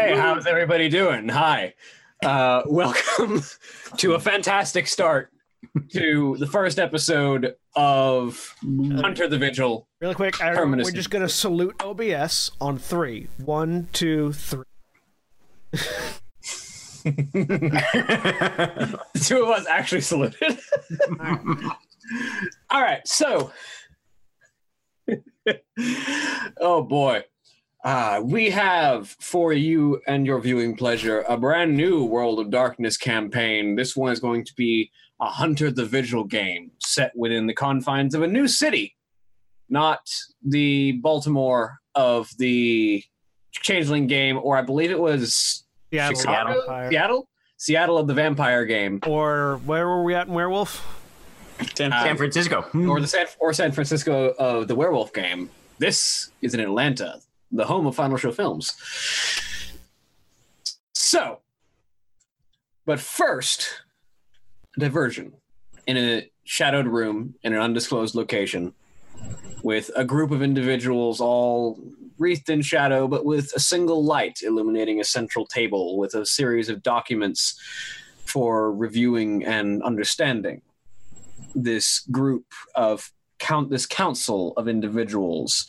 Hey, 0.00 0.16
how's 0.16 0.46
everybody 0.46 0.88
doing? 0.88 1.28
Hi. 1.28 1.74
Uh, 2.24 2.62
welcome 2.64 3.42
to 3.98 4.14
a 4.14 4.18
fantastic 4.18 4.86
start 4.86 5.30
to 5.92 6.38
the 6.38 6.46
first 6.46 6.78
episode 6.78 7.54
of 7.76 8.56
Hunter 8.62 9.28
the 9.28 9.36
Vigil. 9.36 9.86
Really 10.00 10.14
quick, 10.14 10.40
I, 10.40 10.54
we're 10.64 10.90
just 10.90 11.10
going 11.10 11.20
to 11.20 11.28
salute 11.28 11.76
OBS 11.82 12.50
on 12.62 12.78
three. 12.78 13.28
One, 13.44 13.88
two, 13.92 14.32
three. 14.32 14.64
the 17.04 19.00
two 19.22 19.42
of 19.42 19.50
us 19.50 19.66
actually 19.66 20.00
saluted. 20.00 20.58
All 22.70 22.80
right, 22.80 23.06
so. 23.06 23.52
oh 26.58 26.82
boy. 26.84 27.22
Uh, 27.82 28.20
we 28.22 28.50
have 28.50 29.08
for 29.20 29.52
you 29.52 30.00
and 30.06 30.26
your 30.26 30.38
viewing 30.40 30.76
pleasure 30.76 31.24
a 31.28 31.36
brand 31.36 31.74
new 31.76 32.04
World 32.04 32.38
of 32.38 32.50
Darkness 32.50 32.96
campaign. 32.98 33.74
This 33.74 33.96
one 33.96 34.12
is 34.12 34.20
going 34.20 34.44
to 34.44 34.52
be 34.54 34.90
a 35.20 35.26
Hunter 35.26 35.70
the 35.70 35.86
Vigil 35.86 36.24
game 36.24 36.70
set 36.78 37.12
within 37.16 37.46
the 37.46 37.54
confines 37.54 38.14
of 38.14 38.22
a 38.22 38.26
new 38.26 38.46
city, 38.48 38.96
not 39.70 40.00
the 40.44 40.92
Baltimore 41.02 41.78
of 41.94 42.28
the 42.38 43.02
Changeling 43.52 44.06
game, 44.06 44.38
or 44.42 44.56
I 44.58 44.62
believe 44.62 44.90
it 44.90 45.00
was 45.00 45.64
Seattle. 45.90 46.20
Chicago? 46.20 46.88
Seattle? 46.90 47.28
Seattle 47.56 47.98
of 47.98 48.06
the 48.06 48.14
Vampire 48.14 48.64
game, 48.64 49.00
Or 49.06 49.60
where 49.64 49.86
were 49.88 50.02
we 50.04 50.14
at 50.14 50.28
in 50.28 50.34
Werewolf? 50.34 50.98
San, 51.76 51.92
Uh, 51.92 52.02
San 52.04 52.16
Francisco. 52.16 52.64
or 52.74 53.00
the 53.00 53.06
San 53.06 53.26
or 53.38 53.52
San 53.52 53.72
Francisco 53.72 54.34
of 54.38 54.68
the 54.68 54.74
Werewolf 54.74 55.12
game. 55.12 55.50
This 55.78 56.30
is 56.40 56.54
in 56.54 56.60
Atlanta, 56.60 57.20
the 57.50 57.64
home 57.64 57.86
of 57.86 57.94
Final 57.94 58.16
Show 58.16 58.32
Films. 58.32 58.76
So, 60.94 61.40
but 62.86 63.00
first, 63.00 63.82
diversion 64.78 65.32
in 65.86 65.96
a 65.96 66.30
shadowed 66.44 66.86
room 66.86 67.34
in 67.42 67.52
an 67.52 67.60
undisclosed 67.60 68.14
location 68.14 68.72
with 69.62 69.90
a 69.96 70.04
group 70.04 70.30
of 70.30 70.42
individuals 70.42 71.20
all 71.20 71.78
wreathed 72.18 72.48
in 72.50 72.62
shadow 72.62 73.08
but 73.08 73.24
with 73.24 73.52
a 73.54 73.60
single 73.60 74.04
light 74.04 74.40
illuminating 74.42 75.00
a 75.00 75.04
central 75.04 75.46
table 75.46 75.98
with 75.98 76.14
a 76.14 76.24
series 76.24 76.68
of 76.68 76.82
documents 76.82 77.58
for 78.24 78.72
reviewing 78.72 79.44
and 79.44 79.82
understanding 79.82 80.62
this 81.54 82.00
group 82.10 82.46
of 82.74 83.12
count 83.40 83.70
this 83.70 83.86
council 83.86 84.52
of 84.56 84.68
individuals 84.68 85.66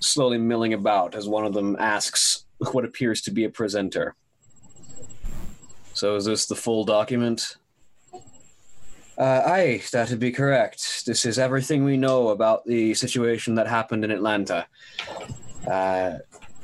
slowly 0.00 0.38
milling 0.38 0.74
about 0.74 1.14
as 1.14 1.28
one 1.28 1.46
of 1.46 1.54
them 1.54 1.76
asks 1.78 2.44
what 2.72 2.84
appears 2.84 3.20
to 3.22 3.30
be 3.30 3.44
a 3.44 3.50
presenter 3.50 4.14
so 5.92 6.16
is 6.16 6.24
this 6.24 6.46
the 6.46 6.56
full 6.56 6.84
document 6.84 7.56
uh, 9.20 9.42
aye, 9.44 9.82
that'd 9.92 10.18
be 10.18 10.32
correct. 10.32 11.04
This 11.04 11.26
is 11.26 11.38
everything 11.38 11.84
we 11.84 11.98
know 11.98 12.28
about 12.28 12.64
the 12.64 12.94
situation 12.94 13.56
that 13.56 13.66
happened 13.66 14.02
in 14.02 14.10
Atlanta. 14.10 14.66
Uh, 15.70 16.14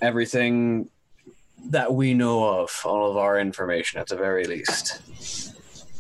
everything 0.01 0.89
that 1.67 1.93
we 1.93 2.15
know 2.15 2.61
of, 2.61 2.71
all 2.87 3.11
of 3.11 3.19
our 3.19 3.39
information 3.39 4.01
at 4.01 4.07
the 4.07 4.17
very 4.17 4.47
least. 4.47 5.03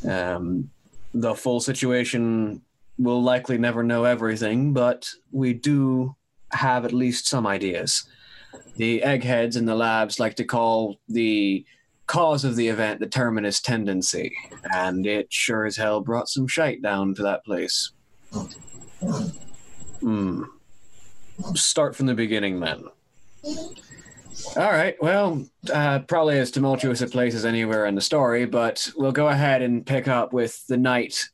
Um, 0.08 0.70
the 1.12 1.34
full 1.34 1.60
situation 1.60 2.62
we'll 2.98 3.22
likely 3.22 3.58
never 3.58 3.82
know 3.82 4.04
everything, 4.04 4.72
but 4.72 5.08
we 5.30 5.52
do 5.52 6.16
have 6.52 6.84
at 6.84 6.92
least 6.92 7.26
some 7.26 7.46
ideas. 7.46 8.04
The 8.76 9.02
eggheads 9.02 9.56
in 9.56 9.66
the 9.66 9.74
labs 9.74 10.20
like 10.20 10.36
to 10.36 10.44
call 10.44 10.98
the 11.08 11.64
cause 12.06 12.44
of 12.44 12.56
the 12.56 12.68
event 12.68 13.00
the 13.00 13.06
terminus 13.06 13.60
tendency, 13.60 14.34
and 14.72 15.06
it 15.06 15.32
sure 15.32 15.66
as 15.66 15.76
hell 15.76 16.00
brought 16.00 16.28
some 16.28 16.46
shite 16.46 16.82
down 16.82 17.14
to 17.14 17.22
that 17.22 17.44
place. 17.44 17.92
Hmm. 20.00 20.44
Start 21.54 21.94
from 21.96 22.06
the 22.06 22.14
beginning 22.14 22.60
then. 22.60 22.84
All 24.56 24.70
right. 24.70 24.96
Well, 25.00 25.46
uh, 25.72 26.00
probably 26.00 26.38
as 26.38 26.50
tumultuous 26.50 27.00
a 27.00 27.06
place 27.06 27.34
as 27.34 27.44
anywhere 27.44 27.86
in 27.86 27.94
the 27.94 28.00
story, 28.00 28.46
but 28.46 28.90
we'll 28.96 29.12
go 29.12 29.28
ahead 29.28 29.62
and 29.62 29.84
pick 29.84 30.08
up 30.08 30.32
with 30.32 30.66
the 30.66 30.76
night 30.76 31.28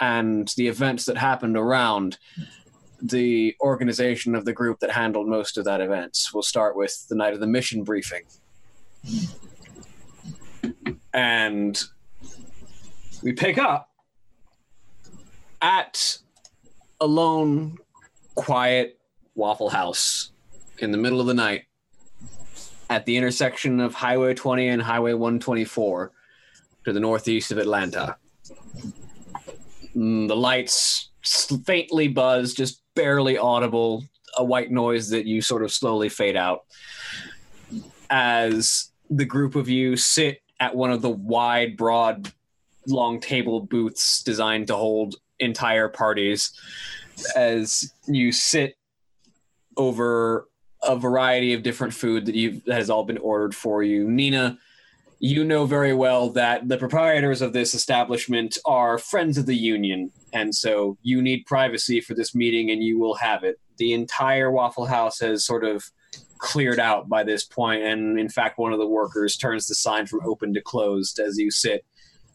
and 0.00 0.48
the 0.56 0.68
events 0.68 1.04
that 1.06 1.16
happened 1.16 1.56
around 1.56 2.18
the 3.00 3.54
organization 3.60 4.34
of 4.34 4.44
the 4.44 4.52
group 4.52 4.80
that 4.80 4.90
handled 4.90 5.28
most 5.28 5.56
of 5.56 5.64
that 5.64 5.80
events. 5.80 6.32
We'll 6.32 6.42
start 6.42 6.76
with 6.76 7.06
the 7.08 7.14
night 7.14 7.34
of 7.34 7.40
the 7.40 7.46
mission 7.46 7.84
briefing. 7.84 8.22
And 11.12 11.82
we 13.22 13.32
pick 13.32 13.58
up 13.58 13.90
at 15.60 16.18
a 17.00 17.06
lone, 17.06 17.78
quiet 18.34 18.98
Waffle 19.34 19.70
House 19.70 20.32
in 20.78 20.90
the 20.90 20.98
middle 20.98 21.20
of 21.20 21.26
the 21.26 21.34
night 21.34 21.64
at 22.90 23.04
the 23.04 23.16
intersection 23.16 23.80
of 23.80 23.94
Highway 23.94 24.34
20 24.34 24.68
and 24.68 24.82
Highway 24.82 25.12
124 25.12 26.12
to 26.84 26.92
the 26.92 27.00
northeast 27.00 27.52
of 27.52 27.58
Atlanta. 27.58 28.16
Mm, 29.98 30.28
the 30.28 30.36
lights 30.36 31.10
faintly 31.66 32.08
buzz, 32.08 32.54
just 32.54 32.82
barely 32.94 33.36
audible, 33.36 34.04
a 34.36 34.44
white 34.44 34.70
noise 34.70 35.10
that 35.10 35.26
you 35.26 35.42
sort 35.42 35.64
of 35.64 35.72
slowly 35.72 36.08
fade 36.08 36.36
out 36.36 36.64
as 38.10 38.90
the 39.10 39.24
group 39.24 39.56
of 39.56 39.68
you 39.68 39.96
sit 39.96 40.40
at 40.60 40.74
one 40.74 40.92
of 40.92 41.02
the 41.02 41.10
wide, 41.10 41.76
broad, 41.76 42.32
long 42.86 43.20
table 43.20 43.60
booths 43.60 44.22
designed 44.22 44.68
to 44.68 44.76
hold 44.76 45.16
entire 45.40 45.88
parties. 45.88 46.52
As 47.34 47.92
you 48.06 48.30
sit 48.32 48.76
over 49.76 50.48
a 50.82 50.96
variety 50.96 51.54
of 51.54 51.62
different 51.62 51.92
food 51.92 52.26
that 52.26 52.34
you 52.34 52.62
that 52.66 52.74
has 52.74 52.88
all 52.88 53.04
been 53.04 53.18
ordered 53.18 53.54
for 53.54 53.82
you, 53.82 54.08
Nina. 54.08 54.58
You 55.20 55.44
know 55.44 55.66
very 55.66 55.92
well 55.92 56.30
that 56.30 56.68
the 56.68 56.78
proprietors 56.78 57.42
of 57.42 57.52
this 57.52 57.74
establishment 57.74 58.56
are 58.64 58.98
friends 58.98 59.36
of 59.36 59.46
the 59.46 59.56
union, 59.56 60.12
and 60.32 60.54
so 60.54 60.96
you 61.02 61.20
need 61.20 61.44
privacy 61.44 62.00
for 62.00 62.14
this 62.14 62.36
meeting, 62.36 62.70
and 62.70 62.82
you 62.84 63.00
will 63.00 63.14
have 63.14 63.42
it. 63.42 63.58
The 63.78 63.94
entire 63.94 64.52
Waffle 64.52 64.86
House 64.86 65.18
has 65.18 65.44
sort 65.44 65.64
of 65.64 65.90
cleared 66.38 66.78
out 66.78 67.08
by 67.08 67.24
this 67.24 67.44
point, 67.44 67.82
and 67.82 68.16
in 68.18 68.28
fact, 68.28 68.58
one 68.58 68.72
of 68.72 68.78
the 68.78 68.86
workers 68.86 69.36
turns 69.36 69.66
the 69.66 69.74
sign 69.74 70.06
from 70.06 70.20
open 70.24 70.54
to 70.54 70.60
closed 70.60 71.18
as 71.18 71.36
you 71.36 71.50
sit 71.50 71.84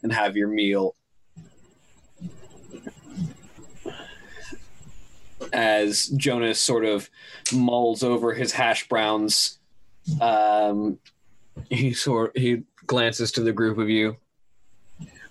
and 0.02 0.12
have 0.12 0.36
your 0.36 0.50
meal. 0.50 0.96
As 5.54 6.08
Jonas 6.08 6.60
sort 6.60 6.84
of 6.84 7.10
mulls 7.54 8.04
over 8.04 8.34
his 8.34 8.52
hash 8.52 8.90
browns, 8.90 9.60
um, 10.20 11.00
he 11.70 11.94
sort 11.94 12.38
he 12.38 12.64
glances 12.88 13.32
to 13.34 13.42
the 13.42 13.52
group 13.54 13.78
of 13.78 13.90
you. 13.90 14.18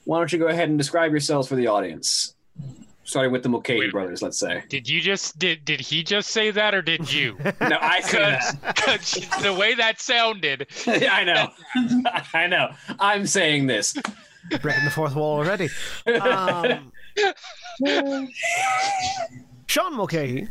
Why 0.05 0.19
don't 0.19 0.33
you 0.33 0.39
go 0.39 0.49
ahead 0.49 0.69
and 0.69 0.77
describe 0.79 1.11
yourselves 1.13 1.49
for 1.49 1.55
the 1.55 1.67
audience? 1.69 2.35
Starting 3.05 3.33
with 3.33 3.43
the 3.43 3.49
Mulcahy 3.49 3.81
Wait. 3.81 3.93
brothers, 3.93 4.23
let's 4.23 4.39
say. 4.39 4.63
Did 4.69 4.89
you 4.89 5.01
just 5.01 5.39
did 5.39 5.65
did 5.65 5.81
he 5.81 6.03
just 6.05 6.31
say 6.31 6.51
that 6.53 6.75
or 6.75 6.83
did 6.83 7.13
you? 7.13 7.37
No, 7.61 7.79
I 7.81 8.01
say 8.01 8.19
that. 8.19 8.77
'Cause 8.77 9.27
the 9.43 9.53
way 9.53 9.75
that 9.75 10.01
sounded. 10.01 10.67
I 10.87 11.25
know. 11.25 11.51
I 12.35 12.47
know. 12.47 12.71
I'm 13.01 13.27
saying 13.27 13.67
this. 13.67 13.95
Breaking 14.61 14.85
the 14.85 14.91
fourth 14.91 15.15
wall 15.15 15.39
already. 15.39 15.69
Um, 16.21 16.93
Sean 19.67 19.97
Mulcahy 19.97 20.49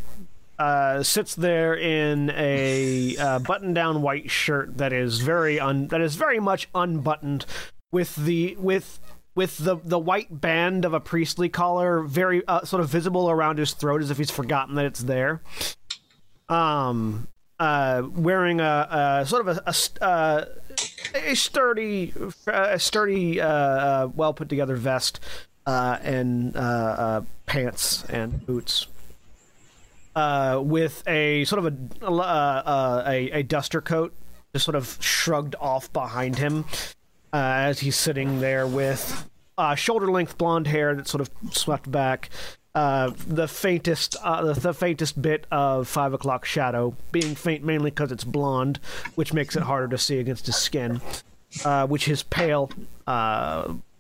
uh, 0.62 1.02
sits 1.02 1.34
there 1.34 1.74
in 1.76 2.30
a 2.36 3.18
uh, 3.18 3.40
button-down 3.40 4.04
white 4.04 4.30
shirt 4.30 4.78
that 4.78 4.94
is 4.94 5.20
very 5.20 5.60
un- 5.60 5.88
that 5.88 6.02
is 6.02 6.16
very 6.16 6.40
much 6.40 6.70
unbuttoned, 6.76 7.48
with 7.92 8.16
the 8.16 8.56
with 8.60 9.00
with 9.34 9.58
the 9.58 9.78
the 9.84 9.98
white 9.98 10.40
band 10.40 10.86
of 10.86 10.94
a 10.94 11.00
priestly 11.00 11.50
collar 11.50 12.04
very 12.04 12.46
uh, 12.48 12.64
sort 12.64 12.80
of 12.80 12.90
visible 12.90 13.28
around 13.32 13.58
his 13.58 13.74
throat 13.74 14.04
as 14.04 14.12
if 14.12 14.20
he's 14.20 14.30
forgotten 14.30 14.76
that 14.76 14.86
it's 14.86 15.00
there. 15.00 15.42
Um, 16.48 17.28
uh, 17.60 18.04
wearing 18.14 18.60
a, 18.62 19.22
a 19.22 19.26
sort 19.26 19.48
of 19.48 19.58
a, 19.58 19.64
a 19.66 20.04
uh, 20.04 20.46
a 21.16 21.36
sturdy, 21.36 22.14
a 22.46 22.78
sturdy, 22.78 23.42
uh, 23.42 23.48
uh, 23.48 24.10
well 24.14 24.34
put 24.36 24.48
together 24.48 24.76
vest 24.76 25.20
and 25.66 26.54
pants 27.48 28.04
and 28.06 28.46
boots. 28.46 28.86
Uh, 30.14 30.60
with 30.62 31.08
a 31.08 31.46
sort 31.46 31.66
of 31.66 31.74
a, 31.74 32.06
uh, 32.06 32.12
uh, 32.12 33.04
a 33.08 33.32
a 33.32 33.44
duster 33.44 33.80
coat, 33.80 34.14
just 34.54 34.66
sort 34.66 34.76
of 34.76 34.98
shrugged 35.00 35.56
off 35.58 35.92
behind 35.94 36.38
him, 36.38 36.66
uh, 37.32 37.38
as 37.38 37.80
he's 37.80 37.96
sitting 37.96 38.42
there 38.42 38.68
with 38.68 39.30
uh, 39.58 39.74
shoulder 39.74 40.12
length 40.12 40.38
blonde 40.38 40.68
hair 40.68 40.94
that's 40.96 41.10
sort 41.10 41.22
of 41.22 41.30
swept 41.52 41.90
back, 41.90 42.30
the 42.74 43.48
faintest 43.50 44.18
the, 44.22 44.58
the 44.60 44.74
faintest 44.74 45.22
bit 45.22 45.48
of 45.50 45.88
five 45.88 46.12
o'clock 46.14 46.44
shadow 46.44 46.94
being 47.14 47.34
faint 47.34 47.64
mainly 47.64 47.90
because 47.90 48.12
it's 48.12 48.26
blonde, 48.26 48.82
which 49.16 49.32
makes 49.32 49.56
it 49.56 49.64
harder 49.64 49.88
to 49.88 49.98
see 49.98 50.20
against 50.20 50.46
his 50.46 50.58
skin, 50.58 51.00
which 51.88 52.10
is 52.10 52.24
pale. 52.24 52.70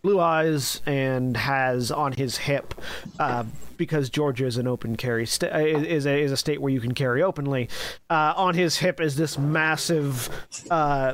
Blue 0.03 0.19
eyes 0.19 0.81
and 0.87 1.37
has 1.37 1.91
on 1.91 2.13
his 2.13 2.37
hip, 2.37 2.73
uh, 3.19 3.43
because 3.77 4.09
Georgia 4.09 4.47
is 4.47 4.57
an 4.57 4.67
open 4.67 4.95
carry 4.97 5.27
sta- 5.27 5.53
uh, 5.53 5.59
is 5.59 6.07
a 6.07 6.19
is 6.21 6.31
a 6.31 6.37
state 6.37 6.59
where 6.59 6.71
you 6.73 6.81
can 6.81 6.93
carry 6.95 7.21
openly. 7.21 7.69
Uh, 8.09 8.33
on 8.35 8.55
his 8.55 8.77
hip 8.77 8.99
is 8.99 9.15
this 9.15 9.37
massive 9.37 10.27
uh, 10.71 11.13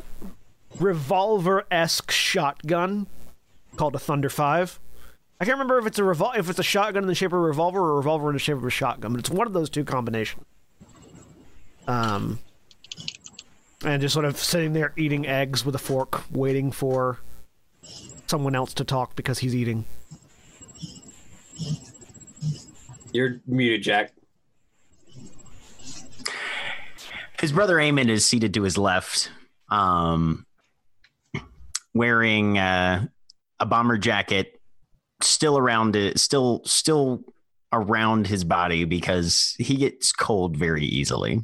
revolver 0.80 1.66
esque 1.70 2.12
shotgun 2.12 3.08
called 3.76 3.94
a 3.94 4.00
Thunder 4.00 4.30
Five. 4.30 4.80
I 5.42 5.46
can't 5.46 5.56
remember 5.56 5.78
if 5.80 5.86
it's 5.86 6.00
a 6.00 6.04
revol- 6.04 6.38
if 6.38 6.50
it's 6.50 6.60
a 6.60 6.64
shotgun 6.64 7.04
in 7.04 7.08
the 7.08 7.16
shape 7.16 7.34
of 7.34 7.40
a 7.40 7.42
revolver 7.42 7.82
or 7.82 7.92
a 7.92 7.96
revolver 7.96 8.30
in 8.30 8.34
the 8.34 8.40
shape 8.40 8.58
of 8.58 8.64
a 8.64 8.70
shotgun, 8.70 9.12
but 9.12 9.20
it's 9.20 9.30
one 9.30 9.48
of 9.48 9.54
those 9.54 9.70
two 9.70 9.84
combinations. 9.84 10.46
Um, 11.88 12.40
and 13.86 14.02
just 14.02 14.14
sort 14.14 14.26
of 14.26 14.38
sitting 14.38 14.72
there 14.74 14.94
eating 14.96 15.28
eggs 15.28 15.66
with 15.66 15.76
a 15.76 15.80
fork, 15.80 16.24
waiting 16.32 16.72
for 16.72 17.20
someone 18.30 18.56
else 18.56 18.74
to 18.76 18.84
talk 18.84 19.16
because 19.16 19.40
he's 19.40 19.56
eating. 19.56 19.86
You're 23.14 23.42
muted, 23.48 23.84
Jack. 23.84 24.14
His 27.40 27.52
brother 27.52 27.76
Eamon 27.76 28.10
is 28.10 28.26
seated 28.26 28.54
to 28.56 28.64
his 28.64 28.78
left, 28.78 29.32
um, 29.70 30.46
wearing 31.94 32.58
uh, 32.58 33.06
a 33.60 33.66
bomber 33.66 33.98
jacket, 33.98 34.60
still 35.22 35.58
around 35.58 35.96
it, 35.96 36.20
still 36.20 36.62
still 36.66 37.24
around 37.72 38.28
his 38.28 38.44
body 38.44 38.86
because 38.86 39.56
he 39.60 39.76
gets 39.76 40.12
cold 40.12 40.58
very 40.58 40.86
easily. 40.86 41.42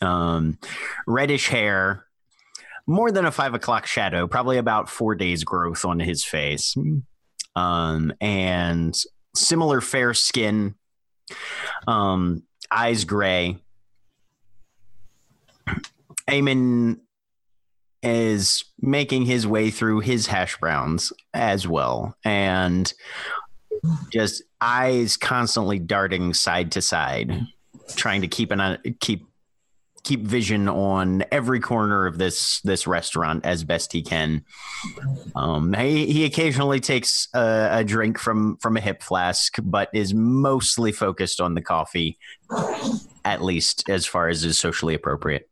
Um, 0.00 0.58
reddish 1.06 1.48
hair, 1.48 2.06
more 2.86 3.10
than 3.10 3.24
a 3.24 3.32
five 3.32 3.54
o'clock 3.54 3.86
shadow, 3.86 4.26
probably 4.26 4.58
about 4.58 4.88
four 4.88 5.14
days 5.14 5.44
growth 5.44 5.84
on 5.84 5.98
his 5.98 6.24
face, 6.24 6.74
um, 7.56 8.12
and 8.20 8.94
similar 9.34 9.80
fair 9.80 10.14
skin, 10.14 10.74
um, 11.86 12.42
eyes 12.70 13.04
gray. 13.04 13.58
Eamon 16.28 17.00
is 18.02 18.64
making 18.80 19.24
his 19.24 19.46
way 19.46 19.70
through 19.70 20.00
his 20.00 20.26
hash 20.26 20.58
browns 20.58 21.12
as 21.32 21.66
well, 21.66 22.16
and 22.24 22.92
just 24.10 24.42
eyes 24.60 25.16
constantly 25.16 25.78
darting 25.78 26.34
side 26.34 26.72
to 26.72 26.82
side, 26.82 27.46
trying 27.96 28.20
to 28.20 28.28
keep 28.28 28.50
an 28.50 28.78
keep 29.00 29.26
keep 30.04 30.20
vision 30.20 30.68
on 30.68 31.24
every 31.32 31.58
corner 31.58 32.06
of 32.06 32.18
this 32.18 32.60
this 32.60 32.86
restaurant 32.86 33.44
as 33.44 33.64
best 33.64 33.92
he 33.92 34.02
can. 34.02 34.44
Um, 35.34 35.72
he 35.72 36.06
he 36.06 36.24
occasionally 36.24 36.80
takes 36.80 37.28
a, 37.34 37.68
a 37.72 37.84
drink 37.84 38.18
from 38.18 38.56
from 38.58 38.76
a 38.76 38.80
hip 38.80 39.02
flask, 39.02 39.56
but 39.62 39.88
is 39.92 40.14
mostly 40.14 40.92
focused 40.92 41.40
on 41.40 41.54
the 41.54 41.62
coffee, 41.62 42.18
at 43.24 43.42
least 43.42 43.88
as 43.88 44.06
far 44.06 44.28
as 44.28 44.44
is 44.44 44.58
socially 44.58 44.94
appropriate. 44.94 45.48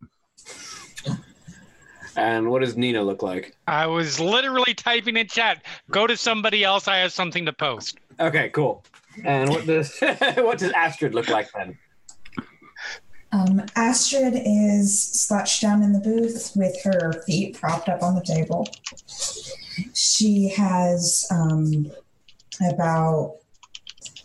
And 2.15 2.51
what 2.51 2.61
does 2.61 2.77
Nina 2.77 3.03
look 3.03 3.23
like? 3.23 3.57
I 3.67 3.87
was 3.87 4.21
literally 4.21 4.75
typing 4.75 5.17
in 5.17 5.27
chat. 5.29 5.65
Go 5.91 6.07
to 6.07 6.17
somebody 6.17 6.63
else. 6.63 6.87
I 6.87 6.99
have 6.99 7.13
something 7.13 7.47
to 7.47 7.55
post. 7.55 7.99
Okay, 8.21 8.51
cool. 8.51 8.85
And 9.25 9.49
what 9.49 9.67
does 9.67 9.99
what 10.37 10.59
does 10.59 10.73
Astrid 10.73 11.15
look 11.15 11.29
like 11.29 11.51
then? 11.53 11.79
Um, 13.33 13.63
Astrid 13.77 14.35
is 14.37 15.03
slouched 15.03 15.63
down 15.63 15.83
in 15.83 15.93
the 15.93 16.01
booth 16.01 16.53
with 16.55 16.77
her 16.85 17.23
feet 17.25 17.59
propped 17.59 17.89
up 17.89 18.03
on 18.03 18.15
the 18.15 18.23
table. 18.23 18.69
She 19.95 20.51
has 20.51 21.27
um, 21.31 21.91
about, 22.61 23.37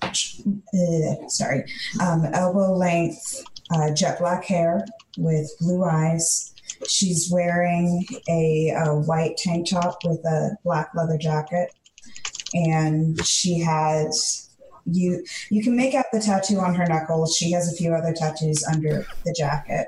uh, 0.04 1.28
sorry, 1.30 1.64
um, 2.02 2.26
elbow 2.34 2.74
length 2.74 3.44
uh, 3.74 3.94
jet 3.94 4.20
black 4.20 4.44
hair 4.44 4.86
with 5.18 5.50
blue 5.62 5.86
eyes. 5.86 6.54
She's 6.90 7.30
wearing 7.32 8.06
a, 8.30 8.74
a 8.76 8.94
white 8.94 9.38
tank 9.38 9.70
top 9.70 10.00
with 10.04 10.20
a 10.26 10.58
black 10.66 10.92
leather 10.96 11.18
jacket. 11.18 11.74
And 12.54 13.26
she 13.26 13.60
has 13.60 14.47
you 14.91 15.24
you 15.50 15.63
can 15.63 15.75
make 15.75 15.94
out 15.94 16.06
the 16.12 16.20
tattoo 16.20 16.60
on 16.60 16.75
her 16.75 16.86
knuckles. 16.86 17.36
She 17.36 17.51
has 17.51 17.72
a 17.72 17.75
few 17.75 17.94
other 17.94 18.13
tattoos 18.13 18.63
under 18.65 19.06
the 19.25 19.34
jacket. 19.34 19.88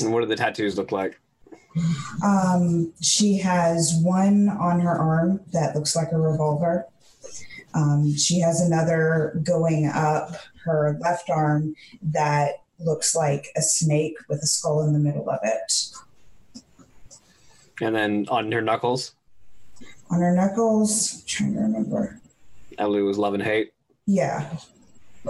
And 0.00 0.12
what 0.12 0.20
do 0.20 0.26
the 0.26 0.36
tattoos 0.36 0.76
look 0.76 0.92
like? 0.92 1.18
Um, 2.22 2.92
she 3.00 3.38
has 3.38 3.98
one 4.02 4.48
on 4.48 4.80
her 4.80 4.96
arm 4.96 5.40
that 5.52 5.74
looks 5.74 5.94
like 5.94 6.12
a 6.12 6.18
revolver. 6.18 6.86
Um, 7.74 8.14
she 8.16 8.40
has 8.40 8.60
another 8.60 9.38
going 9.42 9.86
up 9.86 10.30
her 10.64 10.98
left 11.00 11.30
arm 11.30 11.74
that 12.02 12.62
looks 12.78 13.14
like 13.14 13.48
a 13.56 13.62
snake 13.62 14.16
with 14.28 14.42
a 14.42 14.46
skull 14.46 14.82
in 14.82 14.92
the 14.92 14.98
middle 14.98 15.28
of 15.28 15.38
it. 15.42 16.62
And 17.80 17.94
then 17.94 18.26
on 18.30 18.50
her 18.52 18.62
knuckles, 18.62 19.15
On 20.10 20.20
her 20.20 20.34
knuckles, 20.34 21.14
I'm 21.14 21.22
trying 21.26 21.54
to 21.54 21.60
remember. 21.60 22.20
Elu 22.78 23.04
was 23.06 23.18
love 23.18 23.34
and 23.34 23.42
hate. 23.42 23.72
Yeah. 24.06 24.56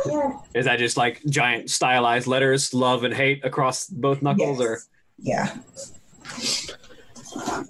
yeah. 0.05 0.39
Is 0.55 0.67
that 0.67 0.79
just 0.79 0.97
like 0.97 1.23
giant 1.29 1.71
stylized 1.71 2.27
letters, 2.27 2.75
love 2.75 3.05
and 3.05 3.15
hate 3.15 3.45
across 3.45 3.87
both 3.87 4.21
knuckles, 4.23 4.61
or 4.61 4.81
Yeah. 5.19 5.57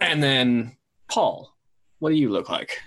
and 0.01 0.23
then 0.23 0.77
Paul? 1.09 1.53
What 1.99 2.11
do 2.11 2.17
you 2.17 2.29
look 2.31 2.49
like? 2.49 2.81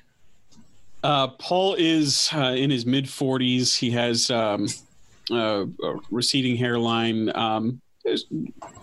Uh, 1.02 1.30
Paul 1.30 1.76
is 1.80 2.30
uh, 2.34 2.54
in 2.58 2.70
his 2.70 2.86
mid 2.86 3.06
40s. 3.06 3.78
He 3.78 3.90
has 3.92 4.30
um, 4.30 4.68
uh, 5.32 5.66
a 5.84 5.96
receding 6.12 6.58
hairline, 6.58 7.34
um, 7.36 7.68
is 7.70 7.82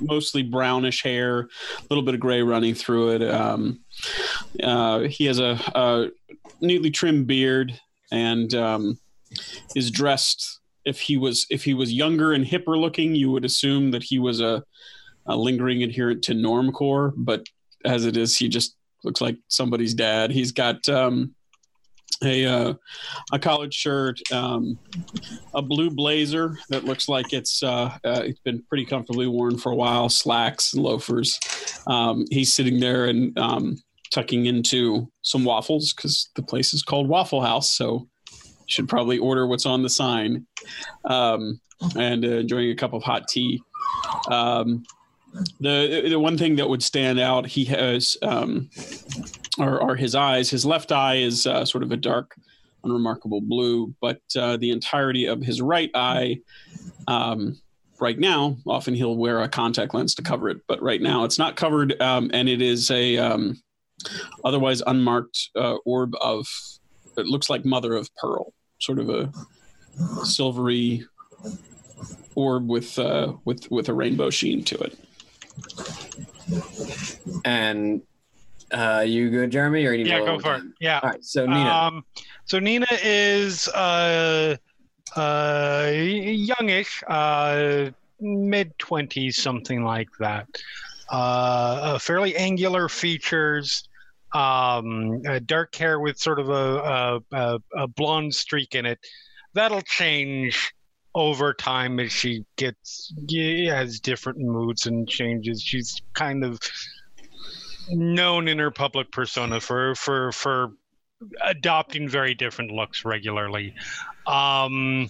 mostly 0.00 0.42
brownish 0.42 1.02
hair, 1.02 1.40
a 1.40 1.86
little 1.90 2.04
bit 2.04 2.14
of 2.14 2.20
gray 2.20 2.42
running 2.42 2.74
through 2.74 3.10
it. 3.10 3.22
Um, 3.22 3.80
uh, 4.62 5.00
he 5.00 5.26
has 5.26 5.38
a, 5.38 5.58
a 5.74 6.08
neatly 6.60 6.90
trimmed 6.90 7.26
beard 7.26 7.78
and 8.10 8.54
um, 8.54 8.98
is 9.74 9.90
dressed 9.90 10.60
if 10.86 11.00
he 11.00 11.16
was 11.18 11.46
if 11.50 11.64
he 11.64 11.74
was 11.74 11.92
younger 11.92 12.32
and 12.32 12.46
hipper 12.46 12.78
looking, 12.78 13.14
you 13.14 13.30
would 13.32 13.44
assume 13.44 13.90
that 13.90 14.04
he 14.04 14.18
was 14.18 14.40
a, 14.40 14.62
a 15.26 15.36
lingering 15.36 15.82
adherent 15.82 16.22
to 16.24 16.32
normcore. 16.32 17.12
But 17.16 17.46
as 17.84 18.06
it 18.06 18.16
is, 18.16 18.38
he 18.38 18.48
just 18.48 18.76
looks 19.04 19.20
like 19.20 19.36
somebody's 19.48 19.94
dad. 19.94 20.30
He's 20.30 20.52
got 20.52 20.88
um, 20.88 21.34
a 22.22 22.44
uh, 22.44 22.74
a 23.32 23.38
collared 23.38 23.72
shirt, 23.72 24.20
um, 24.32 24.78
a 25.54 25.62
blue 25.62 25.90
blazer 25.90 26.58
that 26.70 26.84
looks 26.84 27.08
like 27.08 27.32
it's 27.32 27.62
uh, 27.62 27.96
uh, 28.04 28.22
it's 28.24 28.40
been 28.40 28.62
pretty 28.68 28.84
comfortably 28.84 29.26
worn 29.26 29.58
for 29.58 29.72
a 29.72 29.76
while, 29.76 30.08
slacks 30.08 30.72
and 30.72 30.82
loafers. 30.82 31.38
Um, 31.86 32.24
he's 32.30 32.52
sitting 32.52 32.80
there 32.80 33.06
and 33.06 33.36
um, 33.38 33.76
tucking 34.10 34.46
into 34.46 35.10
some 35.22 35.44
waffles 35.44 35.92
because 35.92 36.30
the 36.34 36.42
place 36.42 36.74
is 36.74 36.82
called 36.82 37.08
Waffle 37.08 37.42
House, 37.42 37.70
so 37.70 38.08
should 38.66 38.88
probably 38.88 39.18
order 39.18 39.46
what's 39.46 39.66
on 39.66 39.82
the 39.82 39.90
sign. 39.90 40.46
Um, 41.04 41.60
and 41.94 42.24
uh, 42.24 42.38
enjoying 42.38 42.70
a 42.70 42.74
cup 42.74 42.94
of 42.94 43.02
hot 43.02 43.28
tea. 43.28 43.62
The 45.60 46.06
the 46.08 46.18
one 46.18 46.38
thing 46.38 46.56
that 46.56 46.68
would 46.68 46.82
stand 46.82 47.18
out, 47.20 47.46
he 47.46 47.64
has 47.66 48.16
um, 48.22 48.70
are, 49.58 49.80
are 49.80 49.96
his 49.96 50.14
eyes. 50.14 50.50
His 50.50 50.64
left 50.64 50.92
eye 50.92 51.16
is 51.16 51.46
uh, 51.46 51.64
sort 51.64 51.82
of 51.82 51.92
a 51.92 51.96
dark, 51.96 52.34
unremarkable 52.84 53.40
blue, 53.40 53.94
but 54.00 54.20
uh, 54.36 54.56
the 54.56 54.70
entirety 54.70 55.26
of 55.26 55.42
his 55.42 55.60
right 55.60 55.90
eye, 55.94 56.38
um, 57.08 57.60
right 58.00 58.18
now, 58.18 58.56
often 58.66 58.94
he'll 58.94 59.16
wear 59.16 59.42
a 59.42 59.48
contact 59.48 59.94
lens 59.94 60.14
to 60.14 60.22
cover 60.22 60.48
it, 60.48 60.58
but 60.68 60.82
right 60.82 61.02
now 61.02 61.24
it's 61.24 61.38
not 61.38 61.56
covered, 61.56 62.00
um, 62.00 62.30
and 62.32 62.48
it 62.48 62.62
is 62.62 62.90
a 62.90 63.18
um, 63.18 63.60
otherwise 64.44 64.82
unmarked 64.86 65.50
uh, 65.56 65.76
orb 65.84 66.14
of 66.20 66.46
it 67.16 67.26
looks 67.26 67.48
like 67.48 67.64
mother 67.64 67.94
of 67.94 68.08
pearl, 68.16 68.52
sort 68.80 68.98
of 68.98 69.08
a 69.08 69.32
silvery 70.24 71.06
orb 72.34 72.68
with 72.68 72.98
uh, 72.98 73.32
with 73.44 73.70
with 73.70 73.88
a 73.88 73.94
rainbow 73.94 74.30
sheen 74.30 74.62
to 74.64 74.76
it. 74.78 74.98
And 77.44 78.02
uh, 78.72 79.04
you 79.06 79.30
good, 79.30 79.50
Jeremy? 79.50 79.86
Or 79.86 79.92
you 79.92 80.06
Yeah, 80.06 80.20
go 80.20 80.38
for 80.38 80.56
it. 80.56 80.62
Yeah. 80.80 81.00
All 81.02 81.10
right. 81.10 81.24
So 81.24 81.46
Nina, 81.46 81.70
Um, 81.70 82.04
so 82.44 82.58
Nina 82.58 82.86
is 83.02 83.68
uh, 83.68 84.56
uh, 85.14 85.90
youngish, 85.92 87.02
uh, 87.06 87.90
mid 88.20 88.76
twenties, 88.78 89.40
something 89.40 89.84
like 89.84 90.08
that. 90.18 90.46
Uh, 91.10 91.14
uh, 91.14 91.98
fairly 91.98 92.34
angular 92.36 92.88
features, 92.88 93.88
um, 94.34 95.22
uh, 95.28 95.38
dark 95.46 95.74
hair 95.74 96.00
with 96.00 96.18
sort 96.18 96.40
of 96.40 96.48
a, 96.48 96.52
a, 96.52 97.20
a, 97.32 97.58
a 97.76 97.86
blonde 97.86 98.34
streak 98.34 98.74
in 98.74 98.84
it. 98.84 98.98
That'll 99.54 99.82
change 99.82 100.74
over 101.16 101.54
time 101.54 101.98
as 101.98 102.12
she 102.12 102.44
gets 102.56 103.12
has 103.68 103.98
different 104.00 104.38
moods 104.38 104.86
and 104.86 105.08
changes. 105.08 105.62
She's 105.62 106.02
kind 106.12 106.44
of 106.44 106.60
known 107.88 108.48
in 108.48 108.58
her 108.58 108.70
public 108.70 109.10
persona 109.10 109.58
for 109.58 109.94
for 109.94 110.30
for 110.32 110.72
adopting 111.42 112.06
very 112.06 112.34
different 112.34 112.70
looks 112.70 113.06
regularly. 113.06 113.74
Um, 114.26 115.08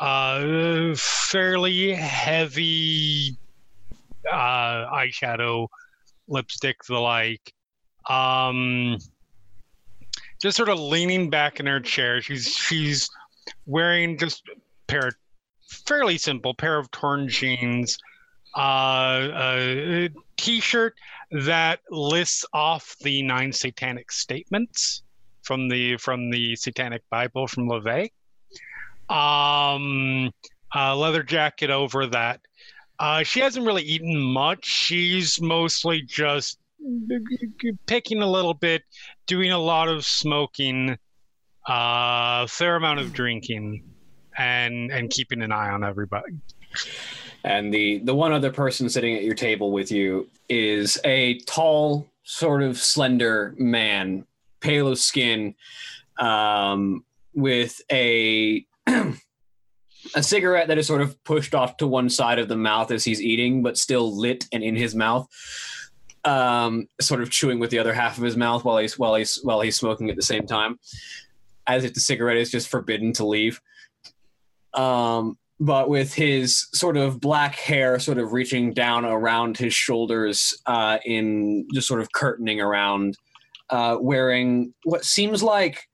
uh, 0.00 0.94
fairly 0.96 1.92
heavy 1.92 3.36
uh, 4.26 4.90
eyeshadow, 4.90 5.68
lipstick, 6.26 6.82
the 6.84 6.98
like. 6.98 7.52
Um, 8.08 8.96
just 10.40 10.56
sort 10.56 10.70
of 10.70 10.80
leaning 10.80 11.28
back 11.28 11.60
in 11.60 11.66
her 11.66 11.80
chair. 11.80 12.22
She's 12.22 12.48
she's 12.48 13.10
wearing 13.66 14.16
just 14.16 14.42
pair 14.86 15.08
of 15.08 15.14
fairly 15.68 16.18
simple 16.18 16.54
pair 16.54 16.78
of 16.78 16.90
torn 16.90 17.28
jeans, 17.28 17.98
uh, 18.56 19.28
a 19.34 20.10
t-shirt 20.36 20.94
that 21.30 21.80
lists 21.90 22.44
off 22.52 22.96
the 23.00 23.22
nine 23.22 23.52
satanic 23.52 24.12
statements 24.12 25.02
from 25.42 25.68
the 25.68 25.96
from 25.96 26.30
the 26.30 26.56
Satanic 26.56 27.02
Bible 27.10 27.46
from 27.46 27.68
LaVey. 27.68 28.10
Um, 29.08 30.32
a 30.72 30.96
leather 30.96 31.22
jacket 31.22 31.70
over 31.70 32.06
that. 32.06 32.40
Uh, 32.98 33.22
she 33.22 33.40
hasn't 33.40 33.66
really 33.66 33.82
eaten 33.82 34.20
much. 34.20 34.64
She's 34.64 35.40
mostly 35.40 36.02
just 36.02 36.58
picking 37.86 38.22
a 38.22 38.30
little 38.30 38.54
bit, 38.54 38.82
doing 39.26 39.50
a 39.50 39.58
lot 39.58 39.88
of 39.88 40.04
smoking, 40.04 40.96
a 41.68 41.72
uh, 41.72 42.46
fair 42.46 42.76
amount 42.76 43.00
of 43.00 43.12
drinking, 43.12 43.82
and 44.36 44.90
and 44.90 45.10
keeping 45.10 45.42
an 45.42 45.52
eye 45.52 45.70
on 45.70 45.84
everybody. 45.84 46.34
and 47.44 47.72
the 47.72 47.98
the 47.98 48.14
one 48.14 48.32
other 48.32 48.50
person 48.50 48.88
sitting 48.88 49.14
at 49.14 49.22
your 49.22 49.34
table 49.34 49.70
with 49.70 49.92
you 49.92 50.28
is 50.48 50.98
a 51.04 51.38
tall, 51.40 52.08
sort 52.22 52.62
of 52.62 52.78
slender 52.78 53.54
man, 53.58 54.26
pale 54.60 54.88
of 54.88 54.98
skin, 54.98 55.54
um, 56.18 57.04
with 57.34 57.80
a 57.92 58.64
a 58.86 60.22
cigarette 60.22 60.68
that 60.68 60.78
is 60.78 60.86
sort 60.86 61.00
of 61.00 61.22
pushed 61.24 61.54
off 61.54 61.76
to 61.78 61.86
one 61.86 62.08
side 62.08 62.38
of 62.38 62.48
the 62.48 62.56
mouth 62.56 62.90
as 62.90 63.04
he's 63.04 63.20
eating, 63.20 63.62
but 63.62 63.78
still 63.78 64.16
lit 64.16 64.46
and 64.52 64.62
in 64.62 64.76
his 64.76 64.94
mouth. 64.94 65.28
Um, 66.24 66.88
sort 67.02 67.20
of 67.20 67.30
chewing 67.30 67.58
with 67.58 67.68
the 67.68 67.78
other 67.78 67.92
half 67.92 68.16
of 68.16 68.24
his 68.24 68.36
mouth 68.36 68.64
while 68.64 68.78
he's 68.78 68.98
while 68.98 69.14
he's 69.14 69.40
while 69.42 69.60
he's 69.60 69.76
smoking 69.76 70.08
at 70.08 70.16
the 70.16 70.22
same 70.22 70.46
time, 70.46 70.78
as 71.66 71.84
if 71.84 71.92
the 71.92 72.00
cigarette 72.00 72.38
is 72.38 72.50
just 72.50 72.68
forbidden 72.68 73.12
to 73.14 73.26
leave. 73.26 73.60
Um, 74.74 75.38
but 75.60 75.88
with 75.88 76.12
his 76.12 76.66
sort 76.72 76.96
of 76.96 77.20
black 77.20 77.54
hair 77.54 77.98
sort 77.98 78.18
of 78.18 78.32
reaching 78.32 78.72
down 78.72 79.04
around 79.04 79.56
his 79.56 79.72
shoulders 79.72 80.60
uh, 80.66 80.98
in 81.04 81.66
just 81.72 81.86
sort 81.86 82.00
of 82.00 82.12
curtaining 82.12 82.60
around, 82.60 83.16
uh, 83.70 83.96
wearing 84.00 84.74
what 84.84 85.04
seems 85.04 85.42
like 85.42 85.86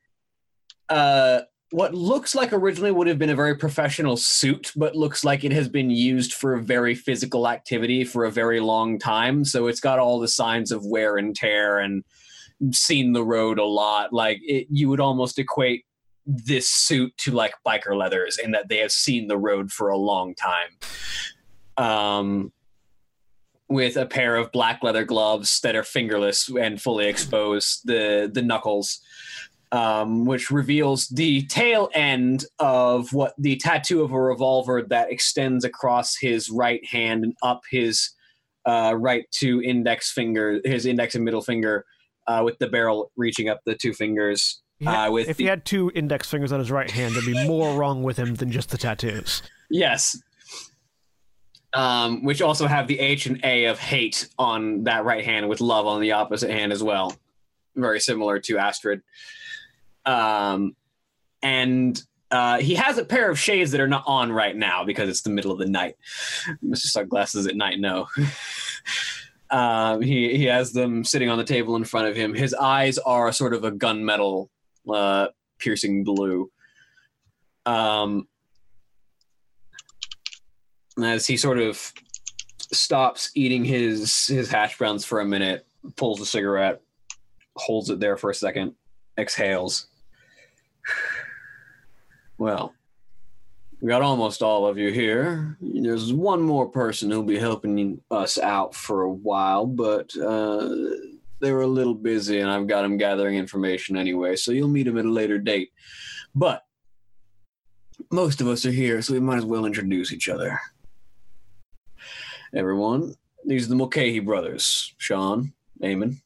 uh, 0.89 1.43
what 1.71 1.95
looks 1.95 2.35
like 2.35 2.53
originally 2.53 2.91
would 2.91 3.07
have 3.07 3.19
been 3.19 3.31
a 3.31 3.37
very 3.37 3.55
professional 3.55 4.17
suit, 4.17 4.73
but 4.75 4.97
looks 4.97 5.25
like 5.25 5.45
it 5.45 5.53
has 5.53 5.69
been 5.69 5.89
used 5.89 6.33
for 6.33 6.55
a 6.55 6.63
very 6.63 6.97
physical 6.97 7.49
activity 7.49 8.05
for 8.05 8.25
a 8.25 8.31
very 8.31 8.59
long 8.59 8.99
time. 8.99 9.45
So 9.45 9.69
it's 9.69 9.79
got 9.79 10.01
all 10.01 10.19
the 10.19 10.29
signs 10.29 10.73
of 10.73 10.85
wear 10.85 11.17
and 11.17 11.35
tear 11.35 11.79
and 11.79 12.03
seen 12.73 13.13
the 13.13 13.25
road 13.25 13.61
a 13.61 13.65
lot. 13.65 14.13
Like 14.13 14.41
it, 14.43 14.67
you 14.69 14.89
would 14.89 14.99
almost 14.99 15.39
equate 15.39 15.85
this 16.31 16.69
suit 16.69 17.17
to 17.19 17.33
like 17.33 17.55
biker 17.67 17.97
leathers 17.97 18.39
and 18.39 18.55
that 18.55 18.69
they 18.69 18.79
have 18.79 18.93
seen 18.93 19.27
the 19.27 19.39
road 19.39 19.73
for 19.73 19.89
a 19.89 19.97
long 19.97 20.35
time. 20.35 20.71
Um, 21.77 22.53
with 23.69 23.97
a 23.97 24.05
pair 24.05 24.35
of 24.35 24.51
black 24.51 24.83
leather 24.83 25.05
gloves 25.05 25.61
that 25.61 25.77
are 25.77 25.85
fingerless 25.85 26.49
and 26.49 26.83
fully 26.83 27.07
expose 27.07 27.81
the 27.85 28.29
the 28.33 28.43
knuckles, 28.43 29.01
um, 29.73 30.25
which 30.25 30.51
reveals 30.51 31.07
the 31.09 31.43
tail 31.47 31.89
end 31.95 32.45
of 32.59 33.13
what 33.13 33.35
the 33.39 33.57
tattoo 33.57 34.03
of 34.03 34.13
a 34.13 34.21
revolver 34.21 34.83
that 34.83 35.13
extends 35.13 35.65
across 35.65 36.17
his 36.17 36.51
right 36.51 36.85
hand 36.85 37.23
and 37.25 37.35
up 37.43 37.63
his 37.71 38.11
uh, 38.67 38.95
right 38.99 39.25
two 39.31 39.63
index 39.63 40.11
finger, 40.11 40.61
his 40.65 40.85
index 40.85 41.15
and 41.15 41.25
middle 41.25 41.41
finger, 41.41 41.85
uh, 42.27 42.43
with 42.45 42.59
the 42.59 42.67
barrel 42.67 43.13
reaching 43.17 43.49
up 43.49 43.61
the 43.65 43.75
two 43.75 43.95
fingers. 43.95 44.61
Had- 44.83 45.09
Uh, 45.09 45.13
with 45.13 45.29
if 45.29 45.37
the- 45.37 45.45
he 45.45 45.49
had 45.49 45.65
two 45.65 45.91
index 45.95 46.29
fingers 46.29 46.53
on 46.53 46.59
his 46.59 46.71
right 46.71 46.91
hand, 46.91 47.15
there'd 47.15 47.27
be 47.27 47.47
more 47.49 47.75
wrong 47.77 48.03
with 48.03 48.17
him 48.19 48.35
than 48.37 48.51
just 48.51 48.71
the 48.71 48.79
tattoos. 48.79 49.43
Yes. 49.71 50.21
Um, 51.73 52.25
which 52.25 52.43
also 52.43 52.67
have 52.67 52.89
the 52.89 52.99
H 52.99 53.27
and 53.27 53.39
A 53.45 53.67
of 53.67 53.79
hate 53.79 54.29
on 54.39 54.85
that 54.85 55.05
right 55.05 55.25
hand 55.25 55.49
with 55.49 55.61
love 55.61 55.87
on 55.87 56.01
the 56.01 56.13
opposite 56.13 56.51
hand 56.51 56.73
as 56.73 56.83
well. 56.83 57.15
Very 57.77 58.01
similar 58.01 58.41
to 58.41 58.59
Astrid. 58.59 59.03
Um, 60.05 60.75
and 61.43 62.03
uh, 62.33 62.59
he 62.59 62.75
has 62.75 62.99
a 62.99 63.05
pair 63.05 63.31
of 63.31 63.39
shades 63.39 63.71
that 63.71 63.81
are 63.81 63.87
not 63.89 64.03
on 64.07 64.33
right 64.33 64.57
now 64.57 64.85
because 64.85 65.09
it's 65.09 65.23
the 65.23 65.31
middle 65.31 65.53
of 65.53 65.59
the 65.59 65.67
night. 65.67 65.95
Mr. 66.65 66.87
Sunglasses 66.87 67.47
at 67.47 67.55
night, 67.55 67.79
no. 67.79 68.09
um, 69.51 70.01
he, 70.03 70.37
he 70.37 70.45
has 70.47 70.73
them 70.73 71.05
sitting 71.05 71.29
on 71.29 71.39
the 71.39 71.45
table 71.45 71.77
in 71.77 71.85
front 71.85 72.09
of 72.09 72.17
him. 72.17 72.35
His 72.35 72.53
eyes 72.55 72.99
are 72.99 73.31
sort 73.31 73.55
of 73.55 73.63
a 73.63 73.71
gunmetal 73.71 74.49
uh, 74.91 75.29
piercing 75.59 76.05
blue. 76.05 76.51
Um, 77.67 78.27
as 81.03 81.27
he 81.27 81.37
sort 81.37 81.59
of 81.59 81.93
stops 82.73 83.31
eating 83.35 83.65
his 83.65 84.27
his 84.27 84.51
hash 84.51 84.79
browns 84.79 85.05
for 85.05 85.21
a 85.21 85.25
minute, 85.25 85.67
pulls 85.97 86.21
a 86.21 86.27
cigarette, 86.27 86.81
holds 87.57 87.91
it 87.91 88.01
there 88.01 88.17
for 88.17 88.31
a 88.31 88.35
second, 88.35 88.75
exhales. 89.19 89.87
Well, 92.39 92.73
we 93.83 93.89
got 93.89 94.01
almost 94.01 94.43
all 94.43 94.67
of 94.67 94.79
you 94.79 94.91
here. 94.91 95.59
There's 95.61 96.11
one 96.11 96.41
more 96.41 96.67
person 96.67 97.11
who'll 97.11 97.23
be 97.23 97.39
helping 97.39 98.01
us 98.11 98.39
out 98.39 98.75
for 98.75 99.03
a 99.03 99.13
while, 99.13 99.67
but 99.67 100.15
uh, 100.17 100.71
they 101.41 101.53
were 101.53 101.63
a 101.63 101.67
little 101.67 101.95
busy, 101.95 102.41
and 102.41 102.51
I've 102.51 102.67
got 102.67 102.83
them 102.83 102.97
gathering 102.97 103.37
information 103.37 103.97
anyway. 103.97 104.37
So 104.37 104.53
you'll 104.53 104.69
meet 104.69 104.85
them 104.85 104.99
at 104.99 105.05
a 105.05 105.11
later 105.11 105.39
date. 105.39 105.73
But 106.35 106.65
most 108.11 108.41
of 108.41 108.49
us 108.49 108.65
are 108.65 108.71
here, 108.71 109.01
so 109.03 109.13
we 109.15 109.21
might 109.21 109.39
as 109.39 109.45
well 109.45 109.67
introduce 109.67 110.13
each 110.13 110.29
other. 110.29 110.59
Everyone, 112.55 113.15
these 113.45 113.67
are 113.67 113.69
the 113.69 113.77
Mulcahy 113.77 114.19
brothers 114.21 114.95
Sean, 114.99 115.53
Eamon, 115.83 116.17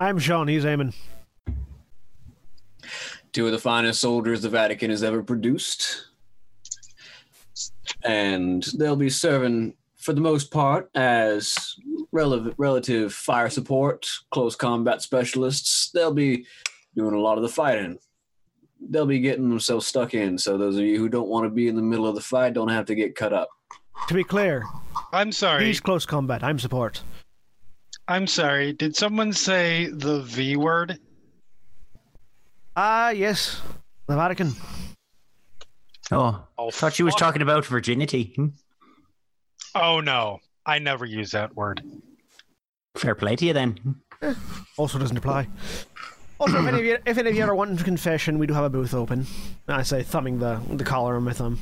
I'm 0.00 0.18
Sean. 0.18 0.48
He's 0.48 0.64
Eamon. 0.64 0.94
two 3.32 3.46
of 3.46 3.52
the 3.52 3.58
finest 3.58 4.00
soldiers 4.00 4.40
the 4.42 4.48
Vatican 4.48 4.90
has 4.90 5.02
ever 5.02 5.22
produced. 5.22 6.06
And 8.02 8.62
they'll 8.78 8.96
be 8.96 9.10
serving, 9.10 9.74
for 9.96 10.14
the 10.14 10.20
most 10.22 10.50
part, 10.50 10.90
as 10.94 11.76
rel- 12.12 12.52
relative 12.56 13.12
fire 13.14 13.48
support, 13.50 14.06
close 14.30 14.56
combat 14.56 15.02
specialists. 15.02 15.90
They'll 15.92 16.12
be 16.14 16.46
doing 16.96 17.14
a 17.14 17.18
lot 17.20 17.36
of 17.38 17.42
the 17.42 17.48
fighting. 17.48 17.98
They'll 18.80 19.06
be 19.06 19.20
getting 19.20 19.48
themselves 19.50 19.86
stuck 19.86 20.14
in, 20.14 20.38
so 20.38 20.56
those 20.56 20.76
of 20.76 20.82
you 20.84 20.98
who 20.98 21.08
don't 21.08 21.28
want 21.28 21.44
to 21.44 21.50
be 21.50 21.68
in 21.68 21.76
the 21.76 21.82
middle 21.82 22.06
of 22.06 22.14
the 22.14 22.20
fight 22.20 22.54
don't 22.54 22.68
have 22.68 22.86
to 22.86 22.94
get 22.94 23.14
cut 23.14 23.32
up. 23.32 23.48
To 24.08 24.14
be 24.14 24.24
clear, 24.24 24.64
I'm 25.12 25.32
sorry. 25.32 25.66
he's 25.66 25.80
close 25.80 26.06
combat. 26.06 26.42
I'm 26.42 26.58
support. 26.58 27.02
I'm 28.08 28.26
sorry. 28.26 28.72
Did 28.72 28.96
someone 28.96 29.32
say 29.34 29.88
the 29.92 30.22
V 30.22 30.56
word? 30.56 30.98
Ah, 32.76 33.10
yes. 33.10 33.60
The 34.08 34.16
Vatican. 34.16 34.52
Oh, 36.10 36.42
Oh, 36.58 36.70
thought 36.70 36.94
she 36.94 37.02
was 37.02 37.14
talking 37.14 37.42
about 37.42 37.64
virginity. 37.66 38.32
Hmm. 38.36 38.46
Oh 39.74 40.00
no, 40.00 40.40
I 40.66 40.78
never 40.78 41.04
use 41.04 41.30
that 41.32 41.54
word. 41.56 41.82
Fair 42.96 43.14
play 43.14 43.36
to 43.36 43.46
you 43.46 43.52
then. 43.52 43.96
Eh, 44.22 44.34
also 44.76 44.98
doesn't 44.98 45.16
apply. 45.16 45.48
Also, 46.38 46.58
if 46.58 46.66
any 46.66 46.78
of 46.78 46.84
you, 46.84 46.98
if 47.06 47.18
any 47.18 47.30
of 47.30 47.36
you 47.36 47.44
are 47.44 47.54
wanting 47.54 47.76
to 47.76 47.84
confession, 47.84 48.38
we 48.38 48.46
do 48.46 48.54
have 48.54 48.64
a 48.64 48.70
booth 48.70 48.94
open. 48.94 49.26
I 49.68 49.82
say, 49.82 50.02
thumbing 50.02 50.38
the 50.38 50.60
the 50.70 50.84
collar 50.84 51.16
on 51.16 51.24
my 51.24 51.32
thumb. 51.32 51.58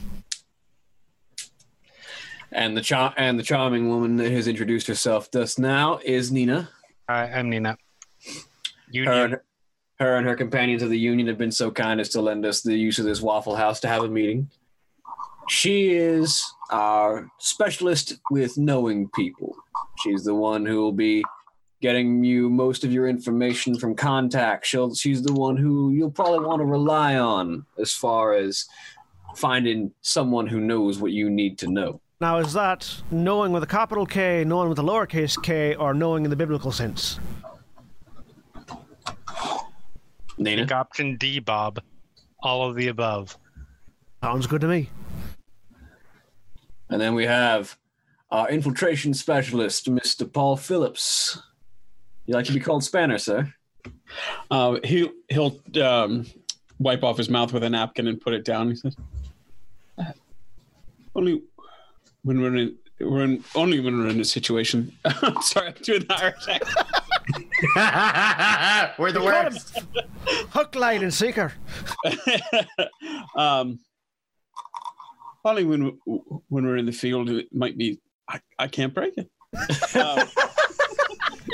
And 2.53 2.77
the 2.77 2.81
char- 2.81 3.15
and 3.17 3.39
the 3.39 3.43
charming 3.43 3.89
woman 3.89 4.17
that 4.17 4.31
has 4.33 4.49
introduced 4.49 4.87
herself 4.87 5.31
just 5.31 5.59
now 5.59 5.99
is 6.05 6.33
Nina. 6.33 6.69
I, 7.09 7.25
I'm 7.25 7.51
Nina. 7.51 7.77
Her 8.25 8.41
Union. 8.91 9.15
and, 9.15 9.41
her 9.99 10.17
and 10.17 10.27
her 10.27 10.37
companions 10.37 10.83
of 10.83 10.91
the 10.91 10.99
union 10.99 11.27
have 11.27 11.39
been 11.39 11.53
so 11.53 11.71
kind 11.71 12.01
as 12.01 12.09
to 12.11 12.21
lend 12.21 12.47
us 12.47 12.63
the 12.63 12.77
use 12.77 12.99
of 12.99 13.05
this 13.05 13.21
Waffle 13.21 13.57
House 13.57 13.81
to 13.81 13.89
have 13.89 14.05
a 14.05 14.09
meeting. 14.09 14.49
She 15.49 15.91
is 15.95 16.43
our 16.71 17.29
specialist 17.39 18.19
with 18.31 18.59
knowing 18.59 19.09
people. 19.15 19.57
She's 20.03 20.25
the 20.25 20.35
one 20.35 20.65
who 20.67 20.81
will 20.81 20.93
be 20.93 21.25
getting 21.81 22.25
you 22.25 22.51
most 22.51 22.85
of 22.85 22.93
your 22.93 23.09
information 23.09 23.79
from 23.79 23.95
contact. 23.95 24.67
She'll, 24.67 24.95
she's 24.95 25.23
the 25.23 25.33
one 25.33 25.57
who 25.57 25.93
you'll 25.93 26.11
probably 26.11 26.45
want 26.45 26.61
to 26.61 26.67
rely 26.67 27.17
on 27.17 27.65
as 27.81 27.93
far 27.93 28.35
as 28.35 28.67
finding 29.37 29.93
someone 30.03 30.47
who 30.47 30.61
knows 30.61 30.99
what 30.99 31.13
you 31.13 31.31
need 31.31 31.59
to 31.59 31.69
know. 31.69 32.01
Now, 32.21 32.39
is 32.39 32.53
that 32.55 33.03
knowing 33.13 33.53
with 33.53 33.63
a 33.63 33.67
capital 33.67 34.05
K, 34.05 34.45
knowing 34.45 34.69
with 34.69 34.81
a 34.81 34.83
lowercase 34.83 35.41
k, 35.41 35.77
or 35.77 35.95
knowing 35.95 36.25
in 36.25 36.31
the 36.31 36.37
biblical 36.37 36.73
sense? 36.73 37.21
Nina? 40.37 40.63
Pick 40.63 40.73
option 40.73 41.17
D, 41.17 41.39
Bob. 41.39 41.81
All 42.43 42.69
of 42.69 42.77
the 42.77 42.89
above. 42.89 43.37
Sounds 44.23 44.47
good 44.49 44.61
to 44.63 44.69
me. 44.69 44.91
And 46.91 47.01
then 47.01 47.15
we 47.15 47.27
have 47.27 47.77
our 48.31 48.49
infiltration 48.49 49.15
specialist, 49.15 49.91
Mr. 49.91 50.31
Paul 50.31 50.57
Phillips. 50.57 51.41
You 52.27 52.35
like 52.35 52.47
to 52.47 52.53
be 52.53 52.61
called 52.61 52.85
Spanner, 52.85 53.19
sir? 53.19 53.53
Uh, 54.51 54.79
he'll 54.85 55.11
he'll 55.29 55.61
um, 55.83 56.27
wipe 56.79 57.03
off 57.03 57.17
his 57.17 57.29
mouth 57.29 57.53
with 57.53 57.63
a 57.63 57.71
napkin 57.71 58.07
and 58.07 58.21
put 58.21 58.35
it 58.35 58.45
down. 58.45 58.69
He 58.71 58.77
says, 58.77 58.97
"Uh, 59.99 60.13
"Only 61.15 61.43
when 62.23 62.41
we're 62.41 62.57
in 62.57 62.79
we're 63.01 63.25
in 63.25 63.45
only 63.55 63.81
when 63.81 63.99
we're 63.99 64.09
in 64.09 64.21
a 64.21 64.25
situation." 64.25 64.93
I'm 65.05 65.41
sorry, 65.43 65.69
I'm 65.69 65.75
doing 65.83 66.01
the 66.01 66.15
Irish 66.15 66.49
accent. 66.49 66.99
We're 68.99 69.13
the 69.13 69.23
worst. 69.23 69.79
Hook, 70.51 70.75
line, 70.75 71.03
and 71.03 71.13
sinker. 71.13 71.53
um, 73.37 73.79
only 75.49 75.65
when 75.65 75.99
when 76.49 76.65
we're 76.67 76.77
in 76.77 76.87
the 76.87 76.93
field, 76.93 77.29
it 77.31 77.49
might 77.53 77.77
be. 77.77 78.01
I, 78.29 78.41
I 78.59 78.69
can't 78.69 78.95
break 78.95 79.15
it. 79.17 79.29
Um, 79.97 80.29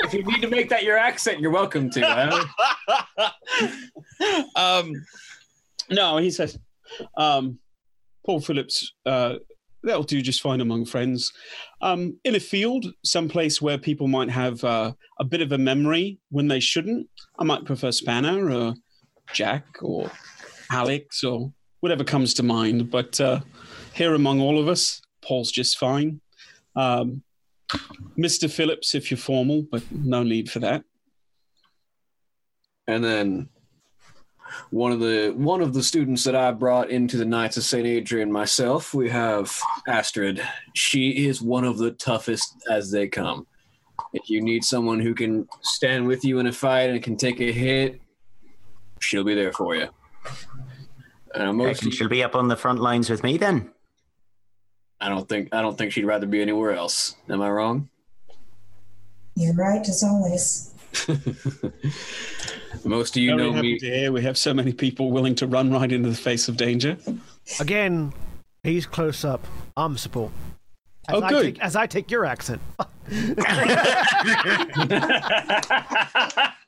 If 0.03 0.13
you 0.13 0.23
need 0.23 0.41
to 0.41 0.49
make 0.49 0.69
that 0.69 0.83
your 0.83 0.97
accent, 0.97 1.39
you're 1.39 1.51
welcome 1.51 1.89
to. 1.91 2.45
huh? 3.17 3.31
um, 4.55 4.91
no, 5.89 6.17
he 6.17 6.29
says, 6.29 6.59
um, 7.17 7.59
Paul 8.25 8.41
Phillips, 8.41 8.93
uh, 9.05 9.35
that'll 9.83 10.03
do 10.03 10.21
just 10.21 10.41
fine 10.41 10.61
among 10.61 10.85
friends. 10.85 11.31
Um, 11.81 12.19
in 12.23 12.35
a 12.35 12.39
field, 12.39 12.85
someplace 13.03 13.61
where 13.61 13.77
people 13.77 14.07
might 14.07 14.29
have 14.29 14.63
uh, 14.63 14.91
a 15.19 15.23
bit 15.23 15.41
of 15.41 15.51
a 15.51 15.57
memory 15.57 16.19
when 16.29 16.47
they 16.49 16.59
shouldn't, 16.59 17.07
I 17.39 17.43
might 17.43 17.65
prefer 17.65 17.91
Spanner 17.91 18.51
or 18.51 18.73
Jack 19.33 19.65
or 19.81 20.11
Alex 20.71 21.23
or 21.23 21.51
whatever 21.79 22.03
comes 22.03 22.33
to 22.35 22.43
mind. 22.43 22.91
But 22.91 23.19
uh, 23.21 23.39
here 23.95 24.13
among 24.13 24.41
all 24.41 24.59
of 24.59 24.67
us, 24.67 25.01
Paul's 25.21 25.51
just 25.51 25.77
fine. 25.77 26.19
Um, 26.75 27.23
Mr. 28.17 28.51
Phillips, 28.51 28.93
if 28.93 29.09
you're 29.09 29.17
formal, 29.17 29.65
but 29.71 29.83
no 29.91 30.21
need 30.21 30.51
for 30.51 30.59
that. 30.59 30.83
and 32.87 33.03
then 33.03 33.49
one 34.69 34.91
of 34.91 34.99
the 34.99 35.33
one 35.35 35.61
of 35.61 35.73
the 35.73 35.81
students 35.81 36.23
that 36.23 36.35
I 36.35 36.51
brought 36.51 36.89
into 36.89 37.17
the 37.17 37.25
Knights 37.25 37.57
of 37.57 37.63
St. 37.63 37.85
Adrian 37.85 38.31
myself, 38.31 38.93
we 38.93 39.09
have 39.09 39.59
Astrid. 39.87 40.41
She 40.73 41.25
is 41.27 41.41
one 41.41 41.63
of 41.63 41.77
the 41.77 41.91
toughest 41.91 42.55
as 42.69 42.91
they 42.91 43.07
come. 43.07 43.47
If 44.13 44.29
you 44.29 44.41
need 44.41 44.63
someone 44.63 44.99
who 44.99 45.15
can 45.15 45.47
stand 45.63 46.05
with 46.05 46.23
you 46.23 46.39
in 46.39 46.47
a 46.47 46.51
fight 46.51 46.89
and 46.89 47.01
can 47.01 47.17
take 47.17 47.39
a 47.41 47.51
hit, 47.51 47.99
she'll 48.99 49.23
be 49.23 49.35
there 49.35 49.53
for 49.53 49.75
you. 49.75 49.87
Uh, 51.33 51.51
most 51.51 51.91
she'll 51.93 52.07
be 52.07 52.23
up 52.23 52.35
on 52.35 52.47
the 52.47 52.55
front 52.55 52.79
lines 52.79 53.09
with 53.09 53.23
me 53.23 53.37
then. 53.37 53.71
I 55.01 55.09
don't 55.09 55.27
think 55.27 55.49
I 55.53 55.61
don't 55.61 55.77
think 55.77 55.91
she'd 55.91 56.05
rather 56.05 56.25
be 56.25 56.41
anywhere 56.41 56.73
else. 56.73 57.15
Am 57.29 57.41
I 57.41 57.49
wrong? 57.49 57.89
You're 59.35 59.53
right 59.55 59.87
as 59.87 60.03
always. 60.03 60.71
Most 62.85 63.17
of 63.17 63.23
you 63.23 63.35
Very 63.35 63.49
know 63.49 63.53
happy 63.53 63.73
me. 63.73 63.79
to 63.79 63.85
hear 63.85 64.11
we 64.11 64.21
have 64.23 64.37
so 64.37 64.53
many 64.53 64.71
people 64.71 65.11
willing 65.11 65.35
to 65.35 65.47
run 65.47 65.71
right 65.71 65.91
into 65.91 66.09
the 66.09 66.15
face 66.15 66.47
of 66.47 66.55
danger. 66.57 66.97
Again, 67.59 68.13
he's 68.63 68.85
close 68.85 69.25
up. 69.25 69.45
I'm 69.75 69.97
support. 69.97 70.31
As 71.09 71.15
Oh, 71.15 71.21
I 71.21 71.29
good. 71.29 71.43
Take, 71.55 71.59
as 71.61 71.75
I 71.75 71.87
take 71.87 72.09
your 72.09 72.25
accent. 72.25 72.61
the 73.07 73.45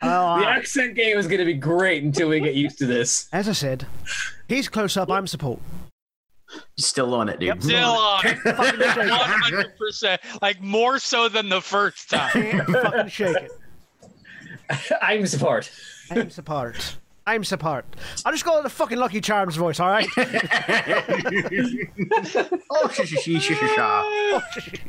Uh, 0.02 0.44
accent 0.46 0.96
game 0.96 1.18
is 1.18 1.26
going 1.28 1.40
to 1.40 1.46
be 1.46 1.54
great 1.56 2.04
until 2.04 2.30
we 2.30 2.40
get 2.40 2.54
used 2.54 2.78
to 2.80 2.86
this. 2.86 3.28
as 3.34 3.50
I 3.50 3.54
said, 3.54 3.88
he's 4.48 4.70
close 4.70 4.96
up. 4.98 5.10
I'm 5.10 5.26
support. 5.28 5.60
Still 6.78 7.14
on 7.14 7.30
it, 7.30 7.40
dude. 7.40 7.48
Yep. 7.48 7.62
Still 7.64 7.90
on 7.90 8.26
it. 8.26 8.38
Fucking 8.38 8.80
shake 8.80 8.98
it. 9.54 9.78
100%. 9.80 10.42
Like 10.42 10.62
more 10.62 11.00
so 11.00 11.28
than 11.30 11.50
the 11.50 11.62
first 11.62 12.10
time. 12.10 12.30
Can't 12.32 12.68
fucking 12.70 13.08
shake 13.10 13.36
it. 13.38 13.52
I'm 15.02 15.26
support. 15.28 15.72
I'm 16.12 16.30
support. 16.30 16.98
I'm 17.26 17.44
support. 17.44 17.86
I'll 18.26 18.32
just 18.32 18.46
go 18.46 18.56
with 18.56 18.64
the 18.64 18.70
fucking 18.70 18.98
Lucky 18.98 19.20
Charms 19.20 19.56
voice, 19.58 19.80
all 19.82 19.90
right? 19.90 20.08
Oh, 22.72 22.88
sh- 22.90 23.02
sh- 23.04 23.16
sh- 23.20 23.40
sh- 23.42 23.54
sh- 23.54 24.60
sh- 24.60 24.80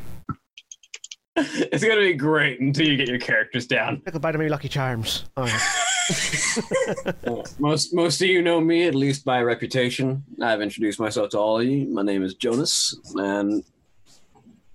It's 1.71 1.83
going 1.83 1.97
to 1.97 2.05
be 2.05 2.13
great 2.13 2.59
until 2.59 2.87
you 2.87 2.97
get 2.97 3.07
your 3.07 3.19
characters 3.19 3.65
down. 3.65 4.01
Say 4.05 4.11
goodbye 4.11 4.31
to 4.33 4.37
me, 4.37 4.49
Lucky 4.49 4.67
Charms. 4.67 5.25
All 5.37 5.45
right. 5.45 5.61
Most 7.59 7.93
most 7.93 8.21
of 8.21 8.27
you 8.27 8.41
know 8.41 8.59
me 8.59 8.87
at 8.87 8.95
least 8.95 9.23
by 9.23 9.41
reputation. 9.41 10.23
I've 10.41 10.59
introduced 10.59 10.99
myself 10.99 11.29
to 11.31 11.37
all 11.37 11.59
of 11.59 11.67
you. 11.67 11.87
My 11.87 12.01
name 12.01 12.23
is 12.23 12.33
Jonas, 12.33 12.97
and 13.13 13.63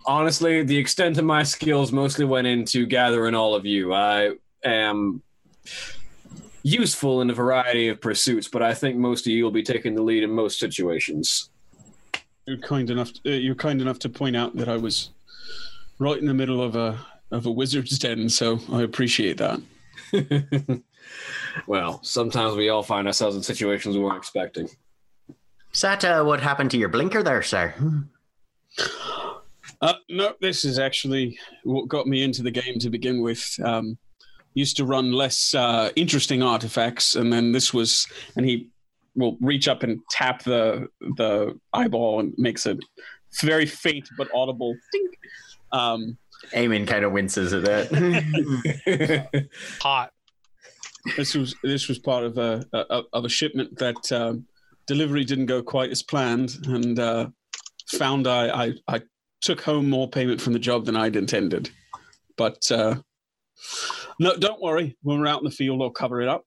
honestly, 0.07 0.62
the 0.62 0.77
extent 0.79 1.18
of 1.18 1.24
my 1.24 1.42
skills 1.42 1.90
mostly 1.90 2.24
went 2.24 2.46
into 2.46 2.87
gathering 2.87 3.35
all 3.35 3.57
of 3.57 3.66
you. 3.66 3.92
I 3.92 4.37
am 4.64 5.22
useful 6.62 7.20
in 7.20 7.31
a 7.31 7.35
variety 7.35 7.88
of 7.88 8.00
pursuits, 8.00 8.46
but 8.48 8.62
I 8.62 8.72
think 8.72 8.96
most 8.96 9.27
of 9.27 9.33
you 9.33 9.42
will 9.42 9.50
be 9.50 9.64
taking 9.64 9.96
the 9.96 10.03
lead 10.03 10.22
in 10.22 10.31
most 10.31 10.61
situations. 10.61 11.50
You're 12.46 12.59
kind 12.59 12.90
enough. 12.90 13.11
uh, 13.27 13.31
you're 13.31 13.55
kind 13.57 13.81
enough 13.81 13.98
to 14.00 14.09
point 14.09 14.37
out 14.37 14.55
that 14.57 14.68
I 14.68 14.77
was 14.77 15.11
right 15.98 16.18
in 16.18 16.26
the 16.26 16.35
middle 16.35 16.62
of 16.62 16.76
a 16.76 16.98
of 17.30 17.46
a 17.46 17.50
wizard's 17.50 17.98
den, 17.98 18.28
so 18.28 18.61
I 18.70 18.83
appreciate 18.83 19.38
that. 19.38 19.61
well, 21.66 22.00
sometimes 22.02 22.57
we 22.57 22.68
all 22.68 22.83
find 22.83 23.07
ourselves 23.07 23.37
in 23.37 23.42
situations 23.42 23.96
we 23.96 24.02
weren't 24.02 24.18
expecting. 24.18 24.68
Is 25.72 25.80
that 25.80 26.04
uh, 26.04 26.22
what 26.22 26.40
happened 26.40 26.70
to 26.72 26.78
your 26.78 26.88
blinker 26.88 27.22
there, 27.22 27.42
sir? 27.42 27.74
Uh, 29.80 29.94
no, 30.09 30.35
this 30.40 30.64
is 30.64 30.78
actually 30.78 31.38
what 31.64 31.88
got 31.88 32.07
me 32.07 32.22
into 32.22 32.42
the 32.42 32.50
game 32.50 32.78
to 32.78 32.90
begin 32.90 33.20
with. 33.22 33.44
Um, 33.64 33.98
used 34.54 34.76
to 34.76 34.85
run 34.85 35.12
less 35.12 35.52
uh, 35.54 35.90
interesting 35.96 36.42
artifacts, 36.42 37.16
and 37.16 37.33
then 37.33 37.52
this 37.52 37.74
was, 37.74 38.07
and 38.37 38.46
he 38.46 38.70
will 39.16 39.37
reach 39.40 39.68
up 39.68 39.83
and 39.83 40.00
tap 40.11 40.42
the 40.44 40.88
the 41.16 41.59
eyeball 41.72 42.20
and 42.20 42.35
makes 42.37 42.66
a 42.66 42.78
very 43.42 43.66
faint 43.66 44.09
but 44.16 44.28
audible 44.33 44.74
ding. 44.92 45.09
Um, 45.75 46.17
Eamon 46.53 46.87
kind 46.87 47.05
of 47.05 47.13
winces 47.13 47.53
at 47.53 47.65
that. 47.65 49.39
Hot. 49.81 50.13
this 51.17 51.35
was 51.35 51.55
this 51.63 51.89
was 51.89 51.99
part 51.99 52.25
of 52.25 52.39
a, 52.39 52.65
a 52.73 53.03
of 53.13 53.25
a 53.25 53.29
shipment 53.29 53.77
that 53.79 54.13
um, 54.13 54.47
delivery 54.87 55.25
didn't 55.25 55.47
go 55.47 55.63
quite 55.63 55.91
as 55.91 56.03
planned, 56.03 56.57
and 56.67 56.99
uh, 56.99 57.29
found 57.91 58.27
I, 58.27 58.67
I 58.67 58.73
I 58.89 59.03
took 59.41 59.61
home 59.61 59.91
more 59.91 60.09
payment 60.09 60.41
from 60.41 60.53
the 60.53 60.59
job 60.59 60.87
than 60.87 60.97
I'd 60.97 61.17
intended. 61.17 61.71
But 62.37 62.71
uh, 62.71 62.97
no, 64.19 64.37
don't 64.37 64.63
worry. 64.63 64.97
When 65.03 65.19
we're 65.19 65.27
out 65.27 65.41
in 65.41 65.45
the 65.45 65.51
field, 65.51 65.83
I'll 65.83 65.91
cover 65.91 66.23
it 66.23 66.29
up. 66.29 66.45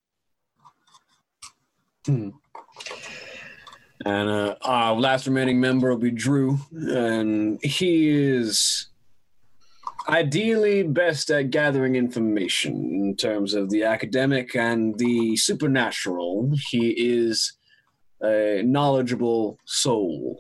And 4.05 4.29
uh, 4.29 4.55
our 4.61 4.95
last 4.95 5.27
remaining 5.27 5.59
member 5.59 5.89
will 5.89 5.97
be 5.97 6.11
Drew, 6.11 6.59
and 6.71 7.59
he 7.63 8.09
is 8.09 8.86
ideally 10.09 10.83
best 10.83 11.29
at 11.31 11.49
gathering 11.51 11.95
information 11.95 12.73
in 12.75 13.15
terms 13.15 13.53
of 13.53 13.69
the 13.69 13.83
academic 13.83 14.55
and 14.55 14.97
the 14.97 15.35
supernatural. 15.37 16.51
He 16.69 16.89
is 16.91 17.53
a 18.21 18.61
knowledgeable 18.65 19.57
soul 19.65 20.39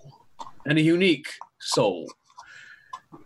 and 0.65 0.77
a 0.77 0.81
unique 0.81 1.27
soul. 1.59 2.07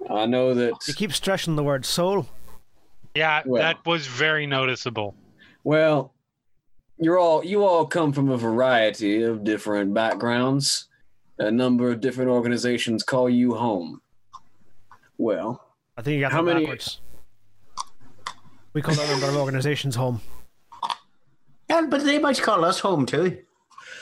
I 0.09 0.25
know 0.25 0.53
that. 0.53 0.73
You 0.87 0.93
keep 0.93 1.13
stressing 1.13 1.55
the 1.55 1.63
word 1.63 1.85
soul. 1.85 2.27
Yeah, 3.15 3.41
Well. 3.45 3.61
that 3.61 3.85
was 3.85 4.07
very 4.07 4.47
noticeable. 4.47 5.15
Well, 5.63 6.13
you're 6.97 7.19
all 7.19 7.43
you 7.43 7.63
all 7.63 7.85
come 7.85 8.13
from 8.13 8.29
a 8.29 8.37
variety 8.37 9.23
of 9.23 9.43
different 9.43 9.93
backgrounds. 9.93 10.87
A 11.39 11.51
number 11.51 11.89
of 11.89 11.99
different 12.01 12.29
organizations 12.29 13.03
call 13.03 13.29
you 13.29 13.55
home. 13.55 14.01
Well, 15.17 15.70
I 15.97 16.01
think 16.01 16.15
you 16.15 16.21
got 16.21 16.31
How 16.31 16.41
many- 16.41 16.61
backwards. 16.61 17.01
We 18.73 18.81
call 18.81 18.95
that 18.95 19.09
number 19.09 19.27
of 19.27 19.35
organizations 19.35 19.95
home. 19.95 20.21
yeah, 21.69 21.85
but 21.89 22.03
they 22.05 22.19
might 22.19 22.41
call 22.41 22.63
us 22.63 22.79
home 22.79 23.05
too. 23.05 23.39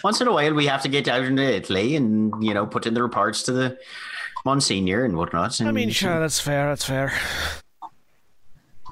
Once 0.03 0.21
in 0.21 0.27
a 0.27 0.31
while, 0.31 0.53
we 0.53 0.67
have 0.67 0.81
to 0.83 0.87
get 0.89 1.07
out 1.07 1.23
into 1.23 1.41
Italy 1.43 1.95
and 1.95 2.31
you 2.43 2.53
know 2.53 2.65
put 2.67 2.85
in 2.85 2.93
the 2.93 3.01
reports 3.01 3.41
to 3.43 3.51
the 3.51 3.77
Monsignor 4.45 5.03
and 5.05 5.17
whatnot. 5.17 5.59
I 5.61 5.71
mean, 5.71 5.89
sure, 5.89 6.19
that's 6.19 6.39
fair. 6.39 6.67
That's 6.69 6.85
fair. 6.85 7.11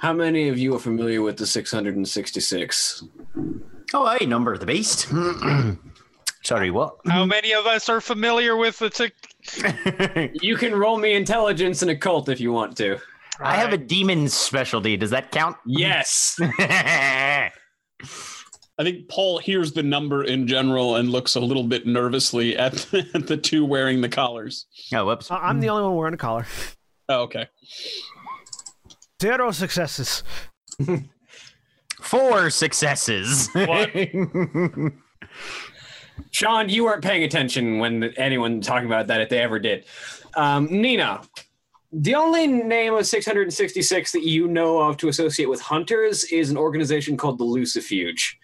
how 0.01 0.13
many 0.13 0.49
of 0.49 0.57
you 0.57 0.75
are 0.75 0.79
familiar 0.79 1.21
with 1.21 1.37
the 1.37 1.45
666? 1.45 3.03
Oh, 3.93 4.05
I 4.05 4.17
number 4.25 4.57
the 4.57 4.65
beast. 4.65 5.07
Sorry, 6.43 6.71
what? 6.71 6.97
How 7.05 7.25
many 7.25 7.53
of 7.53 7.65
us 7.67 7.87
are 7.89 8.01
familiar 8.01 8.57
with 8.57 8.79
the 8.79 8.89
tick? 8.89 9.13
You 10.41 10.55
can 10.57 10.75
roll 10.75 10.97
me 10.97 11.13
intelligence 11.13 11.81
and 11.81 11.91
occult 11.91 12.29
if 12.29 12.39
you 12.39 12.51
want 12.51 12.75
to. 12.77 12.97
I 13.39 13.55
have 13.55 13.71
a 13.73 13.77
demon 13.77 14.27
specialty. 14.29 14.97
Does 14.97 15.11
that 15.11 15.31
count? 15.31 15.57
Yes. 15.65 16.37
I 18.79 18.83
think 18.83 19.09
Paul 19.09 19.39
hears 19.39 19.71
the 19.73 19.81
number 19.83 20.23
in 20.23 20.47
general 20.47 20.95
and 20.97 21.09
looks 21.09 21.35
a 21.35 21.39
little 21.39 21.63
bit 21.63 21.87
nervously 21.87 22.55
at, 22.57 22.73
at 23.15 23.27
the 23.27 23.37
two 23.37 23.65
wearing 23.65 24.01
the 24.01 24.09
collars. 24.09 24.65
oh, 24.93 25.05
whoops. 25.05 25.31
I- 25.31 25.37
I'm 25.37 25.59
the 25.59 25.69
only 25.69 25.83
one 25.83 25.95
wearing 25.95 26.13
a 26.13 26.17
collar. 26.17 26.45
Oh, 27.09 27.21
okay. 27.21 27.47
Zero 29.21 29.51
successes. 29.51 30.23
Four 32.01 32.49
successes. 32.51 33.49
What? 33.53 33.89
Sean, 36.31 36.69
you 36.69 36.83
weren't 36.83 37.03
paying 37.03 37.23
attention 37.23 37.79
when 37.79 38.03
anyone 38.17 38.61
talking 38.61 38.87
about 38.87 39.07
that 39.07 39.21
if 39.21 39.29
they 39.29 39.39
ever 39.39 39.59
did. 39.59 39.85
Um, 40.35 40.67
Nina, 40.69 41.21
the 41.91 42.15
only 42.15 42.47
name 42.47 42.93
of 42.93 43.05
666 43.05 44.11
that 44.11 44.23
you 44.23 44.47
know 44.47 44.79
of 44.79 44.97
to 44.97 45.07
associate 45.07 45.49
with 45.49 45.61
hunters 45.61 46.25
is 46.25 46.49
an 46.49 46.57
organization 46.57 47.17
called 47.17 47.37
the 47.37 47.45
Lucifuge. 47.45 48.35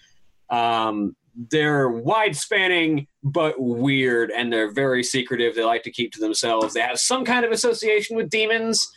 Um, 0.49 1.15
they're 1.49 1.89
wide 1.89 2.35
spanning 2.35 3.07
but 3.23 3.59
weird, 3.59 4.31
and 4.31 4.51
they're 4.51 4.71
very 4.71 5.03
secretive. 5.03 5.55
They 5.55 5.63
like 5.63 5.83
to 5.83 5.91
keep 5.91 6.13
to 6.13 6.19
themselves. 6.19 6.73
They 6.73 6.81
have 6.81 6.99
some 6.99 7.25
kind 7.25 7.43
of 7.45 7.51
association 7.51 8.15
with 8.15 8.29
demons, 8.29 8.91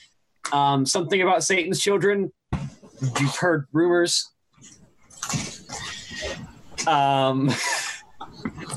um, 0.53 0.85
something 0.85 1.23
about 1.23 1.45
Satan's 1.45 1.81
children. 1.81 2.33
You've 3.21 3.37
heard 3.37 3.67
rumors. 3.73 4.31
Um, 6.87 7.51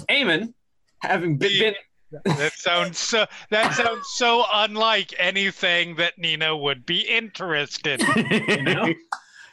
Eamon, 0.10 0.54
having 1.00 1.38
been, 1.38 1.74
been 2.12 2.24
That 2.38 2.54
sounds 2.54 2.98
so. 2.98 3.26
That 3.52 3.74
sounds 3.74 4.08
so 4.14 4.44
unlike 4.52 5.14
anything 5.20 5.96
that 5.96 6.18
Nina 6.18 6.56
would 6.56 6.86
be 6.86 7.02
interested. 7.02 8.02
in. 8.02 8.44
you 8.48 8.64
know, 8.64 8.94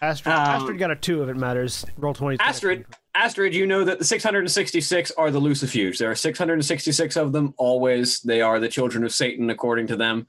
Astrid, 0.01 0.35
Um, 0.35 0.41
Astrid 0.43 0.79
got 0.79 0.91
a 0.91 0.97
two 0.97 1.23
if 1.23 1.29
it 1.29 1.37
matters. 1.37 1.85
Roll 1.97 2.15
20. 2.15 2.39
Astrid, 2.41 2.87
Astrid, 3.15 3.55
you 3.55 3.67
know 3.67 3.85
that 3.85 3.99
the 3.99 4.05
666 4.05 5.11
are 5.13 5.31
the 5.31 5.41
Lucifuge. 5.41 5.99
There 5.99 6.11
are 6.11 6.15
666 6.15 7.17
of 7.17 7.33
them. 7.33 7.55
Always, 7.57 8.21
they 8.21 8.41
are 8.41 8.59
the 8.61 8.69
children 8.69 9.05
of 9.05 9.13
Satan, 9.13 9.51
according 9.51 9.87
to 9.89 9.97
them. 9.97 10.27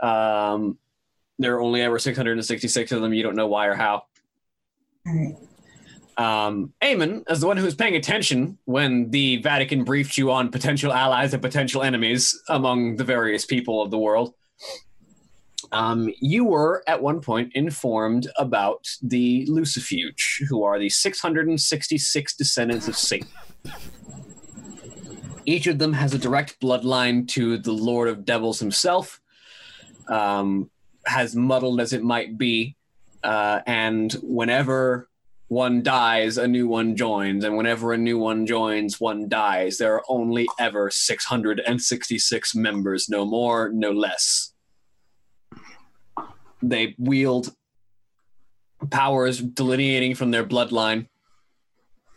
Um, 0.00 0.78
there 1.38 1.56
are 1.56 1.60
only 1.60 1.82
ever 1.82 1.98
666 1.98 2.92
of 2.92 3.02
them. 3.02 3.12
You 3.12 3.22
don't 3.22 3.36
know 3.36 3.46
why 3.48 3.66
or 3.66 3.74
how. 3.74 4.04
Um, 6.18 6.72
Eamon, 6.82 7.24
as 7.28 7.40
the 7.40 7.46
one 7.46 7.58
who 7.58 7.64
was 7.64 7.74
paying 7.74 7.94
attention 7.94 8.58
when 8.64 9.10
the 9.10 9.36
Vatican 9.42 9.84
briefed 9.84 10.16
you 10.16 10.30
on 10.30 10.50
potential 10.50 10.92
allies 10.92 11.34
and 11.34 11.42
potential 11.42 11.82
enemies 11.82 12.40
among 12.48 12.96
the 12.96 13.04
various 13.04 13.44
people 13.44 13.82
of 13.82 13.90
the 13.90 13.98
world, 13.98 14.34
um, 15.72 16.10
you 16.20 16.44
were 16.44 16.82
at 16.86 17.02
one 17.02 17.20
point 17.20 17.52
informed 17.54 18.28
about 18.38 18.86
the 19.02 19.46
Lucifuge, 19.46 20.46
who 20.48 20.62
are 20.62 20.78
the 20.78 20.88
666 20.88 22.36
descendants 22.36 22.88
of 22.88 22.96
Satan. 22.96 23.28
Each 25.44 25.66
of 25.66 25.78
them 25.78 25.92
has 25.92 26.14
a 26.14 26.18
direct 26.18 26.60
bloodline 26.60 27.28
to 27.28 27.58
the 27.58 27.72
Lord 27.72 28.08
of 28.08 28.24
Devils 28.24 28.58
himself, 28.58 29.20
um, 30.08 30.70
as 31.06 31.36
muddled 31.36 31.80
as 31.80 31.92
it 31.92 32.02
might 32.02 32.38
be. 32.38 32.76
Uh, 33.22 33.60
and 33.66 34.12
whenever 34.22 35.08
one 35.48 35.82
dies, 35.82 36.38
a 36.38 36.48
new 36.48 36.66
one 36.66 36.96
joins, 36.96 37.44
and 37.44 37.56
whenever 37.56 37.92
a 37.92 37.98
new 37.98 38.18
one 38.18 38.46
joins, 38.46 39.00
one 39.00 39.28
dies. 39.28 39.78
There 39.78 39.94
are 39.94 40.04
only 40.08 40.48
ever 40.58 40.90
666 40.90 42.54
members, 42.54 43.08
no 43.08 43.24
more, 43.24 43.70
no 43.72 43.92
less. 43.92 44.52
They 46.62 46.96
wield 46.98 47.54
powers 48.90 49.40
delineating 49.40 50.14
from 50.16 50.32
their 50.32 50.44
bloodline 50.44 51.08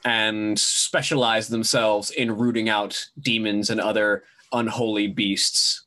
and 0.03 0.57
specialize 0.57 1.49
themselves 1.49 2.09
in 2.09 2.35
rooting 2.35 2.69
out 2.69 3.09
demons 3.19 3.69
and 3.69 3.79
other 3.79 4.23
unholy 4.51 5.07
beasts. 5.07 5.85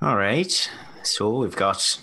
All 0.00 0.16
right. 0.16 0.70
So 1.02 1.30
we've 1.30 1.56
got 1.56 2.00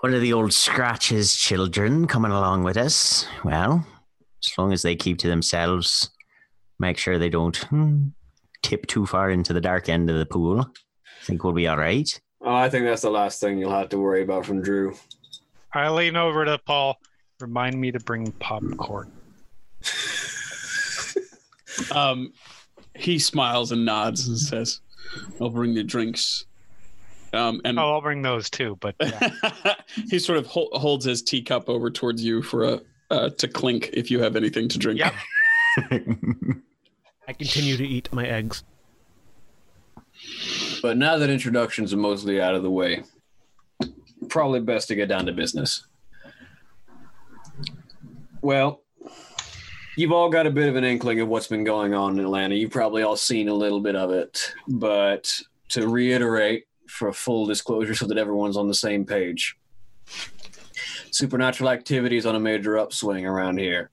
one 0.00 0.14
of 0.14 0.20
the 0.20 0.32
old 0.32 0.52
scratches 0.52 1.34
children 1.34 2.06
coming 2.06 2.30
along 2.30 2.64
with 2.64 2.76
us. 2.76 3.26
Well, 3.44 3.86
as 4.44 4.58
long 4.58 4.72
as 4.72 4.82
they 4.82 4.96
keep 4.96 5.18
to 5.18 5.28
themselves, 5.28 6.10
make 6.78 6.98
sure 6.98 7.18
they 7.18 7.28
don't 7.28 7.56
hmm, 7.56 8.08
tip 8.62 8.86
too 8.86 9.06
far 9.06 9.30
into 9.30 9.52
the 9.52 9.60
dark 9.60 9.88
end 9.88 10.10
of 10.10 10.18
the 10.18 10.26
pool. 10.26 10.60
I 10.60 11.24
think 11.24 11.42
we'll 11.42 11.52
be 11.52 11.68
all 11.68 11.78
right. 11.78 12.20
Oh, 12.42 12.54
I 12.54 12.68
think 12.68 12.84
that's 12.84 13.02
the 13.02 13.10
last 13.10 13.40
thing 13.40 13.58
you'll 13.58 13.70
have 13.70 13.88
to 13.88 13.98
worry 13.98 14.22
about 14.22 14.46
from 14.46 14.62
Drew. 14.62 14.94
I 15.72 15.88
lean 15.88 16.16
over 16.16 16.44
to 16.44 16.58
Paul. 16.58 16.98
Remind 17.40 17.80
me 17.80 17.90
to 17.92 18.00
bring 18.00 18.32
popcorn. 18.32 19.10
Um, 21.90 22.32
he 22.94 23.18
smiles 23.18 23.72
and 23.72 23.84
nods 23.84 24.28
and 24.28 24.38
says, 24.38 24.80
"I'll 25.40 25.50
bring 25.50 25.74
the 25.74 25.84
drinks." 25.84 26.46
Um, 27.36 27.60
and 27.64 27.78
Oh, 27.78 27.92
I'll 27.94 28.00
bring 28.00 28.22
those 28.22 28.48
too. 28.50 28.76
But 28.80 28.94
yeah. 29.00 29.30
he 30.10 30.18
sort 30.18 30.38
of 30.38 30.46
hol- 30.46 30.70
holds 30.72 31.04
his 31.04 31.22
teacup 31.22 31.68
over 31.68 31.90
towards 31.90 32.24
you 32.24 32.42
for 32.42 32.64
a 32.64 32.80
uh, 33.10 33.30
to 33.30 33.46
clink 33.46 33.90
if 33.92 34.10
you 34.10 34.20
have 34.20 34.34
anything 34.36 34.68
to 34.68 34.78
drink. 34.78 34.98
Yep. 34.98 35.14
I 37.28 37.32
continue 37.32 37.76
to 37.76 37.86
eat 37.86 38.12
my 38.12 38.26
eggs. 38.26 38.64
But 40.82 40.96
now 40.96 41.16
that 41.18 41.30
introductions 41.30 41.92
are 41.92 41.98
mostly 41.98 42.40
out 42.40 42.54
of 42.54 42.62
the 42.62 42.70
way, 42.70 43.02
probably 44.28 44.60
best 44.60 44.88
to 44.88 44.94
get 44.94 45.08
down 45.08 45.26
to 45.26 45.32
business. 45.32 45.86
Well, 48.42 48.82
you've 49.96 50.12
all 50.12 50.30
got 50.30 50.46
a 50.46 50.50
bit 50.50 50.68
of 50.68 50.76
an 50.76 50.84
inkling 50.84 51.20
of 51.20 51.28
what's 51.28 51.48
been 51.48 51.64
going 51.64 51.94
on 51.94 52.18
in 52.18 52.24
Atlanta. 52.24 52.54
You've 52.54 52.70
probably 52.70 53.02
all 53.02 53.16
seen 53.16 53.48
a 53.48 53.54
little 53.54 53.80
bit 53.80 53.96
of 53.96 54.10
it. 54.10 54.52
But 54.68 55.40
to 55.70 55.88
reiterate, 55.88 56.66
for 56.88 57.12
full 57.12 57.46
disclosure, 57.46 57.94
so 57.94 58.06
that 58.06 58.18
everyone's 58.18 58.56
on 58.56 58.68
the 58.68 58.74
same 58.74 59.04
page, 59.04 59.56
Supernatural 61.10 61.70
activity 61.70 62.16
is 62.16 62.26
on 62.26 62.36
a 62.36 62.40
major 62.40 62.78
upswing 62.78 63.26
around 63.26 63.58
here. 63.58 63.90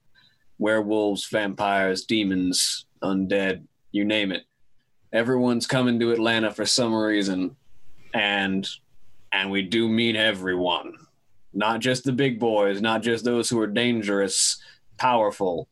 Werewolves, 0.58 1.28
vampires, 1.30 2.06
demons, 2.06 2.86
undead, 3.02 3.64
you 3.92 4.06
name 4.06 4.32
it. 4.32 4.44
Everyone's 5.12 5.68
coming 5.68 6.00
to 6.00 6.12
Atlanta 6.12 6.52
for 6.52 6.66
some 6.66 6.94
reason, 6.94 7.56
and 8.14 8.68
and 9.32 9.50
we 9.50 9.62
do 9.62 9.88
mean 9.88 10.16
everyone, 10.16 10.94
not 11.54 11.80
just 11.80 12.04
the 12.04 12.12
big 12.12 12.40
boys, 12.40 12.82
not 12.82 13.02
just 13.02 13.26
those 13.26 13.50
who 13.50 13.60
are 13.60 13.68
dangerous, 13.68 14.62
powerful, 14.98 15.68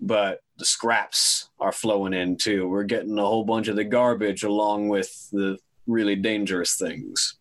but 0.00 0.40
the 0.58 0.64
scraps 0.64 1.50
are 1.58 1.72
flowing 1.72 2.12
in 2.12 2.36
too. 2.36 2.68
We're 2.68 2.84
getting 2.84 3.18
a 3.18 3.22
whole 3.22 3.44
bunch 3.44 3.68
of 3.68 3.76
the 3.76 3.84
garbage 3.84 4.44
along 4.44 4.88
with 4.88 5.28
the 5.30 5.58
really 5.86 6.16
dangerous 6.16 6.76
things. 6.76 7.36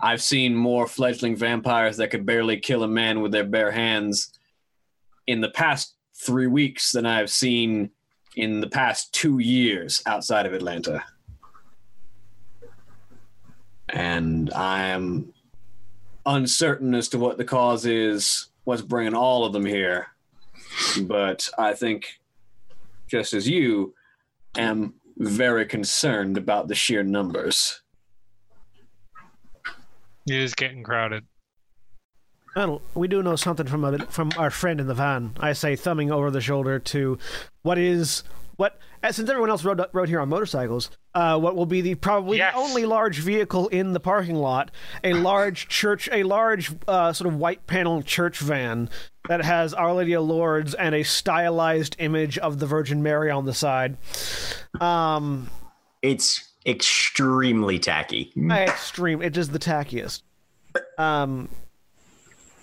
I've 0.00 0.22
seen 0.22 0.54
more 0.54 0.86
fledgling 0.86 1.36
vampires 1.36 1.96
that 1.96 2.10
could 2.10 2.26
barely 2.26 2.58
kill 2.58 2.82
a 2.82 2.88
man 2.88 3.20
with 3.20 3.32
their 3.32 3.44
bare 3.44 3.70
hands 3.70 4.38
in 5.26 5.40
the 5.40 5.48
past 5.48 5.94
three 6.14 6.46
weeks 6.46 6.92
than 6.92 7.06
I've 7.06 7.30
seen 7.30 7.90
in 8.36 8.60
the 8.60 8.68
past 8.68 9.12
two 9.12 9.38
years 9.38 10.02
outside 10.06 10.46
of 10.46 10.52
Atlanta. 10.52 11.02
And 13.88 14.52
I 14.52 14.86
am 14.86 15.32
uncertain 16.26 16.94
as 16.94 17.08
to 17.10 17.18
what 17.18 17.38
the 17.38 17.44
cause 17.44 17.86
is, 17.86 18.48
what's 18.64 18.82
bringing 18.82 19.14
all 19.14 19.44
of 19.44 19.52
them 19.52 19.64
here. 19.64 20.08
But 21.02 21.48
I 21.58 21.74
think, 21.74 22.20
just 23.06 23.34
as 23.34 23.48
you, 23.48 23.94
am 24.56 24.94
very 25.16 25.66
concerned 25.66 26.36
about 26.36 26.68
the 26.68 26.74
sheer 26.74 27.02
numbers. 27.02 27.82
It 30.26 30.36
is 30.36 30.54
getting 30.54 30.82
crowded. 30.82 31.24
Well, 32.56 32.82
we 32.94 33.08
do 33.08 33.22
know 33.22 33.36
something 33.36 33.66
from 33.66 33.84
a, 33.84 33.98
from 34.06 34.30
our 34.38 34.50
friend 34.50 34.80
in 34.80 34.86
the 34.86 34.94
van. 34.94 35.36
I 35.40 35.52
say, 35.52 35.76
thumbing 35.76 36.10
over 36.10 36.30
the 36.30 36.40
shoulder 36.40 36.78
to 36.78 37.18
what 37.62 37.78
is 37.78 38.22
what. 38.56 38.78
uh, 39.02 39.12
Since 39.12 39.28
everyone 39.30 39.50
else 39.50 39.64
rode 39.64 39.80
rode 39.92 40.08
here 40.08 40.20
on 40.20 40.28
motorcycles, 40.28 40.90
uh, 41.14 41.38
what 41.38 41.56
will 41.56 41.66
be 41.66 41.80
the 41.80 41.94
probably 41.94 42.38
Yes. 42.38 42.54
the 42.54 42.60
only 42.60 42.84
large 42.86 43.18
vehicle 43.18 43.68
in 43.68 43.92
the 43.92 44.00
parking 44.00 44.36
lot, 44.36 44.70
a 45.02 45.12
large 45.14 45.68
church, 45.68 46.08
a 46.12 46.22
large 46.22 46.72
uh, 46.88 47.12
sort 47.12 47.32
of 47.32 47.38
white 47.38 47.66
panel 47.66 48.02
church 48.02 48.38
van 48.38 48.88
that 49.28 49.42
has 49.44 49.72
Our 49.74 49.94
Lady 49.94 50.12
of 50.14 50.24
Lourdes 50.24 50.74
and 50.74 50.94
a 50.94 51.02
stylized 51.02 51.96
image 51.98 52.36
of 52.38 52.58
the 52.58 52.66
Virgin 52.66 53.02
Mary 53.02 53.30
on 53.30 53.46
the 53.46 53.54
side. 53.54 53.96
Um, 54.80 55.48
It's 56.02 56.50
extremely 56.66 57.78
tacky. 57.78 58.32
extreme. 58.50 59.22
It 59.22 59.36
is 59.36 59.48
the 59.50 59.58
tackiest. 59.58 60.22
Um, 60.98 61.48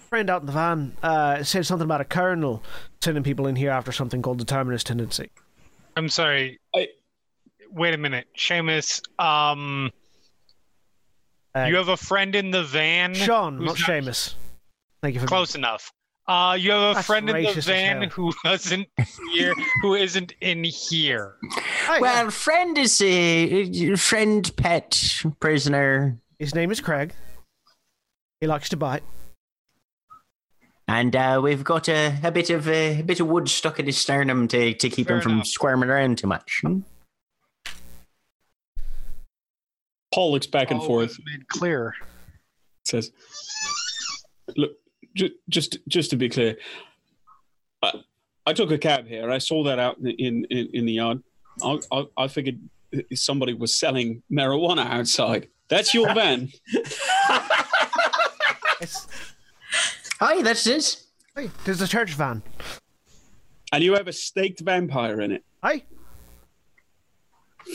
friend 0.10 0.30
out 0.30 0.42
in 0.42 0.46
the 0.48 0.52
van 0.52 0.98
uh, 1.02 1.44
said 1.44 1.66
something 1.66 1.86
about 1.86 2.02
a 2.02 2.06
colonel 2.06 2.62
sending 3.02 3.24
people 3.24 3.48
in 3.48 3.56
here 3.56 3.72
after 3.72 3.92
something 3.92 4.22
called 4.22 4.40
the 4.40 4.46
terminus 4.46 4.84
tendency. 4.84 5.30
I'm 5.96 6.10
sorry. 6.10 6.60
I- 6.76 6.90
Wait 7.70 7.94
a 7.94 7.98
minute, 7.98 8.28
Seamus. 8.38 9.02
Um, 9.18 9.92
Uh, 11.56 11.64
you 11.66 11.76
have 11.76 11.88
a 11.90 11.98
friend 11.98 12.36
in 12.36 12.52
the 12.52 12.64
van. 12.64 13.14
Sean, 13.14 13.58
who's 13.58 13.68
not 13.68 13.76
Seamus. 13.78 14.36
Thank 15.02 15.16
you 15.16 15.22
for 15.22 15.28
Close 15.28 15.56
enough. 15.56 15.92
Uh, 16.28 16.56
you 16.60 16.72
have 16.72 16.92
a 16.92 16.94
That's 16.96 17.08
friend 17.08 17.30
in 17.30 17.44
the 17.44 17.62
van 17.62 18.02
hell. 18.04 18.10
who 18.10 18.32
wasn't 18.46 18.88
here, 19.34 19.54
who 19.82 19.96
isn't 19.96 20.34
in 20.42 20.64
here. 20.64 21.36
Oh, 21.44 21.94
yeah. 21.96 22.00
Well, 22.00 22.30
friend 22.30 22.78
is 22.78 23.02
a 23.02 23.96
friend, 23.96 24.50
pet, 24.56 25.24
prisoner, 25.40 26.18
his 26.40 26.54
name 26.56 26.72
is 26.72 26.80
Craig. 26.80 27.14
He 28.40 28.48
likes 28.48 28.70
to 28.70 28.78
bite. 28.78 29.04
And 30.92 31.16
uh, 31.16 31.40
we've 31.42 31.64
got 31.64 31.88
a, 31.88 32.16
a 32.24 32.32
bit 32.32 32.50
of 32.50 32.68
a, 32.68 33.00
a 33.00 33.02
bit 33.02 33.20
of 33.20 33.28
wood 33.28 33.50
stuck 33.50 33.80
in 33.80 33.86
his 33.86 33.98
sternum 33.98 34.48
to, 34.50 34.74
to 34.74 34.90
keep 34.90 35.08
Fair 35.08 35.18
him 35.18 35.22
from 35.22 35.32
enough. 35.34 35.48
squirming 35.48 35.90
around 35.90 36.18
too 36.18 36.28
much. 36.28 36.60
Hmm? 36.62 36.80
Paul 40.14 40.34
looks 40.34 40.48
back 40.48 40.72
and 40.72 40.84
forth. 40.84 41.18
made 41.26 41.48
clear. 41.48 41.96
says, 42.86 43.12
"Look, 44.58 44.72
ju- 45.16 45.30
just 45.48 45.78
just 45.88 46.10
to 46.10 46.18
be 46.18 46.28
clear, 46.28 46.58
I, 47.82 47.94
I 48.46 48.54
took 48.54 48.72
a 48.72 48.78
cab 48.78 49.08
here. 49.08 49.32
I 49.32 49.38
saw 49.38 49.64
that 49.64 49.80
out 49.80 50.00
in 50.00 50.08
in, 50.10 50.46
in, 50.50 50.70
in 50.74 50.86
the 50.86 50.94
yard. 50.94 51.24
I, 51.64 51.80
I 51.94 52.06
I 52.18 52.28
figured 52.28 52.60
somebody 53.14 53.54
was 53.54 53.74
selling 53.74 54.22
marijuana 54.30 54.86
outside. 54.86 55.48
That's 55.70 55.94
your 55.94 56.14
van. 56.14 56.50
It's, 60.22 60.30
Aye, 60.32 60.42
that's 60.44 60.68
it. 60.68 61.04
hey, 61.36 61.50
there's 61.66 61.82
a 61.82 61.88
church 61.88 62.14
van. 62.14 62.44
and 63.74 63.84
you 63.84 63.94
have 63.94 64.08
a 64.08 64.14
staked 64.14 64.60
vampire 64.62 65.22
in 65.22 65.32
it. 65.32 65.44
Hey, 65.64 65.86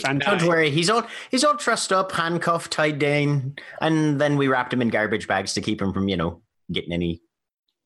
Fantastic. 0.00 0.40
Don't 0.40 0.48
worry, 0.48 0.70
he's 0.70 0.90
all 0.90 1.04
he's 1.30 1.44
all 1.44 1.56
trussed 1.56 1.92
up, 1.92 2.11
handcuffed, 2.12 2.72
tied 2.72 2.98
down, 2.98 3.54
and 3.80 4.20
then 4.20 4.37
we 4.37 4.48
wrapped 4.48 4.72
him 4.72 4.82
in 4.82 4.88
garbage 4.88 5.26
bags 5.28 5.54
to 5.54 5.61
keep 5.61 5.80
him 5.80 5.92
from 5.92 6.09
you 6.09 6.16
know 6.16 6.42
getting 6.72 6.92
any. 6.92 7.22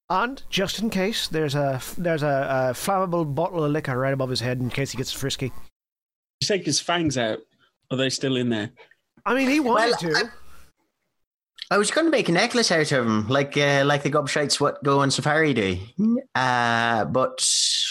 and 0.08 0.42
just 0.48 0.80
in 0.80 0.88
case, 0.90 1.28
there's 1.28 1.54
a 1.54 1.80
there's 1.98 2.22
a, 2.22 2.70
a 2.70 2.72
flammable 2.74 3.32
bottle 3.34 3.62
of 3.64 3.70
liquor 3.70 3.96
right 3.98 4.14
above 4.14 4.30
his 4.30 4.40
head 4.40 4.58
in 4.60 4.70
case 4.70 4.90
he 4.90 4.96
gets 4.96 5.12
frisky. 5.12 5.52
You 6.40 6.46
take 6.48 6.64
his 6.64 6.80
fangs 6.80 7.18
out. 7.18 7.38
Are 7.90 7.96
they 7.98 8.08
still 8.08 8.36
in 8.36 8.48
there? 8.48 8.70
I 9.26 9.34
mean, 9.34 9.48
he 9.50 9.60
wanted 9.60 9.94
Well, 10.02 10.14
to. 10.22 10.32
I- 11.70 11.74
I 11.74 11.78
was 11.78 11.90
going 11.90 12.06
to 12.06 12.10
make 12.10 12.28
a 12.28 12.32
necklace 12.32 12.72
out 12.72 12.90
of 12.92 13.04
them, 13.06 13.28
like 13.28 13.56
uh, 13.56 13.84
like 13.86 14.02
the 14.02 14.10
gobshites 14.10 14.60
what 14.60 14.82
go 14.82 15.00
on 15.00 15.10
safari 15.10 15.54
do, 15.54 15.78
uh, 16.34 17.04
but 17.04 17.48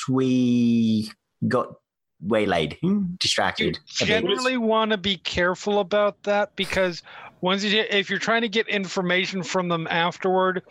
we 0.10 1.10
got 1.48 1.76
waylaid, 2.22 2.78
You 2.84 3.08
distracted. 3.18 3.78
a 3.78 4.06
bit. 4.06 4.08
generally 4.08 4.58
want 4.58 4.92
to 4.92 4.98
be 4.98 5.16
careful 5.18 5.80
about 5.80 6.22
that 6.24 6.54
because 6.58 7.02
once 7.40 7.64
you, 7.64 7.86
if 7.90 8.10
you're 8.10 8.20
trying 8.20 8.42
to 8.42 8.50
get 8.50 8.68
information 8.68 9.42
from 9.44 9.70
them 9.70 9.88
afterward, 9.90 10.64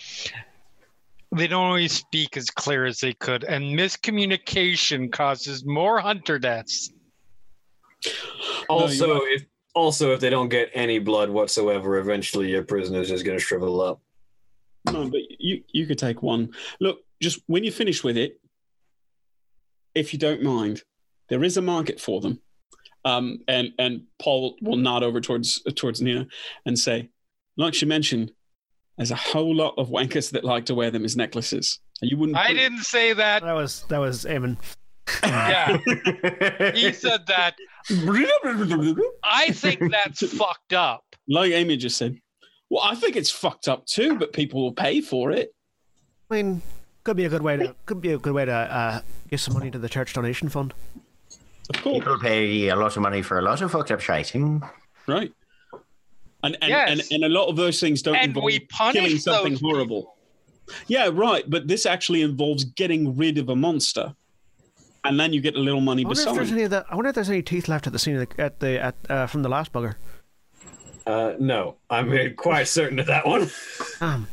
they 1.34 1.46
don't 1.46 1.64
always 1.64 1.92
speak 1.92 2.36
as 2.36 2.50
clear 2.50 2.84
as 2.84 3.00
they 3.00 3.14
could, 3.14 3.44
and 3.44 3.64
miscommunication 3.78 5.10
causes 5.10 5.64
more 5.64 5.98
hunter 6.00 6.38
deaths. 6.38 6.90
Also, 8.68 9.06
you're 9.22 9.28
if 9.32 9.42
also 9.78 10.12
if 10.12 10.20
they 10.20 10.30
don't 10.30 10.48
get 10.48 10.70
any 10.74 10.98
blood 10.98 11.30
whatsoever, 11.30 11.98
eventually 11.98 12.50
your 12.50 12.64
prisoner's 12.64 13.08
just 13.08 13.24
gonna 13.24 13.38
shrivel 13.38 13.80
up. 13.80 14.00
No, 14.86 15.08
but 15.08 15.20
you 15.38 15.62
you 15.72 15.86
could 15.86 15.98
take 15.98 16.22
one. 16.22 16.50
Look, 16.80 17.00
just 17.20 17.40
when 17.46 17.64
you 17.64 17.72
finish 17.72 18.02
with 18.04 18.16
it, 18.16 18.40
if 19.94 20.12
you 20.12 20.18
don't 20.18 20.42
mind, 20.42 20.82
there 21.28 21.44
is 21.44 21.56
a 21.56 21.62
market 21.62 22.00
for 22.00 22.20
them. 22.20 22.40
Um, 23.04 23.40
and 23.48 23.72
and 23.78 24.02
Paul 24.18 24.56
will 24.60 24.76
nod 24.76 25.02
over 25.02 25.20
towards 25.20 25.62
towards 25.74 26.02
Nina 26.02 26.26
and 26.66 26.78
say, 26.78 27.10
like 27.56 27.74
she 27.74 27.86
mentioned, 27.86 28.32
there's 28.96 29.10
a 29.10 29.16
whole 29.16 29.54
lot 29.54 29.74
of 29.78 29.88
wankers 29.88 30.32
that 30.32 30.44
like 30.44 30.66
to 30.66 30.74
wear 30.74 30.90
them 30.90 31.04
as 31.04 31.16
necklaces. 31.16 31.80
You 32.00 32.16
wouldn't. 32.16 32.38
I 32.38 32.52
didn't 32.52 32.84
say 32.84 33.12
that. 33.12 33.42
That 33.42 33.52
was 33.52 33.84
that 33.88 33.98
was 33.98 34.24
Eamon. 34.24 34.56
Yeah, 35.22 35.76
he 36.74 36.92
said 36.92 37.26
that. 37.26 37.54
I 39.24 39.50
think 39.52 39.90
that's 39.90 40.20
fucked 40.36 40.72
up. 40.72 41.04
like 41.28 41.52
Amy 41.52 41.76
just 41.76 41.96
said. 41.96 42.16
Well, 42.70 42.82
I 42.84 42.94
think 42.94 43.16
it's 43.16 43.30
fucked 43.30 43.66
up 43.68 43.86
too, 43.86 44.18
but 44.18 44.32
people 44.32 44.62
will 44.62 44.72
pay 44.72 45.00
for 45.00 45.30
it. 45.30 45.54
I 46.30 46.34
mean, 46.34 46.60
could 47.04 47.16
be 47.16 47.24
a 47.24 47.28
good 47.30 47.42
way 47.42 47.56
to 47.56 47.74
could 47.86 48.00
be 48.00 48.12
a 48.12 48.18
good 48.18 48.34
way 48.34 48.44
to 48.44 48.52
uh, 48.52 49.00
give 49.30 49.40
some 49.40 49.54
money 49.54 49.70
to 49.70 49.78
the 49.78 49.88
church 49.88 50.12
donation 50.12 50.48
fund. 50.50 50.74
Of 51.74 51.82
course, 51.82 51.98
People 51.98 52.18
pay 52.18 52.68
a 52.68 52.76
lot 52.76 52.96
of 52.96 53.02
money 53.02 53.22
for 53.22 53.38
a 53.38 53.42
lot 53.42 53.60
of 53.62 53.70
fucked 53.70 53.90
up 53.90 54.00
shit. 54.00 54.30
hmm? 54.30 54.58
right? 55.06 55.32
And 56.42 56.56
and, 56.62 56.70
Yes. 56.70 56.90
and 56.90 57.02
and 57.10 57.24
a 57.24 57.28
lot 57.28 57.46
of 57.48 57.56
those 57.56 57.80
things 57.80 58.02
don't 58.02 58.14
And 58.16 58.26
involve 58.28 58.44
we 58.44 58.60
punish 58.60 58.94
killing 59.02 59.18
something 59.18 59.52
those 59.54 59.60
horrible. 59.60 60.14
Yeah, 60.86 61.08
right. 61.12 61.48
But 61.48 61.66
this 61.66 61.86
actually 61.86 62.20
involves 62.22 62.64
getting 62.64 63.16
rid 63.16 63.38
of 63.38 63.48
a 63.48 63.56
monster, 63.56 64.14
and 65.04 65.18
then 65.18 65.32
you 65.32 65.40
get 65.40 65.54
a 65.56 65.60
little 65.60 65.80
money 65.80 66.04
I 66.04 66.08
wonder 66.08 66.22
if 66.28 66.34
there's 66.34 66.52
any 66.52 66.62
of 66.64 66.70
that. 66.70 66.86
I 66.90 66.94
wonder 66.94 67.08
if 67.10 67.14
there's 67.14 67.30
any 67.30 67.42
teeth 67.42 67.68
left 67.68 67.86
at 67.86 67.92
the 67.92 67.98
scene 67.98 68.16
of 68.16 68.28
the, 68.28 68.40
at 68.42 68.60
the 68.60 68.82
at 68.82 68.94
uh, 69.08 69.26
from 69.26 69.42
the 69.42 69.48
last 69.48 69.72
bugger. 69.72 69.94
Uh, 71.06 71.34
no, 71.38 71.76
I'm 71.88 72.34
quite 72.36 72.68
certain 72.68 72.98
of 72.98 73.06
that 73.06 73.26
one. 73.26 73.48
Um, 74.02 74.26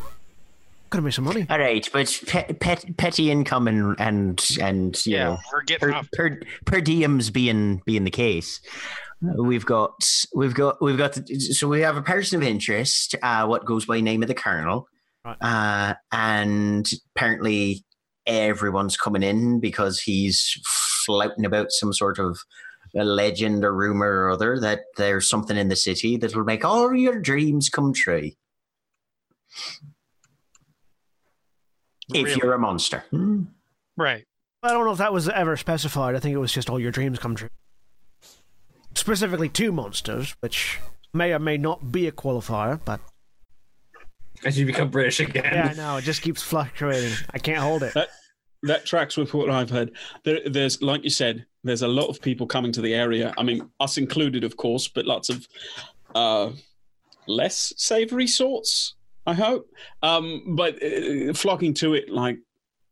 could 0.89 0.97
have 0.97 1.04
made 1.06 1.13
some 1.13 1.23
money. 1.25 1.45
All 1.49 1.58
right, 1.58 1.88
but 1.93 2.21
pet, 2.28 2.60
pet, 2.60 2.86
petty 2.97 3.32
income 3.32 3.67
and 3.69 3.95
and 3.99 4.45
and 4.62 5.06
you 5.06 5.15
Yeah, 5.15 5.23
know 5.25 5.38
we're 5.54 5.63
getting 5.63 5.89
per, 5.89 5.93
off. 5.95 6.10
per 6.12 6.39
per 6.65 6.82
diems 6.82 7.32
being 7.32 7.82
being 7.86 8.04
the 8.04 8.12
case. 8.12 8.60
We've 9.21 9.65
got 9.65 9.93
we've 10.36 10.54
got 10.54 10.82
we've 10.82 10.97
got 10.97 11.17
so 11.39 11.69
we 11.69 11.80
have 11.82 11.95
a 11.95 12.01
person 12.01 12.41
of 12.41 12.47
interest, 12.47 13.15
uh, 13.23 13.45
what 13.47 13.63
goes 13.65 13.86
by 13.86 14.01
name 14.01 14.21
of 14.21 14.28
the 14.28 14.36
colonel, 14.36 14.88
Right. 15.23 15.38
uh, 15.41 15.93
and 16.12 16.91
apparently 17.15 17.85
everyone's 18.28 18.98
coming 18.98 19.24
in 19.24 19.60
because 19.60 20.00
he's 20.00 20.60
flouting 20.66 21.46
about 21.46 21.72
some 21.72 21.94
sort 21.94 22.20
of 22.20 22.40
a 22.96 23.04
legend 23.04 23.64
or 23.64 23.74
rumor 23.74 24.26
or 24.26 24.32
other 24.32 24.60
that 24.60 24.82
there's 24.98 25.30
something 25.30 25.58
in 25.58 25.68
the 25.68 25.76
city 25.76 26.18
that 26.18 26.36
will 26.36 26.44
make 26.44 26.64
all 26.64 26.94
your 26.96 27.20
dreams 27.20 27.70
come 27.70 27.94
true. 27.94 28.32
If 32.14 32.38
you're 32.38 32.54
a 32.54 32.60
monster. 32.60 33.04
Hmm. 33.12 33.44
Right. 33.98 34.24
I 34.64 34.70
don't 34.70 34.86
know 34.86 34.92
if 34.92 34.98
that 34.98 35.14
was 35.14 35.30
ever 35.30 35.58
specified. 35.58 36.16
I 36.16 36.20
think 36.20 36.34
it 36.34 36.40
was 36.40 36.52
just 36.52 36.70
all 36.70 36.80
your 36.80 36.92
dreams 36.92 37.20
come 37.20 37.36
true. 37.36 37.50
Specifically, 38.96 39.50
two 39.50 39.72
monsters, 39.72 40.36
which 40.40 40.80
may 41.14 41.34
or 41.34 41.40
may 41.40 41.58
not 41.58 41.92
be 41.92 42.08
a 42.08 42.12
qualifier, 42.12 42.80
but 42.84 43.00
As 44.43 44.60
you 44.60 44.65
become 44.65 44.89
British 44.89 45.19
again. 45.19 45.43
yeah, 45.45 45.69
I 45.71 45.74
know 45.74 45.98
it 45.98 46.04
just 46.04 46.21
keeps 46.21 46.41
fluctuating. 46.41 47.13
I 47.34 47.39
can't 47.39 47.60
hold 47.60 47.84
it. 47.84 47.95
that 48.63 48.86
tracks 48.86 49.17
with 49.17 49.34
what 49.34 49.50
I've 49.50 49.69
heard. 49.69 49.91
There, 50.24 50.39
there's, 50.45 50.82
like 50.82 51.04
you 51.04 51.10
said, 51.10 51.45
there's 51.63 51.82
a 51.84 51.88
lot 51.88 52.08
of 52.08 52.21
people 52.21 52.45
coming 52.45 52.71
to 52.74 52.82
the 52.82 52.93
area. 52.93 53.34
I 53.38 53.43
mean, 53.43 53.69
us 53.80 53.98
included, 53.98 54.43
of 54.43 54.58
course, 54.58 54.88
but 54.88 55.06
lots 55.06 55.30
of 55.30 55.48
uh, 56.13 56.52
less 57.28 57.74
savory 57.78 58.28
sorts. 58.28 58.95
I 59.28 59.34
hope, 59.34 59.67
um, 60.04 60.56
but 60.56 60.76
uh, 60.84 61.34
flocking 61.34 61.74
to 61.76 61.95
it 61.95 62.10
like 62.10 62.38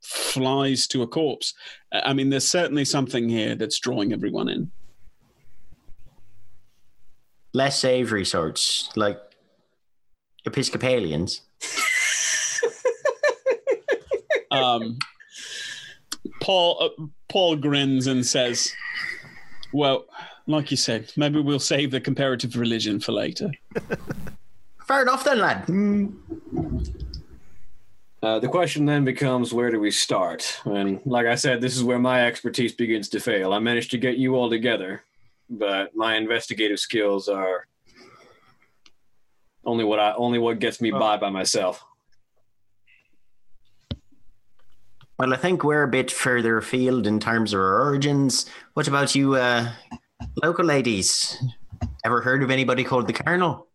flies 0.01 0.87
to 0.87 1.03
a 1.03 1.07
corpse. 1.07 1.53
I 1.91 2.13
mean, 2.13 2.29
there's 2.29 2.47
certainly 2.47 2.85
something 2.85 3.29
here 3.29 3.55
that's 3.55 3.79
drawing 3.79 4.13
everyone 4.13 4.49
in. 4.49 4.71
Less 7.53 7.79
savory 7.79 8.25
sorts, 8.25 8.89
like 8.95 9.19
Episcopalians. 10.45 11.41
Um, 14.53 14.99
Paul 16.41 16.77
uh, 16.79 17.03
Paul 17.29 17.55
grins 17.55 18.07
and 18.07 18.25
says, 18.25 18.71
"Well, 19.71 20.05
like 20.47 20.71
you 20.71 20.77
said, 20.77 21.11
maybe 21.17 21.41
we'll 21.41 21.59
save 21.59 21.91
the 21.91 21.99
comparative 21.99 22.55
religion 22.55 22.99
for 22.99 23.11
later." 23.11 23.51
Fair 24.87 25.01
enough 25.01 25.23
then, 25.23 25.39
lad. 25.39 25.65
Hmm. 25.65 26.07
Uh, 28.21 28.39
the 28.39 28.47
question 28.47 28.85
then 28.85 29.03
becomes 29.03 29.53
where 29.53 29.69
do 29.69 29.79
we 29.79 29.91
start? 29.91 30.61
And 30.65 31.01
like 31.05 31.25
I 31.25 31.35
said, 31.35 31.59
this 31.59 31.75
is 31.75 31.83
where 31.83 31.99
my 31.99 32.25
expertise 32.25 32.73
begins 32.73 33.09
to 33.09 33.19
fail. 33.19 33.53
I 33.53 33.59
managed 33.59 33.91
to 33.91 33.97
get 33.97 34.17
you 34.17 34.35
all 34.35 34.49
together, 34.49 35.03
but 35.49 35.93
my 35.93 36.15
investigative 36.15 36.79
skills 36.79 37.27
are 37.27 37.67
only 39.65 39.83
what 39.83 39.99
I 39.99 40.13
only 40.13 40.39
what 40.39 40.59
gets 40.59 40.81
me 40.81 40.91
by 40.91 41.17
by 41.17 41.29
myself. 41.29 41.83
Well, 45.19 45.33
I 45.33 45.37
think 45.37 45.63
we're 45.63 45.83
a 45.83 45.87
bit 45.87 46.11
further 46.11 46.57
afield 46.57 47.05
in 47.05 47.19
terms 47.19 47.53
of 47.53 47.59
our 47.59 47.81
origins. 47.81 48.47
What 48.73 48.87
about 48.87 49.13
you, 49.13 49.35
uh, 49.35 49.71
local 50.41 50.65
ladies? 50.65 51.37
Ever 52.03 52.21
heard 52.21 52.41
of 52.43 52.49
anybody 52.49 52.83
called 52.83 53.07
the 53.07 53.13
Colonel? 53.13 53.67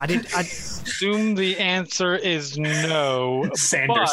I 0.00 0.06
did. 0.06 0.26
I, 0.34 0.40
Assume 0.40 1.34
the 1.34 1.56
answer 1.58 2.16
is 2.16 2.58
no. 2.58 3.48
Sanders. 3.54 4.10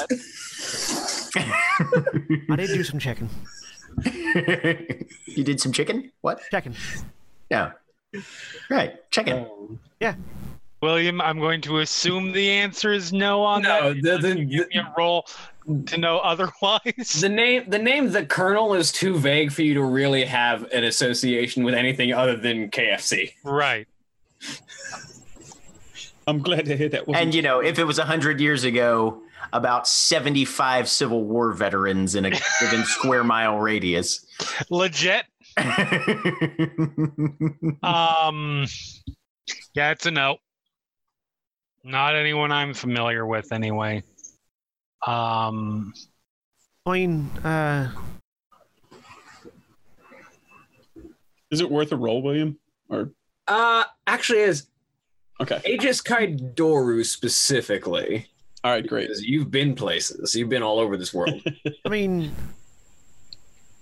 But 1.34 1.44
I 2.52 2.56
did 2.56 2.68
do 2.68 2.84
some 2.84 3.00
checking. 3.00 3.30
you 4.06 5.44
did 5.44 5.60
some 5.60 5.72
chicken? 5.72 6.12
What? 6.22 6.42
Checking. 6.52 6.76
Yeah. 7.50 7.74
Right, 8.70 9.10
chicken. 9.12 9.40
Um, 9.40 9.80
yeah. 10.00 10.16
William, 10.82 11.22
I'm 11.22 11.40
going 11.40 11.62
to 11.62 11.80
assume 11.80 12.32
the 12.34 12.50
answer 12.50 12.92
is 12.92 13.14
no 13.14 13.42
on 13.44 13.62
No, 13.62 13.94
that. 13.94 14.02
the- 14.04 14.18
the- 14.18 14.36
Can 14.36 14.50
you 14.50 14.58
give 14.60 14.70
me 14.70 14.78
a 14.80 14.94
roll 14.98 15.26
to 15.86 15.98
know 15.98 16.20
otherwise. 16.20 17.22
The 17.22 17.30
name 17.30 17.64
the 17.70 17.80
name 17.80 18.12
the 18.12 18.26
Colonel 18.26 18.74
is 18.74 18.92
too 18.92 19.18
vague 19.18 19.52
for 19.54 19.62
you 19.62 19.74
to 19.76 19.82
really 19.84 20.26
have 20.26 20.64
an 20.74 20.84
association 20.84 21.64
with 21.64 21.74
anything 21.74 22.12
other 22.14 22.36
than 22.36 22.70
KFC. 22.70 23.34
right. 23.46 23.88
I'm 26.28 26.40
glad 26.40 26.66
to 26.66 26.78
hear 26.78 26.90
that. 26.90 27.08
wasn't- 27.08 27.24
And 27.26 27.36
you 27.36 27.42
know, 27.42 27.60
if 27.60 27.80
it 27.80 27.84
was 27.86 27.98
hundred 27.98 28.40
years 28.40 28.64
ago, 28.64 29.22
about 29.52 29.88
seventy-five 29.88 30.90
Civil 30.90 31.24
War 31.26 31.52
veterans 31.54 32.16
in 32.16 32.26
a 32.26 32.32
given 32.62 32.84
square 32.86 33.24
mile 33.24 33.58
radius. 33.60 34.26
Legit. 34.70 35.26
Um. 37.84 38.66
Yeah, 39.76 39.92
it's 39.92 40.06
a 40.06 40.12
no. 40.12 40.38
Not 41.84 42.16
anyone 42.16 42.52
I'm 42.52 42.74
familiar 42.74 43.26
with, 43.26 43.52
anyway. 43.52 44.04
Um. 45.06 45.94
Fine. 46.86 47.30
Uh, 47.44 47.92
Is 51.52 51.62
it 51.62 51.70
worth 51.70 51.92
a 51.92 51.96
roll, 51.96 52.22
William? 52.24 52.58
Or 52.90 53.12
Uh 53.48 53.84
actually 54.08 54.40
is 54.40 54.68
okay, 55.40 55.62
Aegis 55.66 56.02
Kai 56.02 56.34
Doru 56.34 57.06
specifically. 57.06 58.28
all 58.64 58.72
right, 58.72 58.86
great. 58.86 59.10
You've 59.20 59.52
been 59.52 59.76
places. 59.76 60.34
You've 60.36 60.50
been 60.50 60.64
all 60.64 60.80
over 60.80 60.98
this 60.98 61.14
world. 61.14 61.42
I 61.86 61.90
mean, 61.90 62.34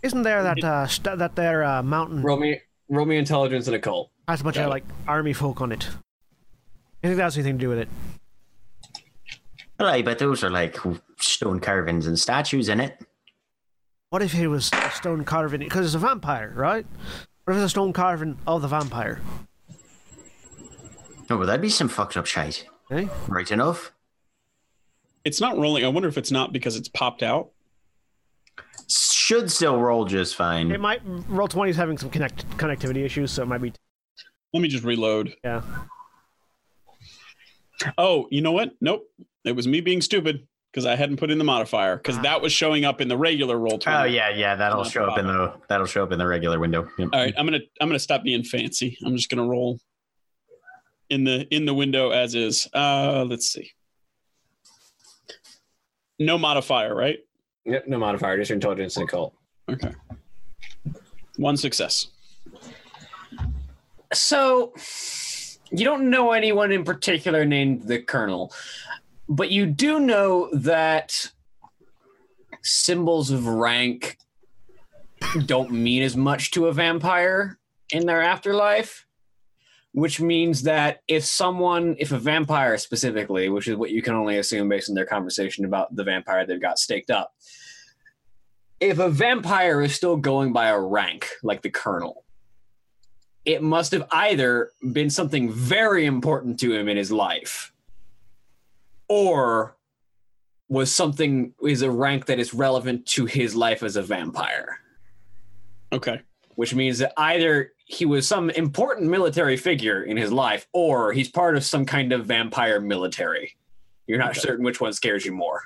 isn't 0.03 0.23
there 0.23 0.43
that 0.43 0.63
uh, 0.63 0.87
st- 0.87 1.17
that 1.19 1.35
there 1.35 1.63
uh, 1.63 1.83
mountain 1.83 2.21
roll 2.21 2.37
me 2.37 2.59
roll 2.89 3.05
me 3.05 3.17
intelligence 3.17 3.67
and 3.67 3.75
occult. 3.75 4.11
has 4.27 4.41
a 4.41 4.43
bunch 4.43 4.55
Got 4.55 4.63
of 4.63 4.67
it. 4.67 4.69
like 4.71 4.83
army 5.07 5.33
folk 5.33 5.61
on 5.61 5.71
it? 5.71 5.87
I 7.03 7.07
think 7.07 7.17
that 7.17 7.23
has 7.23 7.37
anything 7.37 7.57
to 7.57 7.63
do 7.65 7.69
with 7.69 7.79
it. 7.79 7.89
right, 9.79 10.03
but 10.05 10.19
those 10.19 10.43
are 10.43 10.49
like 10.51 10.77
stone 11.17 11.59
carvings 11.59 12.05
and 12.07 12.19
statues 12.19 12.69
in 12.69 12.79
it. 12.79 12.99
What 14.09 14.21
if 14.21 14.35
it 14.35 14.47
was 14.47 14.69
a 14.73 14.91
stone 14.91 15.23
carving? 15.23 15.61
Because 15.61 15.85
it's 15.85 15.95
a 15.95 15.99
vampire, 15.99 16.51
right? 16.55 16.85
What 17.45 17.53
if 17.53 17.57
it's 17.63 17.65
a 17.67 17.69
stone 17.69 17.93
carving 17.93 18.37
of 18.45 18.61
the 18.61 18.67
vampire? 18.67 19.21
Oh, 21.29 21.37
well, 21.37 21.47
that'd 21.47 21.61
be 21.61 21.69
some 21.69 21.87
fucked 21.87 22.17
up 22.17 22.25
shite. 22.25 22.65
Eh? 22.91 23.07
Right 23.29 23.49
enough. 23.51 23.93
It's 25.23 25.39
not 25.39 25.57
rolling. 25.57 25.85
I 25.85 25.87
wonder 25.87 26.09
if 26.09 26.17
it's 26.17 26.29
not 26.31 26.51
because 26.51 26.75
it's 26.75 26.89
popped 26.89 27.23
out. 27.23 27.51
Should 29.31 29.49
still 29.49 29.79
roll 29.79 30.03
just 30.03 30.35
fine. 30.35 30.71
It 30.71 30.81
might. 30.81 31.01
Roll 31.05 31.47
twenty 31.47 31.71
is 31.71 31.77
having 31.77 31.97
some 31.97 32.09
connect 32.09 32.45
connectivity 32.57 33.05
issues, 33.05 33.31
so 33.31 33.43
it 33.43 33.45
might 33.45 33.61
be. 33.61 33.71
Let 34.51 34.59
me 34.59 34.67
just 34.67 34.83
reload. 34.83 35.33
Yeah. 35.41 35.61
Oh, 37.97 38.27
you 38.29 38.41
know 38.41 38.51
what? 38.51 38.71
Nope. 38.81 39.07
It 39.45 39.55
was 39.55 39.69
me 39.69 39.79
being 39.79 40.01
stupid 40.01 40.45
because 40.73 40.85
I 40.85 40.95
hadn't 40.97 41.15
put 41.15 41.31
in 41.31 41.37
the 41.37 41.45
modifier 41.45 41.95
because 41.95 42.17
Ah. 42.17 42.23
that 42.23 42.41
was 42.41 42.51
showing 42.51 42.83
up 42.83 42.99
in 42.99 43.07
the 43.07 43.15
regular 43.15 43.57
roll. 43.57 43.77
20. 43.79 43.97
Oh 43.97 44.03
yeah, 44.03 44.31
yeah, 44.35 44.55
that'll 44.55 44.83
show 44.83 45.05
up 45.05 45.17
in 45.17 45.27
the 45.27 45.53
that'll 45.69 45.87
show 45.87 46.03
up 46.03 46.11
in 46.11 46.19
the 46.19 46.27
regular 46.27 46.59
window. 46.59 46.89
Yep. 46.99 47.09
All 47.13 47.19
right, 47.21 47.33
I'm 47.37 47.45
gonna 47.45 47.59
I'm 47.79 47.87
gonna 47.87 47.99
stop 47.99 48.23
being 48.23 48.43
fancy. 48.43 48.97
I'm 49.05 49.15
just 49.15 49.29
gonna 49.29 49.47
roll 49.47 49.79
in 51.09 51.23
the 51.23 51.47
in 51.55 51.63
the 51.63 51.73
window 51.73 52.09
as 52.09 52.35
is. 52.35 52.67
Uh, 52.73 53.23
let's 53.29 53.47
see. 53.47 53.71
No 56.19 56.37
modifier, 56.37 56.93
right? 56.93 57.19
Yep, 57.65 57.87
no 57.87 57.97
modifier, 57.99 58.37
just 58.37 58.49
your 58.49 58.55
intelligence 58.55 58.97
and 58.97 59.07
occult. 59.07 59.33
Okay. 59.69 59.91
One 61.37 61.57
success. 61.57 62.07
So, 64.13 64.73
you 65.71 65.85
don't 65.85 66.09
know 66.09 66.31
anyone 66.31 66.71
in 66.71 66.83
particular 66.83 67.45
named 67.45 67.83
the 67.83 67.99
Colonel, 67.99 68.51
but 69.29 69.51
you 69.51 69.65
do 69.65 69.99
know 69.99 70.49
that 70.53 71.31
symbols 72.63 73.31
of 73.31 73.47
rank 73.47 74.17
don't 75.45 75.71
mean 75.71 76.03
as 76.03 76.17
much 76.17 76.51
to 76.51 76.67
a 76.67 76.73
vampire 76.73 77.57
in 77.91 78.05
their 78.05 78.21
afterlife, 78.21 79.05
which 79.93 80.21
means 80.21 80.63
that 80.63 81.01
if 81.07 81.25
someone, 81.25 81.95
if 81.99 82.11
a 82.11 82.17
vampire 82.17 82.77
specifically, 82.77 83.49
which 83.49 83.67
is 83.67 83.75
what 83.75 83.91
you 83.91 84.01
can 84.01 84.15
only 84.15 84.37
assume 84.37 84.69
based 84.69 84.89
on 84.89 84.95
their 84.95 85.05
conversation 85.05 85.65
about 85.65 85.93
the 85.95 86.03
vampire 86.03 86.45
they've 86.45 86.61
got 86.61 86.79
staked 86.79 87.11
up, 87.11 87.33
if 88.79 88.99
a 88.99 89.09
vampire 89.09 89.81
is 89.81 89.93
still 89.93 90.17
going 90.17 90.53
by 90.53 90.69
a 90.69 90.79
rank 90.79 91.29
like 91.43 91.61
the 91.61 91.69
Colonel, 91.69 92.23
it 93.43 93.61
must 93.61 93.91
have 93.91 94.07
either 94.11 94.71
been 94.93 95.09
something 95.09 95.51
very 95.51 96.05
important 96.05 96.59
to 96.61 96.73
him 96.73 96.87
in 96.87 96.95
his 96.95 97.11
life 97.11 97.73
or 99.07 99.75
was 100.69 100.93
something 100.93 101.53
is 101.63 101.81
a 101.81 101.91
rank 101.91 102.27
that 102.27 102.39
is 102.39 102.53
relevant 102.53 103.05
to 103.05 103.25
his 103.25 103.55
life 103.55 103.83
as 103.83 103.97
a 103.97 104.01
vampire 104.01 104.79
Okay. 105.91 106.21
which 106.55 106.73
means 106.73 106.99
that 106.99 107.11
either 107.17 107.73
he 107.91 108.05
was 108.05 108.27
some 108.27 108.49
important 108.51 109.09
military 109.09 109.57
figure 109.57 110.03
in 110.03 110.15
his 110.17 110.31
life 110.31 110.65
or 110.73 111.11
he's 111.11 111.29
part 111.29 111.57
of 111.57 111.63
some 111.63 111.85
kind 111.85 112.13
of 112.13 112.25
vampire 112.25 112.79
military 112.79 113.55
you're 114.07 114.17
not 114.19 114.31
Okay. 114.31 114.39
certain 114.39 114.63
which 114.65 114.79
one 114.79 114.93
scares 114.93 115.25
you 115.25 115.31
more 115.33 115.63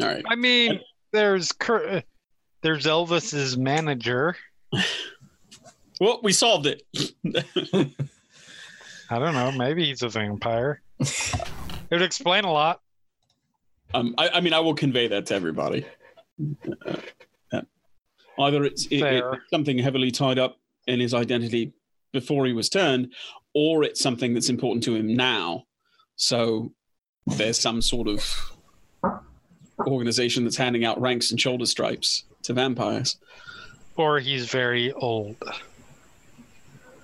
All 0.00 0.06
right. 0.06 0.24
I 0.28 0.36
mean, 0.36 0.80
there's 1.12 1.50
Cur- 1.52 2.02
there's 2.62 2.84
Elvis's 2.86 3.56
manager. 3.56 4.36
Well, 6.00 6.20
we 6.22 6.32
solved 6.32 6.66
it. 6.66 6.84
I 9.10 9.18
don't 9.18 9.34
know. 9.34 9.50
Maybe 9.50 9.84
he's 9.86 10.02
a 10.02 10.08
vampire. 10.08 10.80
it 11.00 11.44
would 11.90 12.02
explain 12.02 12.44
a 12.44 12.52
lot. 12.52 12.80
um, 13.94 14.14
I, 14.16 14.28
I 14.28 14.40
mean, 14.40 14.52
I 14.52 14.60
will 14.60 14.74
convey 14.74 15.08
that 15.08 15.26
to 15.26 15.34
everybody. 15.34 15.84
Uh, 16.86 16.96
that 17.50 17.66
either 18.38 18.62
it's, 18.62 18.86
it, 18.86 19.02
it's 19.02 19.26
something 19.50 19.76
heavily 19.76 20.12
tied 20.12 20.38
up 20.38 20.58
in 20.88 20.98
his 20.98 21.14
identity 21.14 21.72
before 22.12 22.46
he 22.46 22.52
was 22.52 22.68
turned, 22.68 23.12
or 23.54 23.84
it's 23.84 24.00
something 24.00 24.34
that's 24.34 24.48
important 24.48 24.82
to 24.84 24.94
him 24.94 25.14
now. 25.14 25.64
So 26.16 26.72
there's 27.26 27.58
some 27.58 27.80
sort 27.82 28.08
of 28.08 28.52
organization 29.86 30.42
that's 30.44 30.56
handing 30.56 30.84
out 30.84 31.00
ranks 31.00 31.30
and 31.30 31.40
shoulder 31.40 31.66
stripes 31.66 32.24
to 32.44 32.54
vampires. 32.54 33.18
Or 33.96 34.18
he's 34.18 34.48
very 34.48 34.92
old. 34.92 35.36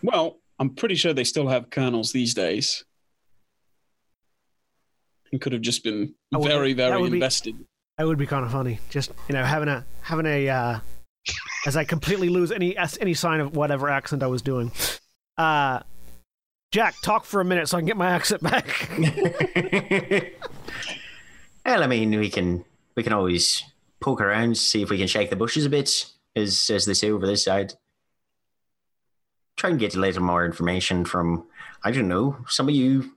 Well, 0.02 0.38
I'm 0.58 0.70
pretty 0.70 0.94
sure 0.94 1.12
they 1.12 1.24
still 1.24 1.48
have 1.48 1.70
colonels 1.70 2.12
these 2.12 2.34
days. 2.34 2.84
And 5.30 5.40
could 5.40 5.52
have 5.52 5.62
just 5.62 5.84
been 5.84 6.14
would- 6.32 6.48
very, 6.48 6.72
very 6.72 7.00
would 7.00 7.12
be- 7.12 7.18
invested. 7.18 7.56
That 7.98 8.06
would 8.08 8.18
be 8.18 8.26
kind 8.26 8.44
of 8.44 8.50
funny. 8.50 8.80
Just 8.90 9.12
you 9.28 9.34
know, 9.34 9.44
having 9.44 9.68
a 9.68 9.84
having 10.00 10.26
a 10.26 10.48
uh, 10.48 10.80
as 11.66 11.76
I 11.76 11.84
completely 11.84 12.28
lose 12.28 12.52
any 12.52 12.76
any 13.00 13.14
sign 13.14 13.40
of 13.40 13.56
whatever 13.56 13.88
accent 13.88 14.22
I 14.22 14.26
was 14.26 14.42
doing. 14.42 14.72
Uh, 15.36 15.80
Jack, 16.70 16.94
talk 17.02 17.24
for 17.24 17.40
a 17.40 17.44
minute 17.44 17.68
so 17.68 17.76
I 17.76 17.80
can 17.80 17.86
get 17.86 17.96
my 17.96 18.10
accent 18.10 18.42
back. 18.42 18.90
well, 21.64 21.82
I 21.82 21.86
mean, 21.86 22.18
we 22.18 22.28
can 22.28 22.64
we 22.96 23.02
can 23.02 23.12
always 23.12 23.62
poke 24.00 24.20
around, 24.20 24.58
see 24.58 24.82
if 24.82 24.90
we 24.90 24.98
can 24.98 25.06
shake 25.06 25.30
the 25.30 25.36
bushes 25.36 25.66
a 25.66 25.70
bit, 25.70 26.06
as 26.34 26.70
as 26.72 26.84
they 26.84 26.94
say 26.94 27.10
over 27.10 27.26
this 27.26 27.44
side. 27.44 27.74
Try 29.56 29.70
and 29.70 29.78
get 29.78 29.94
a 29.94 30.00
little 30.00 30.22
more 30.22 30.44
information 30.44 31.04
from 31.04 31.46
I 31.82 31.92
don't 31.92 32.08
know. 32.08 32.38
Some 32.48 32.68
of 32.68 32.74
you 32.74 33.12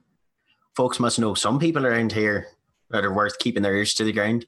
folks 0.75 0.99
must 0.99 1.17
know 1.17 1.33
some 1.33 1.57
people 1.57 1.85
around 1.85 2.11
here 2.11 2.49
that 2.91 3.03
are 3.03 3.13
worth 3.13 3.39
keeping 3.39 3.63
their 3.63 3.75
ears 3.75 3.95
to 3.95 4.03
the 4.03 4.13
ground. 4.13 4.45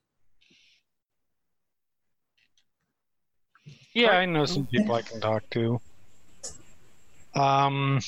Yeah, 3.99 4.17
I 4.17 4.25
know 4.25 4.45
some 4.45 4.65
people 4.65 4.95
I 4.95 5.01
can 5.01 5.19
talk 5.19 5.49
to. 5.51 5.81
Um, 7.35 7.99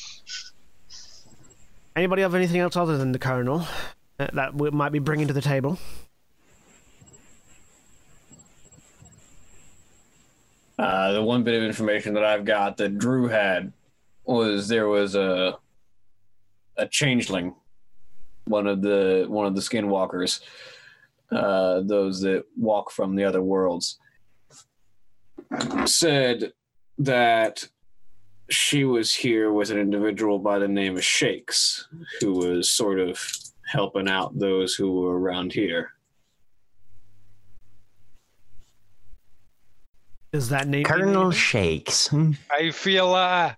Anybody 1.95 2.21
have 2.21 2.33
anything 2.35 2.61
else 2.61 2.77
other 2.77 2.97
than 2.97 3.11
the 3.11 3.19
colonel 3.19 3.67
that 4.17 4.55
we 4.55 4.69
might 4.71 4.93
be 4.93 4.99
bringing 4.99 5.27
to 5.27 5.33
the 5.33 5.41
table? 5.41 5.77
Uh, 10.79 11.11
the 11.11 11.21
one 11.21 11.43
bit 11.43 11.55
of 11.55 11.63
information 11.63 12.13
that 12.13 12.23
I've 12.23 12.45
got 12.45 12.77
that 12.77 12.97
Drew 12.97 13.27
had 13.27 13.73
was 14.23 14.67
there 14.67 14.87
was 14.87 15.15
a 15.15 15.57
a 16.77 16.87
changeling, 16.87 17.53
one 18.45 18.65
of 18.65 18.81
the 18.81 19.25
one 19.27 19.45
of 19.45 19.53
the 19.53 19.61
skinwalkers, 19.61 20.39
uh, 21.31 21.81
those 21.81 22.21
that 22.21 22.45
walk 22.57 22.89
from 22.89 23.15
the 23.15 23.25
other 23.25 23.41
worlds, 23.41 23.99
said 25.85 26.53
that 26.97 27.67
she 28.49 28.83
was 28.83 29.13
here 29.13 29.51
with 29.51 29.71
an 29.71 29.79
individual 29.79 30.39
by 30.39 30.59
the 30.59 30.67
name 30.67 30.97
of 30.97 31.03
Shakes, 31.03 31.87
who 32.19 32.33
was 32.33 32.69
sort 32.69 32.99
of 32.99 33.19
helping 33.65 34.09
out 34.09 34.37
those 34.37 34.75
who 34.75 34.91
were 34.91 35.17
around 35.17 35.53
here. 35.53 35.91
Is 40.33 40.49
that 40.49 40.67
name 40.67 40.83
Colonel 40.83 41.31
Shakes. 41.31 42.07
Hmm. 42.07 42.31
I 42.49 42.71
feel 42.71 43.13
uh, 43.13 43.53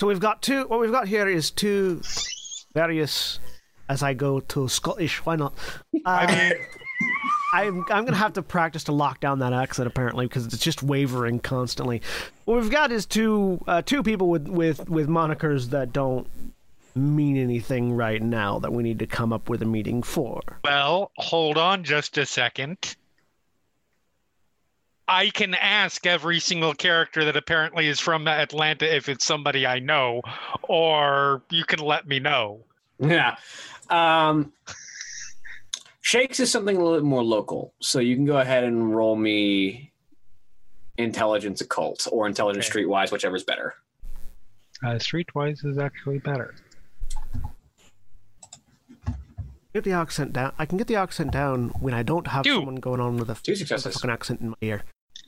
So 0.00 0.06
we've 0.06 0.20
got 0.20 0.42
two. 0.42 0.66
What 0.68 0.80
we've 0.80 0.92
got 0.92 1.08
here 1.08 1.28
is 1.28 1.50
two 1.50 2.02
various. 2.74 3.40
As 3.88 4.02
I 4.02 4.14
go 4.14 4.40
to 4.40 4.66
Scottish, 4.66 5.24
why 5.24 5.36
not? 5.36 5.54
Uh, 5.94 6.08
I 6.08 6.26
mean, 6.26 6.52
I'm 7.52 7.84
I'm 7.90 8.04
gonna 8.04 8.16
have 8.16 8.34
to 8.34 8.42
practice 8.42 8.84
to 8.84 8.92
lock 8.92 9.20
down 9.20 9.38
that 9.38 9.52
accent 9.52 9.86
apparently 9.86 10.26
because 10.26 10.46
it's 10.46 10.58
just 10.58 10.82
wavering 10.82 11.38
constantly. 11.38 12.02
What 12.44 12.60
we've 12.60 12.70
got 12.70 12.92
is 12.92 13.06
two 13.06 13.60
uh, 13.66 13.82
two 13.82 14.02
people 14.02 14.28
with 14.28 14.48
with 14.48 14.88
with 14.88 15.08
monikers 15.08 15.70
that 15.70 15.92
don't 15.92 16.26
mean 16.94 17.36
anything 17.36 17.92
right 17.92 18.22
now 18.22 18.58
that 18.58 18.72
we 18.72 18.82
need 18.82 18.98
to 18.98 19.06
come 19.06 19.32
up 19.32 19.48
with 19.48 19.60
a 19.62 19.66
meeting 19.66 20.02
for. 20.02 20.40
well, 20.64 21.10
hold 21.18 21.58
on 21.58 21.84
just 21.84 22.16
a 22.18 22.24
second. 22.26 22.96
I 25.08 25.30
can 25.30 25.54
ask 25.54 26.04
every 26.04 26.40
single 26.40 26.74
character 26.74 27.24
that 27.26 27.36
apparently 27.36 27.86
is 27.86 28.00
from 28.00 28.26
Atlanta 28.26 28.92
if 28.92 29.08
it's 29.08 29.24
somebody 29.24 29.64
I 29.64 29.78
know, 29.78 30.22
or 30.62 31.42
you 31.50 31.64
can 31.64 31.78
let 31.78 32.06
me 32.08 32.18
know. 32.18 32.60
Yeah. 32.98 33.36
Um, 33.90 34.54
Shakes 36.06 36.38
is 36.38 36.52
something 36.52 36.76
a 36.76 36.78
little 36.78 36.96
bit 36.96 37.04
more 37.04 37.24
local. 37.24 37.74
So 37.80 37.98
you 37.98 38.14
can 38.14 38.24
go 38.24 38.38
ahead 38.38 38.62
and 38.62 38.94
roll 38.94 39.16
me 39.16 39.90
intelligence 40.98 41.60
occult 41.62 42.06
or 42.12 42.28
intelligence 42.28 42.70
Okay. 42.70 42.84
streetwise, 42.84 43.10
whichever's 43.10 43.42
better. 43.42 43.74
Uh, 44.84 44.90
Streetwise 45.00 45.64
is 45.66 45.78
actually 45.78 46.18
better. 46.18 46.54
Get 49.74 49.82
the 49.82 49.90
accent 49.90 50.32
down. 50.32 50.52
I 50.60 50.64
can 50.64 50.78
get 50.78 50.86
the 50.86 50.94
accent 50.94 51.32
down 51.32 51.70
when 51.80 51.92
I 51.92 52.04
don't 52.04 52.28
have 52.28 52.44
Two. 52.44 52.54
someone 52.54 52.76
going 52.76 53.00
on 53.00 53.16
with 53.16 53.28
a, 53.28 53.34
Two 53.34 53.54
with 53.58 53.68
a 53.72 53.78
fucking 53.90 54.08
accent 54.08 54.40
in 54.40 54.50
my 54.50 54.56
ear. 54.60 54.84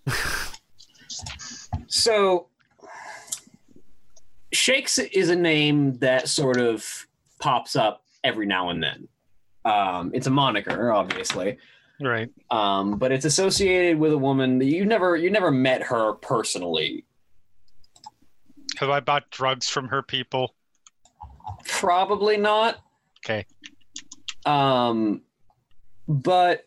So 1.88 2.46
Shakes 4.52 4.98
is 5.00 5.28
a 5.28 5.34
name 5.36 5.94
that 5.98 6.28
sort 6.28 6.58
of 6.60 7.08
pops 7.40 7.74
up 7.74 8.04
every 8.22 8.46
now 8.46 8.70
and 8.70 8.80
then. 8.80 9.08
Um, 9.64 10.12
it's 10.14 10.26
a 10.26 10.30
moniker, 10.30 10.92
obviously. 10.92 11.58
Right. 12.00 12.30
Um, 12.50 12.98
but 12.98 13.12
it's 13.12 13.24
associated 13.24 13.98
with 13.98 14.12
a 14.12 14.18
woman 14.18 14.58
that 14.58 14.66
you 14.66 14.84
never 14.84 15.16
you 15.16 15.30
never 15.30 15.50
met 15.50 15.82
her 15.82 16.12
personally. 16.14 17.04
Have 18.76 18.90
I 18.90 19.00
bought 19.00 19.30
drugs 19.30 19.68
from 19.68 19.88
her 19.88 20.02
people? 20.02 20.54
Probably 21.66 22.36
not. 22.36 22.78
Okay. 23.24 23.46
Um, 24.46 25.22
but 26.06 26.66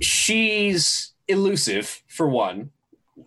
she's 0.00 1.14
elusive 1.28 2.02
for 2.08 2.28
one. 2.28 2.70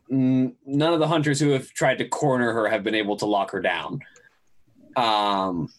None 0.10 0.54
of 0.94 1.00
the 1.00 1.08
hunters 1.08 1.40
who 1.40 1.50
have 1.50 1.72
tried 1.72 1.98
to 1.98 2.08
corner 2.08 2.54
her 2.54 2.68
have 2.70 2.84
been 2.84 2.96
able 2.96 3.18
to 3.18 3.26
lock 3.26 3.52
her 3.52 3.62
down. 3.62 4.02
Um, 4.96 5.70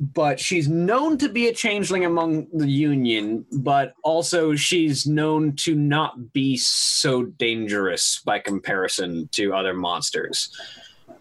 but 0.00 0.40
she's 0.40 0.66
known 0.66 1.18
to 1.18 1.28
be 1.28 1.48
a 1.48 1.52
changeling 1.52 2.06
among 2.06 2.46
the 2.54 2.66
Union, 2.66 3.44
but 3.52 3.92
also 4.02 4.54
she's 4.54 5.06
known 5.06 5.54
to 5.56 5.74
not 5.74 6.32
be 6.32 6.56
so 6.56 7.24
dangerous 7.24 8.20
by 8.24 8.38
comparison 8.38 9.28
to 9.32 9.52
other 9.52 9.74
monsters. 9.74 10.56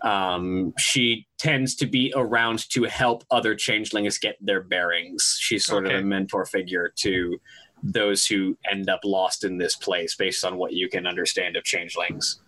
Um, 0.01 0.73
she 0.79 1.27
tends 1.37 1.75
to 1.75 1.85
be 1.85 2.13
around 2.15 2.69
to 2.69 2.83
help 2.83 3.25
other 3.29 3.53
changelings 3.53 4.17
get 4.17 4.37
their 4.39 4.63
bearings. 4.63 5.37
She's 5.41 5.65
sort 5.65 5.85
of 5.85 5.91
a 5.91 6.01
mentor 6.01 6.45
figure 6.45 6.93
to 6.99 7.37
those 7.83 8.25
who 8.25 8.57
end 8.71 8.89
up 8.89 9.01
lost 9.03 9.43
in 9.43 9.57
this 9.57 9.75
place 9.75 10.15
based 10.15 10.45
on 10.45 10.55
what 10.55 10.71
you 10.71 10.87
can 10.87 11.05
understand 11.05 11.57
of 11.57 11.65
changelings. 11.65 12.39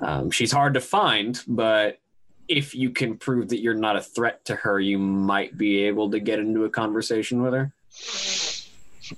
Um, 0.00 0.30
she's 0.30 0.52
hard 0.52 0.74
to 0.74 0.80
find, 0.80 1.42
but 1.48 2.00
if 2.48 2.74
you 2.74 2.90
can 2.90 3.16
prove 3.16 3.48
that 3.48 3.60
you're 3.60 3.74
not 3.74 3.96
a 3.96 4.00
threat 4.00 4.44
to 4.46 4.54
her, 4.56 4.78
you 4.80 4.98
might 4.98 5.56
be 5.56 5.84
able 5.84 6.10
to 6.10 6.20
get 6.20 6.38
into 6.38 6.64
a 6.64 6.70
conversation 6.70 7.42
with 7.42 7.54
her. 7.54 7.72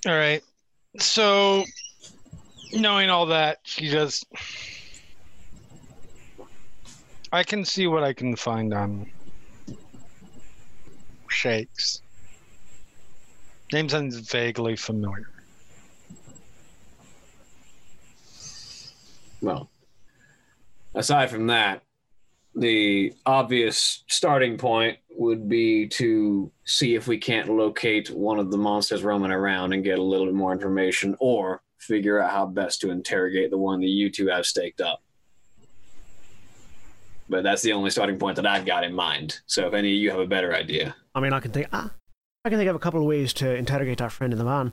All 0.06 0.18
right. 0.18 0.42
So, 0.98 1.64
knowing 2.72 3.10
all 3.10 3.26
that, 3.26 3.58
she 3.64 3.88
just. 3.88 4.26
I 7.32 7.42
can 7.42 7.64
see 7.64 7.86
what 7.86 8.04
I 8.04 8.12
can 8.12 8.36
find 8.36 8.72
on 8.72 9.10
Shakes. 11.28 12.00
Name 13.72 13.88
sounds 13.88 14.16
vaguely 14.16 14.76
familiar. 14.76 15.28
Well, 19.42 19.68
aside 20.94 21.30
from 21.30 21.48
that, 21.48 21.82
the 22.56 23.12
obvious 23.26 24.02
starting 24.08 24.56
point 24.56 24.98
would 25.10 25.48
be 25.48 25.86
to 25.86 26.50
see 26.64 26.94
if 26.94 27.06
we 27.06 27.18
can't 27.18 27.48
locate 27.48 28.10
one 28.10 28.38
of 28.38 28.50
the 28.50 28.56
monsters 28.56 29.02
roaming 29.02 29.30
around 29.30 29.72
and 29.72 29.84
get 29.84 29.98
a 29.98 30.02
little 30.02 30.26
bit 30.26 30.34
more 30.34 30.52
information, 30.52 31.16
or 31.20 31.62
figure 31.78 32.20
out 32.20 32.30
how 32.30 32.46
best 32.46 32.80
to 32.80 32.90
interrogate 32.90 33.50
the 33.50 33.58
one 33.58 33.80
that 33.80 33.88
you 33.88 34.10
two 34.10 34.28
have 34.28 34.46
staked 34.46 34.80
up. 34.80 35.02
But 37.28 37.42
that's 37.42 37.62
the 37.62 37.72
only 37.72 37.90
starting 37.90 38.18
point 38.18 38.36
that 38.36 38.46
I've 38.46 38.64
got 38.64 38.84
in 38.84 38.94
mind. 38.94 39.40
So 39.46 39.66
if 39.66 39.74
any 39.74 39.88
of 39.88 39.98
you 39.98 40.10
have 40.10 40.20
a 40.20 40.26
better 40.26 40.54
idea, 40.54 40.96
I 41.14 41.20
mean, 41.20 41.32
I 41.32 41.40
can 41.40 41.50
think. 41.50 41.68
Ah, 41.72 41.92
I 42.44 42.48
can 42.48 42.58
think 42.58 42.70
of 42.70 42.76
a 42.76 42.80
couple 42.80 43.00
of 43.00 43.06
ways 43.06 43.32
to 43.34 43.54
interrogate 43.54 44.00
our 44.00 44.10
friend 44.10 44.32
in 44.32 44.38
the 44.38 44.44
van. 44.44 44.72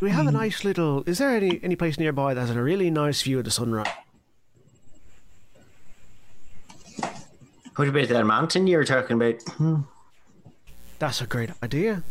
We 0.00 0.10
have 0.10 0.26
a 0.26 0.32
nice 0.32 0.64
little? 0.64 1.02
Is 1.04 1.18
there 1.18 1.30
any 1.30 1.60
any 1.62 1.76
place 1.76 1.98
nearby 1.98 2.32
that 2.32 2.40
has 2.40 2.50
a 2.50 2.62
really 2.62 2.90
nice 2.90 3.20
view 3.22 3.38
of 3.38 3.44
the 3.44 3.50
sunrise? 3.50 3.88
What 7.76 7.88
about 7.88 8.08
that 8.08 8.26
mountain 8.26 8.66
you 8.66 8.76
were 8.76 8.84
talking 8.84 9.16
about? 9.16 9.42
Hmm. 9.42 9.80
That's 10.98 11.20
a 11.20 11.26
great 11.26 11.50
idea. 11.62 12.02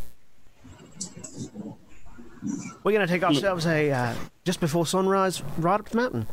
We're 2.84 2.93
gonna 2.93 3.07
take 3.07 3.24
ourselves 3.24 3.66
a 3.66 3.91
uh, 3.91 4.16
just 4.45 4.60
before 4.60 4.86
sunrise, 4.86 5.43
right 5.57 5.80
up 5.80 5.89
the 5.89 5.97
mountain. 5.97 6.28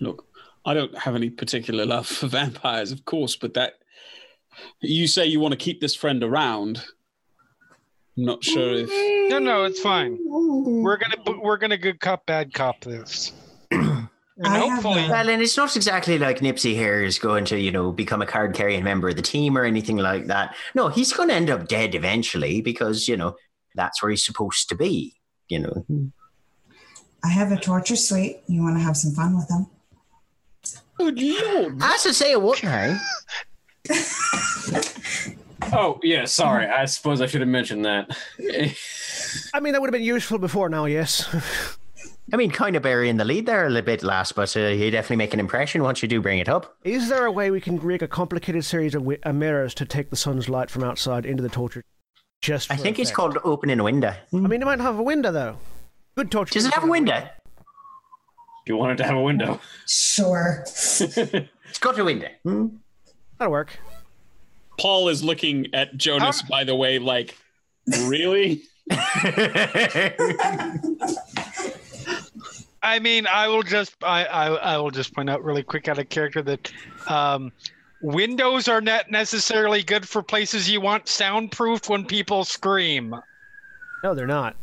Look, 0.00 0.26
I 0.64 0.74
don't 0.74 0.96
have 0.98 1.14
any 1.14 1.30
particular 1.30 1.86
love 1.86 2.06
for 2.06 2.26
vampires, 2.26 2.90
of 2.90 3.04
course, 3.04 3.36
but 3.36 3.54
that 3.54 3.74
you 4.80 5.06
say 5.06 5.26
you 5.26 5.40
want 5.40 5.52
to 5.52 5.58
keep 5.58 5.80
this 5.80 5.94
friend 5.94 6.22
around. 6.24 6.84
I'm 8.16 8.24
not 8.24 8.44
sure 8.44 8.74
if 8.74 9.30
No, 9.30 9.38
no, 9.38 9.64
it's 9.64 9.80
fine. 9.80 10.18
We're 10.24 10.98
gonna 10.98 11.40
we're 11.40 11.58
gonna 11.58 11.78
good 11.78 12.00
cop 12.00 12.26
bad 12.26 12.52
cop 12.52 12.80
this. 12.80 13.32
And 14.38 14.46
I 14.46 14.58
hopefully, 14.60 15.06
Well, 15.08 15.28
and 15.28 15.42
it's 15.42 15.56
not 15.56 15.76
exactly 15.76 16.18
like 16.18 16.40
Nipsey 16.40 16.74
here 16.74 17.02
is 17.02 17.18
going 17.18 17.44
to, 17.46 17.58
you 17.60 17.70
know, 17.70 17.92
become 17.92 18.22
a 18.22 18.26
card 18.26 18.54
carrying 18.54 18.82
member 18.82 19.08
of 19.08 19.16
the 19.16 19.22
team 19.22 19.58
or 19.58 19.64
anything 19.64 19.98
like 19.98 20.26
that. 20.26 20.56
No, 20.74 20.88
he's 20.88 21.12
going 21.12 21.28
to 21.28 21.34
end 21.34 21.50
up 21.50 21.68
dead 21.68 21.94
eventually 21.94 22.62
because, 22.62 23.08
you 23.08 23.16
know, 23.16 23.36
that's 23.74 24.02
where 24.02 24.10
he's 24.10 24.24
supposed 24.24 24.68
to 24.70 24.74
be, 24.74 25.14
you 25.48 25.58
know. 25.58 26.12
I 27.24 27.28
have 27.28 27.52
a 27.52 27.58
torture 27.58 27.96
suite. 27.96 28.38
You 28.46 28.62
want 28.62 28.76
to 28.76 28.82
have 28.82 28.96
some 28.96 29.12
fun 29.12 29.36
with 29.36 29.48
them? 29.48 29.66
Good 30.96 31.20
lord. 31.20 31.82
As 31.82 32.02
to 32.04 32.14
say, 32.14 32.34
what 32.36 32.62
now? 32.62 32.98
Oh 35.74 35.98
yeah, 36.02 36.24
sorry. 36.26 36.66
I 36.66 36.84
suppose 36.84 37.20
I 37.20 37.26
should 37.26 37.40
have 37.40 37.48
mentioned 37.48 37.84
that. 37.86 38.14
I 39.54 39.60
mean, 39.60 39.72
that 39.72 39.80
would 39.80 39.88
have 39.88 39.92
been 39.92 40.02
useful 40.02 40.38
before 40.38 40.68
now, 40.68 40.84
yes. 40.84 41.26
I 42.32 42.36
mean, 42.36 42.50
kind 42.50 42.76
of 42.76 42.82
burying 42.82 43.18
the 43.18 43.26
lead 43.26 43.44
there 43.44 43.66
a 43.66 43.68
little 43.68 43.84
bit 43.84 44.02
last, 44.02 44.34
but 44.34 44.56
uh, 44.56 44.60
you 44.60 44.90
definitely 44.90 45.16
make 45.16 45.34
an 45.34 45.40
impression 45.40 45.82
once 45.82 46.00
you 46.02 46.08
do 46.08 46.22
bring 46.22 46.38
it 46.38 46.48
up. 46.48 46.76
Is 46.82 47.10
there 47.10 47.26
a 47.26 47.30
way 47.30 47.50
we 47.50 47.60
can 47.60 47.86
make 47.86 48.00
a 48.00 48.08
complicated 48.08 48.64
series 48.64 48.94
of 48.94 49.02
wi- 49.02 49.20
uh, 49.24 49.34
mirrors 49.34 49.74
to 49.74 49.84
take 49.84 50.08
the 50.08 50.16
sun's 50.16 50.48
light 50.48 50.70
from 50.70 50.82
outside 50.82 51.26
into 51.26 51.42
the 51.42 51.50
torture? 51.50 51.82
Just 52.40 52.70
I 52.70 52.76
for 52.76 52.82
think 52.82 52.98
it's 52.98 53.10
called 53.10 53.36
opening 53.44 53.78
a 53.80 53.84
window. 53.84 54.14
I 54.32 54.36
mean, 54.36 54.62
it 54.62 54.64
might 54.64 54.80
have 54.80 54.98
a 54.98 55.02
window 55.02 55.30
though. 55.30 55.58
Good 56.16 56.30
torture. 56.30 56.54
Does 56.54 56.64
it 56.64 56.72
have 56.72 56.84
a 56.84 56.88
window? 56.88 57.28
you 58.66 58.76
wanted 58.76 58.96
to 58.96 59.04
have 59.04 59.16
a 59.16 59.22
window. 59.22 59.60
Sure. 59.86 60.64
It's 61.72 61.78
got 61.80 61.98
a 61.98 62.04
window. 62.04 62.28
Hmm? 62.44 62.66
That'll 63.38 63.50
work. 63.52 63.78
Paul 64.78 65.08
is 65.08 65.24
looking 65.24 65.68
at 65.74 65.96
Jonas, 65.96 66.42
by 66.42 66.64
the 66.64 66.74
way, 66.74 66.98
like, 66.98 67.34
really? 68.02 68.60
I 72.82 72.98
mean, 72.98 73.26
I 73.26 73.48
will 73.48 73.62
just 73.62 73.94
I, 74.02 74.24
I 74.24 74.46
I 74.48 74.78
will 74.78 74.90
just 74.90 75.14
point 75.14 75.30
out 75.30 75.42
really 75.44 75.62
quick 75.62 75.88
out 75.88 75.98
of 75.98 76.08
character 76.08 76.42
that 76.42 76.72
um, 77.08 77.52
windows 78.00 78.66
are 78.68 78.80
not 78.80 79.10
necessarily 79.10 79.82
good 79.82 80.08
for 80.08 80.22
places 80.22 80.68
you 80.68 80.80
want 80.80 81.06
soundproofed 81.06 81.88
when 81.88 82.04
people 82.04 82.44
scream. 82.44 83.14
No, 84.02 84.14
they're 84.14 84.26
not. 84.26 84.56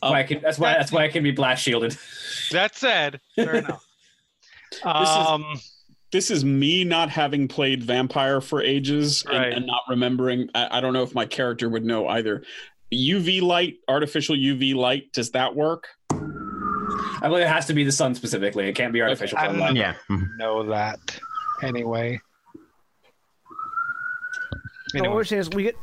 Why 0.00 0.20
I 0.20 0.22
can, 0.22 0.40
that's 0.40 0.58
why 0.58 0.72
that's 0.72 0.90
why 0.92 1.04
I 1.04 1.08
can 1.08 1.22
be 1.22 1.30
blast 1.30 1.62
shielded. 1.62 1.96
That 2.52 2.74
said, 2.74 3.20
fair 3.36 3.54
enough. 3.56 3.84
Um, 4.82 5.60
This 6.10 6.30
is 6.30 6.44
me 6.44 6.84
not 6.84 7.10
having 7.10 7.46
played 7.48 7.84
Vampire 7.84 8.40
for 8.40 8.62
ages 8.62 9.24
and, 9.26 9.36
Right. 9.38 9.52
and 9.52 9.66
not 9.66 9.82
remembering. 9.88 10.48
I, 10.54 10.78
I 10.78 10.80
don't 10.80 10.92
know 10.92 11.02
if 11.02 11.14
my 11.14 11.26
character 11.26 11.68
would 11.68 11.84
know 11.84 12.08
either. 12.08 12.42
UV 12.92 13.42
light, 13.42 13.74
artificial 13.86 14.34
UV 14.34 14.74
light, 14.74 15.12
does 15.12 15.30
that 15.32 15.54
work? 15.54 15.86
I 17.22 17.28
believe 17.28 17.42
it 17.44 17.48
has 17.48 17.66
to 17.66 17.74
be 17.74 17.84
the 17.84 17.92
sun 17.92 18.14
specifically. 18.14 18.68
It 18.68 18.74
can't 18.74 18.92
be 18.92 19.02
artificial 19.02 19.38
I 19.38 19.46
don't 19.46 19.54
sunlight. 19.58 19.76
Yeah. 19.76 19.94
Mhm. 20.08 20.36
know 20.38 20.66
that 20.68 20.98
anyway. 21.62 22.20
No, 24.94 25.02
what 25.02 25.12
we're 25.12 25.24
saying 25.24 25.40
is 25.40 25.50
we 25.50 25.62
get 25.64 25.76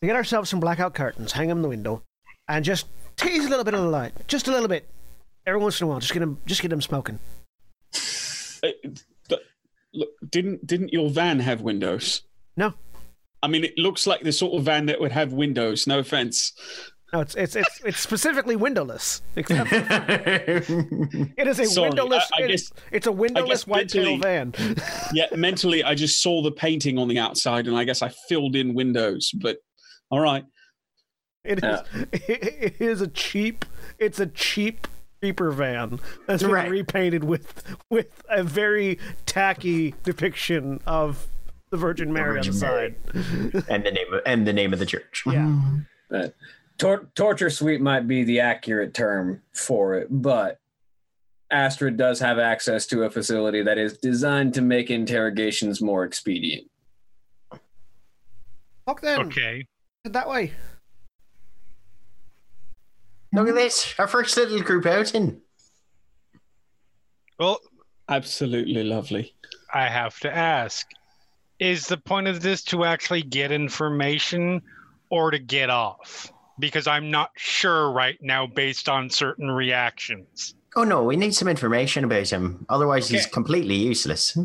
we 0.00 0.06
get 0.06 0.16
ourselves 0.16 0.48
some 0.50 0.60
blackout 0.60 0.94
curtains, 0.94 1.32
hang 1.32 1.48
them 1.48 1.58
in 1.58 1.62
the 1.62 1.68
window, 1.68 2.02
and 2.48 2.64
just 2.64 2.86
tease 3.16 3.44
a 3.46 3.48
little 3.48 3.64
bit 3.64 3.74
of 3.74 3.80
the 3.80 3.88
light, 3.88 4.12
just 4.28 4.46
a 4.48 4.50
little 4.52 4.68
bit, 4.68 4.88
every 5.46 5.60
once 5.60 5.80
in 5.80 5.86
a 5.86 5.88
while. 5.88 5.98
Just 6.00 6.12
get 6.12 6.20
them, 6.20 6.38
just 6.46 6.60
get 6.62 6.68
them 6.68 6.82
smoking. 6.82 7.18
Uh, 8.62 8.68
th- 9.28 9.40
look, 9.92 10.08
didn't 10.28 10.66
didn't 10.66 10.92
your 10.92 11.10
van 11.10 11.40
have 11.40 11.62
windows? 11.62 12.22
No, 12.56 12.74
I 13.42 13.48
mean, 13.48 13.64
it 13.64 13.76
looks 13.76 14.06
like 14.06 14.22
the 14.22 14.32
sort 14.32 14.54
of 14.54 14.64
van 14.64 14.86
that 14.86 15.00
would 15.00 15.12
have 15.12 15.32
windows. 15.32 15.86
No 15.86 15.98
offense. 15.98 16.52
No, 17.14 17.20
it's 17.20 17.34
it's 17.36 17.54
it's 17.56 17.80
it's 17.84 17.98
specifically 18.00 18.56
windowless. 18.56 19.22
Except 19.36 19.70
it 19.72 21.46
is 21.46 21.58
a 21.60 21.66
Sorry, 21.66 21.88
windowless. 21.90 22.24
I- 22.36 22.42
I 22.42 22.44
it- 22.44 22.48
guess- 22.48 22.72
it's 22.90 23.06
a 23.06 23.12
windowless 23.12 23.66
white 23.66 23.88
tail 23.88 24.18
van. 24.18 24.52
Yeah, 25.12 25.26
mentally, 25.36 25.84
I 25.84 25.94
just 25.94 26.22
saw 26.22 26.42
the 26.42 26.50
painting 26.50 26.98
on 26.98 27.06
the 27.08 27.18
outside, 27.20 27.66
and 27.68 27.76
I 27.76 27.84
guess 27.84 28.02
I 28.02 28.08
filled 28.28 28.56
in 28.56 28.74
windows. 28.74 29.30
But 29.40 29.58
all 30.10 30.20
right, 30.20 30.44
It 31.44 31.62
is. 31.62 31.80
It 32.12 32.80
is 32.80 33.00
a 33.00 33.08
cheap. 33.08 33.64
It's 33.98 34.18
a 34.18 34.26
cheap 34.26 34.88
creeper 35.20 35.50
van 35.52 36.00
that's 36.26 36.42
been 36.42 36.52
Right. 36.52 36.68
repainted 36.70 37.22
with 37.24 37.62
with 37.90 38.22
a 38.28 38.42
very 38.42 38.98
tacky 39.24 39.94
depiction 40.02 40.80
of 40.86 41.28
the 41.70 41.76
Virgin 41.76 42.12
Mary 42.12 42.40
on 42.40 42.44
the 42.46 42.52
Virgin 42.52 42.52
side. 42.54 42.94
and 43.68 43.84
the 43.86 43.90
name 43.92 44.12
of, 44.12 44.20
and 44.26 44.46
the 44.46 44.52
name 44.52 44.72
of 44.72 44.78
the 44.80 44.86
church. 44.86 45.22
Yeah. 45.26 45.60
But 46.10 46.34
tor- 46.78 47.08
torture 47.14 47.50
suite 47.50 47.80
might 47.80 48.06
be 48.06 48.24
the 48.24 48.40
accurate 48.40 48.94
term 48.94 49.42
for 49.52 49.94
it, 49.94 50.08
but 50.10 50.58
Astrid 51.50 51.96
does 51.96 52.20
have 52.20 52.38
access 52.38 52.86
to 52.86 53.04
a 53.04 53.10
facility 53.10 53.62
that 53.62 53.78
is 53.78 53.98
designed 53.98 54.54
to 54.54 54.62
make 54.62 54.90
interrogations 54.90 55.80
more 55.80 56.04
expedient. 56.04 56.68
Fuck 58.86 59.00
them. 59.00 59.26
okay. 59.26 59.66
That 60.04 60.28
way. 60.28 60.52
Look 63.32 63.48
at 63.48 63.54
this, 63.54 63.94
our 63.98 64.06
first 64.06 64.36
little 64.36 64.60
group 64.60 64.86
outing. 64.86 65.40
Well, 67.38 67.60
absolutely 68.08 68.84
lovely. 68.84 69.34
I 69.72 69.88
have 69.88 70.20
to 70.20 70.34
ask: 70.34 70.86
Is 71.58 71.88
the 71.88 71.96
point 71.96 72.28
of 72.28 72.42
this 72.42 72.62
to 72.64 72.84
actually 72.84 73.22
get 73.22 73.50
information, 73.50 74.62
or 75.10 75.30
to 75.30 75.38
get 75.38 75.70
off? 75.70 76.32
Because 76.58 76.86
I'm 76.86 77.10
not 77.10 77.30
sure 77.36 77.90
right 77.90 78.16
now, 78.22 78.46
based 78.46 78.88
on 78.88 79.10
certain 79.10 79.50
reactions. 79.50 80.54
Oh 80.76 80.84
no, 80.84 81.02
we 81.04 81.16
need 81.16 81.34
some 81.34 81.48
information 81.48 82.04
about 82.04 82.28
him. 82.30 82.64
Otherwise, 82.68 83.08
he's 83.08 83.26
completely 83.26 83.74
useless. 83.76 84.36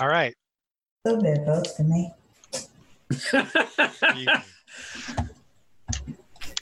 All 0.00 0.08
right. 0.08 0.34
A 1.04 1.10
little 1.10 1.22
bit 1.22 1.38
of 1.38 1.46
both 1.46 1.76
for 1.76 1.82
me. 1.84 2.10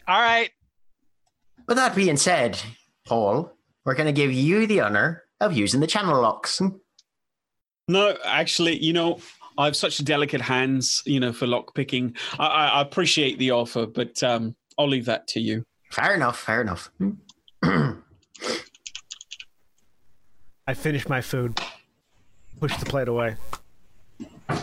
All 0.09 0.21
right. 0.21 0.51
With 1.67 1.77
that 1.77 1.95
being 1.95 2.17
said, 2.17 2.61
Paul, 3.07 3.53
we're 3.85 3.95
going 3.95 4.07
to 4.07 4.13
give 4.13 4.33
you 4.33 4.67
the 4.67 4.81
honor 4.81 5.23
of 5.41 5.57
using 5.57 5.81
the 5.81 5.87
channel 5.87 6.21
locks. 6.21 6.61
No, 7.89 8.17
actually, 8.25 8.83
you 8.83 8.93
know, 8.93 9.21
I 9.59 9.67
have 9.67 9.77
such 9.77 10.03
delicate 10.05 10.41
hands, 10.41 11.03
you 11.07 11.21
know, 11.21 11.33
for 11.33 11.47
lock 11.47 11.75
picking. 11.75 12.17
I, 12.39 12.47
I, 12.47 12.67
I 12.69 12.81
appreciate 12.83 13.39
the 13.39 13.51
offer, 13.53 13.87
but 13.87 14.23
um, 14.23 14.55
I'll 14.79 14.89
leave 14.89 15.05
that 15.07 15.27
to 15.29 15.41
you. 15.41 15.65
Fair 15.91 16.15
enough, 16.15 16.39
fair 16.41 16.61
enough. 16.63 16.91
I 17.63 17.95
finished 20.75 21.09
my 21.09 21.21
food. 21.21 21.61
Push 22.61 22.77
the 22.79 22.87
plate 22.87 23.09
away. 23.09 23.37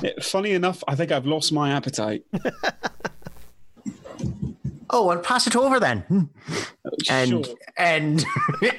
Eh, 0.04 0.12
Funny 0.22 0.52
enough, 0.52 0.84
I 0.88 0.96
think 0.96 1.12
I've 1.12 1.26
lost 1.26 1.52
my 1.52 1.72
appetite. 1.72 2.24
oh, 4.90 5.10
I'll 5.10 5.20
pass 5.20 5.46
it 5.48 5.56
over 5.56 5.80
then. 5.80 6.30
And 7.10 7.30
Sure. 7.46 7.56
and 7.78 8.20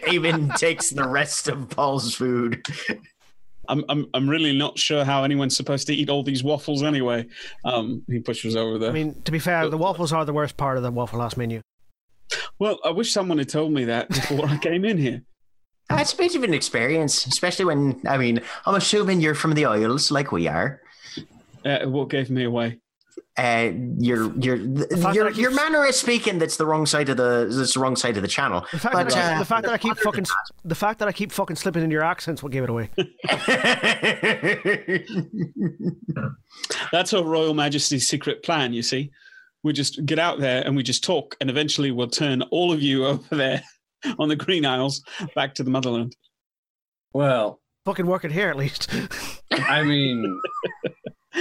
Eamon 0.08 0.54
takes 0.56 0.90
the 0.90 1.06
rest 1.06 1.48
of 1.48 1.68
Paul's 1.70 2.14
food. 2.14 2.64
I'm, 3.70 3.84
I'm, 3.88 4.06
I'm 4.14 4.28
really 4.28 4.56
not 4.56 4.78
sure 4.78 5.04
how 5.04 5.24
anyone's 5.24 5.56
supposed 5.56 5.86
to 5.86 5.94
eat 5.94 6.10
all 6.10 6.22
these 6.22 6.42
waffles 6.44 6.82
anyway. 6.82 7.26
Um, 7.64 8.02
he 8.08 8.18
pushes 8.18 8.56
over 8.56 8.78
there. 8.78 8.90
I 8.90 8.92
mean, 8.92 9.22
to 9.22 9.32
be 9.32 9.38
fair, 9.38 9.68
the 9.70 9.78
waffles 9.78 10.12
are 10.12 10.24
the 10.24 10.32
worst 10.32 10.56
part 10.56 10.76
of 10.76 10.82
the 10.82 10.90
Waffle 10.90 11.20
House 11.20 11.36
menu. 11.36 11.62
well, 12.58 12.78
I 12.84 12.90
wish 12.90 13.12
someone 13.12 13.38
had 13.38 13.48
told 13.48 13.72
me 13.72 13.84
that 13.86 14.08
before 14.08 14.46
I 14.46 14.56
came 14.58 14.84
in 14.84 14.98
here. 14.98 15.22
Uh, 15.88 15.96
It's 16.00 16.12
a 16.12 16.16
bit 16.16 16.34
of 16.36 16.42
an 16.44 16.54
experience, 16.54 17.26
especially 17.26 17.64
when 17.64 18.00
I 18.06 18.16
mean, 18.18 18.40
I'm 18.66 18.74
assuming 18.74 19.20
you're 19.20 19.34
from 19.34 19.54
the 19.54 19.64
Isles 19.66 20.10
like 20.10 20.30
we 20.32 20.46
are. 20.48 20.80
Uh, 21.64 21.86
what 21.86 22.08
gave 22.10 22.30
me 22.30 22.44
away? 22.44 22.78
Uh, 23.38 23.70
your 23.98 24.32
your 24.38 24.56
your 24.56 24.86
that 24.86 25.04
I 25.06 25.28
keep- 25.30 25.38
your 25.40 25.50
manner 25.52 25.86
of 25.86 25.94
speaking 25.94 26.38
that's 26.38 26.56
the 26.58 26.66
wrong 26.66 26.84
side 26.84 27.08
of 27.08 27.16
the 27.16 27.48
that's 27.50 27.72
the 27.74 27.80
wrong 27.80 27.96
side 27.96 28.16
of 28.16 28.22
the 28.22 28.28
channel. 28.28 28.66
The 28.72 28.78
fact, 28.78 28.94
But, 28.94 29.08
that, 29.10 29.16
I, 29.16 29.36
uh, 29.36 29.38
the 29.38 29.44
fact 29.46 29.64
that 29.64 29.72
I 29.72 29.78
keep 29.78 29.96
fucking 29.98 30.26
the 30.64 30.74
fact 30.74 30.98
that 30.98 31.08
I 31.08 31.12
keep 31.12 31.32
fucking 31.32 31.56
slipping 31.56 31.82
into 31.82 31.94
your 31.94 32.02
accents 32.02 32.42
will 32.42 32.50
give 32.50 32.64
it 32.64 32.70
away. 32.70 32.90
That's 36.92 37.10
her 37.12 37.22
Royal 37.22 37.54
Majesty's 37.54 38.08
secret 38.08 38.42
plan, 38.42 38.72
you 38.72 38.82
see. 38.82 39.10
We 39.62 39.72
just 39.72 40.04
get 40.06 40.18
out 40.18 40.40
there 40.40 40.62
and 40.66 40.74
we 40.76 40.82
just 40.82 41.04
talk, 41.04 41.36
and 41.40 41.50
eventually 41.50 41.90
we'll 41.90 42.08
turn 42.08 42.42
all 42.50 42.72
of 42.72 42.82
you 42.82 43.06
over 43.06 43.36
there 43.36 43.62
on 44.18 44.28
the 44.28 44.36
Green 44.36 44.64
Isles 44.66 45.02
back 45.34 45.54
to 45.56 45.62
the 45.62 45.70
motherland. 45.70 46.16
well, 47.12 47.60
fucking 47.84 48.06
working 48.06 48.30
here 48.30 48.48
at 48.50 48.56
least. 48.56 48.90
I 49.52 49.82
mean, 49.82 50.40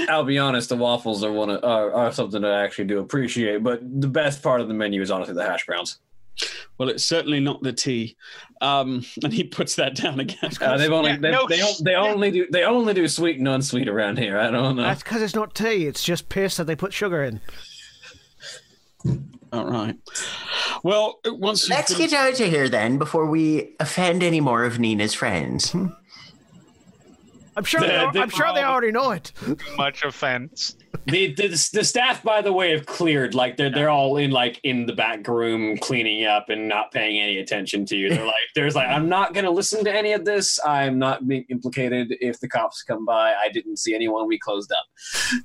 I'll 0.07 0.23
be 0.23 0.37
honest. 0.37 0.69
The 0.69 0.77
waffles 0.77 1.23
are 1.23 1.31
one 1.31 1.49
of, 1.49 1.63
are, 1.63 1.93
are 1.93 2.11
something 2.11 2.41
that 2.41 2.51
I 2.51 2.63
actually 2.63 2.85
do 2.85 2.99
appreciate, 2.99 3.63
but 3.63 3.81
the 4.01 4.07
best 4.07 4.41
part 4.41 4.61
of 4.61 4.67
the 4.67 4.73
menu 4.73 5.01
is 5.01 5.11
honestly 5.11 5.35
the 5.35 5.45
hash 5.45 5.65
browns. 5.65 5.99
Well, 6.77 6.89
it's 6.89 7.03
certainly 7.03 7.39
not 7.39 7.61
the 7.61 7.73
tea. 7.73 8.15
Um, 8.61 9.05
and 9.23 9.33
he 9.33 9.43
puts 9.43 9.75
that 9.75 9.95
down 9.95 10.19
again. 10.19 10.51
Uh, 10.61 10.77
they've 10.77 10.91
only 10.91 11.11
Yeah, 11.11 11.17
they, 11.17 11.31
no 11.31 11.47
they, 11.47 11.57
sh- 11.57 11.77
they 11.79 11.95
only 11.95 12.31
do 12.31 12.47
they 12.49 12.63
only 12.63 12.93
do 12.93 13.07
sweet 13.07 13.37
and 13.39 13.47
unsweet 13.47 13.89
around 13.89 14.17
here. 14.17 14.37
I 14.37 14.49
don't 14.49 14.75
know. 14.75 14.83
That's 14.83 15.03
because 15.03 15.21
it's 15.21 15.35
not 15.35 15.55
tea. 15.55 15.85
It's 15.87 16.03
just 16.03 16.29
piss 16.29 16.57
that 16.57 16.65
they 16.65 16.75
put 16.75 16.93
sugar 16.93 17.23
in. 17.23 17.41
All 19.51 19.65
right. 19.65 19.97
Well, 20.83 21.19
once 21.25 21.69
Let's 21.69 21.95
get 21.97 22.13
out 22.13 22.39
of 22.39 22.47
here 22.47 22.69
then 22.69 22.97
before 22.97 23.25
we 23.25 23.75
offend 23.79 24.21
any 24.23 24.39
more 24.39 24.63
of 24.63 24.79
Nina's 24.79 25.13
friends. 25.13 25.75
I'm 27.59 27.65
sure. 27.65 27.81
They, 27.81 27.87
The- 27.87 27.95
al- 27.97 28.17
I'm 28.17 28.29
sure 28.29 28.53
they 28.53 28.63
already 28.63 28.91
know 28.93 29.11
it. 29.11 29.33
Much 29.75 30.03
offense. 30.05 30.77
The, 31.07 31.33
the 31.35 31.47
the 31.73 31.83
staff, 31.83 32.23
by 32.23 32.41
the 32.41 32.53
way, 32.53 32.71
have 32.71 32.85
cleared. 32.85 33.35
Like 33.35 33.57
they're 33.57 33.69
they're 33.69 33.89
all 33.89 34.15
in 34.15 34.31
like 34.31 34.61
in 34.63 34.85
the 34.85 34.93
back 34.93 35.27
room 35.27 35.77
cleaning 35.77 36.25
up 36.25 36.47
and 36.47 36.69
not 36.69 36.91
paying 36.93 37.19
any 37.19 37.37
attention 37.39 37.85
to 37.87 37.97
you. 37.97 38.09
They're 38.09 38.25
like, 38.25 38.35
there's 38.55 38.75
like, 38.75 38.87
I'm 38.87 39.09
not 39.09 39.33
gonna 39.33 39.51
listen 39.51 39.83
to 39.83 39.93
any 39.93 40.13
of 40.13 40.23
this. 40.23 40.57
I'm 40.65 40.97
not 40.97 41.27
being 41.27 41.45
implicated. 41.49 42.15
If 42.21 42.39
the 42.39 42.47
cops 42.47 42.81
come 42.81 43.03
by, 43.05 43.33
I 43.33 43.49
didn't 43.49 43.77
see 43.77 43.93
anyone. 43.93 44.25
We 44.27 44.39
closed 44.39 44.71
up. 44.71 44.85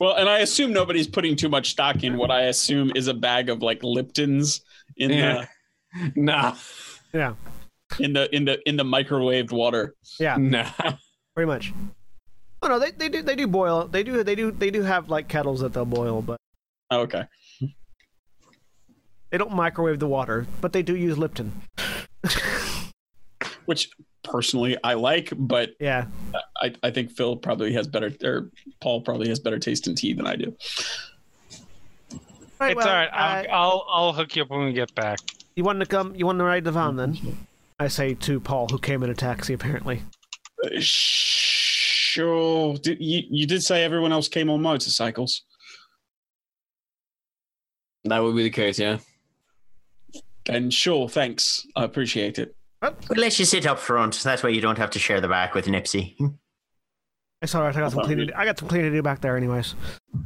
Well, 0.00 0.16
and 0.16 0.28
I 0.28 0.38
assume 0.40 0.72
nobody's 0.72 1.06
putting 1.06 1.36
too 1.36 1.48
much 1.48 1.70
stock 1.70 2.02
in 2.02 2.16
what 2.16 2.28
I 2.32 2.42
assume 2.46 2.90
is 2.96 3.06
a 3.06 3.14
bag 3.14 3.48
of 3.48 3.62
like 3.62 3.80
Liptons 3.82 4.60
in 4.96 5.10
Yeah. 5.10 5.46
Nah, 6.16 6.56
Yeah, 7.12 7.34
the 7.34 7.53
in 7.98 8.12
the 8.12 8.34
in 8.34 8.44
the 8.44 8.60
in 8.68 8.76
the 8.76 8.84
microwaved 8.84 9.52
water. 9.52 9.94
yeah, 10.18 10.36
nah. 10.38 10.68
pretty 11.34 11.46
much. 11.46 11.72
Oh 12.62 12.68
no, 12.68 12.78
they, 12.78 12.90
they 12.92 13.08
do 13.08 13.22
they 13.22 13.36
do 13.36 13.46
boil. 13.46 13.86
They 13.88 14.02
do 14.02 14.22
they 14.24 14.34
do 14.34 14.50
they 14.50 14.70
do 14.70 14.82
have 14.82 15.08
like 15.10 15.28
kettles 15.28 15.60
that 15.60 15.72
they'll 15.72 15.84
boil, 15.84 16.22
but 16.22 16.38
Oh, 16.90 17.00
okay. 17.00 17.24
they 19.30 19.38
don't 19.38 19.52
microwave 19.52 19.98
the 19.98 20.06
water. 20.06 20.46
But 20.60 20.72
they 20.72 20.82
do 20.82 20.94
use 20.96 21.18
Lipton. 21.18 21.52
Which 23.66 23.90
personally 24.22 24.76
I 24.84 24.94
like, 24.94 25.32
but 25.36 25.70
Yeah, 25.80 26.06
I, 26.60 26.74
I 26.82 26.90
think 26.90 27.10
Phil 27.10 27.36
probably 27.36 27.72
has 27.72 27.86
better 27.86 28.10
or 28.22 28.50
Paul 28.80 29.00
probably 29.02 29.28
has 29.28 29.40
better 29.40 29.58
taste 29.58 29.86
in 29.86 29.94
tea 29.94 30.12
than 30.12 30.26
I 30.26 30.36
do. 30.36 30.54
right, 32.60 32.72
it's 32.72 32.76
well, 32.76 32.88
all 32.88 32.94
right. 32.94 33.10
I'll, 33.12 33.44
uh, 33.44 33.52
I'll 33.52 33.86
I'll 33.90 34.12
hook 34.12 34.36
you 34.36 34.42
up 34.42 34.50
when 34.50 34.64
we 34.66 34.72
get 34.72 34.94
back. 34.94 35.18
you 35.56 35.64
want 35.64 35.80
to 35.80 35.86
come? 35.86 36.14
You 36.14 36.26
want 36.26 36.38
to 36.38 36.44
ride 36.44 36.64
the 36.64 36.72
van 36.72 36.96
then? 36.96 37.18
I 37.84 37.88
say 37.88 38.14
to 38.14 38.40
Paul, 38.40 38.68
who 38.68 38.78
came 38.78 39.02
in 39.02 39.10
a 39.10 39.14
taxi 39.14 39.54
apparently. 39.54 40.02
Uh, 40.64 40.80
Sure. 42.14 42.76
Did, 42.76 42.98
you 43.00 43.22
you 43.28 43.44
did 43.44 43.64
say 43.64 43.82
everyone 43.82 44.12
else 44.12 44.28
came 44.28 44.48
on 44.48 44.62
motorcycles. 44.62 45.42
That 48.04 48.20
would 48.22 48.36
be 48.36 48.44
the 48.44 48.50
case. 48.50 48.78
Yeah. 48.78 48.98
And 50.48 50.72
sure, 50.72 51.08
thanks. 51.08 51.66
I 51.74 51.82
appreciate 51.82 52.38
it. 52.38 52.54
We'll 52.80 53.18
let 53.18 53.36
you 53.40 53.44
sit 53.44 53.66
up 53.66 53.80
front. 53.80 54.22
That 54.22 54.44
way 54.44 54.52
you 54.52 54.60
don't 54.60 54.78
have 54.78 54.90
to 54.90 55.00
share 55.00 55.20
the 55.20 55.26
back 55.26 55.54
with 55.54 55.66
Nipsey. 55.66 56.14
It's 57.44 57.54
all 57.54 57.62
right. 57.62 57.76
I 57.76 57.80
got 57.80 57.92
some 57.92 58.04
cleaning. 58.04 58.32
I 58.32 58.46
got 58.46 58.58
some 58.58 58.68
cleaning 58.68 58.90
to 58.90 58.96
do 58.96 59.02
back 59.02 59.20
there, 59.20 59.36
anyways. 59.36 59.74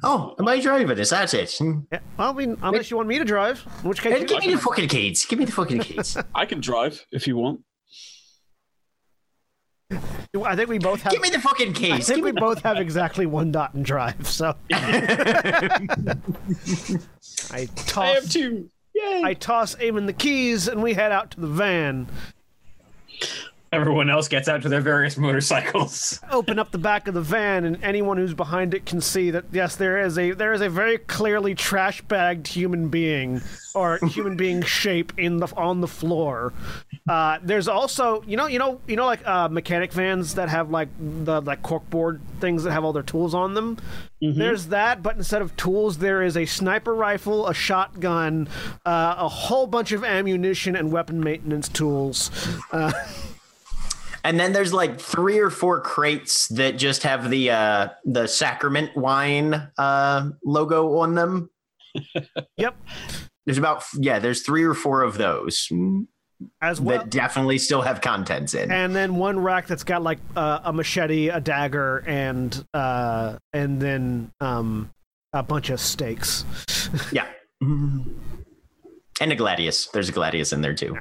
Oh, 0.04 0.36
am 0.38 0.46
I 0.46 0.60
driving? 0.60 0.96
Is 0.98 1.10
that 1.10 1.34
it? 1.34 1.52
Yeah. 1.60 1.98
Well, 2.16 2.30
I 2.30 2.32
mean, 2.32 2.56
unless 2.62 2.92
you 2.92 2.96
want 2.96 3.08
me 3.08 3.18
to 3.18 3.24
drive, 3.24 3.66
in 3.82 3.88
which 3.88 4.00
case, 4.00 4.16
Hey, 4.16 4.24
give 4.24 4.38
me 4.38 4.54
the 4.54 4.60
fucking 4.60 4.88
keys. 4.88 5.26
Give 5.26 5.40
me 5.40 5.44
the 5.44 5.50
fucking 5.50 5.80
keys. 5.80 6.16
I 6.34 6.46
can 6.46 6.60
drive 6.60 7.04
if 7.10 7.26
you 7.26 7.36
want. 7.36 7.62
I 9.90 10.54
think 10.54 10.68
we 10.68 10.78
both 10.78 11.02
have. 11.02 11.12
give 11.12 11.20
me 11.22 11.30
the 11.30 11.40
fucking 11.40 11.72
keys. 11.72 11.90
I 11.92 11.98
think 12.14 12.24
we 12.24 12.30
both 12.30 12.62
have 12.62 12.76
exactly 12.76 13.26
one 13.26 13.50
dot 13.50 13.74
in 13.74 13.82
drive. 13.82 14.28
So 14.28 14.54
I 14.72 16.18
toss. 17.74 17.96
I 17.98 18.06
have 18.06 18.30
two. 18.30 18.70
Yay. 18.94 19.22
I 19.24 19.34
toss 19.34 19.74
Eamon 19.76 20.06
the 20.06 20.12
keys, 20.12 20.68
and 20.68 20.84
we 20.84 20.94
head 20.94 21.10
out 21.10 21.32
to 21.32 21.40
the 21.40 21.48
van. 21.48 22.06
Everyone 23.70 24.08
else 24.08 24.28
gets 24.28 24.48
out 24.48 24.62
to 24.62 24.68
their 24.70 24.80
various 24.80 25.18
motorcycles. 25.18 26.20
Open 26.30 26.58
up 26.58 26.70
the 26.70 26.78
back 26.78 27.06
of 27.06 27.12
the 27.12 27.20
van, 27.20 27.66
and 27.66 27.82
anyone 27.84 28.16
who's 28.16 28.32
behind 28.32 28.72
it 28.72 28.86
can 28.86 29.00
see 29.00 29.30
that 29.30 29.44
yes, 29.52 29.76
there 29.76 29.98
is 29.98 30.16
a 30.16 30.32
there 30.32 30.54
is 30.54 30.62
a 30.62 30.70
very 30.70 30.96
clearly 30.96 31.54
trash 31.54 32.00
bagged 32.02 32.46
human 32.48 32.88
being 32.88 33.42
or 33.74 33.98
human 34.08 34.38
being 34.38 34.62
shape 34.62 35.12
in 35.18 35.36
the 35.36 35.46
on 35.54 35.82
the 35.82 35.88
floor. 35.88 36.54
Uh, 37.06 37.38
there's 37.42 37.68
also 37.68 38.22
you 38.26 38.38
know 38.38 38.46
you 38.46 38.58
know 38.58 38.80
you 38.86 38.96
know 38.96 39.04
like 39.04 39.26
uh, 39.26 39.48
mechanic 39.48 39.92
vans 39.92 40.34
that 40.36 40.48
have 40.48 40.70
like 40.70 40.88
the 40.98 41.42
like 41.42 41.62
corkboard 41.62 42.20
things 42.40 42.64
that 42.64 42.72
have 42.72 42.84
all 42.84 42.94
their 42.94 43.02
tools 43.02 43.34
on 43.34 43.52
them. 43.52 43.76
There's 44.20 44.66
that, 44.66 45.00
but 45.00 45.16
instead 45.16 45.42
of 45.42 45.56
tools, 45.56 45.98
there 45.98 46.24
is 46.24 46.36
a 46.36 46.44
sniper 46.44 46.92
rifle, 46.92 47.46
a 47.46 47.54
shotgun, 47.54 48.48
uh, 48.84 49.14
a 49.16 49.28
whole 49.28 49.68
bunch 49.68 49.92
of 49.92 50.02
ammunition 50.02 50.74
and 50.74 50.90
weapon 50.90 51.20
maintenance 51.20 51.68
tools. 51.68 52.30
And 54.28 54.38
then 54.38 54.52
there's 54.52 54.74
like 54.74 55.00
three 55.00 55.38
or 55.38 55.48
four 55.48 55.80
crates 55.80 56.48
that 56.48 56.76
just 56.76 57.02
have 57.04 57.30
the 57.30 57.50
uh 57.50 57.88
the 58.04 58.26
sacrament 58.26 58.94
wine 58.94 59.54
uh 59.78 60.30
logo 60.44 60.98
on 60.98 61.14
them. 61.14 61.48
yep, 62.58 62.76
There's 63.46 63.56
about 63.56 63.84
yeah, 63.94 64.18
there's 64.18 64.42
three 64.42 64.64
or 64.64 64.74
four 64.74 65.00
of 65.00 65.16
those 65.16 65.66
as 66.60 66.78
well. 66.78 66.98
that 66.98 67.08
definitely 67.08 67.56
still 67.56 67.80
have 67.80 68.02
contents 68.02 68.52
in. 68.52 68.70
and 68.70 68.94
then 68.94 69.16
one 69.16 69.40
rack 69.40 69.66
that's 69.66 69.82
got 69.82 70.02
like 70.02 70.18
uh, 70.36 70.60
a 70.62 70.72
machete, 70.74 71.30
a 71.30 71.40
dagger, 71.40 72.04
and 72.06 72.66
uh, 72.74 73.38
and 73.54 73.80
then 73.80 74.30
um, 74.42 74.90
a 75.32 75.42
bunch 75.42 75.70
of 75.70 75.80
stakes. 75.80 76.44
yeah. 77.12 77.26
And 79.20 79.32
a 79.32 79.36
gladius. 79.36 79.90
There's 79.90 80.08
a 80.08 80.12
gladius 80.12 80.52
in 80.52 80.60
there 80.60 80.74
too. 80.74 80.96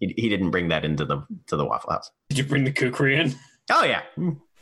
He, 0.00 0.14
he 0.16 0.28
didn't 0.28 0.50
bring 0.50 0.68
that 0.68 0.84
into 0.84 1.04
the 1.04 1.24
to 1.46 1.56
the 1.56 1.64
Waffle 1.64 1.92
House. 1.92 2.10
Did 2.28 2.38
you 2.38 2.44
bring 2.44 2.64
the 2.64 2.72
kukri 2.72 3.18
in? 3.18 3.34
Oh 3.70 3.84
yeah, 3.84 4.02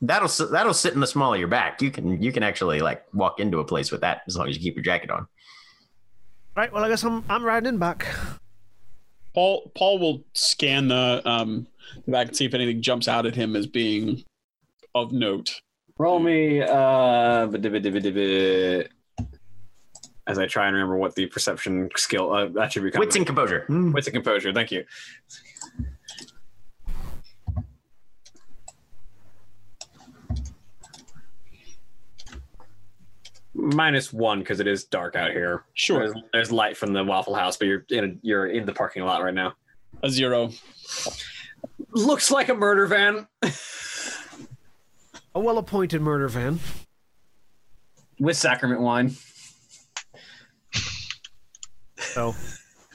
that'll 0.03 0.29
s- 0.29 0.39
that'll 0.53 0.75
sit 0.75 0.95
in 0.95 1.01
the 1.01 1.07
small 1.07 1.33
of 1.35 1.41
your 1.41 1.49
back. 1.49 1.83
You 1.83 1.91
can 1.91 2.23
you 2.23 2.31
can 2.31 2.43
actually 2.43 2.81
like 2.81 3.03
walk 3.13 3.41
into 3.41 3.59
a 3.59 3.65
place 3.65 3.91
with 3.91 4.03
that 4.03 4.23
as 4.29 4.37
long 4.37 4.49
as 4.49 4.57
you 4.57 4.63
keep 4.63 4.77
your 4.77 4.85
jacket 4.85 5.11
on. 5.11 5.27
Right. 6.57 6.73
Well, 6.73 6.85
I 6.85 6.89
guess 6.89 7.03
I'm 7.03 7.25
I'm 7.29 7.43
riding 7.45 7.69
in 7.69 7.79
back. 7.79 8.07
Paul 9.35 9.73
Paul 9.75 9.99
will 9.99 10.25
scan 10.35 10.89
the 10.89 11.23
um 11.25 11.67
the 12.07 12.13
back 12.13 12.29
and 12.29 12.37
see 12.37 12.45
if 12.45 12.55
anything 12.55 12.81
jumps 12.83 13.09
out 13.09 13.27
at 13.27 13.35
him 13.35 13.57
as 13.57 13.67
being 13.67 14.23
of 14.95 15.13
note. 15.13 15.61
Roll 15.99 16.19
me 16.21 16.63
uh. 16.63 17.47
As 20.31 20.39
I 20.39 20.47
try 20.47 20.67
and 20.67 20.75
remember 20.75 20.97
what 20.97 21.15
the 21.15 21.27
perception 21.27 21.91
skill 21.97 22.33
uh, 22.33 22.47
that 22.49 22.73
should 22.73 22.83
become. 22.85 23.01
Wits 23.01 23.17
and 23.17 23.27
composure. 23.27 23.65
Wits 23.69 24.07
and 24.07 24.15
composure. 24.15 24.53
Thank 24.53 24.71
you. 24.71 24.85
Minus 33.53 34.13
one 34.13 34.39
because 34.39 34.61
it 34.61 34.69
is 34.69 34.85
dark 34.85 35.17
out 35.17 35.33
here. 35.33 35.65
Sure. 35.75 35.99
There's, 35.99 36.15
there's 36.33 36.53
light 36.53 36.77
from 36.77 36.93
the 36.93 37.03
Waffle 37.03 37.35
House, 37.35 37.57
but 37.57 37.67
you're 37.67 37.85
in 37.91 38.05
a, 38.05 38.15
you're 38.23 38.47
in 38.47 38.65
the 38.65 38.73
parking 38.73 39.03
lot 39.05 39.23
right 39.25 39.35
now. 39.35 39.55
A 40.03 40.09
zero. 40.11 40.51
Looks 41.93 42.31
like 42.31 42.49
a 42.49 42.55
murder 42.55 42.87
van 42.87 43.27
A 45.35 45.41
well-appointed 45.41 46.01
murder 46.01 46.29
van. 46.29 46.59
with 48.19 48.37
sacrament 48.37 48.81
wine. 48.81 49.17
So 52.13 52.35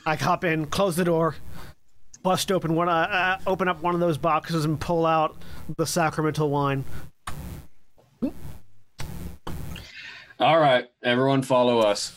I 0.06 0.16
hop 0.16 0.44
in, 0.44 0.66
close 0.66 0.96
the 0.96 1.06
door, 1.06 1.36
bust 2.22 2.52
open 2.52 2.76
one, 2.76 2.90
uh, 2.90 2.92
uh, 2.92 3.50
open 3.50 3.68
up 3.68 3.82
one 3.82 3.94
of 3.94 4.02
those 4.02 4.18
boxes, 4.18 4.66
and 4.66 4.80
pull 4.80 5.06
out 5.06 5.36
the 5.78 5.86
sacramental 5.86 6.50
wine. 6.50 6.84
All 10.40 10.60
right, 10.60 10.86
everyone, 11.04 11.42
follow 11.42 11.80
us 11.80 12.14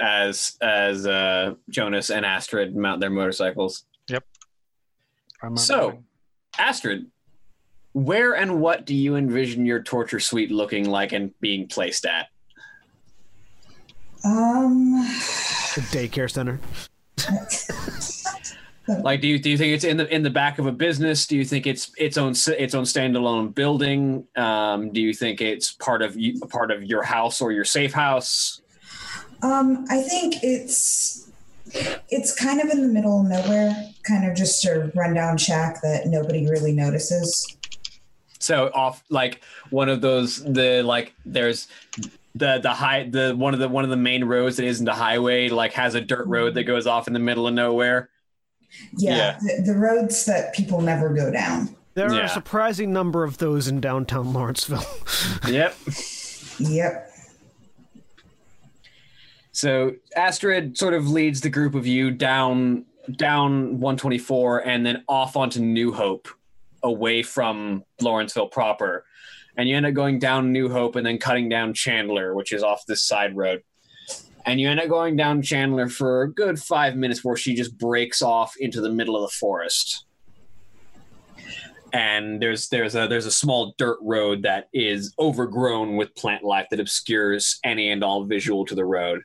as 0.00 0.56
as 0.62 1.06
uh, 1.06 1.54
Jonas 1.68 2.10
and 2.10 2.24
Astrid 2.24 2.76
mount 2.76 3.00
their 3.00 3.10
motorcycles. 3.10 3.84
I'm 5.42 5.56
So, 5.56 6.02
Astrid, 6.58 7.06
where 7.92 8.34
and 8.34 8.60
what 8.60 8.86
do 8.86 8.94
you 8.94 9.16
envision 9.16 9.66
your 9.66 9.82
torture 9.82 10.20
suite 10.20 10.50
looking 10.50 10.88
like 10.88 11.12
and 11.12 11.32
being 11.40 11.68
placed 11.68 12.06
at? 12.06 12.26
Um, 14.24 14.92
The 15.74 15.82
daycare 15.92 16.30
center. 16.30 16.60
Like, 19.02 19.20
do 19.20 19.28
you 19.28 19.38
do 19.38 19.50
you 19.50 19.58
think 19.58 19.74
it's 19.74 19.84
in 19.84 19.98
the 19.98 20.08
in 20.08 20.22
the 20.22 20.30
back 20.30 20.58
of 20.58 20.66
a 20.66 20.72
business? 20.72 21.26
Do 21.26 21.36
you 21.36 21.44
think 21.44 21.66
it's 21.66 21.92
its 21.98 22.16
own 22.16 22.30
its 22.30 22.74
own 22.74 22.84
standalone 22.84 23.54
building? 23.54 24.26
Um, 24.34 24.90
do 24.94 25.02
you 25.02 25.12
think 25.12 25.42
it's 25.42 25.72
part 25.72 26.00
of 26.00 26.16
you, 26.16 26.40
part 26.40 26.70
of 26.70 26.82
your 26.82 27.02
house 27.02 27.42
or 27.42 27.52
your 27.52 27.66
safe 27.66 27.92
house? 27.92 28.62
um, 29.42 29.84
I 29.90 30.02
think 30.02 30.36
it's 30.42 31.30
it's 32.08 32.34
kind 32.34 32.60
of 32.60 32.70
in 32.70 32.82
the 32.82 32.88
middle 32.88 33.20
of 33.20 33.26
nowhere, 33.26 33.90
kind 34.02 34.28
of 34.28 34.36
just 34.36 34.64
a 34.64 34.90
rundown 34.94 35.36
shack 35.36 35.80
that 35.82 36.06
nobody 36.06 36.48
really 36.48 36.72
notices. 36.72 37.46
So 38.40 38.70
off 38.74 39.02
like 39.10 39.42
one 39.70 39.88
of 39.88 40.00
those 40.00 40.42
the 40.42 40.82
like 40.82 41.12
there's 41.24 41.68
the 42.34 42.58
the 42.58 42.70
high 42.70 43.08
the 43.08 43.34
one 43.36 43.54
of 43.54 43.60
the 43.60 43.68
one 43.68 43.84
of 43.84 43.90
the 43.90 43.96
main 43.96 44.24
roads 44.24 44.56
that 44.56 44.64
isn't 44.64 44.86
a 44.86 44.94
highway 44.94 45.48
like 45.48 45.72
has 45.72 45.94
a 45.94 46.00
dirt 46.00 46.26
road 46.26 46.54
that 46.54 46.60
mm-hmm. 46.60 46.68
goes 46.68 46.86
off 46.86 47.06
in 47.06 47.12
the 47.12 47.18
middle 47.18 47.46
of 47.46 47.54
nowhere. 47.54 48.10
Yeah, 48.96 49.16
Yeah. 49.16 49.38
The, 49.40 49.72
the 49.72 49.78
roads 49.78 50.24
that 50.26 50.54
people 50.54 50.80
never 50.80 51.12
go 51.14 51.30
down. 51.30 51.74
There 51.94 52.12
are 52.12 52.22
a 52.22 52.28
surprising 52.28 52.92
number 52.92 53.24
of 53.24 53.38
those 53.38 53.66
in 53.66 53.80
downtown 53.80 54.32
Lawrenceville. 54.32 54.84
Yep. 55.48 55.76
Yep. 56.58 57.12
So 59.52 59.94
Astrid 60.14 60.78
sort 60.78 60.94
of 60.94 61.08
leads 61.08 61.40
the 61.40 61.50
group 61.50 61.74
of 61.74 61.86
you 61.86 62.12
down 62.12 62.84
down 63.16 63.80
124 63.80 64.66
and 64.66 64.86
then 64.86 65.02
off 65.08 65.36
onto 65.36 65.60
New 65.60 65.92
Hope, 65.92 66.28
away 66.82 67.22
from 67.22 67.82
Lawrenceville 68.00 68.48
proper. 68.48 69.04
And 69.58 69.68
you 69.68 69.76
end 69.76 69.84
up 69.84 69.92
going 69.92 70.18
down 70.18 70.52
New 70.52 70.70
Hope 70.70 70.96
and 70.96 71.04
then 71.04 71.18
cutting 71.18 71.48
down 71.48 71.74
Chandler, 71.74 72.34
which 72.34 72.52
is 72.52 72.62
off 72.62 72.86
this 72.86 73.02
side 73.02 73.36
road. 73.36 73.62
And 74.46 74.58
you 74.60 74.70
end 74.70 74.80
up 74.80 74.88
going 74.88 75.16
down 75.16 75.42
Chandler 75.42 75.88
for 75.88 76.22
a 76.22 76.32
good 76.32 76.58
five 76.58 76.96
minutes 76.96 77.22
where 77.22 77.36
she 77.36 77.54
just 77.54 77.76
breaks 77.76 78.22
off 78.22 78.54
into 78.58 78.80
the 78.80 78.88
middle 78.88 79.16
of 79.16 79.22
the 79.22 79.36
forest. 79.36 80.06
And 81.92 82.40
there's 82.40 82.68
there's 82.68 82.94
a 82.94 83.06
there's 83.08 83.26
a 83.26 83.30
small 83.30 83.74
dirt 83.76 83.98
road 84.00 84.42
that 84.44 84.68
is 84.72 85.12
overgrown 85.18 85.96
with 85.96 86.14
plant 86.14 86.44
life 86.44 86.68
that 86.70 86.80
obscures 86.80 87.58
any 87.64 87.90
and 87.90 88.02
all 88.02 88.24
visual 88.24 88.64
to 88.66 88.74
the 88.74 88.84
road 88.84 89.22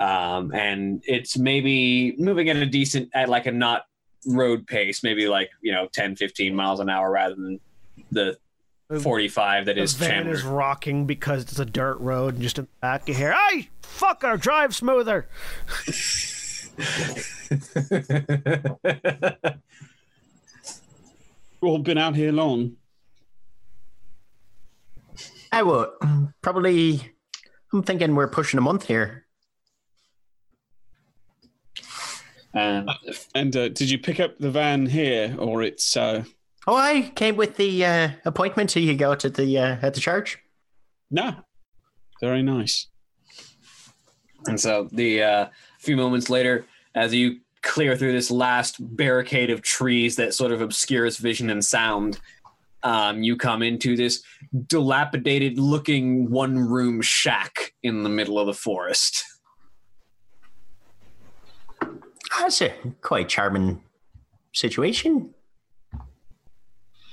um, 0.00 0.52
and 0.54 1.02
it's 1.06 1.36
maybe 1.36 2.16
moving 2.18 2.48
at 2.48 2.56
a 2.56 2.66
decent 2.66 3.10
at 3.14 3.28
like 3.28 3.46
a 3.46 3.52
not 3.52 3.84
road 4.26 4.66
pace 4.66 5.02
maybe 5.02 5.28
like 5.28 5.50
you 5.62 5.72
know 5.72 5.88
10 5.92 6.16
15 6.16 6.54
miles 6.54 6.80
an 6.80 6.88
hour 6.88 7.10
rather 7.10 7.34
than 7.34 7.60
the 8.10 8.36
45 8.98 9.66
that 9.66 9.76
The 9.76 9.82
is 9.82 9.94
van 9.94 10.08
Chandler. 10.10 10.32
is 10.32 10.42
rocking 10.42 11.06
because 11.06 11.42
it's 11.42 11.58
a 11.58 11.64
dirt 11.64 11.98
road, 12.00 12.34
and 12.34 12.42
just 12.42 12.58
in 12.58 12.64
the 12.64 12.70
back 12.80 13.06
you 13.08 13.14
hear, 13.14 13.32
"Hey, 13.50 13.68
fucker, 13.82 14.40
drive 14.40 14.74
smoother." 14.74 15.28
We've 21.60 21.70
all 21.70 21.78
been 21.78 21.98
out 21.98 22.16
here 22.16 22.32
long. 22.32 22.76
I 25.52 25.62
will 25.62 25.92
probably. 26.42 27.12
I'm 27.72 27.82
thinking 27.82 28.14
we're 28.14 28.28
pushing 28.28 28.58
a 28.58 28.62
month 28.62 28.86
here. 28.86 29.24
and 32.54 32.90
And 33.34 33.56
uh, 33.56 33.68
did 33.68 33.90
you 33.90 33.98
pick 33.98 34.18
up 34.20 34.38
the 34.38 34.50
van 34.50 34.86
here, 34.86 35.34
or 35.38 35.62
it's? 35.62 35.96
Uh, 35.96 36.24
Oh, 36.66 36.76
I 36.76 37.10
came 37.14 37.36
with 37.36 37.56
the 37.56 37.84
uh, 37.84 38.10
appointment 38.24 38.70
so 38.70 38.80
you 38.80 38.94
go 38.94 39.12
at 39.12 39.20
the 39.20 39.58
uh, 39.58 39.76
at 39.82 39.94
the 39.94 40.00
church. 40.00 40.38
no, 41.10 41.34
very 42.20 42.42
nice. 42.42 42.86
and 44.46 44.60
so 44.60 44.88
the 44.92 45.22
uh, 45.22 45.48
few 45.78 45.96
moments 45.96 46.28
later 46.30 46.66
as 46.94 47.14
you 47.14 47.40
clear 47.62 47.96
through 47.96 48.12
this 48.12 48.30
last 48.30 48.76
barricade 48.96 49.50
of 49.50 49.62
trees 49.62 50.16
that 50.16 50.34
sort 50.34 50.52
of 50.52 50.60
obscures 50.60 51.18
vision 51.18 51.50
and 51.50 51.64
sound 51.64 52.18
um, 52.82 53.22
you 53.22 53.36
come 53.36 53.62
into 53.62 53.96
this 53.96 54.22
dilapidated 54.66 55.58
looking 55.58 56.30
one 56.30 56.58
room 56.58 57.02
shack 57.02 57.74
in 57.82 58.02
the 58.02 58.08
middle 58.08 58.38
of 58.38 58.46
the 58.46 58.54
forest 58.54 59.24
That's 62.38 62.62
a 62.62 62.72
quite 63.02 63.28
charming 63.28 63.82
situation. 64.52 65.34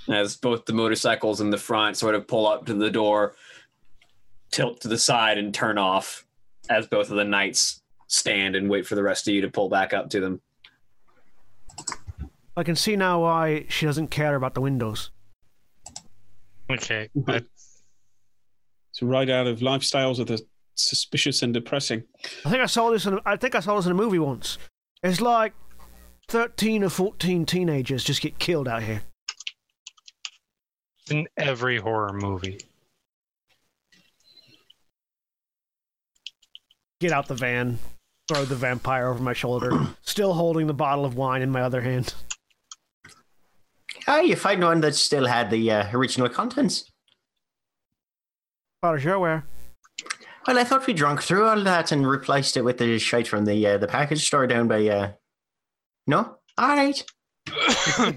As 0.10 0.38
both 0.38 0.66
the 0.66 0.74
motorcycles 0.74 1.42
in 1.42 1.50
the 1.50 1.58
front 1.58 1.98
sort 1.98 2.16
of 2.16 2.28
pull 2.28 2.48
up 2.48 2.66
to 2.66 2.74
the 2.74 2.90
door, 2.90 3.36
tilt 4.52 4.82
to 4.82 4.88
the 4.88 4.98
side, 4.98 5.38
and 5.38 5.54
turn 5.54 5.78
off 5.78 6.26
as 6.70 6.88
both 6.88 7.10
of 7.10 7.18
the 7.18 7.24
knights 7.24 7.82
stand 8.08 8.56
and 8.56 8.70
wait 8.70 8.86
for 8.86 8.96
the 8.96 9.04
rest 9.04 9.28
of 9.28 9.34
you 9.34 9.42
to 9.42 9.50
pull 9.50 9.70
back 9.70 9.94
up 9.94 10.10
to 10.10 10.20
them. 10.20 10.42
I 12.56 12.64
can 12.64 12.76
see 12.76 12.96
now 12.96 13.22
why 13.22 13.66
she 13.70 13.86
doesn't 13.86 14.08
care 14.08 14.36
about 14.36 14.54
the 14.54 14.62
windows. 14.62 15.12
Okay. 16.70 17.10
but 17.16 17.46
It's 18.92 19.02
right 19.02 19.30
out 19.30 19.48
of 19.48 19.60
lifestyles 19.60 20.20
of 20.20 20.28
the 20.28 20.42
suspicious 20.76 21.44
and 21.44 21.54
depressing. 21.54 22.04
I 22.46 22.50
think 22.50 22.62
I 22.62 22.66
saw 22.66 22.90
this. 22.90 23.06
In 23.06 23.16
a, 23.16 23.22
I 23.26 23.36
think 23.36 23.56
I 23.56 23.60
saw 23.60 23.76
this 23.76 23.86
in 23.86 23.92
a 23.92 23.96
movie 23.96 24.20
once. 24.20 24.58
It's 25.04 25.22
like 25.22 25.54
thirteen 26.28 26.84
or 26.84 26.90
fourteen 26.90 27.46
teenagers 27.46 28.04
just 28.04 28.22
get 28.22 28.40
killed 28.40 28.68
out 28.68 28.84
here. 28.84 29.04
In 31.12 31.28
every 31.38 31.78
horror 31.78 32.14
movie. 32.14 32.60
Get 37.00 37.12
out 37.12 37.28
the 37.28 37.36
van, 37.36 37.80
throw 38.28 38.46
the 38.46 38.56
vampire 38.56 39.08
over 39.08 39.22
my 39.22 39.34
shoulder, 39.34 39.72
still 40.02 40.34
holding 40.34 40.68
the 40.68 40.74
bottle 40.74 41.06
of 41.06 41.16
wine 41.16 41.42
in 41.42 41.52
my 41.52 41.62
other 41.62 41.82
hand. 41.82 42.14
Ah, 44.08 44.22
you 44.22 44.36
find 44.36 44.64
one 44.64 44.82
that 44.82 44.96
still 44.96 45.28
had 45.28 45.50
the 45.50 45.72
uh, 45.72 45.90
original 45.94 46.30
contents. 46.30 46.90
Far 48.82 48.96
as 48.96 49.04
you're 49.04 49.16
aware. 49.16 49.46
Well, 50.48 50.58
I 50.58 50.64
thought 50.64 50.88
we 50.88 50.94
drunk 50.94 51.22
through 51.22 51.46
all 51.46 51.62
that 51.62 51.92
and 51.92 52.08
replaced 52.08 52.56
it 52.56 52.64
with 52.64 52.78
the 52.78 53.00
shite 53.00 53.28
from 53.28 53.46
the 53.46 53.68
uh, 53.68 53.78
the 53.78 53.88
package 53.88 54.26
store 54.26 54.48
down 54.48 54.68
by. 54.68 54.88
Uh... 54.88 55.12
No, 56.08 56.38
all 56.58 56.76
right. 56.76 57.04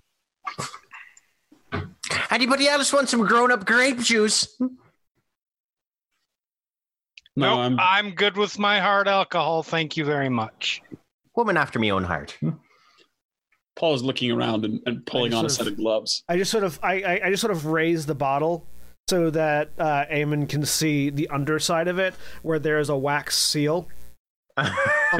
Anybody 2.30 2.68
else 2.68 2.92
want 2.92 3.08
some 3.08 3.26
grown 3.26 3.50
up 3.50 3.66
grape 3.66 3.98
juice? 3.98 4.56
No, 4.60 4.68
nope, 7.36 7.58
I'm, 7.58 7.80
I'm 7.80 8.14
good 8.14 8.36
with 8.36 8.58
my 8.58 8.78
hard 8.80 9.08
alcohol. 9.08 9.62
Thank 9.62 9.96
you 9.96 10.04
very 10.04 10.28
much. 10.28 10.82
Woman 11.34 11.56
after 11.56 11.78
me 11.78 11.90
own 11.90 12.04
heart. 12.04 12.38
Paul 13.76 13.94
is 13.94 14.02
looking 14.02 14.30
around 14.30 14.64
and, 14.64 14.80
and 14.84 15.06
pulling 15.06 15.32
on 15.32 15.46
a 15.46 15.48
set 15.48 15.64
sort 15.64 15.68
of 15.68 15.78
gloves. 15.78 16.22
I 16.28 16.36
just 16.36 16.50
sort 16.50 16.64
of, 16.64 16.78
I, 16.82 17.02
I, 17.02 17.20
I 17.24 17.30
just 17.30 17.40
sort 17.40 17.52
of 17.52 17.66
raise 17.66 18.04
the 18.04 18.14
bottle 18.14 18.66
so 19.08 19.30
that 19.30 19.70
uh, 19.78 20.04
Eamon 20.12 20.48
can 20.48 20.64
see 20.64 21.10
the 21.10 21.28
underside 21.28 21.88
of 21.88 21.98
it, 21.98 22.14
where 22.42 22.58
there 22.58 22.78
is 22.78 22.90
a 22.90 22.96
wax 22.96 23.36
seal 23.36 23.88
on 24.56 24.70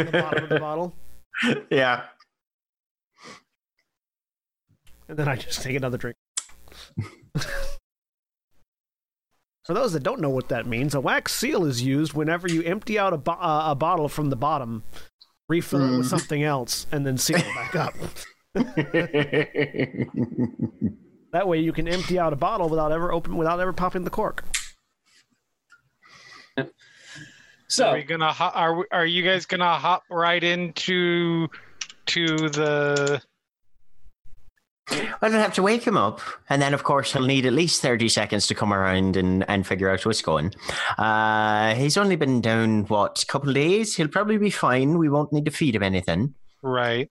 the 0.06 0.12
bottom 0.12 0.44
of 0.44 0.50
the 0.50 0.60
bottle, 0.60 0.94
yeah. 1.70 2.02
and 5.08 5.18
then 5.18 5.26
I 5.26 5.36
just 5.36 5.62
take 5.62 5.74
another 5.74 5.96
drink. 5.96 6.16
For 9.66 9.74
those 9.74 9.92
that 9.92 10.02
don't 10.02 10.20
know 10.20 10.30
what 10.30 10.48
that 10.48 10.66
means, 10.66 10.94
a 10.94 11.00
wax 11.00 11.34
seal 11.34 11.64
is 11.64 11.82
used 11.82 12.12
whenever 12.14 12.48
you 12.48 12.62
empty 12.62 12.98
out 12.98 13.12
a, 13.12 13.18
bo- 13.18 13.32
uh, 13.32 13.64
a 13.68 13.74
bottle 13.74 14.08
from 14.08 14.30
the 14.30 14.36
bottom, 14.36 14.82
refill 15.48 15.82
it 15.82 15.96
with 15.98 16.06
Mm. 16.06 16.10
something 16.10 16.42
else, 16.42 16.86
and 16.90 17.06
then 17.06 17.18
seal 17.18 17.36
it 17.38 17.54
back 17.54 17.76
up. 17.76 17.94
That 21.32 21.46
way, 21.46 21.60
you 21.60 21.72
can 21.72 21.86
empty 21.86 22.18
out 22.18 22.32
a 22.32 22.36
bottle 22.36 22.68
without 22.68 22.90
ever 22.90 23.12
open, 23.12 23.36
without 23.36 23.60
ever 23.60 23.72
popping 23.72 24.02
the 24.02 24.10
cork. 24.10 24.42
So 27.68 27.90
Are 27.90 27.94
we 27.94 28.02
gonna? 28.02 28.32
ho- 28.32 28.50
Are 28.52 28.74
we- 28.78 28.86
are 28.90 29.06
you 29.06 29.22
guys 29.22 29.46
gonna 29.46 29.78
hop 29.78 30.02
right 30.10 30.42
into 30.42 31.46
to 32.06 32.26
the? 32.48 33.22
Well, 34.90 35.16
I'll 35.22 35.32
have 35.32 35.54
to 35.54 35.62
wake 35.62 35.86
him 35.86 35.96
up, 35.96 36.20
and 36.48 36.60
then, 36.60 36.74
of 36.74 36.82
course, 36.82 37.12
he'll 37.12 37.26
need 37.26 37.46
at 37.46 37.52
least 37.52 37.82
30 37.82 38.08
seconds 38.08 38.46
to 38.48 38.54
come 38.54 38.72
around 38.72 39.16
and, 39.16 39.48
and 39.48 39.66
figure 39.66 39.90
out 39.90 40.04
what's 40.04 40.22
going. 40.22 40.52
Uh, 40.98 41.74
he's 41.74 41.96
only 41.96 42.16
been 42.16 42.40
down, 42.40 42.84
what, 42.86 43.22
a 43.22 43.26
couple 43.26 43.50
of 43.50 43.54
days? 43.54 43.96
He'll 43.96 44.08
probably 44.08 44.38
be 44.38 44.50
fine. 44.50 44.98
We 44.98 45.08
won't 45.08 45.32
need 45.32 45.44
to 45.44 45.50
feed 45.50 45.76
him 45.76 45.82
anything. 45.82 46.34
Right. 46.62 47.10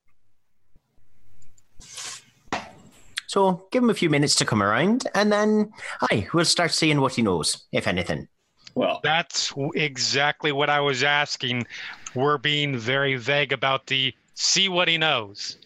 So 3.27 3.67
give 3.71 3.83
him 3.83 3.91
a 3.91 3.95
few 3.95 4.09
minutes 4.09 4.35
to 4.35 4.45
come 4.45 4.63
around, 4.63 5.07
and 5.13 5.31
then, 5.31 5.71
aye, 6.11 6.27
we'll 6.33 6.45
start 6.45 6.71
seeing 6.71 6.99
what 6.99 7.13
he 7.13 7.21
knows, 7.21 7.67
if 7.71 7.87
anything. 7.87 8.27
well, 8.73 8.99
That's 9.03 9.53
exactly 9.75 10.51
what 10.51 10.69
I 10.69 10.79
was 10.79 11.03
asking. 11.03 11.67
We're 12.15 12.39
being 12.39 12.75
very 12.75 13.15
vague 13.17 13.53
about 13.53 13.85
the 13.85 14.13
see 14.33 14.67
what 14.67 14.87
he 14.87 14.97
knows. 14.97 15.57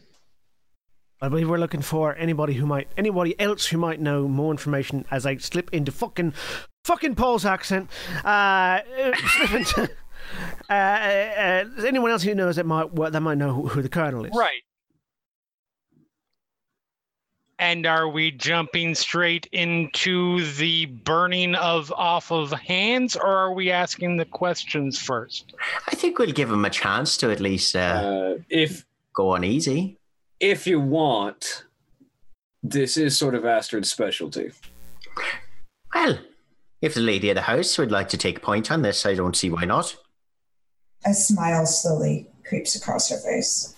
I 1.24 1.30
believe 1.30 1.50
we're 1.50 1.58
looking 1.58 1.82
for 1.82 2.18
anybody 2.18 2.54
who 2.54 2.66
might, 2.66 2.90
anybody 2.98 3.40
else 3.40 3.66
who 3.66 3.78
might 3.78 4.02
know 4.02 4.28
more 4.28 4.52
information 4.52 5.06
as 5.10 5.26
I 5.26 5.38
slip 5.38 5.74
into 5.74 5.90
fucking, 5.90 6.34
fucking 6.84 7.16
Paul's 7.16 7.46
accent. 7.46 7.90
Uh, 8.26 8.28
uh, 8.28 9.14
slip 9.28 9.54
into, 9.54 9.90
uh, 10.70 10.74
uh, 10.74 11.66
anyone 11.88 12.12
else 12.12 12.24
who 12.24 12.36
knows 12.36 12.58
that 12.58 12.66
might, 12.66 12.92
well, 12.94 13.10
that 13.10 13.22
might 13.22 13.38
know 13.38 13.54
who, 13.54 13.70
who 13.70 13.82
the 13.82 13.88
colonel 13.88 14.26
is. 14.26 14.34
Right. 14.36 14.64
And 17.58 17.86
are 17.86 18.10
we 18.10 18.32
jumping 18.32 18.94
straight 18.94 19.48
into 19.54 20.46
the 20.56 20.88
burning 20.88 21.56
of 21.56 21.90
off 21.94 22.34
of 22.34 22.52
hands, 22.52 23.16
or 23.16 23.34
are 23.34 23.54
we 23.54 23.72
asking 23.72 24.18
the 24.18 24.26
questions 24.26 25.00
first? 25.00 25.54
I 25.88 25.96
think 25.96 26.20
we'll 26.20 26.34
give 26.34 26.52
him 26.52 26.66
a 26.66 26.70
chance 26.70 27.16
to 27.18 27.32
at 27.32 27.40
least 27.40 27.78
uh, 27.78 27.80
uh, 27.80 28.38
if 28.50 28.86
go 29.16 29.30
on 29.30 29.46
easy. 29.46 29.98
If 30.44 30.68
you 30.68 30.78
want, 30.78 31.64
this 32.62 32.98
is 32.98 33.18
sort 33.18 33.34
of 33.34 33.46
Astrid's 33.46 33.90
specialty. 33.90 34.52
Well, 35.96 36.20
If 36.82 36.96
the 36.96 37.00
lady 37.00 37.30
of 37.30 37.36
the 37.36 37.42
house 37.44 37.78
would 37.78 37.94
like 37.94 38.10
to 38.10 38.18
take 38.18 38.42
point 38.42 38.70
on 38.70 38.82
this, 38.82 39.06
I 39.06 39.14
don't 39.14 39.38
see 39.38 39.50
why 39.50 39.64
not. 39.64 39.96
A 41.06 41.14
smile 41.14 41.66
slowly 41.66 42.28
creeps 42.46 42.76
across 42.76 43.10
her 43.10 43.16
face. 43.20 43.74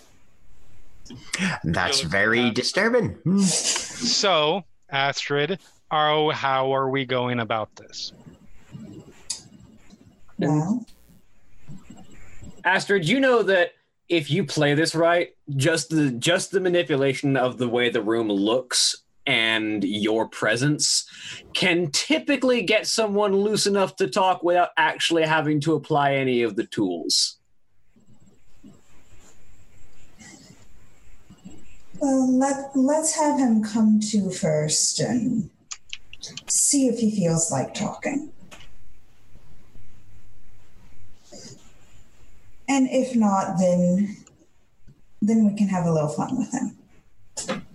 That's 1.63 2.01
very 2.01 2.49
disturbing. 2.49 3.09
Hmm. 3.09 3.41
So, 3.41 4.63
Astrid, 4.89 5.59
are, 5.91 6.31
how 6.31 6.73
are 6.73 6.89
we 6.89 7.05
going 7.05 7.41
about 7.41 7.75
this? 7.75 8.11
Well, 10.39 10.83
Astrid, 12.63 13.07
you 13.07 13.19
know 13.19 13.43
that 13.43 13.73
if 14.09 14.31
you 14.31 14.45
play 14.45 14.73
this 14.73 14.95
right, 14.95 15.34
just 15.55 15.89
the 15.89 16.11
just 16.11 16.51
the 16.51 16.59
manipulation 16.59 17.37
of 17.37 17.57
the 17.57 17.67
way 17.67 17.89
the 17.89 18.01
room 18.01 18.29
looks 18.29 19.03
and 19.27 19.83
your 19.83 20.27
presence 20.27 21.07
can 21.53 21.89
typically 21.91 22.61
get 22.61 22.87
someone 22.87 23.35
loose 23.35 23.65
enough 23.65 23.95
to 23.95 24.07
talk 24.07 24.43
without 24.43 24.69
actually 24.77 25.23
having 25.23 25.59
to 25.61 25.73
apply 25.73 26.13
any 26.13 26.41
of 26.43 26.55
the 26.55 26.65
tools. 26.65 27.37
well, 32.05 32.37
let 32.37 32.75
let's 32.75 33.15
have 33.15 33.39
him 33.39 33.63
come 33.63 33.99
to 33.99 34.29
first 34.29 34.99
and 34.99 35.49
see 36.47 36.87
if 36.87 36.99
he 36.99 37.15
feels 37.15 37.51
like 37.51 37.73
talking. 37.73 38.31
And 42.67 42.87
if 42.89 43.15
not, 43.15 43.57
then 43.59 44.17
then 45.27 45.45
we 45.45 45.55
can 45.55 45.67
have 45.67 45.85
a 45.85 45.91
little 45.91 46.09
fun 46.09 46.37
with 46.37 46.51
him. 46.51 47.65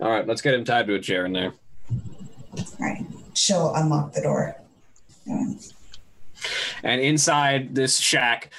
All 0.00 0.10
right, 0.10 0.26
let's 0.26 0.42
get 0.42 0.54
him 0.54 0.64
tied 0.64 0.86
to 0.86 0.94
a 0.94 1.00
chair 1.00 1.24
in 1.24 1.32
there. 1.32 1.54
All 1.90 2.64
right. 2.80 3.04
She'll 3.34 3.74
unlock 3.74 4.12
the 4.12 4.22
door. 4.22 4.56
And 6.82 7.00
inside 7.00 7.74
this 7.74 7.98
shack, 7.98 8.52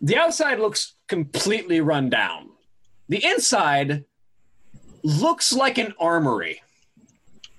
the 0.00 0.16
outside 0.16 0.58
looks 0.58 0.94
completely 1.08 1.80
run 1.80 2.10
down. 2.10 2.50
The 3.08 3.24
inside 3.24 4.04
looks 5.02 5.52
like 5.52 5.78
an 5.78 5.94
armory. 5.98 6.62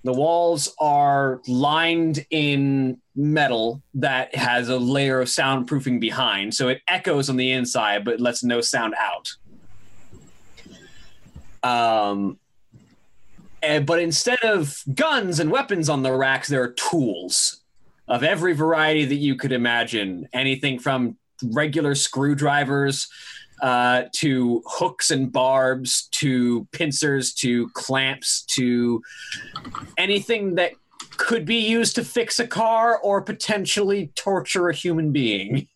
The 0.05 0.13
walls 0.13 0.75
are 0.77 1.41
lined 1.47 2.27
in 2.29 3.01
metal 3.15 3.81
that 3.95 4.35
has 4.35 4.69
a 4.69 4.77
layer 4.77 5.19
of 5.19 5.27
soundproofing 5.27 5.99
behind, 5.99 6.53
so 6.53 6.67
it 6.67 6.81
echoes 6.87 7.27
on 7.27 7.37
the 7.37 7.51
inside 7.51 8.05
but 8.05 8.19
lets 8.19 8.43
no 8.43 8.61
sound 8.61 8.93
out. 8.99 9.31
Um, 11.67 12.37
and, 13.63 13.87
but 13.87 13.99
instead 13.99 14.37
of 14.43 14.79
guns 14.93 15.39
and 15.39 15.49
weapons 15.49 15.89
on 15.89 16.03
the 16.03 16.13
racks, 16.13 16.49
there 16.49 16.61
are 16.61 16.73
tools 16.73 17.61
of 18.07 18.21
every 18.21 18.53
variety 18.53 19.05
that 19.05 19.15
you 19.15 19.33
could 19.35 19.51
imagine 19.51 20.29
anything 20.33 20.77
from 20.77 21.17
regular 21.41 21.95
screwdrivers 21.95 23.07
uh, 23.61 24.03
to 24.13 24.63
hooks 24.65 25.11
and 25.11 25.31
barbs 25.31 26.07
to 26.11 26.67
pincers 26.71 27.33
to 27.35 27.69
clamps 27.69 28.43
to 28.43 29.01
anything 29.97 30.55
that 30.55 30.73
could 31.17 31.45
be 31.45 31.57
used 31.57 31.95
to 31.95 32.03
fix 32.03 32.39
a 32.39 32.47
car 32.47 32.99
or 32.99 33.21
potentially 33.21 34.11
torture 34.15 34.69
a 34.69 34.73
human 34.73 35.11
being. 35.11 35.67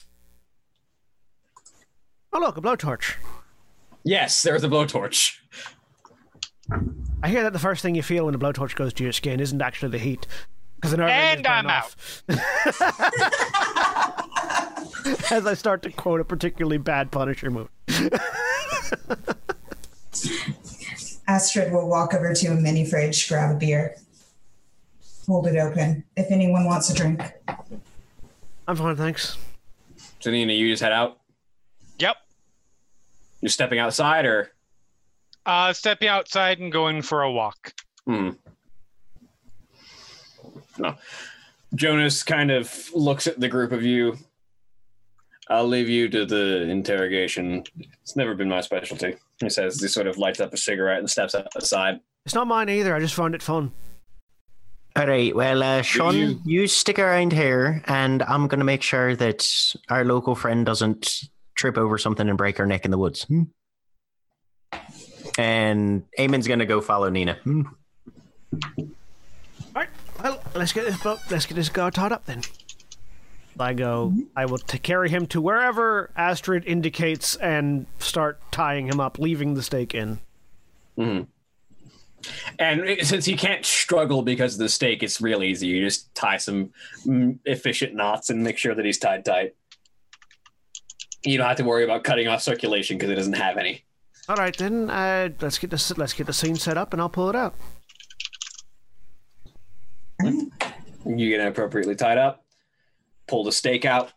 Oh, 2.34 2.40
look, 2.40 2.58
a 2.58 2.62
blowtorch. 2.62 3.16
Yes, 4.04 4.44
there's 4.44 4.64
a 4.64 4.70
blowtorch. 4.70 5.38
I 7.24 7.30
hear 7.30 7.44
that 7.44 7.54
the 7.54 7.60
first 7.60 7.82
thing 7.82 7.96
you 7.96 8.04
feel 8.04 8.26
when 8.26 8.36
a 8.36 8.40
blowtorch 8.40 8.76
goes 8.76 8.94
to 8.94 9.04
your 9.04 9.14
skin 9.14 9.40
isn't 9.40 9.62
actually 9.62 9.92
the 9.92 9.98
heat. 9.98 10.28
Because 10.76 10.94
an 10.94 11.02
And 11.02 11.46
I'm 11.46 11.66
As 15.32 15.46
I 15.46 15.54
start 15.54 15.82
to 15.84 15.92
quote 15.92 16.20
a 16.20 16.26
particularly 16.26 16.78
bad 16.78 17.12
Punisher 17.12 17.50
movie. 17.52 17.70
Astrid 21.28 21.72
will 21.72 21.88
walk 21.88 22.14
over 22.14 22.34
to 22.34 22.48
a 22.48 22.56
mini 22.56 22.86
fridge, 22.86 23.28
grab 23.30 23.56
a 23.56 23.60
beer, 23.60 23.96
hold 25.28 25.48
it 25.48 25.58
open. 25.58 26.04
If 26.18 26.32
anyone 26.32 26.66
wants 26.66 26.90
a 26.90 26.96
drink, 26.96 27.22
I'm 28.68 28.76
fine, 28.76 28.96
thanks. 28.96 29.38
So 30.20 30.32
Nina, 30.32 30.54
you 30.54 30.72
just 30.72 30.82
head 30.82 30.92
out. 30.92 31.20
Yep. 32.00 32.16
You're 33.42 33.50
stepping 33.50 33.80
outside, 33.80 34.26
or 34.26 34.52
Uh, 35.46 35.72
stepping 35.74 36.08
outside 36.08 36.60
and 36.60 36.72
going 36.72 37.02
for 37.02 37.22
a 37.22 37.32
walk. 37.32 37.74
Hmm. 38.06 38.32
No. 40.78 40.96
Jonas 41.76 42.24
kind 42.24 42.50
of 42.50 42.90
looks 42.94 43.28
at 43.28 43.40
the 43.40 43.48
group 43.48 43.72
of 43.72 43.84
you. 43.84 44.18
I'll 45.50 45.68
leave 45.68 45.90
you 45.90 46.08
to 46.10 46.26
the 46.26 46.62
interrogation. 46.70 47.64
It's 48.04 48.16
never 48.16 48.36
been 48.36 48.50
my 48.50 48.62
specialty. 48.62 49.16
He 49.40 49.50
says 49.50 49.82
he 49.82 49.88
sort 49.88 50.06
of 50.06 50.18
lights 50.18 50.40
up 50.40 50.54
a 50.54 50.58
cigarette 50.58 51.00
and 51.00 51.10
steps 51.10 51.34
outside. 51.34 52.00
It's 52.26 52.36
not 52.36 52.48
mine 52.48 52.70
either. 52.70 52.94
I 52.94 53.00
just 53.00 53.16
found 53.16 53.34
it 53.34 53.42
fun. 53.42 53.72
All 54.96 55.08
right. 55.08 55.36
Well, 55.36 55.64
uh, 55.64 55.82
Sean, 55.82 56.16
you- 56.16 56.42
you... 56.46 56.68
stick 56.68 57.00
around 57.00 57.34
here, 57.34 57.82
and 57.88 58.22
I'm 58.24 58.48
going 58.48 58.60
to 58.60 58.66
make 58.66 58.84
sure 58.84 59.16
that 59.16 59.48
our 59.90 60.04
local 60.04 60.36
friend 60.36 60.66
doesn't 60.66 61.22
trip 61.56 61.78
over 61.78 61.98
something 61.98 62.28
and 62.28 62.38
break 62.38 62.58
her 62.58 62.66
neck 62.66 62.86
in 62.86 62.92
the 62.92 62.98
woods. 62.98 63.24
Hmm? 63.24 63.44
And 65.38 66.04
Eamon's 66.18 66.48
going 66.48 66.60
to 66.60 66.66
go 66.66 66.82
follow 66.82 67.10
Nina. 67.10 67.36
Hmm? 67.44 67.62
All 68.78 68.88
right. 69.74 69.90
Well, 70.22 70.42
let's 70.54 70.74
get 70.74 70.86
this 70.86 71.02
boat. 71.02 71.20
Let's 71.30 71.46
get 71.46 71.56
this 71.56 71.70
guy 71.70 71.90
tied 71.90 72.12
up 72.12 72.26
then. 72.26 72.42
I 73.62 73.74
go. 73.74 74.14
I 74.36 74.46
will 74.46 74.58
t- 74.58 74.78
carry 74.80 75.10
him 75.10 75.26
to 75.28 75.42
wherever 75.42 76.12
Astrid 76.16 76.66
indicates 76.66 77.36
and 77.38 77.86
start 78.00 78.40
tying 78.52 78.88
him 78.88 79.00
up, 79.00 79.20
leaving 79.20 79.54
the 79.54 79.64
stake 79.64 79.94
in. 79.96 80.20
And 82.58 82.98
since 83.06 83.26
he 83.26 83.36
can't 83.36 83.66
struggle 83.66 84.22
because 84.22 84.56
of 84.56 84.60
the 84.60 84.70
stake, 84.70 85.04
it's 85.04 85.22
real 85.22 85.42
easy. 85.42 85.68
You 85.68 85.84
just 85.84 86.14
tie 86.16 86.38
some 86.38 86.72
mm, 87.06 87.38
efficient 87.46 87.94
knots 87.94 88.30
and 88.30 88.44
make 88.44 88.58
sure 88.58 88.76
that 88.76 88.86
he's 88.86 88.98
tied 88.98 89.24
tight. 89.24 89.56
You 91.24 91.38
don't 91.38 91.48
have 91.48 91.58
to 91.58 91.64
worry 91.64 91.84
about 91.84 92.04
cutting 92.04 92.28
off 92.28 92.42
circulation 92.42 92.98
because 92.98 93.12
it 93.12 93.16
doesn't 93.16 93.34
have 93.34 93.58
any. 93.58 93.84
All 94.28 94.36
right, 94.36 94.56
then. 94.56 94.90
Uh, 94.90 95.30
let's 95.42 95.58
get 95.58 95.70
this. 95.70 95.98
Let's 95.98 96.14
get 96.14 96.28
the 96.28 96.34
scene 96.34 96.56
set 96.56 96.78
up, 96.78 96.94
and 96.94 97.02
I'll 97.02 97.10
pull 97.10 97.30
it 97.30 97.36
out. 97.36 97.56
You 100.24 101.30
get 101.30 101.46
appropriately 101.46 101.96
tied 101.96 102.18
up. 102.18 102.44
Pull 103.30 103.44
the 103.44 103.52
stake 103.52 103.86
out. 103.86 104.12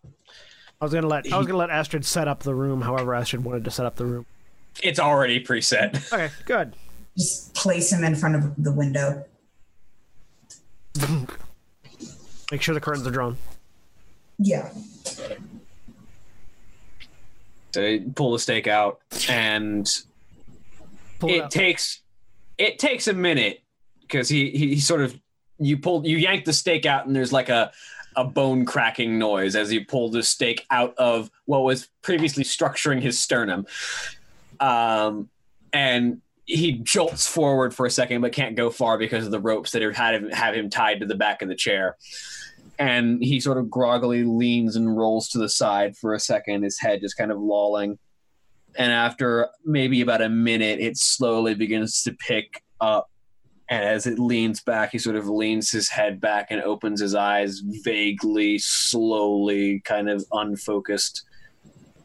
I 0.80 0.84
was 0.84 0.92
gonna 0.94 1.06
let. 1.06 1.30
I 1.32 1.36
was 1.38 1.46
gonna 1.46 1.58
let 1.58 1.70
Astrid 1.70 2.04
set 2.04 2.26
up 2.26 2.42
the 2.42 2.54
room. 2.54 2.80
However, 2.80 3.14
Astrid 3.14 3.44
wanted 3.44 3.64
to 3.64 3.70
set 3.70 3.86
up 3.86 3.96
the 3.96 4.06
room. 4.06 4.26
It's 4.82 4.98
already 4.98 5.42
preset. 5.44 5.94
Okay, 6.12 6.30
good. 6.46 6.74
just 7.16 7.54
place 7.54 7.92
him 7.92 8.02
in 8.04 8.16
front 8.16 8.34
of 8.36 8.54
the 8.56 8.72
window. 8.72 9.24
Make 12.50 12.60
sure 12.62 12.74
the 12.74 12.80
curtains 12.80 13.06
are 13.06 13.10
drawn. 13.10 13.36
Yeah. 14.38 14.70
So 17.74 17.80
you 17.80 18.12
pull 18.14 18.32
the 18.32 18.38
stake 18.38 18.66
out, 18.66 19.00
and 19.28 19.88
Pull 21.20 21.30
it, 21.30 21.32
it 21.36 21.42
out. 21.44 21.50
takes 21.50 22.00
it 22.58 22.78
takes 22.78 23.08
a 23.08 23.14
minute 23.14 23.62
because 24.02 24.28
he, 24.28 24.50
he 24.50 24.74
he 24.74 24.80
sort 24.80 25.00
of 25.00 25.18
you 25.58 25.78
pull 25.78 26.06
you 26.06 26.16
yank 26.18 26.44
the 26.44 26.52
stake 26.52 26.84
out, 26.86 27.06
and 27.06 27.14
there's 27.16 27.32
like 27.32 27.48
a 27.48 27.72
a 28.16 28.24
bone 28.24 28.64
cracking 28.64 29.18
noise 29.18 29.56
as 29.56 29.70
he 29.70 29.80
pull 29.80 30.10
the 30.10 30.22
stake 30.22 30.66
out 30.70 30.94
of 30.98 31.30
what 31.46 31.62
was 31.62 31.88
previously 32.02 32.44
structuring 32.44 33.00
his 33.00 33.18
sternum. 33.18 33.66
Um, 34.60 35.28
and 35.72 36.20
he 36.44 36.72
jolts 36.72 37.26
forward 37.26 37.74
for 37.74 37.86
a 37.86 37.90
second, 37.90 38.20
but 38.20 38.32
can't 38.32 38.56
go 38.56 38.70
far 38.70 38.98
because 38.98 39.24
of 39.24 39.30
the 39.30 39.40
ropes 39.40 39.72
that 39.72 39.82
had 39.94 40.14
him, 40.14 40.30
have 40.30 40.54
him 40.54 40.70
tied 40.70 41.00
to 41.00 41.06
the 41.06 41.14
back 41.14 41.42
of 41.42 41.48
the 41.48 41.54
chair. 41.54 41.96
And 42.78 43.22
he 43.22 43.40
sort 43.40 43.58
of 43.58 43.70
groggily 43.70 44.24
leans 44.24 44.76
and 44.76 44.96
rolls 44.96 45.28
to 45.30 45.38
the 45.38 45.48
side 45.48 45.96
for 45.96 46.14
a 46.14 46.20
second, 46.20 46.64
his 46.64 46.78
head 46.78 47.00
just 47.00 47.16
kind 47.16 47.30
of 47.30 47.38
lolling. 47.40 47.98
And 48.76 48.90
after 48.90 49.48
maybe 49.64 50.00
about 50.00 50.22
a 50.22 50.28
minute, 50.28 50.80
it 50.80 50.96
slowly 50.96 51.54
begins 51.54 52.02
to 52.04 52.12
pick 52.12 52.62
up. 52.80 53.08
And 53.72 53.84
as 53.84 54.06
it 54.06 54.18
leans 54.18 54.60
back, 54.60 54.92
he 54.92 54.98
sort 54.98 55.16
of 55.16 55.30
leans 55.30 55.70
his 55.70 55.88
head 55.88 56.20
back 56.20 56.48
and 56.50 56.60
opens 56.60 57.00
his 57.00 57.14
eyes 57.14 57.62
vaguely, 57.64 58.58
slowly, 58.58 59.80
kind 59.86 60.10
of 60.10 60.26
unfocused. 60.30 61.22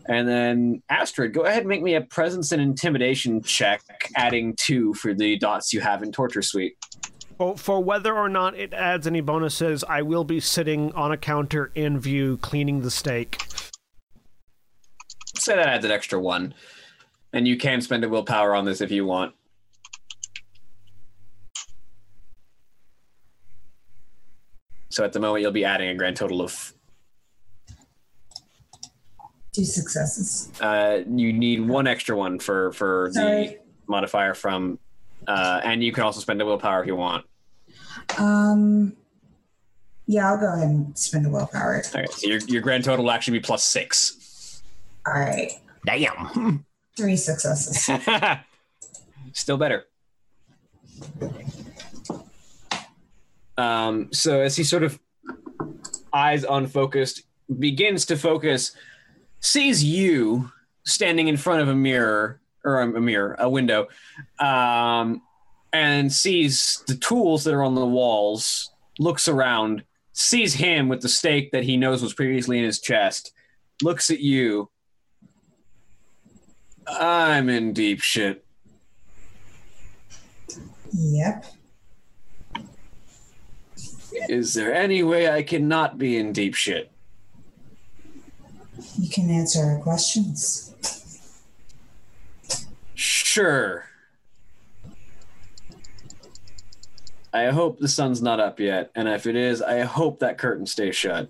And 0.06 0.26
then 0.30 0.82
Astrid, 0.88 1.34
go 1.34 1.42
ahead 1.42 1.64
and 1.64 1.68
make 1.68 1.84
me 1.84 1.96
a 1.96 2.02
presence 2.02 2.54
and 2.54 2.62
intimidation 2.62 3.42
check, 3.42 3.82
adding 4.16 4.56
two 4.56 4.94
for 4.94 5.14
the 5.14 5.38
dots 5.40 5.74
you 5.74 5.82
have 5.82 6.04
in 6.04 6.14
Torture 6.14 6.42
Suite. 6.42 6.78
For, 7.38 7.58
for 7.58 7.84
whether 7.84 8.16
or 8.16 8.30
not 8.30 8.56
it 8.56 8.74
adds 8.74 9.06
any 9.06 9.20
bonuses, 9.20 9.84
I 9.84 10.04
will 10.04 10.24
be 10.24 10.40
sitting 10.40 10.94
on 10.94 11.12
a 11.12 11.18
counter 11.18 11.74
in 11.76 12.00
view, 12.00 12.38
cleaning 12.38 12.80
the 12.80 12.92
stake. 12.92 13.44
Say 15.36 15.58
that 15.58 15.68
adds 15.68 15.84
an 15.84 15.92
extra 15.92 16.18
one. 16.18 16.54
And 17.34 17.46
you 17.46 17.58
can 17.58 17.82
spend 17.82 18.06
a 18.06 18.10
willpower 18.10 18.56
on 18.56 18.64
this 18.64 18.80
if 18.80 18.90
you 18.90 19.06
want. 19.06 19.34
So 24.98 25.04
at 25.04 25.14
the 25.14 25.20
moment, 25.20 25.44
you'll 25.44 25.52
be 25.52 25.64
adding 25.64 25.90
a 25.90 25.94
grand 25.94 26.18
total 26.18 26.42
of. 26.42 26.74
Two 29.52 29.64
successes. 29.64 30.50
Uh, 30.60 31.02
you 31.08 31.32
need 31.32 31.68
one 31.68 31.86
extra 31.86 32.18
one 32.18 32.40
for 32.40 32.72
for 32.72 33.12
the 33.14 33.60
modifier 33.86 34.34
from, 34.34 34.80
uh, 35.28 35.62
and 35.64 35.84
you 35.84 35.92
can 35.92 36.02
also 36.04 36.20
spend 36.20 36.42
a 36.42 36.48
willpower 36.48 36.82
if 36.82 36.88
you 36.88 36.96
want. 36.96 37.28
Um, 38.18 38.94
yeah, 40.08 40.32
I'll 40.32 40.40
go 40.40 40.52
ahead 40.52 40.68
and 40.68 40.98
spend 40.98 41.28
a 41.28 41.30
willpower. 41.30 41.84
Okay, 41.94 42.08
so 42.10 42.28
your 42.28 42.40
your 42.48 42.64
grand 42.64 42.84
total 42.84 43.06
will 43.06 43.12
actually 43.12 43.38
be 43.38 43.44
plus 43.44 43.64
six. 43.64 44.64
All 45.06 45.14
right, 45.14 45.52
Damn. 45.86 46.66
three 46.98 47.18
successes. 47.18 47.88
Still 49.34 49.58
better. 49.58 49.86
Um, 53.58 54.10
so 54.14 54.42
as 54.42 54.56
he 54.56 54.64
sort 54.64 54.84
of 54.84 55.00
eyes 56.14 56.44
unfocused, 56.44 57.24
begins 57.60 58.06
to 58.06 58.18
focus, 58.18 58.76
sees 59.40 59.84
you 59.84 60.52
standing 60.86 61.28
in 61.28 61.38
front 61.38 61.62
of 61.62 61.68
a 61.68 61.76
mirror 61.76 62.40
or 62.64 62.82
a, 62.82 62.88
mirror, 62.88 63.36
a 63.40 63.50
window, 63.50 63.88
um, 64.40 65.22
and 65.74 66.12
sees 66.12 66.84
the 66.88 66.96
tools 66.96 67.44
that 67.44 67.54
are 67.54 67.64
on 67.64 67.76
the 67.76 67.86
walls. 67.86 68.72
Looks 69.00 69.28
around, 69.28 69.84
sees 70.14 70.56
him 70.56 70.90
with 70.90 71.02
the 71.02 71.10
stake 71.10 71.52
that 71.52 71.64
he 71.64 71.78
knows 71.78 72.02
was 72.02 72.14
previously 72.14 72.58
in 72.58 72.64
his 72.64 72.80
chest. 72.80 73.32
Looks 73.82 74.10
at 74.10 74.20
you. 74.20 74.70
I'm 76.88 77.50
in 77.50 77.74
deep 77.74 78.02
shit. 78.02 78.44
Yep. 80.94 81.46
Is 84.30 84.54
there 84.54 84.74
any 84.74 85.04
way 85.04 85.30
I 85.30 85.44
cannot 85.44 85.98
be 85.98 86.18
in 86.18 86.34
deep 86.34 86.56
shit? 86.56 86.92
You 89.00 89.10
can 89.10 89.30
answer 89.30 89.60
our 89.64 89.80
questions. 89.80 90.74
Sure. 92.96 93.86
I 97.34 97.48
hope 97.48 97.80
the 97.80 97.88
sun's 97.88 98.22
not 98.22 98.40
up 98.40 98.60
yet, 98.60 98.90
and 98.96 99.08
if 99.08 99.28
it 99.28 99.36
is, 99.36 99.62
I 99.62 99.82
hope 99.82 100.20
that 100.20 100.38
curtain 100.38 100.66
stays 100.66 100.96
shut. 100.96 101.30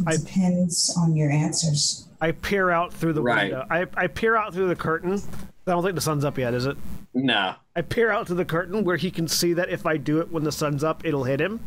It 0.00 0.04
I- 0.06 0.16
depends 0.16 0.94
on 0.96 1.16
your 1.16 1.30
answers. 1.30 2.04
I 2.20 2.32
peer 2.32 2.70
out 2.70 2.92
through 2.92 3.12
the 3.14 3.22
Right. 3.22 3.50
window. 3.52 3.66
I, 3.70 3.86
I 3.96 4.06
peer 4.08 4.36
out 4.36 4.52
through 4.52 4.68
the 4.68 4.76
curtain. 4.76 5.22
I 5.68 5.72
don't 5.72 5.82
think 5.82 5.94
the 5.94 6.00
sun's 6.00 6.24
up 6.24 6.38
yet, 6.38 6.54
is 6.54 6.66
it? 6.66 6.76
No. 7.12 7.54
I 7.76 7.82
peer 7.82 8.10
out 8.10 8.26
to 8.28 8.34
the 8.34 8.44
curtain 8.44 8.84
where 8.84 8.96
he 8.96 9.10
can 9.10 9.28
see 9.28 9.52
that 9.52 9.68
if 9.68 9.84
I 9.86 9.96
do 9.96 10.20
it 10.20 10.32
when 10.32 10.44
the 10.44 10.52
sun's 10.52 10.82
up, 10.82 11.04
it'll 11.04 11.24
hit 11.24 11.40
him. 11.40 11.60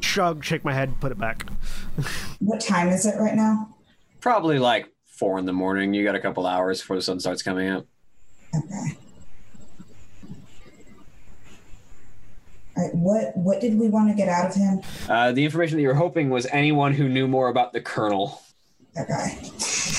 Shrug, 0.00 0.44
shake 0.44 0.64
my 0.64 0.74
head, 0.74 1.00
put 1.00 1.10
it 1.12 1.18
back. 1.18 1.46
What 2.40 2.60
time 2.60 2.88
is 2.88 3.06
it 3.06 3.18
right 3.18 3.34
now? 3.34 3.74
Probably 4.20 4.58
like 4.58 4.92
four 5.06 5.38
in 5.38 5.46
the 5.46 5.52
morning. 5.52 5.94
You 5.94 6.04
got 6.04 6.14
a 6.14 6.20
couple 6.20 6.46
hours 6.46 6.80
before 6.80 6.96
the 6.96 7.02
sun 7.02 7.20
starts 7.20 7.42
coming 7.42 7.70
up. 7.70 7.86
Okay. 8.54 8.98
All 12.76 12.84
right, 12.84 12.94
what 12.94 13.36
what 13.36 13.60
did 13.60 13.78
we 13.78 13.88
want 13.88 14.08
to 14.10 14.14
get 14.14 14.28
out 14.28 14.50
of 14.50 14.56
him? 14.56 14.80
Uh, 15.08 15.32
the 15.32 15.44
information 15.44 15.76
that 15.76 15.82
you 15.82 15.88
were 15.88 15.94
hoping 15.94 16.28
was 16.28 16.46
anyone 16.46 16.92
who 16.92 17.08
knew 17.08 17.28
more 17.28 17.48
about 17.48 17.72
the 17.72 17.80
colonel 17.80 18.42
That 18.94 19.08
guy. 19.08 19.38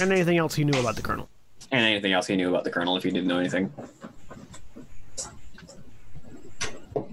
And 0.02 0.12
anything 0.12 0.38
else 0.38 0.56
he 0.56 0.66
knew 0.66 0.78
about 0.80 0.98
the 0.98 1.02
colonel. 1.02 1.30
And 1.76 1.86
anything 1.86 2.14
else 2.14 2.28
he 2.28 2.36
knew 2.36 2.50
about 2.50 2.64
the 2.64 2.72
colonel 2.72 2.98
if 2.98 3.04
he 3.04 3.12
didn't 3.12 3.28
know 3.28 3.40
anything. 3.40 3.72
All 6.96 7.08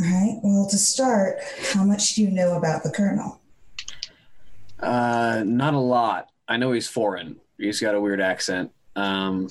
right. 0.00 0.38
Well, 0.42 0.66
to 0.70 0.78
start, 0.78 1.38
how 1.72 1.84
much 1.84 2.14
do 2.14 2.22
you 2.22 2.30
know 2.30 2.56
about 2.56 2.82
the 2.82 2.90
colonel? 2.90 3.40
Uh, 4.78 5.42
not 5.44 5.74
a 5.74 5.78
lot. 5.78 6.28
I 6.48 6.56
know 6.56 6.72
he's 6.72 6.88
foreign. 6.88 7.36
He's 7.58 7.80
got 7.80 7.94
a 7.94 8.00
weird 8.00 8.20
accent. 8.20 8.72
Um, 8.96 9.48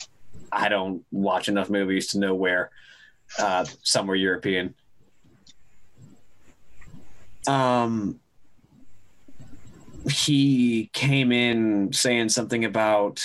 I 0.51 0.69
don't 0.69 1.05
watch 1.11 1.47
enough 1.47 1.69
movies 1.69 2.07
to 2.07 2.19
know 2.19 2.33
where. 2.33 2.71
Uh, 3.37 3.63
somewhere 3.83 4.15
European. 4.15 4.73
Um, 7.47 8.19
he 10.09 10.89
came 10.93 11.31
in 11.31 11.93
saying 11.93 12.29
something 12.29 12.65
about 12.65 13.23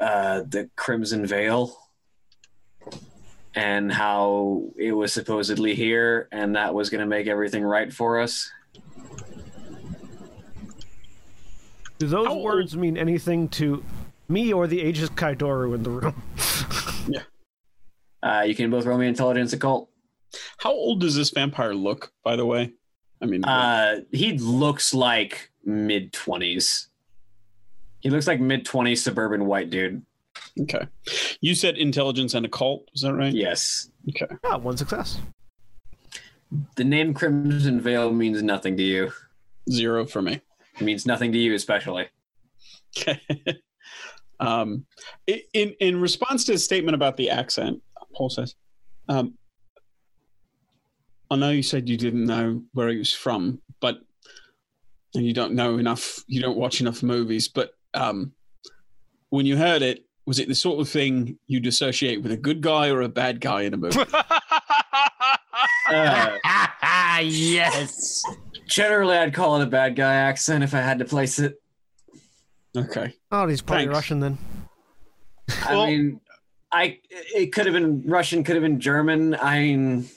uh, 0.00 0.42
the 0.48 0.68
Crimson 0.76 1.26
Veil 1.26 1.76
and 3.54 3.92
how 3.92 4.64
it 4.78 4.92
was 4.92 5.12
supposedly 5.12 5.74
here, 5.74 6.28
and 6.32 6.54
that 6.56 6.72
was 6.74 6.88
going 6.90 7.00
to 7.00 7.06
make 7.06 7.26
everything 7.26 7.62
right 7.64 7.92
for 7.92 8.20
us. 8.20 8.50
Do 11.98 12.06
those 12.06 12.26
How 12.26 12.32
old- 12.34 12.44
words 12.44 12.76
mean 12.76 12.96
anything 12.96 13.48
to 13.50 13.84
me 14.28 14.52
or 14.52 14.66
the 14.66 14.80
Aegis 14.80 15.10
Kai 15.10 15.34
Doru 15.34 15.74
in 15.74 15.82
the 15.82 15.90
room? 15.90 16.22
Uh, 18.22 18.42
you 18.46 18.54
can 18.54 18.68
both 18.70 18.84
roll 18.84 18.98
me 18.98 19.06
intelligence 19.06 19.54
occult. 19.54 19.88
How 20.58 20.72
old 20.72 21.00
does 21.00 21.16
this 21.16 21.30
vampire 21.30 21.72
look, 21.74 22.12
by 22.22 22.36
the 22.36 22.44
way? 22.44 22.70
I 23.22 23.24
mean, 23.24 23.42
Uh, 23.46 24.00
he 24.12 24.36
looks 24.36 24.92
like 24.92 25.50
mid 25.64 26.12
twenties. 26.12 26.88
He 28.00 28.10
looks 28.10 28.26
like 28.26 28.40
mid 28.40 28.64
twenties 28.64 29.02
suburban 29.02 29.46
white 29.46 29.70
dude. 29.70 30.02
okay. 30.60 30.86
You 31.40 31.54
said 31.54 31.76
intelligence 31.76 32.34
and 32.34 32.46
occult, 32.46 32.88
is 32.94 33.02
that 33.02 33.14
right? 33.14 33.32
Yes. 33.32 33.90
Okay. 34.08 34.26
Ah, 34.44 34.58
one 34.58 34.76
success. 34.76 35.20
The 36.76 36.84
name 36.84 37.14
Crimson 37.14 37.80
Veil 37.80 38.12
means 38.12 38.42
nothing 38.42 38.76
to 38.76 38.82
you. 38.82 39.12
Zero 39.70 40.06
for 40.06 40.22
me. 40.22 40.40
It 40.76 40.82
means 40.82 41.06
nothing 41.06 41.32
to 41.32 41.38
you, 41.38 41.54
especially. 41.54 42.08
Okay. 42.96 43.20
um, 44.40 44.86
in 45.26 45.74
in 45.80 46.00
response 46.00 46.44
to 46.44 46.52
his 46.52 46.64
statement 46.64 46.94
about 46.94 47.16
the 47.16 47.30
accent, 47.30 47.82
Paul 48.14 48.30
says, 48.30 48.54
um, 49.08 49.34
"I 51.30 51.36
know 51.36 51.50
you 51.50 51.62
said 51.62 51.88
you 51.88 51.96
didn't 51.96 52.24
know 52.24 52.62
where 52.72 52.88
he 52.88 52.96
was 52.96 53.12
from, 53.12 53.60
but 53.80 54.00
and 55.14 55.24
you 55.24 55.32
don't 55.32 55.54
know 55.54 55.78
enough, 55.78 56.22
you 56.26 56.40
don't 56.40 56.56
watch 56.56 56.80
enough 56.80 57.02
movies. 57.02 57.48
But 57.48 57.72
um, 57.94 58.32
when 59.30 59.46
you 59.46 59.56
heard 59.56 59.82
it, 59.82 60.04
was 60.26 60.38
it 60.38 60.48
the 60.48 60.54
sort 60.54 60.80
of 60.80 60.88
thing 60.88 61.38
you'd 61.46 61.66
associate 61.66 62.22
with 62.22 62.32
a 62.32 62.36
good 62.36 62.60
guy 62.60 62.88
or 62.90 63.00
a 63.02 63.08
bad 63.08 63.40
guy 63.40 63.62
in 63.62 63.74
a 63.74 63.76
movie?" 63.76 63.98
Uh, 65.92 66.36
yes. 67.22 68.22
generally, 68.66 69.16
I'd 69.16 69.34
call 69.34 69.60
it 69.60 69.64
a 69.64 69.66
bad 69.66 69.96
guy 69.96 70.14
accent 70.14 70.62
if 70.62 70.72
I 70.74 70.78
had 70.80 70.98
to 71.00 71.04
place 71.04 71.38
it. 71.38 71.60
okay. 72.76 73.14
Oh, 73.32 73.46
he's 73.48 73.60
probably 73.60 73.86
Thanks. 73.86 73.96
Russian 73.96 74.20
then. 74.20 74.38
I 75.66 75.72
Well- 75.74 75.86
mean, 75.86 76.20
I 76.72 77.00
it 77.34 77.52
could 77.52 77.66
have 77.66 77.72
been 77.72 78.04
Russian, 78.06 78.44
could 78.44 78.54
have 78.54 78.62
been 78.62 78.78
German. 78.78 79.34
I 79.34 79.58
mean, 79.58 80.08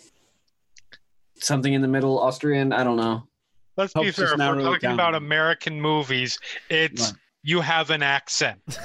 something 1.39 1.73
in 1.73 1.81
the 1.81 1.87
middle, 1.87 2.19
Austrian. 2.19 2.71
I 2.71 2.83
don't 2.83 2.97
know. 2.97 3.23
Let's 3.75 3.93
be 3.93 4.11
fair. 4.11 4.33
If 4.33 4.37
we're 4.37 4.59
it 4.59 4.63
talking 4.63 4.79
down. 4.81 4.93
about 4.93 5.15
American 5.15 5.81
movies, 5.81 6.37
it's 6.69 7.01
Right. 7.11 7.13
You 7.43 7.61
have 7.61 7.89
an 7.89 8.01
accent. 8.01 8.61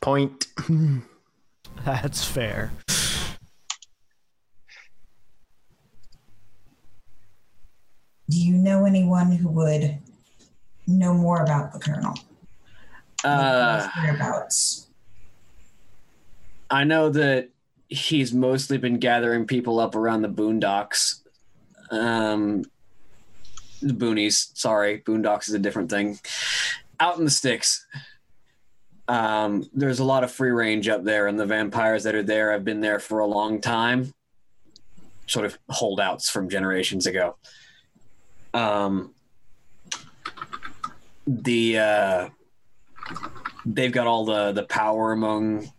Point. 0.00 0.48
That's 1.84 2.24
fair. 2.24 2.72
Do 8.28 8.38
you 8.38 8.54
know 8.54 8.84
anyone 8.84 9.30
who 9.32 9.48
would 9.50 9.98
know 10.86 11.14
more 11.14 11.42
about 11.42 11.72
the 11.72 11.78
colonel? 11.78 12.14
Uh, 13.22 13.86
Whereabouts? 14.02 14.88
I 16.70 16.84
know 16.84 17.10
that 17.10 17.50
he's 17.88 18.32
mostly 18.32 18.78
been 18.78 18.98
gathering 18.98 19.46
people 19.46 19.78
up 19.78 19.94
around 19.94 20.22
the 20.22 20.28
boondocks. 20.28 21.20
Um, 21.90 22.64
the 23.82 23.92
boonies. 23.92 24.56
Sorry, 24.56 25.00
boondocks 25.00 25.48
is 25.48 25.54
a 25.54 25.58
different 25.58 25.90
thing. 25.90 26.18
Out 27.00 27.18
in 27.18 27.24
the 27.24 27.30
sticks. 27.30 27.86
Um, 29.08 29.68
there's 29.74 29.98
a 29.98 30.04
lot 30.04 30.24
of 30.24 30.30
free 30.30 30.50
range 30.50 30.88
up 30.88 31.04
there, 31.04 31.26
and 31.26 31.38
the 31.38 31.46
vampires 31.46 32.04
that 32.04 32.14
are 32.14 32.22
there 32.22 32.52
have 32.52 32.64
been 32.64 32.80
there 32.80 33.00
for 33.00 33.18
a 33.18 33.26
long 33.26 33.60
time. 33.60 34.14
Sort 35.26 35.44
of 35.44 35.58
holdouts 35.68 36.30
from 36.30 36.48
generations 36.48 37.06
ago. 37.06 37.36
Um, 38.54 39.14
the 41.26 41.78
uh, 41.78 42.28
they've 43.66 43.92
got 43.92 44.06
all 44.06 44.24
the 44.24 44.52
the 44.52 44.64
power 44.64 45.12
among 45.12 45.70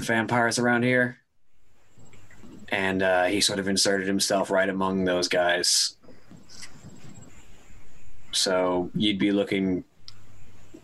the 0.00 0.02
vampires 0.02 0.58
around 0.58 0.82
here. 0.82 1.18
And 2.68 3.02
uh, 3.02 3.24
he 3.24 3.40
sort 3.40 3.58
of 3.58 3.68
inserted 3.68 4.06
himself 4.06 4.50
right 4.50 4.68
among 4.68 5.04
those 5.04 5.28
guys. 5.28 5.96
So 8.32 8.90
you'd 8.94 9.18
be 9.18 9.32
looking 9.32 9.84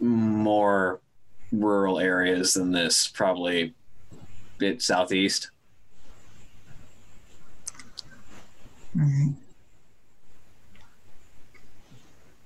more 0.00 1.00
rural 1.52 1.98
areas 1.98 2.54
than 2.54 2.72
this, 2.72 3.08
probably 3.08 3.74
bit 4.58 4.82
southeast. 4.82 5.50
All 8.98 9.04
right. 9.04 9.34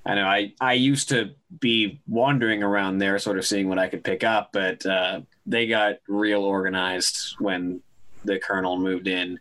I 0.07 0.15
know 0.15 0.27
I, 0.27 0.53
I 0.61 0.73
used 0.73 1.11
to 1.11 1.31
be 1.61 2.01
wandering 2.09 2.63
around 2.63 2.99
there, 2.99 3.19
sort 3.19 3.39
of 3.39 3.47
seeing 3.47 3.69
what 3.69 3.79
I 3.79 3.87
could 3.89 4.03
pick 4.03 4.25
up, 4.25 4.51
but 4.53 4.85
uh, 4.87 5.21
they 5.47 5.67
got 5.67 5.97
real 6.09 6.43
organized 6.43 7.37
when 7.39 7.83
the 8.25 8.39
colonel 8.39 8.79
moved 8.79 9.09
in, 9.09 9.39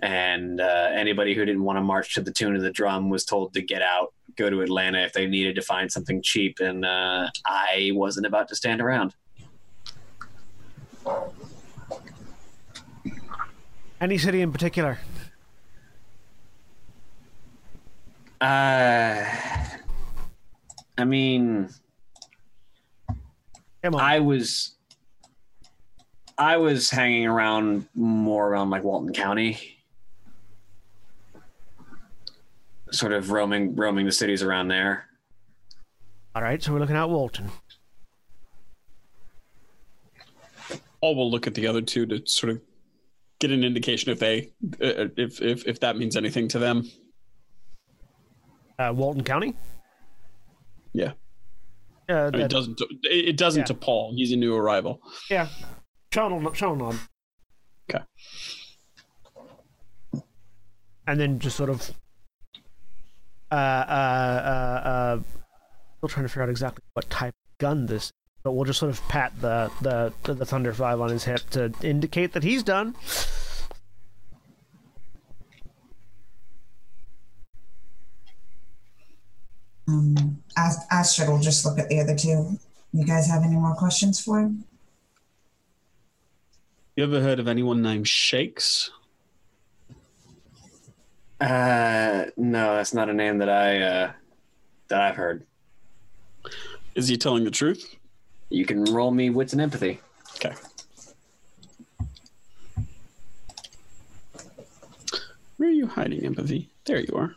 and 0.00 0.60
uh, 0.60 0.88
anybody 0.92 1.34
who 1.34 1.44
didn't 1.44 1.62
want 1.62 1.76
to 1.76 1.82
march 1.82 2.14
to 2.14 2.20
the 2.20 2.32
tune 2.32 2.56
of 2.56 2.62
the 2.62 2.70
drum 2.70 3.10
was 3.10 3.24
told 3.24 3.54
to 3.54 3.62
get 3.62 3.82
out, 3.82 4.12
go 4.38 4.48
to 4.48 4.62
Atlanta 4.62 5.00
if 5.00 5.12
they 5.12 5.26
needed 5.26 5.56
to 5.56 5.62
find 5.62 5.90
something 5.90 6.22
cheap, 6.22 6.60
and 6.60 6.84
uh, 6.84 7.28
I 7.46 7.90
wasn't 7.92 8.26
about 8.26 8.48
to 8.48 8.56
stand 8.56 8.80
around. 8.80 9.14
Any 14.00 14.16
city 14.16 14.40
in 14.40 14.52
particular? 14.52 14.98
Uh, 18.40 19.24
I 20.96 21.04
mean. 21.04 21.68
I 23.84 24.20
was 24.20 24.76
I 26.36 26.56
was 26.58 26.90
hanging 26.90 27.26
around 27.26 27.86
more 27.94 28.48
around 28.48 28.70
like 28.70 28.84
Walton 28.84 29.12
County. 29.12 29.77
Sort 32.90 33.12
of 33.12 33.30
roaming 33.30 33.74
roaming 33.76 34.06
the 34.06 34.12
cities 34.12 34.42
around 34.42 34.68
there. 34.68 35.06
All 36.34 36.42
right, 36.42 36.62
so 36.62 36.72
we're 36.72 36.78
looking 36.78 36.96
at 36.96 37.08
Walton. 37.08 37.50
Paul 41.00 41.16
will 41.16 41.30
look 41.30 41.46
at 41.46 41.54
the 41.54 41.66
other 41.66 41.80
two 41.82 42.06
to 42.06 42.26
sort 42.26 42.50
of 42.52 42.60
get 43.40 43.50
an 43.50 43.62
indication 43.64 44.10
if 44.10 44.18
they 44.18 44.50
uh, 44.82 45.08
if 45.16 45.40
if 45.40 45.66
if 45.66 45.80
that 45.80 45.96
means 45.96 46.16
anything 46.16 46.48
to 46.48 46.58
them. 46.58 46.88
Uh, 48.78 48.92
Walton 48.94 49.24
County. 49.24 49.54
Yeah. 50.92 51.12
Yeah, 52.08 52.26
I 52.26 52.30
mean, 52.30 52.40
it 52.42 52.50
doesn't. 52.50 52.80
It 53.02 53.36
doesn't 53.36 53.62
Yeah. 53.62 53.66
to 53.66 53.74
Paul. 53.74 54.12
He's 54.16 54.32
a 54.32 54.36
new 54.36 54.54
arrival. 54.56 55.00
yeah. 55.30 55.48
Sean 56.12 56.42
will, 56.42 56.52
Sean 56.54 56.78
will 56.78 56.92
nod. 56.92 56.98
Okay. 57.90 58.04
And 61.06 61.20
then 61.20 61.38
just 61.38 61.56
sort 61.56 61.70
of. 61.70 61.92
Uh, 63.50 63.54
uh, 63.54 63.58
uh, 64.44 64.88
uh, 64.88 65.20
still 65.98 66.08
trying 66.08 66.24
to 66.24 66.28
figure 66.28 66.42
out 66.42 66.50
exactly 66.50 66.82
what 66.92 67.08
type 67.08 67.34
of 67.34 67.58
gun 67.58 67.86
this. 67.86 68.04
Is, 68.06 68.12
but 68.42 68.52
we'll 68.52 68.64
just 68.64 68.78
sort 68.78 68.90
of 68.90 69.06
pat 69.08 69.32
the 69.40 69.70
the 69.80 70.12
the, 70.24 70.34
the 70.34 70.46
Thunder 70.46 70.72
Five 70.72 71.00
on 71.00 71.10
his 71.10 71.24
hip 71.24 71.48
to 71.50 71.72
indicate 71.82 72.32
that 72.34 72.42
he's 72.42 72.62
done. 72.62 72.94
Um, 79.88 80.42
Ast- 80.56 80.86
Astrid 80.90 81.30
will 81.30 81.40
just 81.40 81.64
look 81.64 81.78
at 81.78 81.88
the 81.88 82.00
other 82.00 82.14
two. 82.14 82.58
You 82.92 83.04
guys 83.06 83.26
have 83.28 83.42
any 83.42 83.56
more 83.56 83.74
questions 83.74 84.20
for 84.20 84.38
him? 84.40 84.64
You 86.96 87.04
ever 87.04 87.20
heard 87.20 87.40
of 87.40 87.48
anyone 87.48 87.80
named 87.80 88.08
Shakes? 88.08 88.90
Uh, 91.40 92.26
no, 92.36 92.74
that's 92.74 92.94
not 92.94 93.08
a 93.08 93.14
name 93.14 93.38
that 93.38 93.48
I 93.48 93.80
uh, 93.80 94.12
that 94.88 95.00
I've 95.00 95.16
heard. 95.16 95.46
Is 96.94 97.06
he 97.06 97.16
telling 97.16 97.44
the 97.44 97.50
truth? 97.50 97.94
You 98.50 98.64
can 98.64 98.84
roll 98.84 99.10
me 99.10 99.30
wits 99.30 99.52
and 99.52 99.62
empathy. 99.62 100.00
Okay. 100.36 100.54
Where 105.58 105.68
are 105.68 105.72
you 105.72 105.86
hiding 105.86 106.24
empathy? 106.24 106.70
There 106.86 107.00
you 107.00 107.14
are. 107.14 107.34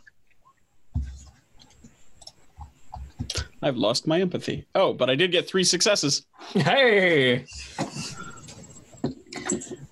I've 3.62 3.76
lost 3.76 4.08
my 4.08 4.20
empathy. 4.20 4.66
Oh, 4.74 4.92
but 4.92 5.10
I 5.10 5.14
did 5.14 5.30
get 5.30 5.48
three 5.48 5.64
successes. 5.64 6.26
Hey. 6.52 7.44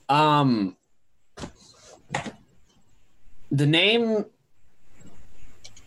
Um 0.09 0.77
the 3.51 3.67
name 3.67 4.25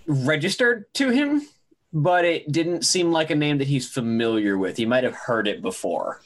registered 0.07 0.93
to 0.95 1.09
him, 1.09 1.47
but 1.91 2.25
it 2.25 2.51
didn't 2.51 2.83
seem 2.83 3.11
like 3.11 3.29
a 3.29 3.35
name 3.35 3.57
that 3.59 3.67
he's 3.67 3.89
familiar 3.89 4.57
with. 4.57 4.77
He 4.77 4.85
might 4.85 5.03
have 5.03 5.15
heard 5.15 5.47
it 5.47 5.61
before. 5.61 6.21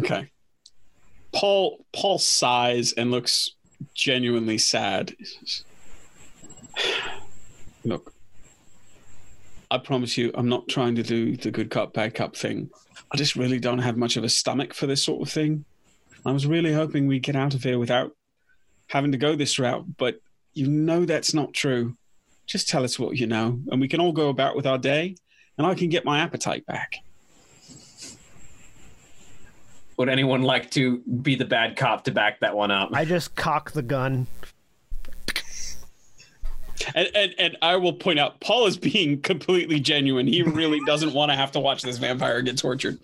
Okay. 0.00 0.30
Paul 1.32 1.84
Paul 1.92 2.18
sighs 2.18 2.92
and 2.92 3.10
looks 3.10 3.50
genuinely 3.94 4.58
sad. 4.58 5.14
Look, 7.84 8.14
I 9.70 9.78
promise 9.78 10.16
you, 10.16 10.30
I'm 10.34 10.48
not 10.48 10.68
trying 10.68 10.94
to 10.96 11.02
do 11.02 11.36
the 11.36 11.50
good 11.50 11.70
cop, 11.70 11.92
bad 11.92 12.14
cop 12.14 12.36
thing. 12.36 12.70
I 13.12 13.16
just 13.16 13.36
really 13.36 13.58
don't 13.58 13.80
have 13.80 13.96
much 13.96 14.16
of 14.16 14.24
a 14.24 14.28
stomach 14.28 14.74
for 14.74 14.86
this 14.86 15.02
sort 15.02 15.26
of 15.26 15.32
thing. 15.32 15.64
I 16.24 16.32
was 16.32 16.46
really 16.46 16.72
hoping 16.72 17.06
we'd 17.06 17.22
get 17.22 17.36
out 17.36 17.54
of 17.54 17.62
here 17.62 17.78
without 17.78 18.12
having 18.88 19.12
to 19.12 19.18
go 19.18 19.34
this 19.36 19.58
route, 19.58 19.84
but 19.96 20.20
you 20.52 20.66
know 20.68 21.04
that's 21.04 21.34
not 21.34 21.52
true. 21.52 21.96
Just 22.46 22.68
tell 22.68 22.84
us 22.84 22.98
what 22.98 23.16
you 23.16 23.26
know, 23.26 23.58
and 23.70 23.80
we 23.80 23.88
can 23.88 24.00
all 24.00 24.12
go 24.12 24.28
about 24.28 24.54
with 24.56 24.66
our 24.66 24.78
day, 24.78 25.16
and 25.58 25.66
I 25.66 25.74
can 25.74 25.88
get 25.88 26.04
my 26.04 26.20
appetite 26.20 26.66
back. 26.66 26.96
Would 29.96 30.08
anyone 30.08 30.42
like 30.42 30.70
to 30.72 30.98
be 31.22 31.36
the 31.36 31.44
bad 31.44 31.76
cop 31.76 32.04
to 32.04 32.10
back 32.10 32.40
that 32.40 32.56
one 32.56 32.70
up? 32.72 32.90
I 32.92 33.04
just 33.04 33.34
cock 33.36 33.70
the 33.70 33.82
gun. 33.82 34.26
And, 36.94 37.08
and 37.14 37.34
and 37.38 37.56
I 37.62 37.76
will 37.76 37.92
point 37.92 38.18
out, 38.18 38.40
Paul 38.40 38.66
is 38.66 38.76
being 38.76 39.20
completely 39.22 39.78
genuine. 39.80 40.26
He 40.26 40.42
really 40.42 40.80
doesn't 40.84 41.14
want 41.14 41.30
to 41.30 41.36
have 41.36 41.52
to 41.52 41.60
watch 41.60 41.82
this 41.82 41.96
vampire 41.98 42.42
get 42.42 42.58
tortured. 42.58 42.98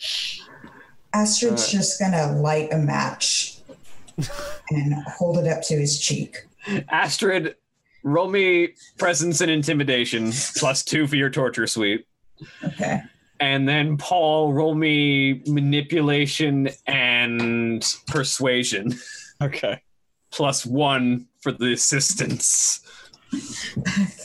Astrid's 1.15 1.69
Uh. 1.69 1.71
just 1.79 2.01
gonna 2.01 2.37
light 2.41 2.73
a 2.73 2.79
match 2.79 3.60
and 4.71 4.95
hold 5.07 5.39
it 5.39 5.47
up 5.47 5.63
to 5.65 5.75
his 5.77 5.99
cheek. 5.99 6.37
Astrid, 6.89 7.57
roll 8.03 8.29
me 8.31 8.75
presence 8.99 9.41
and 9.41 9.51
intimidation 9.51 10.33
plus 10.57 10.83
two 10.85 11.07
for 11.07 11.17
your 11.17 11.31
torture 11.31 11.67
suite. 11.67 12.07
Okay. 12.65 13.01
And 13.41 13.69
then 13.69 13.97
Paul, 13.97 14.53
roll 14.53 14.75
me 14.75 15.43
manipulation 15.47 16.69
and 16.87 17.83
persuasion 18.07 18.95
Okay. 19.41 19.81
plus 20.31 20.67
one 20.67 21.27
for 21.41 21.53
the 21.53 21.73
assistance. 21.73 22.81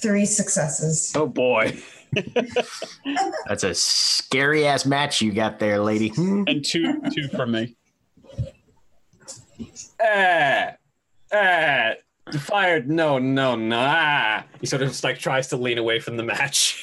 Three 0.01 0.25
successes. 0.25 1.13
Oh 1.15 1.27
boy. 1.27 1.77
That's 3.47 3.63
a 3.63 3.73
scary 3.73 4.65
ass 4.67 4.85
match 4.85 5.21
you 5.21 5.31
got 5.31 5.59
there, 5.59 5.79
lady. 5.79 6.11
And 6.17 6.63
two 6.65 7.01
two 7.13 7.27
from 7.29 7.51
me. 7.51 7.75
Ah, 10.01 10.73
ah, 11.31 11.93
fired. 12.39 12.89
No, 12.89 13.17
no, 13.17 13.55
no. 13.55 13.79
Ah. 13.79 14.45
He 14.59 14.67
sort 14.67 14.81
of 14.81 14.89
just 14.89 15.03
like 15.03 15.19
tries 15.19 15.47
to 15.49 15.57
lean 15.57 15.77
away 15.77 15.99
from 15.99 16.17
the 16.17 16.23
match. 16.23 16.73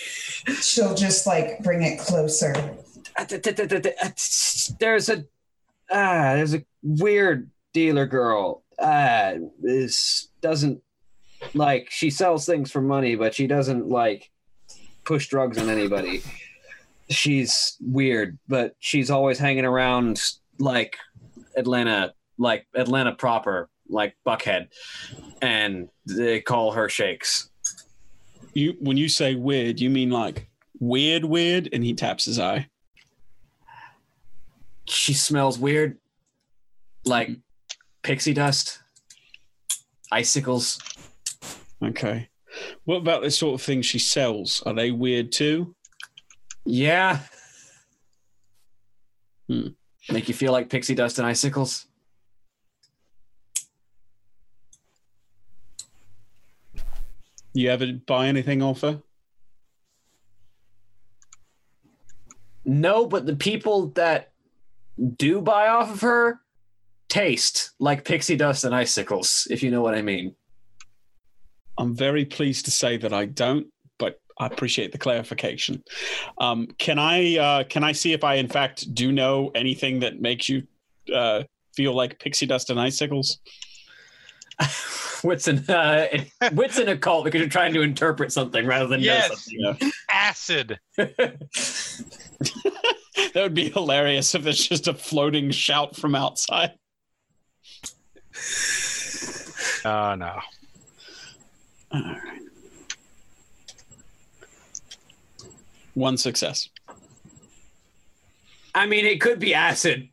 She'll 0.60 0.94
just 0.94 1.26
like 1.26 1.62
bring 1.62 1.82
it 1.82 1.98
closer. 1.98 2.54
There's 4.80 5.08
a 5.08 5.24
ah, 5.90 6.34
there's 6.34 6.54
a 6.54 6.64
weird 6.82 7.50
dealer 7.72 8.06
girl. 8.06 8.62
Ah, 8.80 9.34
this 9.60 10.28
doesn't 10.40 10.82
like 11.54 11.88
she 11.90 12.10
sells 12.10 12.46
things 12.46 12.70
for 12.70 12.80
money, 12.80 13.14
but 13.16 13.34
she 13.34 13.46
doesn't 13.46 13.88
like 13.88 14.30
push 15.04 15.28
drugs 15.28 15.58
on 15.58 15.68
anybody. 15.68 16.22
She's 17.10 17.76
weird, 17.80 18.38
but 18.48 18.74
she's 18.78 19.10
always 19.10 19.38
hanging 19.38 19.64
around 19.64 20.22
like 20.58 20.96
Atlanta, 21.56 22.14
like 22.42 22.66
Atlanta 22.74 23.12
proper, 23.12 23.70
like 23.88 24.16
Buckhead, 24.26 24.68
and 25.40 25.88
they 26.06 26.40
call 26.40 26.72
her 26.72 26.88
Shakes. 26.88 27.50
You 28.52 28.74
when 28.80 28.96
you 28.96 29.08
say 29.08 29.34
weird, 29.34 29.80
you 29.80 29.88
mean 29.88 30.10
like 30.10 30.48
weird 30.80 31.24
weird? 31.24 31.68
And 31.72 31.82
he 31.82 31.94
taps 31.94 32.26
his 32.26 32.38
eye. 32.38 32.68
She 34.84 35.14
smells 35.14 35.58
weird, 35.58 35.96
like 37.04 37.30
pixie 38.02 38.34
dust, 38.34 38.80
icicles. 40.10 40.80
Okay. 41.82 42.28
What 42.84 42.96
about 42.96 43.22
the 43.22 43.30
sort 43.30 43.54
of 43.54 43.64
things 43.64 43.86
she 43.86 43.98
sells? 43.98 44.62
Are 44.66 44.74
they 44.74 44.90
weird 44.90 45.32
too? 45.32 45.74
Yeah. 46.66 47.20
Hmm. 49.48 49.68
Make 50.10 50.28
you 50.28 50.34
feel 50.34 50.52
like 50.52 50.68
pixie 50.68 50.94
dust 50.94 51.18
and 51.18 51.26
icicles? 51.26 51.86
You 57.54 57.70
ever 57.70 57.92
buy 58.06 58.28
anything 58.28 58.62
off 58.62 58.80
her? 58.80 59.02
No, 62.64 63.06
but 63.06 63.26
the 63.26 63.36
people 63.36 63.88
that 63.88 64.32
do 65.16 65.40
buy 65.40 65.68
off 65.68 65.92
of 65.92 66.00
her 66.02 66.40
taste 67.08 67.72
like 67.78 68.04
pixie 68.04 68.36
dust 68.36 68.64
and 68.64 68.74
icicles, 68.74 69.46
if 69.50 69.62
you 69.62 69.70
know 69.70 69.82
what 69.82 69.94
I 69.94 70.02
mean. 70.02 70.34
I'm 71.78 71.94
very 71.94 72.24
pleased 72.24 72.64
to 72.66 72.70
say 72.70 72.96
that 72.98 73.12
I 73.12 73.26
don't, 73.26 73.66
but 73.98 74.20
I 74.38 74.46
appreciate 74.46 74.92
the 74.92 74.98
clarification. 74.98 75.82
Um, 76.38 76.68
can 76.78 76.98
I 76.98 77.36
uh, 77.36 77.64
can 77.64 77.82
I 77.82 77.92
see 77.92 78.12
if 78.12 78.24
I 78.24 78.34
in 78.34 78.48
fact 78.48 78.94
do 78.94 79.10
know 79.10 79.50
anything 79.54 80.00
that 80.00 80.20
makes 80.20 80.48
you 80.48 80.62
uh, 81.12 81.42
feel 81.74 81.94
like 81.94 82.20
pixie 82.20 82.46
dust 82.46 82.70
and 82.70 82.80
icicles? 82.80 83.38
wits 85.24 85.48
in 85.48 85.58
uh, 85.70 86.06
wits 86.52 86.78
in 86.78 86.88
occult 86.88 87.24
because 87.24 87.40
you're 87.40 87.48
trying 87.48 87.72
to 87.74 87.82
interpret 87.82 88.32
something 88.32 88.66
rather 88.66 88.86
than 88.86 89.00
Yes. 89.00 89.30
know 89.52 89.74
something. 89.74 89.92
Acid. 90.12 90.78
that 90.96 91.38
would 93.34 93.54
be 93.54 93.70
hilarious 93.70 94.34
if 94.34 94.46
it's 94.46 94.66
just 94.66 94.88
a 94.88 94.94
floating 94.94 95.50
shout 95.50 95.96
from 95.96 96.14
outside. 96.14 96.72
Oh 99.84 100.14
no. 100.14 100.38
All 101.92 102.00
right. 102.02 102.40
One 105.94 106.16
success. 106.16 106.68
I 108.74 108.86
mean, 108.86 109.04
it 109.04 109.20
could 109.20 109.38
be 109.38 109.52
acid, 109.54 110.08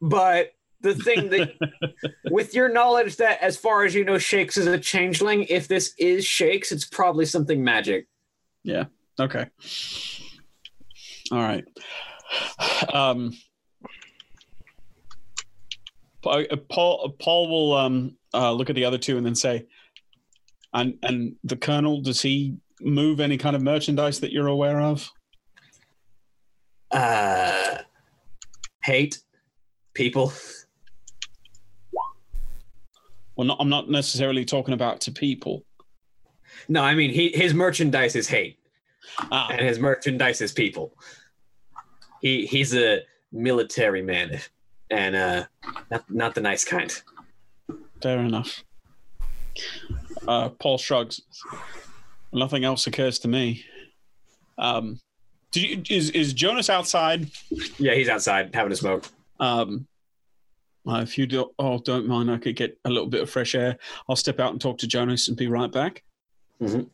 but 0.00 0.50
the 0.80 0.94
thing 0.94 1.28
that, 1.30 1.52
with 2.30 2.54
your 2.54 2.68
knowledge 2.68 3.16
that, 3.16 3.42
as 3.42 3.56
far 3.56 3.84
as 3.84 3.94
you 3.94 4.04
know, 4.04 4.18
Shakes 4.18 4.56
is 4.56 4.66
a 4.66 4.78
changeling, 4.78 5.44
if 5.44 5.68
this 5.68 5.94
is 5.98 6.24
Shakes, 6.24 6.72
it's 6.72 6.84
probably 6.84 7.24
something 7.24 7.62
magic. 7.62 8.06
Yeah. 8.62 8.84
Okay. 9.20 9.46
All 11.32 11.38
right. 11.38 11.64
Um, 12.92 13.36
uh, 16.24 16.42
Paul 16.68 17.14
Paul 17.18 17.48
will 17.48 17.74
um, 17.74 18.16
uh, 18.34 18.52
look 18.52 18.70
at 18.70 18.76
the 18.76 18.84
other 18.84 18.98
two 18.98 19.16
and 19.16 19.26
then 19.26 19.34
say, 19.34 19.66
"And 20.72 20.98
and 21.02 21.36
the 21.44 21.56
colonel 21.56 22.00
does 22.00 22.22
he 22.22 22.56
move 22.80 23.20
any 23.20 23.38
kind 23.38 23.56
of 23.56 23.62
merchandise 23.62 24.20
that 24.20 24.32
you're 24.32 24.46
aware 24.46 24.80
of?" 24.80 25.10
Uh, 26.90 27.78
hate 28.82 29.18
people. 29.94 30.32
Well, 33.38 33.46
not, 33.46 33.58
I'm 33.60 33.68
not 33.68 33.88
necessarily 33.88 34.44
talking 34.44 34.74
about 34.74 35.00
to 35.02 35.12
people. 35.12 35.64
No, 36.68 36.82
I 36.82 36.96
mean, 36.96 37.10
he 37.10 37.28
his 37.32 37.54
merchandise 37.54 38.16
is 38.16 38.26
hate, 38.26 38.58
Ah, 39.30 39.48
and 39.50 39.60
his 39.60 39.78
merchandise 39.78 40.40
is 40.40 40.50
people. 40.50 40.92
He 42.20 42.46
he's 42.46 42.74
a 42.74 43.02
military 43.30 44.02
man, 44.02 44.40
and 44.90 45.14
uh, 45.14 45.44
not 45.88 46.10
not 46.10 46.34
the 46.34 46.40
nice 46.40 46.64
kind. 46.64 46.92
fair 48.02 48.18
enough. 48.18 48.64
Uh, 50.26 50.48
Paul 50.48 50.76
shrugs. 50.78 51.22
Nothing 52.32 52.64
else 52.64 52.88
occurs 52.88 53.20
to 53.20 53.28
me. 53.28 53.64
Um, 54.58 54.98
you, 55.54 55.80
is 55.88 56.10
is 56.10 56.32
Jonas 56.32 56.68
outside? 56.68 57.30
Yeah, 57.78 57.94
he's 57.94 58.08
outside 58.08 58.52
having 58.52 58.72
a 58.72 58.76
smoke. 58.76 59.06
Um, 59.38 59.86
uh, 60.88 61.00
if 61.02 61.18
you 61.18 61.26
do, 61.26 61.50
oh, 61.58 61.78
don't 61.78 62.06
mind, 62.06 62.30
I 62.30 62.38
could 62.38 62.56
get 62.56 62.78
a 62.84 62.88
little 62.90 63.06
bit 63.08 63.20
of 63.22 63.28
fresh 63.30 63.54
air. 63.54 63.76
I'll 64.08 64.16
step 64.16 64.40
out 64.40 64.52
and 64.52 64.60
talk 64.60 64.78
to 64.78 64.86
Jonas 64.86 65.28
and 65.28 65.36
be 65.36 65.46
right 65.46 65.70
back. 65.70 66.02
Mhm. 66.60 66.88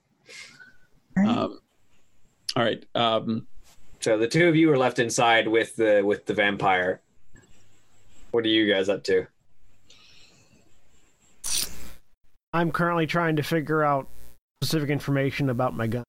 Um, 1.17 1.61
all 2.57 2.63
right. 2.65 2.85
Um, 2.95 3.47
So 4.01 4.19
the 4.19 4.29
two 4.29 4.49
of 4.49 4.57
you 4.57 4.71
are 4.71 4.77
left 4.77 4.99
inside 4.99 5.49
with 5.49 5.77
the 5.77 6.03
with 6.05 6.27
the 6.27 6.35
vampire. 6.35 7.01
What 8.33 8.45
are 8.45 8.49
you 8.49 8.71
guys 8.71 8.89
up 8.89 9.03
to? 9.05 9.27
I'm 12.53 12.71
currently 12.71 13.07
trying 13.07 13.37
to 13.37 13.43
figure 13.43 13.83
out 13.83 14.09
specific 14.63 14.91
information 14.91 15.51
about 15.51 15.75
my 15.75 15.87
gun. 15.87 16.05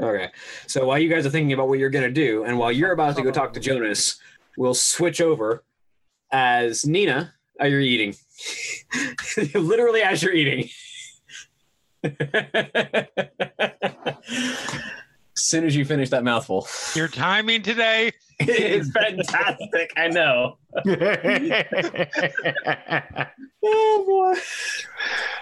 Okay. 0.00 0.30
So 0.66 0.86
while 0.86 0.98
you 0.98 1.08
guys 1.08 1.24
are 1.26 1.30
thinking 1.30 1.52
about 1.52 1.68
what 1.68 1.78
you're 1.78 1.90
gonna 1.90 2.10
do, 2.10 2.44
and 2.44 2.58
while 2.58 2.72
you're 2.72 2.92
about 2.92 3.16
to 3.16 3.22
go 3.22 3.30
talk 3.30 3.52
to 3.54 3.60
Jonas, 3.60 4.16
we'll 4.56 4.74
switch 4.74 5.20
over 5.20 5.64
as 6.34 6.84
Nina. 6.84 7.32
Are 7.60 7.68
you 7.68 7.78
eating? 7.78 8.14
Literally 9.54 10.02
as 10.02 10.20
you're 10.22 10.34
eating. 10.34 10.68
as 12.02 12.12
soon 15.36 15.64
as 15.64 15.76
you 15.76 15.84
finish 15.84 16.10
that 16.10 16.24
mouthful. 16.24 16.66
Your 16.96 17.06
timing 17.08 17.62
today. 17.62 18.10
it's 18.40 18.90
fantastic. 18.90 19.92
I 19.96 20.08
know. 20.08 20.58
Oh 23.66 24.04
boy. 24.06 24.34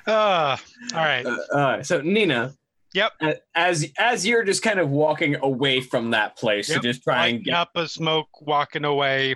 Uh, 0.06 0.56
all 0.94 1.04
right. 1.04 1.26
Uh, 1.26 1.38
uh, 1.52 1.82
so 1.82 2.00
Nina. 2.02 2.54
Yep. 2.94 3.12
As 3.56 3.90
as 3.98 4.24
you're 4.24 4.44
just 4.44 4.62
kind 4.62 4.78
of 4.78 4.90
walking 4.90 5.34
away 5.42 5.80
from 5.80 6.12
that 6.12 6.36
place 6.36 6.68
Yep. 6.68 6.82
to 6.82 6.88
just 6.92 7.02
try 7.02 7.26
and 7.28 7.42
get 7.42 7.54
up 7.54 7.70
a 7.74 7.88
smoke, 7.88 8.28
walking 8.40 8.84
away. 8.84 9.34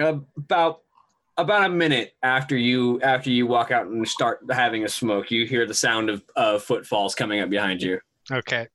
About 0.00 0.82
about 1.36 1.64
a 1.64 1.68
minute 1.68 2.14
after 2.22 2.56
you 2.56 3.00
after 3.02 3.30
you 3.30 3.46
walk 3.46 3.70
out 3.70 3.86
and 3.86 4.06
start 4.06 4.40
having 4.50 4.84
a 4.84 4.88
smoke, 4.88 5.30
you 5.30 5.46
hear 5.46 5.66
the 5.66 5.74
sound 5.74 6.10
of 6.10 6.22
uh, 6.36 6.58
footfalls 6.58 7.14
coming 7.14 7.40
up 7.40 7.48
behind 7.50 7.82
you. 7.82 8.00
Okay. 8.30 8.68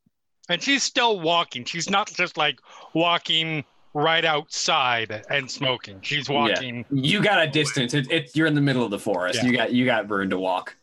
And 0.50 0.62
she's 0.62 0.84
still 0.84 1.20
walking. 1.20 1.66
She's 1.66 1.90
not 1.90 2.12
just 2.14 2.38
like 2.38 2.60
walking 2.94 3.64
right 3.94 4.26
outside 4.26 5.24
and 5.30 5.50
smoking. 5.50 6.00
She's 6.02 6.30
walking. 6.30 6.86
You 6.92 7.22
got 7.24 7.42
a 7.42 7.48
distance. 7.50 7.94
It, 7.94 8.12
it, 8.12 8.36
you're 8.36 8.46
in 8.48 8.54
the 8.54 8.62
middle 8.62 8.84
of 8.84 8.92
the 8.92 9.00
forest. 9.00 9.40
Yeah. 9.42 9.50
You 9.50 9.58
got 9.58 9.72
you 9.74 9.86
got 9.86 10.10
room 10.10 10.30
to 10.30 10.38
walk. 10.38 10.76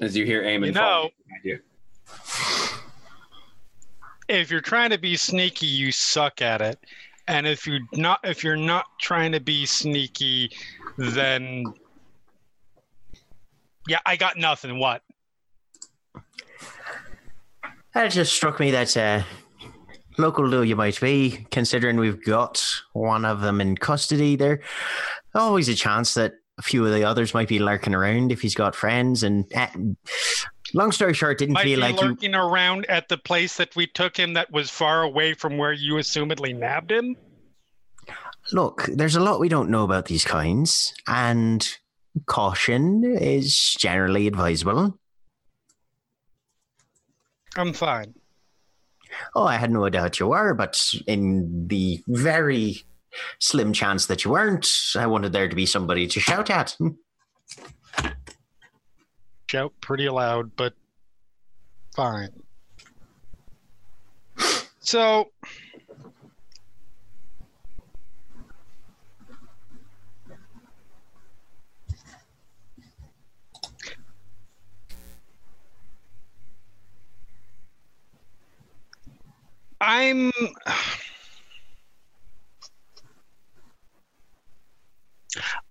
As 0.00 0.16
you 0.16 0.24
hear 0.26 0.42
Eamon 0.42 0.66
You 0.66 0.72
know- 0.72 1.10
you. 1.42 1.60
If 4.28 4.50
you're 4.50 4.60
trying 4.60 4.90
to 4.90 4.98
be 4.98 5.16
sneaky, 5.16 5.66
you 5.66 5.92
suck 5.92 6.42
at 6.42 6.60
it. 6.60 6.78
And 7.28 7.46
if 7.46 7.66
you're 7.66 7.80
not 7.92 8.20
if 8.24 8.44
you're 8.44 8.56
not 8.56 8.86
trying 9.00 9.32
to 9.32 9.40
be 9.40 9.66
sneaky, 9.66 10.50
then 10.96 11.64
yeah, 13.88 13.98
I 14.06 14.16
got 14.16 14.36
nothing. 14.36 14.78
What? 14.78 15.02
It 17.94 18.10
just 18.10 18.34
struck 18.34 18.60
me 18.60 18.70
that 18.72 18.96
uh, 18.96 19.22
local 20.18 20.48
though 20.50 20.62
you 20.62 20.76
might 20.76 21.00
be, 21.00 21.46
considering 21.50 21.96
we've 21.96 22.24
got 22.24 22.64
one 22.92 23.24
of 23.24 23.40
them 23.40 23.60
in 23.60 23.76
custody, 23.76 24.36
there 24.36 24.60
always 25.34 25.68
a 25.68 25.74
chance 25.74 26.14
that 26.14 26.34
a 26.58 26.62
few 26.62 26.84
of 26.84 26.92
the 26.92 27.04
others 27.04 27.34
might 27.34 27.48
be 27.48 27.58
lurking 27.58 27.94
around 27.94 28.32
if 28.32 28.40
he's 28.40 28.54
got 28.54 28.74
friends. 28.74 29.22
And 29.22 29.44
uh, 29.54 29.68
long 30.74 30.92
story 30.92 31.14
short, 31.14 31.38
didn't 31.38 31.54
Might 31.54 31.64
be 31.64 31.74
feel 31.74 31.80
like 31.80 32.00
you. 32.00 32.08
lurking 32.08 32.34
around 32.34 32.86
at 32.86 33.08
the 33.08 33.18
place 33.18 33.56
that 33.56 33.74
we 33.76 33.86
took 33.86 34.16
him 34.16 34.34
that 34.34 34.50
was 34.50 34.70
far 34.70 35.02
away 35.02 35.34
from 35.34 35.58
where 35.58 35.72
you 35.72 35.94
assumedly 35.94 36.56
nabbed 36.56 36.90
him. 36.90 37.16
Look, 38.52 38.84
there's 38.86 39.16
a 39.16 39.20
lot 39.20 39.40
we 39.40 39.48
don't 39.48 39.70
know 39.70 39.82
about 39.84 40.06
these 40.06 40.24
kinds, 40.24 40.94
and 41.06 41.68
caution 42.26 43.04
is 43.04 43.74
generally 43.78 44.26
advisable. 44.26 44.98
I'm 47.56 47.72
fine. 47.72 48.14
Oh, 49.34 49.44
I 49.44 49.56
had 49.56 49.70
no 49.70 49.88
doubt 49.88 50.20
you 50.20 50.28
were, 50.28 50.54
but 50.54 50.80
in 51.06 51.66
the 51.68 52.02
very 52.06 52.82
slim 53.38 53.72
chance 53.72 54.06
that 54.06 54.24
you 54.24 54.30
weren't, 54.30 54.68
I 54.94 55.06
wanted 55.06 55.32
there 55.32 55.48
to 55.48 55.56
be 55.56 55.66
somebody 55.66 56.06
to 56.06 56.20
shout 56.20 56.50
at. 56.50 56.76
Shout 59.48 59.72
pretty 59.80 60.08
loud, 60.08 60.56
but 60.56 60.74
fine. 61.94 62.30
So 64.80 65.30
I'm 79.80 80.32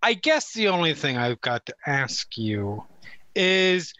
I 0.01 0.13
guess 0.13 0.53
the 0.53 0.67
only 0.69 0.93
thing 0.93 1.17
I've 1.17 1.41
got 1.41 1.65
to 1.65 1.75
ask 1.87 2.37
you 2.37 2.85
is 3.35 3.93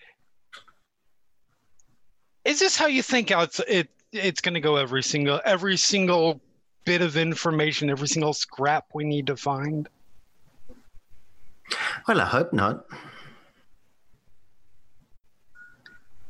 is 2.45 2.59
this 2.59 2.77
how 2.77 2.87
you 2.87 3.01
think 3.03 3.31
it's 3.31 3.59
it 3.67 3.89
it's 4.11 4.41
going 4.41 4.53
to 4.53 4.61
go 4.61 4.75
every 4.77 5.03
single 5.03 5.41
every 5.45 5.75
single 5.77 6.39
bit 6.85 7.01
of 7.01 7.17
information 7.17 7.89
every 7.89 8.07
single 8.07 8.33
scrap 8.33 8.85
we 8.93 9.03
need 9.03 9.27
to 9.27 9.35
find 9.35 9.89
Well, 12.07 12.21
I 12.21 12.25
hope 12.25 12.53
not. 12.53 12.85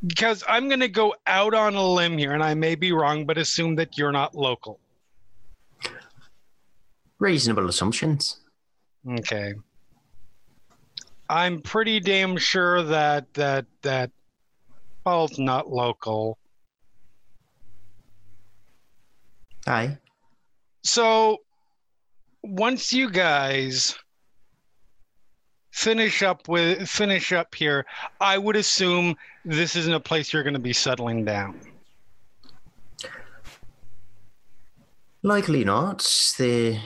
because 0.07 0.43
i'm 0.47 0.67
going 0.67 0.79
to 0.81 0.87
go 0.87 1.15
out 1.25 1.53
on 1.55 1.73
a 1.75 1.83
limb 1.93 2.17
here 2.17 2.31
and 2.33 2.43
i 2.43 2.53
may 2.53 2.75
be 2.75 2.91
wrong 2.91 3.25
but 3.25 3.37
assume 3.37 3.75
that 3.75 3.97
you're 3.97 4.11
not 4.11 4.35
local 4.35 4.79
Reasonable 7.17 7.67
assumptions. 7.69 8.41
okay 9.19 9.53
I'm 11.29 11.61
pretty 11.61 11.99
damn 11.99 12.37
sure 12.37 12.83
that 12.83 13.33
that 13.33 13.65
that 13.81 14.11
well, 15.05 15.25
it's 15.25 15.39
not 15.39 15.69
local. 15.69 16.37
Aye. 19.67 19.97
So 20.83 21.39
once 22.43 22.93
you 22.93 23.09
guys 23.09 23.95
finish 25.71 26.23
up 26.23 26.47
with 26.47 26.87
finish 26.87 27.33
up 27.33 27.53
here, 27.53 27.85
I 28.21 28.37
would 28.37 28.55
assume 28.55 29.15
this 29.43 29.75
isn't 29.75 29.93
a 29.93 29.99
place 29.99 30.31
you're 30.31 30.43
going 30.43 30.53
to 30.53 30.59
be 30.59 30.73
settling 30.73 31.25
down. 31.25 31.59
Likely 35.23 35.63
not. 35.63 35.99
The 36.37 36.79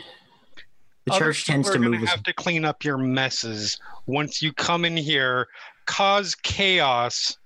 the 1.09 1.15
Other 1.15 1.25
church 1.25 1.45
tends 1.45 1.69
to 1.71 1.79
move. 1.79 1.93
gonna 1.93 2.07
have 2.07 2.23
to 2.23 2.33
clean 2.33 2.65
up 2.65 2.83
your 2.83 2.97
messes 2.97 3.79
once 4.05 4.41
you 4.41 4.53
come 4.53 4.85
in 4.85 4.95
here, 4.95 5.47
cause 5.85 6.35
chaos. 6.35 7.37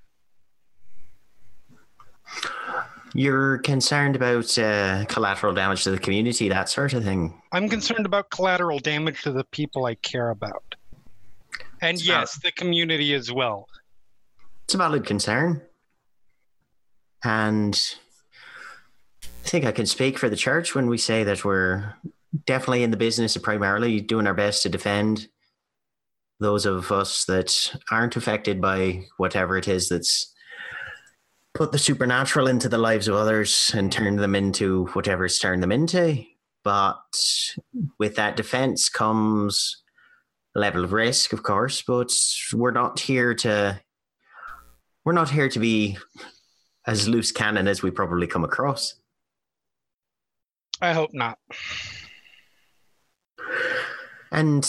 You're 3.14 3.60
concerned 3.60 4.15
about 4.15 4.57
uh, 4.57 5.06
collateral 5.06 5.53
damage 5.53 5.84
to 5.84 5.91
the 5.91 5.99
community, 5.99 6.49
that 6.49 6.68
sort 6.68 6.94
of 6.94 7.03
thing. 7.03 7.41
I'm 7.52 7.69
concerned 7.69 8.06
about 8.06 8.31
collateral 8.31 8.80
damage 8.80 9.22
to 9.22 9.31
the 9.31 9.44
people 9.45 9.85
I 9.85 9.95
care 9.95 10.31
about. 10.31 10.76
And 11.81 11.98
It's 11.98 12.07
yes, 12.07 12.40
the 12.41 12.52
community 12.52 13.14
as 13.14 13.31
well. 13.31 13.68
It's 14.65 14.73
a 14.73 14.77
valid 14.77 15.06
concern. 15.06 15.61
And 17.23 17.80
I 19.23 19.48
think 19.48 19.65
I 19.65 19.72
can 19.72 19.85
speak 19.85 20.18
for 20.18 20.27
the 20.27 20.35
church 20.35 20.73
when 20.73 20.88
we 20.88 20.98
say 20.98 21.23
that 21.23 21.45
we're 21.45 21.94
definitely 22.45 22.84
in 22.84 22.91
the 22.91 22.97
business 22.97 23.35
of 23.35 23.43
primarily 23.43 24.01
doing 24.01 24.27
our 24.27 24.34
best 24.34 24.64
to 24.64 24.69
defend 24.69 25.27
those 26.39 26.65
of 26.65 26.91
us 26.91 27.26
that 27.26 27.76
aren't 27.91 28.15
affected 28.15 28.60
by 28.60 29.05
whatever 29.18 29.57
it 29.57 29.68
is 29.68 29.89
that's 29.89 30.34
put 31.53 31.72
the 31.72 31.77
supernatural 31.77 32.47
into 32.47 32.68
the 32.68 32.77
lives 32.77 33.07
of 33.07 33.15
others 33.15 33.72
and 33.76 33.91
turned 33.91 34.19
them 34.19 34.35
into 34.35 34.88
whatever 34.88 35.26
it's 35.26 35.39
turned 35.39 35.61
them 35.61 35.72
into. 35.72 36.23
But 36.64 37.01
with 37.99 38.15
that 38.15 38.35
defense 38.35 38.89
comes 38.89 39.84
a 40.55 40.60
level 40.60 40.84
of 40.84 40.93
risk, 40.93 41.34
of 41.34 41.43
course, 41.43 41.81
but 41.81 42.11
we're 42.53 42.72
not 42.72 42.99
here 42.99 43.34
to 43.35 43.80
we're 45.05 45.14
not 45.14 45.30
here 45.30 45.49
to 45.49 45.60
be 45.60 45.97
as 46.88 47.07
loose 47.07 47.31
cannon 47.31 47.68
as 47.68 47.84
we 47.84 47.91
probably 47.91 48.27
come 48.27 48.43
across. 48.43 48.95
I 50.81 50.93
hope 50.93 51.11
not. 51.14 51.38
And 54.34 54.68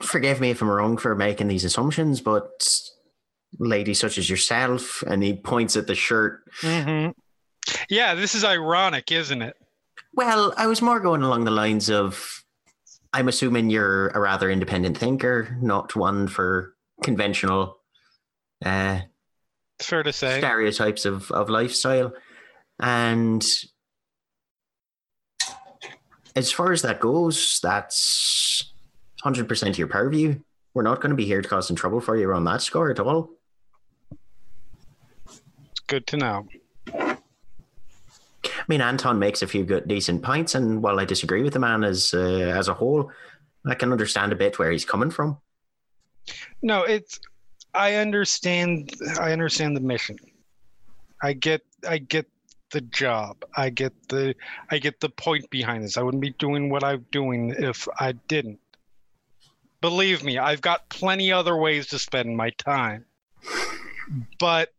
forgive 0.00 0.40
me 0.40 0.50
if 0.50 0.62
I'm 0.62 0.70
wrong 0.70 0.96
for 0.96 1.14
making 1.16 1.48
these 1.48 1.64
assumptions, 1.64 2.20
but 2.20 2.68
ladies 3.58 3.98
such 3.98 4.18
as 4.18 4.28
yourself, 4.30 5.02
and 5.02 5.22
he 5.22 5.34
points 5.34 5.76
at 5.76 5.86
the 5.86 5.94
shirt. 5.94 6.42
hmm 6.60 7.08
Yeah, 7.88 8.14
this 8.14 8.34
is 8.34 8.44
ironic, 8.44 9.10
isn't 9.10 9.42
it? 9.42 9.56
Well, 10.12 10.54
I 10.56 10.66
was 10.66 10.82
more 10.82 11.00
going 11.00 11.22
along 11.22 11.44
the 11.44 11.50
lines 11.50 11.90
of 11.90 12.44
I'm 13.12 13.28
assuming 13.28 13.70
you're 13.70 14.08
a 14.08 14.20
rather 14.20 14.50
independent 14.50 14.98
thinker, 14.98 15.56
not 15.60 15.96
one 15.96 16.28
for 16.28 16.74
conventional 17.02 17.78
uh, 18.64 19.00
fair 19.80 20.02
to 20.02 20.12
say. 20.12 20.38
stereotypes 20.38 21.04
of, 21.04 21.30
of 21.30 21.48
lifestyle. 21.48 22.12
And 22.80 23.44
as 26.36 26.50
far 26.50 26.72
as 26.72 26.82
that 26.82 27.00
goes, 27.00 27.60
that's 27.62 28.72
100% 29.24 29.78
your 29.78 29.86
purview. 29.86 30.40
We're 30.74 30.82
not 30.82 31.00
going 31.00 31.10
to 31.10 31.16
be 31.16 31.24
here 31.24 31.40
to 31.40 31.48
cause 31.48 31.68
some 31.68 31.76
trouble 31.76 32.00
for 32.00 32.16
you 32.16 32.32
on 32.32 32.44
that 32.44 32.62
score 32.62 32.90
at 32.90 32.98
all. 32.98 33.30
Good 35.86 36.06
to 36.08 36.16
know. 36.16 36.48
I 36.92 38.66
mean, 38.68 38.80
Anton 38.80 39.18
makes 39.18 39.42
a 39.42 39.46
few 39.46 39.64
good, 39.64 39.86
decent 39.86 40.22
points, 40.22 40.54
and 40.54 40.82
while 40.82 40.98
I 40.98 41.04
disagree 41.04 41.42
with 41.42 41.52
the 41.52 41.58
man 41.58 41.84
as 41.84 42.14
uh, 42.14 42.18
as 42.18 42.68
a 42.68 42.74
whole, 42.74 43.10
I 43.66 43.74
can 43.74 43.92
understand 43.92 44.32
a 44.32 44.36
bit 44.36 44.58
where 44.58 44.70
he's 44.70 44.84
coming 44.84 45.10
from. 45.10 45.38
No, 46.62 46.82
it's 46.82 47.20
I 47.74 47.96
understand 47.96 48.92
I 49.20 49.32
understand 49.32 49.76
the 49.76 49.80
mission. 49.80 50.16
I 51.22 51.34
get 51.34 51.62
I 51.86 51.98
get 51.98 52.26
the 52.74 52.80
job. 52.82 53.44
I 53.56 53.70
get 53.70 53.92
the 54.08 54.34
I 54.70 54.78
get 54.78 55.00
the 55.00 55.08
point 55.08 55.48
behind 55.48 55.84
this. 55.84 55.96
I 55.96 56.02
wouldn't 56.02 56.20
be 56.20 56.34
doing 56.38 56.68
what 56.68 56.82
I'm 56.82 57.06
doing 57.12 57.54
if 57.56 57.88
I 57.98 58.12
didn't. 58.28 58.58
Believe 59.80 60.24
me, 60.24 60.38
I've 60.38 60.60
got 60.60 60.88
plenty 60.88 61.32
other 61.32 61.56
ways 61.56 61.86
to 61.88 61.98
spend 61.98 62.36
my 62.36 62.50
time. 62.50 63.04
But 64.40 64.72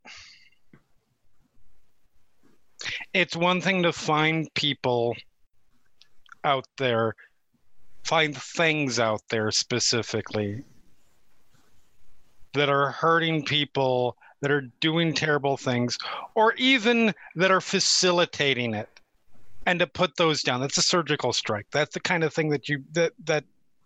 it's 3.14 3.36
one 3.36 3.62
thing 3.62 3.84
to 3.84 3.94
find 3.94 4.54
people 4.56 5.16
out 6.44 6.68
there, 6.78 7.16
find 8.04 8.36
things 8.36 9.00
out 9.00 9.22
there 9.30 9.52
specifically 9.52 10.64
that 12.54 12.68
are 12.68 12.92
hurting 12.92 13.46
people, 13.46 14.18
that 14.42 14.52
are 14.52 14.70
doing 14.80 15.14
terrible 15.14 15.58
things, 15.58 15.98
or 16.36 16.54
even 16.56 17.14
that 17.36 17.52
are 17.52 17.62
facilitating 17.62 18.74
it. 18.74 18.90
And 19.66 19.80
to 19.80 19.88
put 19.88 20.16
those 20.18 20.44
down, 20.44 20.62
that's 20.62 20.78
a 20.78 20.84
surgical 20.84 21.34
strike. 21.34 21.66
That's 21.72 21.94
the 21.94 22.00
kind 22.00 22.24
of 22.24 22.34
thing 22.34 22.50
that 22.50 22.70
you 22.70 22.84
that 22.94 23.14
that 23.26 23.44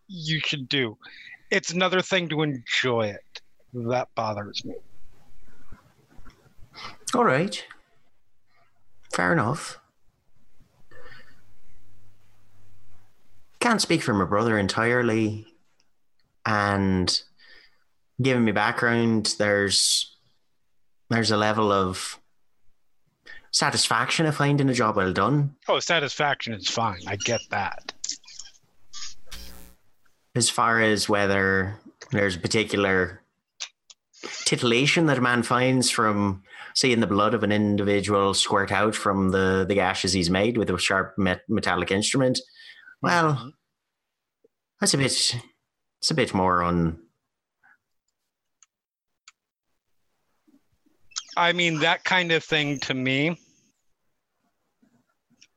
you 0.07 0.39
should 0.39 0.67
do. 0.67 0.97
It's 1.51 1.71
another 1.71 2.01
thing 2.01 2.27
to 2.29 2.41
enjoy 2.41 3.07
it. 3.07 3.41
That 3.73 4.09
bothers 4.15 4.65
me. 4.65 4.75
All 7.15 7.23
right. 7.23 7.63
Fair 9.13 9.33
enough. 9.33 9.79
Can't 13.59 13.81
speak 13.81 14.01
for 14.01 14.13
my 14.13 14.25
brother 14.25 14.57
entirely. 14.57 15.47
And 16.45 17.21
given 18.21 18.45
my 18.45 18.51
background, 18.51 19.35
there's 19.37 20.08
there's 21.09 21.31
a 21.31 21.37
level 21.37 21.71
of 21.71 22.19
satisfaction 23.51 24.25
of 24.25 24.35
finding 24.35 24.69
a 24.69 24.73
job 24.73 24.95
well 24.95 25.13
done. 25.13 25.55
Oh, 25.67 25.79
satisfaction 25.79 26.53
is 26.53 26.69
fine. 26.69 27.01
I 27.07 27.15
get 27.15 27.41
that. 27.49 27.93
As 30.35 30.49
far 30.49 30.79
as 30.81 31.09
whether 31.09 31.79
there's 32.11 32.35
a 32.35 32.39
particular 32.39 33.21
titillation 34.45 35.07
that 35.07 35.17
a 35.17 35.21
man 35.21 35.43
finds 35.43 35.89
from 35.89 36.43
seeing 36.75 36.99
the 36.99 37.07
blood 37.07 37.33
of 37.33 37.43
an 37.43 37.51
individual 37.51 38.33
squirt 38.33 38.71
out 38.71 38.95
from 38.95 39.31
the, 39.31 39.65
the 39.67 39.75
gashes 39.75 40.13
he's 40.13 40.29
made 40.29 40.57
with 40.57 40.69
a 40.69 40.77
sharp 40.77 41.13
met- 41.17 41.41
metallic 41.49 41.91
instrument. 41.91 42.39
Well, 43.01 43.33
mm-hmm. 43.33 43.49
that's 44.79 44.93
a 44.93 44.97
bit. 44.97 45.35
It's 45.99 46.11
a 46.11 46.15
bit 46.15 46.33
more 46.33 46.63
on. 46.63 46.99
I 51.37 51.53
mean 51.53 51.79
that 51.79 52.03
kind 52.03 52.31
of 52.31 52.43
thing 52.43 52.79
to 52.81 52.93
me. 52.93 53.39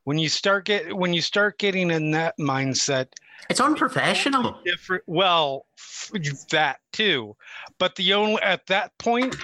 When 0.05 0.17
you 0.17 0.29
start 0.29 0.65
get 0.65 0.95
when 0.95 1.13
you 1.13 1.21
start 1.21 1.57
getting 1.59 1.89
in 1.91 2.11
that 2.11 2.35
mindset, 2.39 3.07
It's 3.49 3.61
unprofessional. 3.61 4.59
different. 4.65 5.03
Well, 5.07 5.65
f- 5.77 6.11
that 6.51 6.79
too, 6.91 7.35
but 7.77 7.95
the 7.95 8.13
only 8.13 8.41
at 8.41 8.65
that 8.67 8.97
point, 8.97 9.35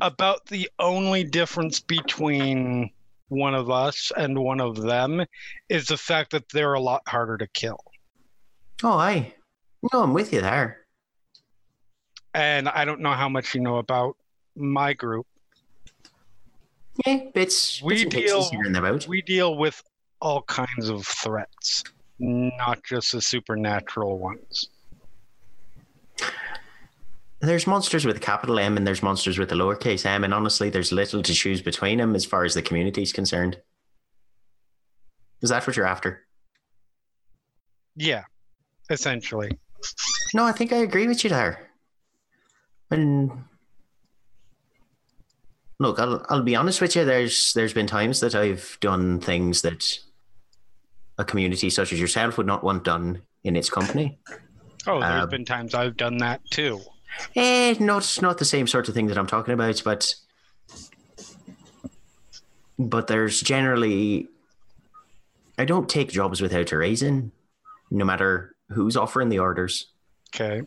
about 0.00 0.46
the 0.46 0.70
only 0.78 1.24
difference 1.24 1.80
between 1.80 2.90
one 3.28 3.54
of 3.54 3.70
us 3.70 4.10
and 4.16 4.38
one 4.38 4.60
of 4.60 4.76
them 4.80 5.24
is 5.68 5.86
the 5.86 5.96
fact 5.98 6.30
that 6.32 6.48
they're 6.48 6.74
a 6.74 6.80
lot 6.80 7.02
harder 7.06 7.36
to 7.36 7.46
kill. 7.48 7.78
Oh, 8.82 8.98
I 8.98 9.34
No, 9.92 10.02
I'm 10.02 10.14
with 10.14 10.32
you 10.32 10.40
there. 10.40 10.78
And 12.32 12.68
I 12.68 12.84
don't 12.86 13.00
know 13.00 13.12
how 13.12 13.28
much 13.28 13.54
you 13.54 13.60
know 13.60 13.76
about 13.76 14.16
my 14.60 14.92
group. 14.92 15.26
Yeah, 17.06 17.24
bits. 17.34 17.82
We 17.82 18.04
bits 18.04 18.14
deal- 18.14 18.50
here 18.50 18.64
and 18.64 18.76
about. 18.76 19.06
We 19.08 19.22
deal 19.22 19.56
with 19.56 19.82
all 20.20 20.42
kinds 20.42 20.88
of 20.88 21.06
threats, 21.06 21.82
not 22.18 22.82
just 22.84 23.12
the 23.12 23.22
supernatural 23.22 24.18
ones. 24.18 24.68
There's 27.40 27.66
monsters 27.66 28.04
with 28.04 28.18
a 28.18 28.20
capital 28.20 28.58
M 28.58 28.76
and 28.76 28.86
there's 28.86 29.02
monsters 29.02 29.38
with 29.38 29.50
a 29.50 29.54
lowercase 29.54 30.04
m, 30.04 30.24
and 30.24 30.34
honestly, 30.34 30.68
there's 30.68 30.92
little 30.92 31.22
to 31.22 31.32
choose 31.32 31.62
between 31.62 31.96
them 31.96 32.14
as 32.14 32.26
far 32.26 32.44
as 32.44 32.52
the 32.52 32.60
community 32.60 33.00
is 33.00 33.14
concerned. 33.14 33.58
Is 35.40 35.48
that 35.48 35.66
what 35.66 35.74
you're 35.74 35.86
after? 35.86 36.26
Yeah, 37.96 38.24
essentially. 38.90 39.58
No, 40.34 40.44
I 40.44 40.52
think 40.52 40.70
I 40.70 40.76
agree 40.76 41.06
with 41.08 41.24
you 41.24 41.30
there. 41.30 41.70
And 42.90 43.30
look, 45.80 45.98
I'll 45.98 46.24
I'll 46.28 46.42
be 46.42 46.54
honest 46.54 46.80
with 46.80 46.94
you. 46.94 47.04
There's 47.04 47.52
there's 47.54 47.72
been 47.74 47.88
times 47.88 48.20
that 48.20 48.36
I've 48.36 48.78
done 48.80 49.18
things 49.20 49.62
that 49.62 49.98
a 51.18 51.24
community 51.24 51.68
such 51.70 51.92
as 51.92 52.00
yourself 52.00 52.38
would 52.38 52.46
not 52.46 52.62
want 52.62 52.84
done 52.84 53.22
in 53.42 53.56
its 53.56 53.68
company. 53.68 54.18
Oh, 54.86 55.00
there's 55.00 55.22
Uh, 55.24 55.26
been 55.26 55.44
times 55.44 55.74
I've 55.74 55.96
done 55.96 56.18
that 56.18 56.40
too. 56.50 56.80
Eh, 57.34 57.74
not 57.80 58.18
not 58.22 58.38
the 58.38 58.44
same 58.44 58.66
sort 58.68 58.88
of 58.88 58.94
thing 58.94 59.08
that 59.08 59.18
I'm 59.18 59.26
talking 59.26 59.52
about, 59.54 59.82
but 59.84 60.14
but 62.78 63.06
there's 63.08 63.40
generally 63.40 64.28
I 65.58 65.64
don't 65.64 65.88
take 65.88 66.10
jobs 66.10 66.40
without 66.40 66.72
a 66.72 66.78
reason, 66.78 67.32
no 67.90 68.04
matter 68.04 68.54
who's 68.70 68.96
offering 68.96 69.28
the 69.28 69.40
orders. 69.40 69.86
Okay. 70.34 70.62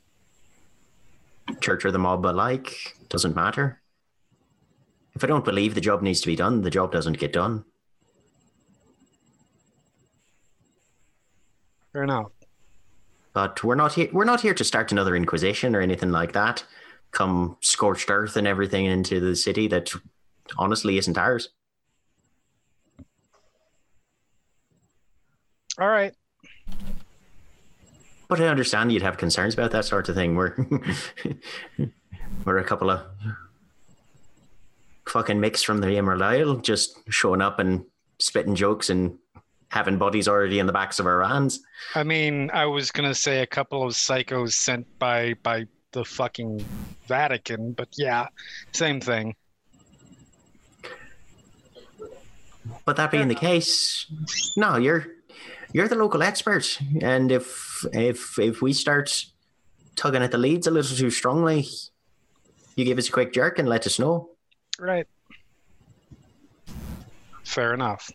Church 1.61 1.83
or 1.85 1.91
the 1.91 1.97
mob 1.99 2.25
alike, 2.25 2.95
doesn't 3.09 3.35
matter. 3.35 3.81
If 5.15 5.23
I 5.23 5.27
don't 5.27 5.45
believe 5.45 5.75
the 5.75 5.81
job 5.81 6.01
needs 6.01 6.21
to 6.21 6.27
be 6.27 6.35
done, 6.35 6.61
the 6.61 6.69
job 6.69 6.91
doesn't 6.91 7.19
get 7.19 7.33
done. 7.33 7.65
Fair 11.91 12.03
enough. 12.03 12.31
But 13.33 13.63
we're 13.63 13.75
not 13.75 13.93
here. 13.93 14.09
We're 14.11 14.25
not 14.25 14.41
here 14.41 14.53
to 14.53 14.63
start 14.63 14.91
another 14.91 15.15
inquisition 15.15 15.75
or 15.75 15.81
anything 15.81 16.11
like 16.11 16.33
that. 16.33 16.63
Come 17.11 17.57
scorched 17.61 18.09
earth 18.09 18.35
and 18.35 18.47
everything 18.47 18.85
into 18.85 19.19
the 19.19 19.35
city 19.35 19.67
that 19.67 19.91
honestly 20.57 20.97
isn't 20.97 21.17
ours. 21.17 21.49
All 25.79 25.87
right. 25.87 26.13
But 28.27 28.39
I 28.39 28.47
understand 28.47 28.91
you'd 28.91 29.03
have 29.03 29.17
concerns 29.17 29.53
about 29.53 29.71
that 29.71 29.85
sort 29.85 30.09
of 30.09 30.15
thing. 30.15 30.35
We're 30.35 30.55
we're 32.45 32.57
a 32.57 32.63
couple 32.63 32.89
of 32.89 33.01
fucking 35.07 35.39
mix 35.39 35.63
from 35.63 35.79
the 35.79 35.97
Emerald 35.97 36.21
Isle, 36.21 36.57
just 36.57 36.97
showing 37.09 37.41
up 37.41 37.59
and 37.59 37.85
spitting 38.19 38.55
jokes 38.55 38.89
and 38.89 39.17
having 39.69 39.97
bodies 39.97 40.27
already 40.27 40.59
in 40.59 40.67
the 40.67 40.73
backs 40.73 40.99
of 40.99 41.07
our 41.07 41.19
vans. 41.19 41.59
I 41.95 42.03
mean, 42.03 42.51
I 42.53 42.65
was 42.65 42.91
gonna 42.91 43.15
say 43.15 43.41
a 43.41 43.47
couple 43.47 43.83
of 43.83 43.93
psychos 43.93 44.53
sent 44.53 44.87
by 44.99 45.33
by 45.41 45.65
the 45.91 46.05
fucking 46.05 46.63
Vatican, 47.07 47.73
but 47.73 47.89
yeah, 47.97 48.27
same 48.71 49.01
thing. 49.01 49.35
But 52.85 52.95
that 52.97 53.11
being 53.11 53.27
the 53.27 53.35
case, 53.35 54.05
no, 54.55 54.77
you're 54.77 55.07
you're 55.73 55.87
the 55.87 55.95
local 55.95 56.21
expert, 56.21 56.79
and 57.01 57.31
if 57.31 57.85
if 57.93 58.37
if 58.39 58.61
we 58.61 58.73
start 58.73 59.25
tugging 59.95 60.21
at 60.21 60.31
the 60.31 60.37
leads 60.37 60.67
a 60.67 60.71
little 60.71 60.95
too 60.95 61.09
strongly, 61.09 61.67
you 62.75 62.85
give 62.85 62.97
us 62.97 63.09
a 63.09 63.11
quick 63.11 63.33
jerk 63.33 63.59
and 63.59 63.67
let 63.67 63.85
us 63.85 63.99
know. 63.99 64.29
Right. 64.79 65.07
Fair 67.43 67.73
enough. 67.73 68.11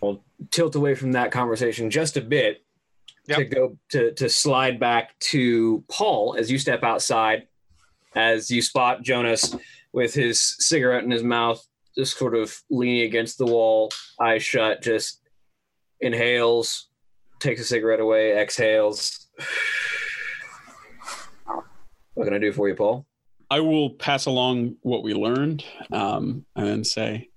Well, 0.00 0.22
tilt 0.50 0.76
away 0.76 0.94
from 0.94 1.12
that 1.12 1.30
conversation 1.30 1.90
just 1.90 2.16
a 2.16 2.20
bit 2.20 2.64
to 3.28 3.44
go 3.44 3.76
to 3.90 4.12
to 4.12 4.28
slide 4.28 4.80
back 4.80 5.18
to 5.18 5.84
Paul 5.90 6.36
as 6.38 6.50
you 6.50 6.58
step 6.58 6.82
outside 6.82 7.46
as 8.14 8.50
you 8.50 8.62
spot 8.62 9.02
Jonas 9.02 9.54
with 9.92 10.14
his 10.14 10.40
cigarette 10.40 11.04
in 11.04 11.10
his 11.10 11.22
mouth 11.22 11.64
just 11.96 12.16
sort 12.16 12.34
of 12.34 12.56
leaning 12.70 13.02
against 13.02 13.38
the 13.38 13.46
wall 13.46 13.90
eyes 14.20 14.42
shut 14.42 14.82
just 14.82 15.20
inhales 16.00 16.88
takes 17.38 17.60
a 17.60 17.64
cigarette 17.64 18.00
away 18.00 18.38
exhales 18.38 19.28
what 22.14 22.24
can 22.24 22.34
I 22.34 22.38
do 22.38 22.52
for 22.52 22.68
you 22.68 22.74
Paul 22.74 23.06
I 23.50 23.60
will 23.60 23.90
pass 23.90 24.26
along 24.26 24.76
what 24.82 25.02
we 25.02 25.14
learned 25.14 25.64
um, 25.92 26.44
and 26.54 26.66
then 26.66 26.84
say, 26.84 27.30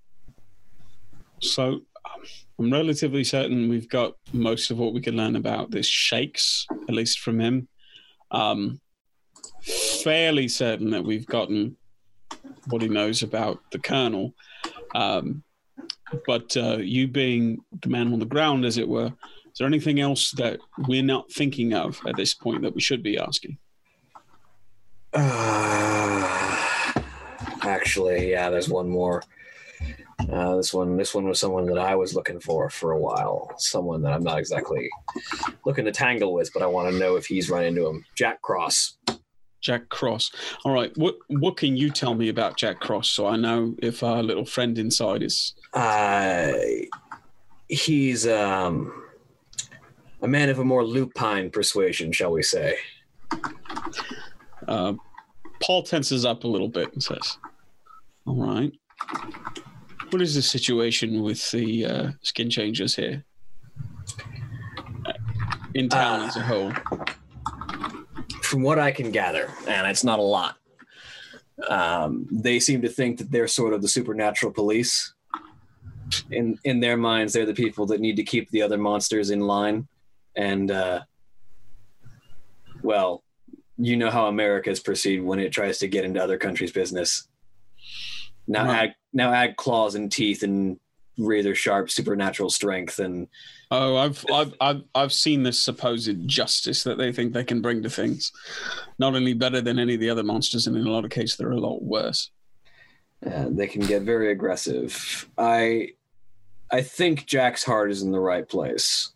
so 1.40 1.82
um, 2.06 2.22
I'm 2.60 2.72
relatively 2.72 3.24
certain 3.24 3.70
we've 3.70 3.90
got 3.90 4.16
most 4.34 4.72
of 4.72 4.78
what 4.78 4.94
we 4.94 5.02
can 5.02 5.16
learn 5.16 5.36
about 5.36 5.72
this 5.72 5.88
Shakes, 5.88 6.68
at 6.88 6.94
least 6.94 7.20
from 7.20 7.40
him. 7.40 7.68
Um, 8.32 8.82
fairly 10.04 10.48
certain 10.48 10.90
that 10.92 11.04
we've 11.04 11.26
gotten 11.26 11.78
what 12.68 12.82
he 12.82 12.88
knows 12.88 13.24
about 13.24 13.60
the 13.72 13.80
Colonel. 13.80 14.34
Um, 14.94 15.44
but 16.28 16.56
uh, 16.58 16.78
you 16.78 17.08
being 17.08 17.64
the 17.82 17.90
man 17.90 18.12
on 18.12 18.20
the 18.20 18.26
ground, 18.26 18.66
as 18.66 18.78
it 18.78 18.88
were, 18.88 19.08
is 19.08 19.58
there 19.58 19.68
anything 19.68 20.00
else 20.00 20.32
that 20.32 20.60
we're 20.88 21.04
not 21.04 21.32
thinking 21.32 21.74
of 21.74 22.00
at 22.06 22.16
this 22.16 22.34
point 22.34 22.62
that 22.64 22.76
we 22.76 22.82
should 22.82 23.04
be 23.04 23.18
asking? 23.18 23.58
Uh, 25.14 27.02
actually, 27.64 28.32
yeah, 28.32 28.50
there's 28.50 28.70
one 28.70 28.90
more. 28.90 29.24
Uh, 30.32 30.56
this 30.56 30.74
one, 30.74 30.98
this 30.98 31.14
one 31.14 31.28
was 31.28 31.40
someone 31.40 31.66
that 31.66 31.80
I 31.80 31.96
was 31.96 32.14
looking 32.14 32.40
for 32.40 32.70
for 32.70 32.92
a 32.92 33.00
while. 33.00 33.52
Someone 33.58 34.02
that 34.04 34.14
I'm 34.14 34.24
not 34.24 34.38
exactly 34.38 34.90
looking 35.66 35.86
to 35.86 35.92
tangle 35.92 36.34
with, 36.34 36.52
but 36.54 36.62
I 36.62 36.68
want 36.68 36.92
to 36.92 36.98
know 36.98 37.16
if 37.16 37.26
he's 37.26 37.50
run 37.50 37.66
into 37.66 37.86
him. 37.88 38.06
Jack 38.16 38.42
Cross. 38.42 38.98
Jack 39.62 39.90
Cross. 39.90 40.32
All 40.64 40.74
right. 40.74 40.96
What 40.98 41.16
what 41.28 41.58
can 41.58 41.76
you 41.76 41.90
tell 41.90 42.14
me 42.16 42.30
about 42.30 42.58
Jack 42.58 42.80
Cross 42.80 43.10
so 43.10 43.28
I 43.28 43.36
know 43.36 43.76
if 43.80 44.04
our 44.04 44.24
little 44.24 44.46
friend 44.46 44.78
inside 44.78 45.22
is 45.24 45.54
Uh, 45.74 46.54
he's 47.68 48.28
um, 48.28 49.04
a 50.22 50.28
man 50.28 50.50
of 50.50 50.60
a 50.60 50.64
more 50.64 50.86
lupine 50.86 51.50
persuasion, 51.50 52.12
shall 52.12 52.32
we 52.32 52.44
say? 52.44 52.78
Uh, 54.72 54.94
Paul 55.62 55.84
tenses 55.84 56.26
up 56.26 56.44
a 56.44 56.48
little 56.48 56.70
bit 56.70 56.92
and 56.94 57.04
says, 57.04 57.38
All 58.26 58.36
right. 58.36 58.72
What 60.10 60.22
is 60.22 60.36
the 60.36 60.42
situation 60.42 61.22
with 61.24 61.52
the 61.52 61.86
uh, 61.86 62.12
skin 62.22 62.50
changers 62.50 62.96
here? 62.96 63.24
Uh, 65.06 65.14
In 65.74 65.90
town 65.90 66.22
Uh, 66.22 66.28
as 66.28 66.36
a 66.38 66.42
whole. 66.42 66.72
from 68.44 68.62
what 68.64 68.80
I 68.80 68.92
can 68.92 69.12
gather, 69.12 69.50
and 69.68 69.88
it's 69.88 70.04
not 70.04 70.20
a 70.20 70.22
lot, 70.22 70.58
um, 71.70 72.28
they 72.32 72.60
seem 72.60 72.82
to 72.82 72.90
think 72.90 73.18
that 73.20 73.32
they're 73.32 73.48
sort 73.48 73.74
of 73.74 73.82
the 73.82 73.88
supernatural 73.88 74.52
police. 74.52 75.14
In 76.30 76.58
in 76.66 76.82
their 76.82 76.98
minds, 76.98 77.32
they're 77.34 77.46
the 77.46 77.54
people 77.54 77.86
that 77.88 78.02
need 78.02 78.18
to 78.18 78.24
keep 78.24 78.50
the 78.50 78.62
other 78.62 78.78
monsters 78.78 79.30
in 79.30 79.40
line, 79.40 79.88
and 80.36 80.70
uh, 80.70 81.02
well, 82.84 83.24
you 83.84 83.98
know 83.98 84.10
how 84.12 84.28
America's 84.28 84.80
proceed 84.80 85.22
when 85.22 85.40
it 85.40 85.52
tries 85.52 85.80
to 85.80 85.88
get 85.88 86.06
into 86.06 86.22
other 86.24 86.38
countries' 86.38 86.72
business. 86.72 87.28
Now 88.48 88.66
Right. 88.66 88.90
add 88.90 88.96
now 89.14 89.34
add 89.34 89.58
claws 89.58 89.96
and 89.96 90.12
teeth 90.12 90.44
and 90.44 90.80
razor 91.18 91.54
sharp 91.54 91.90
supernatural 91.92 92.50
strength 92.50 93.00
and 93.00 93.28
Oh, 93.74 93.96
I've, 93.96 94.26
I've 94.32 94.54
I've 94.60 94.82
I've 94.94 95.14
seen 95.14 95.44
this 95.44 95.60
supposed 95.60 96.28
justice 96.28 96.84
that 96.84 96.98
they 96.98 97.12
think 97.14 97.32
they 97.34 97.44
can 97.44 97.62
bring 97.62 97.82
to 97.84 97.90
things. 97.90 98.32
Not 99.00 99.16
only 99.16 99.34
better 99.34 99.62
than 99.62 99.80
any 99.80 99.94
of 99.94 100.00
the 100.02 100.10
other 100.10 100.24
monsters, 100.24 100.68
and 100.68 100.76
in 100.76 100.86
a 100.86 100.92
lot 100.92 101.06
of 101.06 101.12
cases, 101.12 101.38
they're 101.38 101.52
a 101.52 101.60
lot 101.60 101.82
worse. 101.82 102.32
Uh, 103.26 103.46
they 103.50 103.68
can 103.68 103.82
get 103.82 104.02
very 104.02 104.32
aggressive. 104.32 105.28
I 105.38 105.92
I 106.70 106.82
think 106.82 107.26
Jack's 107.28 107.64
heart 107.64 107.92
is 107.92 108.02
in 108.02 108.12
the 108.12 108.20
right 108.20 108.48
place. 108.48 109.12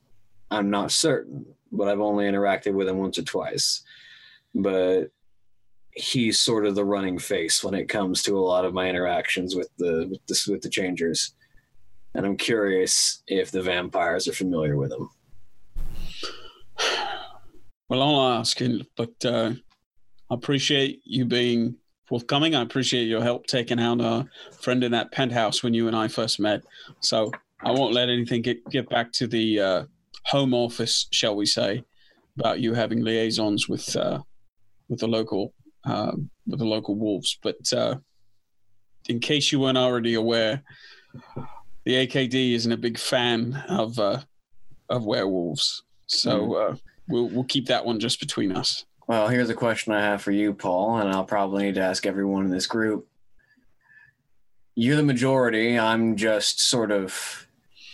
I'm 0.52 0.70
not 0.70 0.92
certain, 0.92 1.46
but 1.72 1.88
I've 1.90 2.00
only 2.00 2.26
interacted 2.26 2.74
with 2.74 2.88
him 2.88 2.98
once 2.98 3.18
or 3.18 3.24
twice. 3.24 3.84
But 4.56 5.10
he's 5.92 6.40
sort 6.40 6.66
of 6.66 6.76
the 6.76 6.86
running 6.86 7.20
face 7.20 7.64
when 7.64 7.74
it 7.74 7.88
comes 7.90 8.24
to 8.24 8.38
a 8.38 8.40
lot 8.40 8.66
of 8.66 8.74
my 8.74 8.90
interactions 8.90 9.56
with 9.56 9.70
the 9.78 10.08
with 10.10 10.26
the, 10.28 10.52
with 10.52 10.62
the 10.62 10.70
changers. 10.70 11.36
And 12.14 12.26
I'm 12.26 12.38
curious 12.38 13.22
if 13.28 13.52
the 13.52 13.62
vampires 13.62 14.28
are 14.28 14.34
familiar 14.34 14.78
with 14.78 14.92
him. 14.94 15.10
Well, 17.90 18.02
I'll 18.02 18.40
ask, 18.40 18.60
and- 18.62 18.86
but 18.96 19.14
uh, 19.26 19.52
I 20.30 20.34
appreciate 20.34 21.02
you 21.06 21.26
being 21.26 21.76
forthcoming. 22.06 22.56
I 22.56 22.62
appreciate 22.62 23.06
your 23.06 23.22
help 23.22 23.46
taking 23.48 23.80
out 23.80 24.02
our 24.02 24.26
friend 24.60 24.84
in 24.84 24.92
that 24.94 25.12
penthouse 25.12 25.62
when 25.62 25.74
you 25.74 25.88
and 25.88 25.96
I 25.96 26.08
first 26.08 26.40
met. 26.40 26.62
So 27.02 27.32
I 27.64 27.72
won't 27.72 27.94
let 27.94 28.10
anything 28.10 28.42
get, 28.42 28.66
get 28.70 28.90
back 28.90 29.12
to 29.14 29.28
the 29.28 29.60
uh, 29.60 29.84
home 30.26 30.54
office, 30.54 31.08
shall 31.12 31.36
we 31.36 31.46
say, 31.46 31.84
about 32.40 32.60
you 32.60 32.74
having 32.74 33.04
liaisons 33.04 33.68
with 33.70 33.96
uh, 33.96 34.22
with 34.90 35.00
the 35.00 35.08
local 35.08 35.54
uh, 35.86 36.14
with 36.48 36.60
the 36.60 36.66
local 36.66 36.96
wolves. 36.96 37.38
But 37.42 37.72
uh, 37.74 37.96
in 39.08 39.20
case 39.20 39.52
you 39.52 39.60
weren't 39.60 39.78
already 39.78 40.16
aware, 40.16 40.64
the 41.86 42.08
AKD 42.08 42.54
isn't 42.54 42.72
a 42.72 42.78
big 42.78 42.98
fan 42.98 43.64
of 43.70 43.98
uh, 44.00 44.22
of 44.90 45.06
werewolves. 45.06 45.84
So 46.08 46.56
uh, 46.56 46.76
we'll 47.08 47.30
we'll 47.30 47.44
keep 47.44 47.68
that 47.68 47.86
one 47.86 48.00
just 48.00 48.20
between 48.20 48.52
us. 48.52 48.86
Well, 49.08 49.28
here's 49.28 49.52
a 49.52 49.56
question 49.56 49.94
I 49.94 50.02
have 50.02 50.24
for 50.24 50.32
you, 50.32 50.54
Paul, 50.54 50.98
and 50.98 51.10
I'll 51.10 51.26
probably 51.26 51.66
need 51.66 51.76
to 51.76 51.82
ask 51.82 52.08
everyone 52.08 52.46
in 52.46 52.52
this 52.52 52.66
group. 52.66 53.08
You're 54.74 54.96
the 54.96 55.04
majority. 55.04 55.78
I'm 55.78 56.16
just 56.16 56.60
sort 56.60 56.92
of 56.92 57.48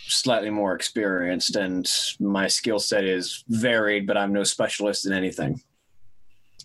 slightly 0.06 0.48
more 0.48 0.74
experienced, 0.74 1.54
and 1.56 1.90
my 2.18 2.48
skill 2.48 2.78
set 2.78 3.04
is 3.04 3.44
varied, 3.48 4.06
but 4.06 4.16
I'm 4.16 4.32
no 4.32 4.42
specialist 4.42 5.06
in 5.06 5.12
anything 5.12 5.60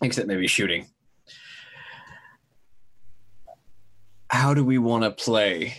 except 0.02 0.28
maybe 0.28 0.46
shooting. 0.46 0.86
How 4.30 4.54
do 4.54 4.64
we 4.64 4.78
want 4.78 5.04
to 5.04 5.10
play 5.10 5.78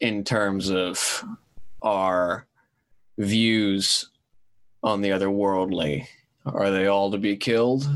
in 0.00 0.24
terms 0.24 0.70
of 0.70 1.24
our 1.82 2.46
views 3.18 4.10
on 4.82 5.00
the 5.00 5.10
otherworldly 5.10 6.06
Are 6.44 6.70
they 6.70 6.86
all 6.86 7.10
to 7.12 7.18
be 7.18 7.36
killed? 7.36 7.88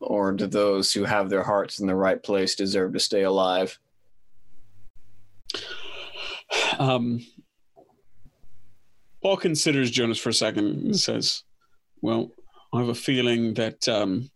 Or 0.00 0.32
do 0.32 0.46
those 0.46 0.92
who 0.92 1.04
have 1.04 1.30
their 1.30 1.42
hearts 1.42 1.80
in 1.80 1.86
the 1.86 1.94
right 1.94 2.22
place 2.22 2.54
deserve 2.54 2.92
to 2.92 3.00
stay 3.00 3.22
alive? 3.22 3.78
Um, 6.78 7.24
Paul 9.22 9.38
considers 9.38 9.90
Jonas 9.90 10.18
for 10.18 10.28
a 10.28 10.34
second 10.34 10.66
and 10.84 10.96
says, 10.98 11.44
Well, 12.02 12.30
I 12.74 12.80
have 12.80 12.90
a 12.90 12.94
feeling 12.94 13.54
that 13.54 13.88
um, 13.88 14.30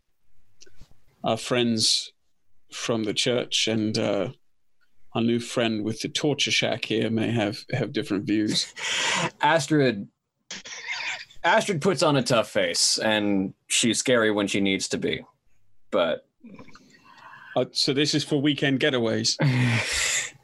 our 1.24 1.36
friends 1.36 2.12
from 2.72 3.04
the 3.04 3.14
church 3.14 3.68
and 3.68 3.98
uh, 3.98 4.28
our 5.14 5.22
new 5.22 5.40
friend 5.40 5.84
with 5.84 6.00
the 6.00 6.08
torture 6.08 6.50
shack 6.50 6.84
here 6.84 7.10
may 7.10 7.30
have, 7.30 7.64
have 7.72 7.92
different 7.92 8.24
views. 8.24 8.72
Astrid 9.40 10.08
Astrid 11.44 11.80
puts 11.80 12.02
on 12.02 12.16
a 12.16 12.22
tough 12.22 12.48
face 12.50 12.98
and 12.98 13.54
she's 13.68 13.98
scary 13.98 14.30
when 14.30 14.46
she 14.46 14.60
needs 14.60 14.88
to 14.88 14.98
be. 14.98 15.24
But 15.90 16.26
Uh, 17.56 17.66
so 17.72 17.92
this 17.92 18.14
is 18.14 18.24
for 18.24 18.40
weekend 18.40 18.80
getaways. 18.80 19.36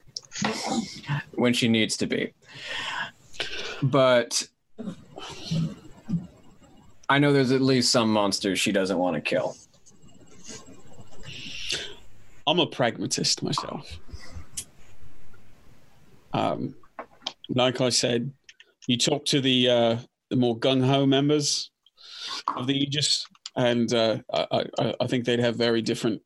when 1.32 1.52
she 1.52 1.68
needs 1.68 1.96
to 1.98 2.06
be. 2.06 2.32
But 3.82 4.48
I 7.08 7.18
know 7.18 7.32
there's 7.32 7.52
at 7.52 7.60
least 7.60 7.92
some 7.92 8.12
monsters 8.12 8.58
she 8.58 8.72
doesn't 8.72 8.98
want 8.98 9.14
to 9.16 9.20
kill. 9.20 9.56
I'm 12.46 12.58
a 12.60 12.66
pragmatist 12.66 13.42
myself. 13.42 13.98
Um, 16.32 16.74
like 17.48 17.80
I 17.80 17.88
said, 17.88 18.30
you 18.86 18.98
talk 18.98 19.24
to 19.26 19.40
the 19.40 19.70
uh, 19.70 19.96
the 20.30 20.36
more 20.36 20.58
gung 20.58 20.84
ho 20.84 21.06
members 21.06 21.70
of 22.56 22.66
the 22.66 22.76
Aegis, 22.76 23.26
and 23.56 23.92
uh, 23.94 24.18
I, 24.32 24.64
I, 24.78 24.94
I 25.00 25.06
think 25.06 25.24
they'd 25.24 25.40
have 25.40 25.56
very 25.56 25.80
different 25.80 26.20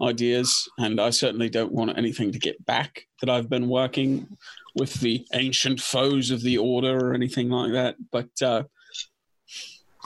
ideas. 0.00 0.68
And 0.78 1.00
I 1.00 1.10
certainly 1.10 1.48
don't 1.48 1.72
want 1.72 1.98
anything 1.98 2.32
to 2.32 2.38
get 2.38 2.64
back 2.66 3.06
that 3.20 3.30
I've 3.30 3.48
been 3.48 3.68
working 3.68 4.28
with 4.74 4.94
the 4.94 5.26
ancient 5.34 5.80
foes 5.80 6.30
of 6.30 6.42
the 6.42 6.58
Order 6.58 6.96
or 7.06 7.14
anything 7.14 7.48
like 7.48 7.72
that. 7.72 7.96
But 8.12 8.30
uh, 8.42 8.64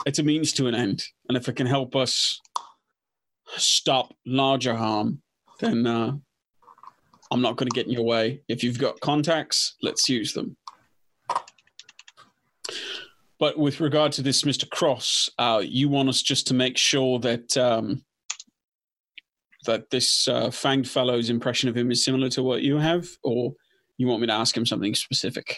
it's 0.05 0.19
a 0.19 0.23
means 0.23 0.53
to 0.53 0.67
an 0.67 0.75
end, 0.75 1.03
and 1.27 1.37
if 1.37 1.47
it 1.47 1.55
can 1.55 1.67
help 1.67 1.95
us 1.95 2.41
stop 3.57 4.13
larger 4.25 4.75
harm, 4.75 5.21
then 5.59 5.85
uh, 5.85 6.13
I'm 7.31 7.41
not 7.41 7.57
going 7.57 7.69
to 7.69 7.75
get 7.75 7.87
in 7.87 7.93
your 7.93 8.03
way. 8.03 8.41
If 8.47 8.63
you've 8.63 8.79
got 8.79 8.99
contacts, 8.99 9.75
let's 9.81 10.07
use 10.09 10.33
them. 10.33 10.57
But 13.39 13.57
with 13.57 13.79
regard 13.79 14.11
to 14.13 14.21
this, 14.21 14.43
Mr. 14.43 14.69
Cross, 14.69 15.29
uh, 15.37 15.61
you 15.65 15.89
want 15.89 16.09
us 16.09 16.21
just 16.21 16.47
to 16.47 16.53
make 16.53 16.77
sure 16.77 17.19
that 17.19 17.57
um, 17.57 18.05
that 19.65 19.89
this 19.89 20.27
uh, 20.27 20.47
fanged 20.47 20.87
fellow's 20.87 21.29
impression 21.29 21.69
of 21.69 21.75
him 21.75 21.91
is 21.91 22.05
similar 22.05 22.29
to 22.29 22.43
what 22.43 22.61
you 22.61 22.77
have, 22.77 23.07
or 23.23 23.53
you 23.97 24.07
want 24.07 24.21
me 24.21 24.27
to 24.27 24.33
ask 24.33 24.55
him 24.55 24.65
something 24.65 24.95
specific? 24.95 25.57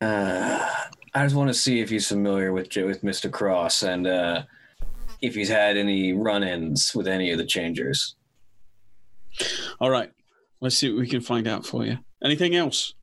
Uh, 0.00 0.68
I 1.14 1.24
just 1.24 1.34
want 1.34 1.48
to 1.48 1.54
see 1.54 1.80
if 1.80 1.90
he's 1.90 2.08
familiar 2.08 2.52
with 2.52 2.74
with 2.76 3.02
Mr. 3.02 3.30
Cross 3.30 3.82
and 3.82 4.06
uh, 4.06 4.42
if 5.20 5.34
he's 5.34 5.48
had 5.48 5.76
any 5.76 6.12
run-ins 6.12 6.94
with 6.94 7.08
any 7.08 7.30
of 7.30 7.38
the 7.38 7.46
changers. 7.46 8.16
All 9.80 9.90
right, 9.90 10.10
let's 10.60 10.76
see 10.76 10.90
what 10.90 11.00
we 11.00 11.08
can 11.08 11.20
find 11.20 11.46
out 11.46 11.66
for 11.66 11.84
you. 11.84 11.98
Anything 12.22 12.56
else? 12.56 12.94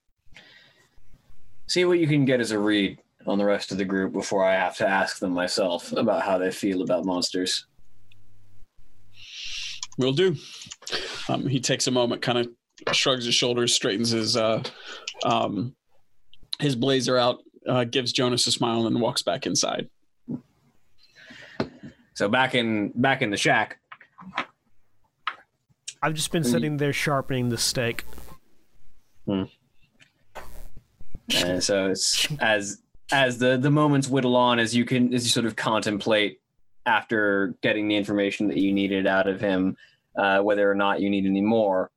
See 1.68 1.86
what 1.86 2.00
you 2.00 2.08
can 2.08 2.26
get 2.26 2.40
as 2.40 2.52
a 2.52 2.60
read 2.60 3.00
on 3.26 3.38
the 3.38 3.46
rest 3.46 3.72
of 3.72 3.78
the 3.78 3.86
group 3.86 4.14
before 4.14 4.46
I 4.46 4.54
have 4.54 4.78
to 4.78 4.88
ask 4.88 5.20
them 5.20 5.32
myself 5.32 5.92
about 5.94 6.22
how 6.22 6.38
they 6.38 6.52
feel 6.52 6.82
about 6.82 7.06
monsters. 7.06 7.66
Will 9.98 10.14
do. 10.14 10.36
Um, 11.30 11.48
he 11.48 11.60
takes 11.60 11.88
a 11.88 11.92
moment, 11.92 12.22
kind 12.22 12.38
of 12.38 12.50
shrugs 12.96 13.26
his 13.26 13.34
shoulders, 13.34 13.74
straightens 13.74 14.10
his 14.10 14.36
uh, 14.36 14.62
um, 15.24 15.74
his 16.60 16.76
blazer 16.76 17.18
out, 17.18 17.40
uh, 17.68 17.86
gives 17.86 18.12
Jonas 18.12 18.46
a 18.48 18.52
smile, 18.52 18.86
and 18.88 19.02
walks 19.02 19.22
back 19.22 19.46
inside. 19.46 19.90
So 22.16 22.30
back 22.30 22.56
in 22.56 22.92
back 22.96 23.22
in 23.22 23.30
the 23.30 23.38
shack, 23.38 23.78
I've 26.02 26.14
just 26.14 26.32
been 26.32 26.44
sitting 26.44 26.78
there 26.78 26.94
sharpening 26.94 27.50
the 27.50 27.58
stake. 27.58 28.06
and 31.36 31.64
so 31.64 31.92
it's 31.92 32.28
as 32.40 32.82
as 33.12 33.38
the 33.38 33.58
the 33.58 33.70
moments 33.70 34.08
whittle 34.08 34.38
on, 34.38 34.60
as 34.60 34.74
you 34.74 34.86
can 34.86 35.14
as 35.14 35.26
you 35.26 35.30
sort 35.30 35.46
of 35.46 35.58
contemplate 35.58 36.40
after 36.86 37.56
getting 37.62 37.88
the 37.90 37.96
information 37.96 38.48
that 38.48 38.58
you 38.58 38.72
needed 38.72 39.08
out 39.08 39.28
of 39.28 39.42
him, 39.42 39.76
uh, 40.18 40.40
whether 40.40 40.70
or 40.70 40.76
not 40.76 41.02
you 41.02 41.10
need 41.10 41.26
any 41.26 41.42
more. 41.42 41.92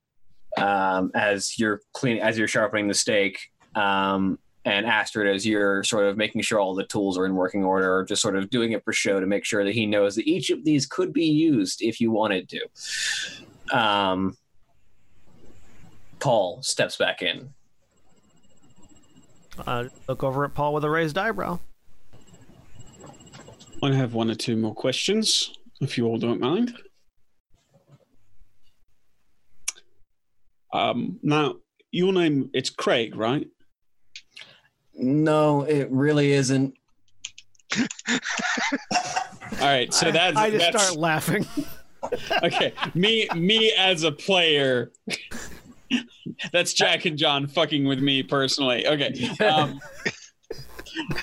Um, 0.57 1.12
as 1.15 1.59
you're 1.59 1.81
clean, 1.93 2.19
as 2.19 2.36
you're 2.36 2.49
sharpening 2.49 2.89
the 2.89 2.95
stake, 2.95 3.39
um, 3.77 4.39
and 4.65 4.87
Astrid, 4.87 5.35
as 5.35 5.47
you're 5.47 5.83
sort 5.85 6.07
of 6.07 6.17
making 6.17 6.43
sure 6.43 6.59
all 6.59 6.75
the 6.75 6.85
tools 6.85 7.17
are 7.17 7.27
in 7.27 7.35
working 7.35 7.65
order, 7.65 7.99
or 7.99 8.05
just 8.05 8.23
sort 8.23 8.37
of 8.37 8.51
doing 8.51 8.73
it 8.73 8.85
for 8.85 8.93
show 8.93 9.21
to 9.21 9.27
make 9.27 9.45
sure 9.45 9.65
that 9.65 9.75
he 9.75 9.87
knows 9.87 10.17
that 10.17 10.27
each 10.27 10.51
of 10.51 10.65
these 10.65 10.87
could 10.87 11.13
be 11.13 11.25
used 11.25 11.83
if 11.83 12.01
you 12.01 12.11
wanted 12.11 12.49
to. 12.51 13.77
Um, 13.77 14.37
Paul 16.19 16.63
steps 16.63 16.97
back 16.97 17.23
in. 17.23 17.51
Uh, 19.67 19.85
look 20.09 20.23
over 20.23 20.45
at 20.45 20.55
Paul 20.55 20.75
with 20.75 20.85
a 20.85 20.91
raised 20.91 21.19
eyebrow. 21.19 21.59
I 23.83 23.93
have 23.93 24.15
one 24.15 24.31
or 24.31 24.35
two 24.35 24.57
more 24.57 24.75
questions, 24.75 25.53
if 25.81 25.97
you 25.97 26.07
all 26.07 26.19
don't 26.19 26.41
mind. 26.41 26.77
Um, 30.73 31.19
now, 31.23 31.57
your 31.91 32.13
name 32.13 32.51
it's 32.53 32.71
Craig, 32.71 33.17
right? 33.17 33.47
No, 34.99 35.62
it 35.62 35.89
really 35.91 36.33
isn't. 36.33 36.75
All 37.79 37.87
right, 39.61 39.93
so 39.93 40.11
that's 40.11 40.37
I 40.37 40.51
just 40.51 40.73
that's, 40.73 40.85
start 40.85 40.99
laughing. 40.99 41.47
okay. 42.43 42.73
Me, 42.95 43.29
me 43.35 43.73
as 43.77 44.03
a 44.03 44.12
player. 44.12 44.93
That's 46.53 46.75
Jack 46.75 47.07
and 47.07 47.16
John 47.16 47.47
fucking 47.47 47.87
with 47.87 48.01
me 48.01 48.23
personally. 48.23 48.87
Okay. 48.87 49.29
Um, 49.41 49.81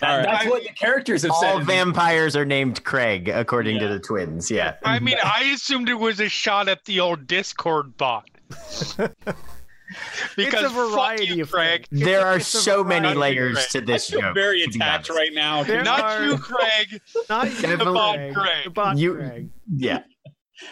all 0.02 0.18
right. 0.18 0.26
That's 0.26 0.46
what 0.48 0.64
the 0.64 0.70
characters 0.70 1.22
have 1.22 1.32
All 1.32 1.42
said. 1.42 1.66
vampires 1.66 2.36
are 2.36 2.46
named 2.46 2.84
Craig, 2.84 3.30
according 3.30 3.80
to 3.80 3.88
the 3.88 4.00
twins. 4.00 4.50
Yeah. 4.50 4.76
I 4.84 5.00
mean, 5.00 5.18
I 5.24 5.52
assumed 5.54 5.90
it 5.90 5.94
was 6.00 6.20
a 6.20 6.30
shot 6.30 6.68
at 6.68 6.84
the 6.86 7.00
old 7.00 7.28
Discord 7.28 7.96
bot. 7.98 8.28
Because 10.36 10.64
it's 10.66 10.72
a 10.72 10.76
variety 10.90 11.26
you, 11.36 11.44
of 11.44 11.52
Craig. 11.52 11.88
things. 11.88 12.04
There 12.04 12.26
are 12.26 12.38
it's 12.38 12.48
so 12.48 12.84
many 12.84 13.14
layers 13.14 13.56
Craig. 13.56 13.70
to 13.70 13.78
I 13.80 13.82
this 13.82 14.10
feel 14.10 14.22
joke. 14.22 14.34
very 14.36 14.62
to 14.64 14.70
be 14.70 14.76
attacked 14.76 15.10
honest. 15.10 15.20
right 15.20 15.34
now. 15.34 15.64
There 15.64 15.84
Not 15.84 16.00
are- 16.02 16.26
you, 16.26 16.38
Craig. 16.38 17.02
Not 17.30 17.46
you, 17.48 17.62
Definitely- 17.62 17.94
bot 17.94 18.16
Craig. 18.16 18.34
Craig. 18.36 18.64
The 18.66 18.70
bot 18.72 18.98
You- 18.98 19.16
Craig. 19.16 19.50
Yeah. 19.76 20.00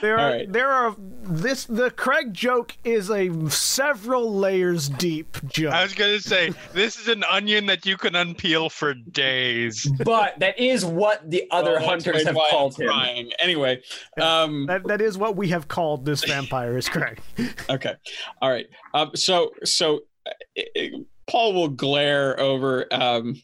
There 0.01 0.17
are 0.17 0.29
right. 0.31 0.51
there 0.51 0.69
are 0.69 0.95
this 0.97 1.65
the 1.65 1.91
Craig 1.91 2.33
joke 2.33 2.75
is 2.85 3.09
a 3.09 3.29
several 3.49 4.33
layers 4.33 4.87
deep 4.87 5.37
joke. 5.47 5.73
I 5.73 5.83
was 5.83 5.93
gonna 5.93 6.19
say 6.21 6.51
this 6.73 6.97
is 6.97 7.09
an 7.09 7.23
onion 7.29 7.65
that 7.65 7.85
you 7.85 7.97
can 7.97 8.13
unpeel 8.13 8.71
for 8.71 8.93
days. 8.93 9.85
but 10.05 10.39
that 10.39 10.57
is 10.57 10.85
what 10.85 11.29
the 11.29 11.43
other 11.51 11.71
Well, 11.71 11.79
that's 11.81 12.05
hunters 12.05 12.25
have 12.25 12.35
why 12.35 12.45
I'm 12.45 12.51
called 12.51 12.79
him. 12.79 12.87
trying. 12.87 13.31
Anyway, 13.39 13.81
um, 14.21 14.67
that 14.67 14.87
that 14.87 15.01
is 15.01 15.17
what 15.17 15.35
we 15.35 15.49
have 15.49 15.67
called 15.67 16.05
this 16.05 16.23
vampire 16.23 16.77
is 16.77 16.87
Craig. 16.87 17.19
okay, 17.69 17.95
all 18.41 18.49
right. 18.49 18.67
Um, 18.93 19.11
so, 19.15 19.51
so 19.65 20.01
uh, 20.25 20.31
uh, 20.79 20.81
Paul 21.27 21.53
will 21.53 21.67
glare 21.69 22.39
over 22.39 22.85
um, 22.93 23.41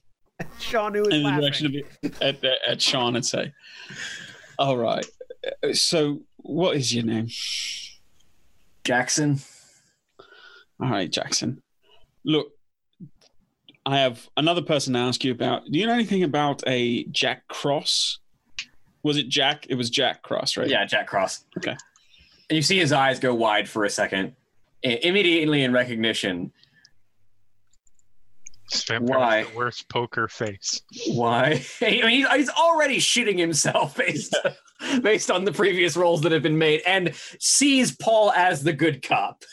Sean 0.59 0.93
who 0.93 1.03
is 1.05 1.13
in 1.15 1.23
the 1.23 1.31
direction 1.31 1.65
of 1.65 1.73
the, 1.73 2.25
at 2.25 2.41
at 2.65 2.81
Sean 2.81 3.17
and 3.17 3.25
say, 3.25 3.53
"All 4.57 4.77
right. 4.77 5.05
uh, 5.63 5.73
So, 5.73 6.21
what 6.41 6.75
is 6.75 6.93
your 6.93 7.03
name?" 7.05 7.29
Jackson. 8.83 9.39
All 10.81 10.89
right, 10.89 11.11
Jackson. 11.11 11.61
Look, 12.23 12.51
I 13.85 13.97
have 13.99 14.27
another 14.37 14.61
person 14.61 14.93
to 14.93 14.99
ask 14.99 15.23
you 15.23 15.31
about. 15.31 15.65
Do 15.65 15.77
you 15.77 15.85
know 15.85 15.93
anything 15.93 16.23
about 16.23 16.63
a 16.67 17.03
Jack 17.05 17.47
Cross? 17.47 18.19
Was 19.03 19.17
it 19.17 19.29
Jack? 19.29 19.65
It 19.69 19.75
was 19.75 19.89
Jack 19.89 20.21
Cross, 20.21 20.57
right? 20.57 20.67
Yeah, 20.67 20.85
Jack 20.85 21.07
Cross. 21.07 21.45
Okay. 21.57 21.71
And 22.49 22.55
you 22.55 22.61
see 22.61 22.77
his 22.77 22.91
eyes 22.91 23.19
go 23.19 23.33
wide 23.33 23.69
for 23.69 23.85
a 23.85 23.89
second, 23.89 24.35
I- 24.83 24.99
immediately 25.03 25.63
in 25.63 25.71
recognition. 25.71 26.51
This 28.71 28.85
Why? 28.99 29.43
the 29.43 29.55
worst 29.55 29.89
poker 29.89 30.27
face. 30.27 30.81
Why? 31.07 31.63
I 31.81 31.85
mean, 31.85 32.09
he's, 32.09 32.27
he's 32.29 32.49
already 32.49 32.97
shitting 32.97 33.39
himself 33.39 33.97
based, 33.97 34.35
based 35.01 35.29
on 35.31 35.45
the 35.45 35.51
previous 35.51 35.95
rolls 35.95 36.21
that 36.21 36.31
have 36.31 36.43
been 36.43 36.57
made, 36.57 36.81
and 36.85 37.13
sees 37.39 37.95
Paul 37.95 38.31
as 38.31 38.63
the 38.63 38.73
good 38.73 39.01
cop. 39.01 39.43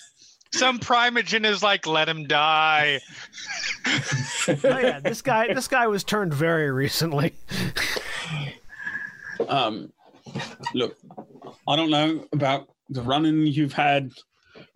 Some 0.53 0.79
primogen 0.79 1.45
is 1.45 1.63
like, 1.63 1.87
let 1.87 2.09
him 2.09 2.27
die. 2.27 3.01
oh 3.87 4.57
yeah, 4.63 5.01
this 5.01 5.21
guy 5.21 5.53
this 5.53 5.69
guy 5.69 5.87
was 5.87 6.05
turned 6.05 6.35
very 6.35 6.71
recently. 6.71 7.33
Um, 9.49 9.93
look, 10.75 10.97
I 11.69 11.77
don't 11.77 11.91
know 11.91 12.27
about 12.33 12.69
the 12.89 13.03
running 13.03 13.47
you've 13.47 13.75
had 13.75 14.11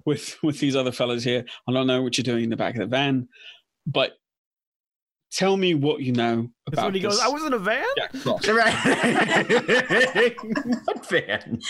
with 0.05 0.36
with 0.43 0.60
these 0.60 0.77
other 0.77 0.93
fellas 0.93 1.24
here. 1.24 1.44
I 1.68 1.72
don't 1.72 1.86
know 1.86 2.02
what 2.02 2.18
you're 2.18 2.24
doing 2.24 2.44
in 2.44 2.51
the 2.51 2.56
back 2.56 2.74
of 2.74 2.81
the 2.81 2.86
van, 2.86 3.28
but 3.86 4.19
tell 5.31 5.57
me 5.57 5.74
what 5.74 6.01
you 6.02 6.12
know 6.12 6.51
That's 6.66 6.74
about 6.78 6.85
when 6.86 6.94
he 6.94 7.01
goes, 7.01 7.16
this 7.19 7.24
I 7.24 7.28
was 7.28 7.44
in 7.44 7.52
a 7.52 7.59
van? 7.59 7.85
Jack 7.97 8.12
Frost. 8.16 8.48
Right. 8.52 10.36
What 10.85 11.07
fan? 11.07 11.61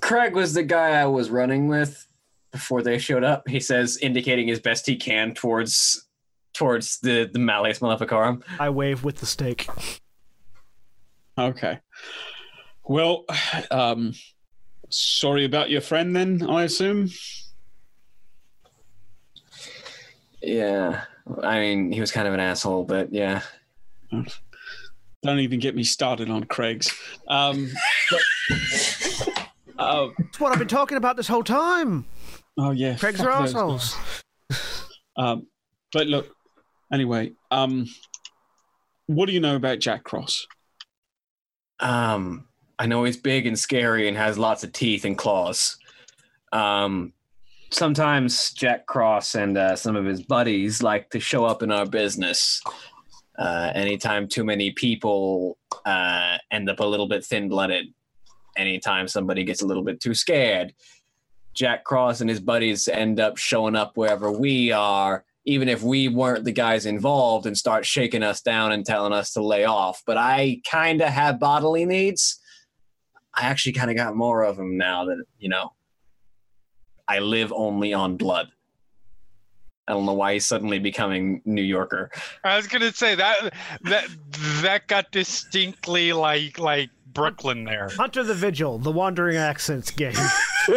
Craig 0.00 0.34
was 0.34 0.54
the 0.54 0.62
guy 0.62 1.00
I 1.00 1.06
was 1.06 1.30
running 1.30 1.68
with 1.68 2.06
before 2.52 2.82
they 2.82 2.98
showed 2.98 3.22
up. 3.24 3.48
He 3.48 3.60
says, 3.60 3.98
indicating 3.98 4.50
as 4.50 4.60
best 4.60 4.86
he 4.86 4.96
can 4.96 5.34
towards 5.34 6.06
towards 6.52 6.98
the 7.00 7.30
the 7.32 7.38
Malleus 7.38 7.80
Maleficarum. 7.80 8.42
I 8.58 8.70
wave 8.70 9.04
with 9.04 9.18
the 9.18 9.26
stake. 9.26 9.68
Okay. 11.38 11.78
Well, 12.84 13.24
um, 13.70 14.14
sorry 14.88 15.44
about 15.44 15.70
your 15.70 15.80
friend 15.80 16.14
then, 16.14 16.42
I 16.42 16.64
assume. 16.64 17.10
Yeah, 20.42 21.04
I 21.42 21.60
mean, 21.60 21.92
he 21.92 22.00
was 22.00 22.12
kind 22.12 22.28
of 22.28 22.34
an 22.34 22.40
asshole, 22.40 22.84
but 22.84 23.12
yeah. 23.12 23.42
Don't 25.22 25.38
even 25.38 25.60
get 25.60 25.74
me 25.74 25.84
started 25.84 26.30
on 26.30 26.44
Craig's. 26.44 26.92
Um, 27.28 27.70
but, 28.10 28.20
uh, 29.78 30.08
That's 30.18 30.40
what 30.40 30.52
I've 30.52 30.58
been 30.58 30.68
talking 30.68 30.96
about 30.96 31.16
this 31.16 31.28
whole 31.28 31.44
time. 31.44 32.06
oh 32.58 32.70
yeah, 32.70 32.96
Craig's 32.96 33.20
are 33.20 33.30
assholes. 33.30 33.96
Um, 35.16 35.46
but 35.92 36.06
look, 36.06 36.34
anyway, 36.92 37.32
um, 37.50 37.86
what 39.06 39.26
do 39.26 39.32
you 39.32 39.40
know 39.40 39.56
about 39.56 39.80
Jack 39.80 40.04
Cross? 40.04 40.46
Um, 41.80 42.46
I 42.78 42.86
know 42.86 43.04
he's 43.04 43.16
big 43.16 43.46
and 43.46 43.58
scary 43.58 44.08
and 44.08 44.16
has 44.16 44.38
lots 44.38 44.64
of 44.64 44.72
teeth 44.72 45.04
and 45.04 45.18
claws. 45.18 45.76
Um, 46.52 47.12
sometimes 47.70 48.52
Jack 48.52 48.86
Cross 48.86 49.34
and 49.34 49.56
uh, 49.56 49.76
some 49.76 49.96
of 49.96 50.04
his 50.04 50.22
buddies 50.22 50.82
like 50.82 51.10
to 51.10 51.20
show 51.20 51.44
up 51.44 51.62
in 51.62 51.70
our 51.70 51.86
business. 51.86 52.60
Uh, 53.38 53.72
anytime 53.74 54.28
too 54.28 54.44
many 54.44 54.70
people 54.72 55.56
uh, 55.86 56.36
end 56.50 56.68
up 56.68 56.80
a 56.80 56.84
little 56.84 57.08
bit 57.08 57.24
thin 57.24 57.48
blooded, 57.48 57.86
anytime 58.56 59.08
somebody 59.08 59.44
gets 59.44 59.62
a 59.62 59.66
little 59.66 59.84
bit 59.84 60.00
too 60.00 60.14
scared, 60.14 60.74
Jack 61.54 61.84
Cross 61.84 62.20
and 62.20 62.30
his 62.30 62.40
buddies 62.40 62.86
end 62.88 63.18
up 63.18 63.36
showing 63.36 63.76
up 63.76 63.96
wherever 63.96 64.30
we 64.30 64.72
are, 64.72 65.24
even 65.44 65.68
if 65.68 65.82
we 65.82 66.08
weren't 66.08 66.44
the 66.44 66.52
guys 66.52 66.86
involved, 66.86 67.46
and 67.46 67.56
start 67.56 67.86
shaking 67.86 68.22
us 68.22 68.40
down 68.42 68.72
and 68.72 68.84
telling 68.84 69.12
us 69.12 69.32
to 69.32 69.42
lay 69.42 69.64
off. 69.64 70.02
But 70.06 70.16
I 70.16 70.60
kind 70.70 71.00
of 71.00 71.08
have 71.08 71.40
bodily 71.40 71.86
needs. 71.86 72.38
I 73.34 73.46
actually 73.46 73.72
kind 73.72 73.90
of 73.90 73.96
got 73.96 74.16
more 74.16 74.42
of 74.42 74.56
them 74.56 74.76
now 74.76 75.04
that, 75.06 75.24
you 75.38 75.48
know, 75.48 75.72
I 77.10 77.18
live 77.18 77.52
only 77.52 77.92
on 77.92 78.16
blood. 78.16 78.52
I 79.88 79.94
don't 79.94 80.06
know 80.06 80.12
why 80.12 80.34
he's 80.34 80.46
suddenly 80.46 80.78
becoming 80.78 81.42
New 81.44 81.60
Yorker. 81.60 82.08
I 82.44 82.56
was 82.56 82.68
gonna 82.68 82.92
say 82.92 83.16
that 83.16 83.52
that 83.82 84.06
that 84.62 84.86
got 84.86 85.10
distinctly 85.10 86.12
like 86.12 86.60
like 86.60 86.90
Brooklyn 87.12 87.64
there. 87.64 87.88
Hunter 87.88 88.22
the 88.22 88.34
Vigil, 88.34 88.78
the 88.78 88.92
Wandering 88.92 89.36
Accents 89.36 89.90
game. 89.90 90.14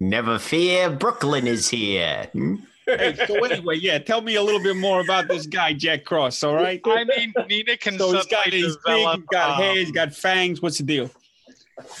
Never 0.00 0.38
fear, 0.38 0.90
Brooklyn 0.90 1.46
is 1.46 1.70
here. 1.70 2.28
Hmm? 2.34 2.56
Hey, 2.84 3.16
so 3.26 3.42
anyway, 3.42 3.76
yeah, 3.76 3.98
tell 3.98 4.20
me 4.20 4.34
a 4.34 4.42
little 4.42 4.62
bit 4.62 4.76
more 4.76 5.00
about 5.00 5.28
this 5.28 5.46
guy, 5.46 5.72
Jack 5.72 6.04
Cross. 6.04 6.42
All 6.42 6.54
right. 6.56 6.78
I 6.84 7.04
mean, 7.04 7.32
Nina 7.48 7.78
can 7.78 7.98
So 7.98 8.12
he's 8.12 8.26
got 8.26 8.48
he's 8.48 8.76
big, 8.84 8.96
he's 8.96 9.24
got 9.32 9.50
uh, 9.52 9.54
hair, 9.54 9.76
he's 9.76 9.92
got 9.92 10.12
fangs. 10.12 10.60
What's 10.60 10.76
the 10.76 10.84
deal? 10.84 11.10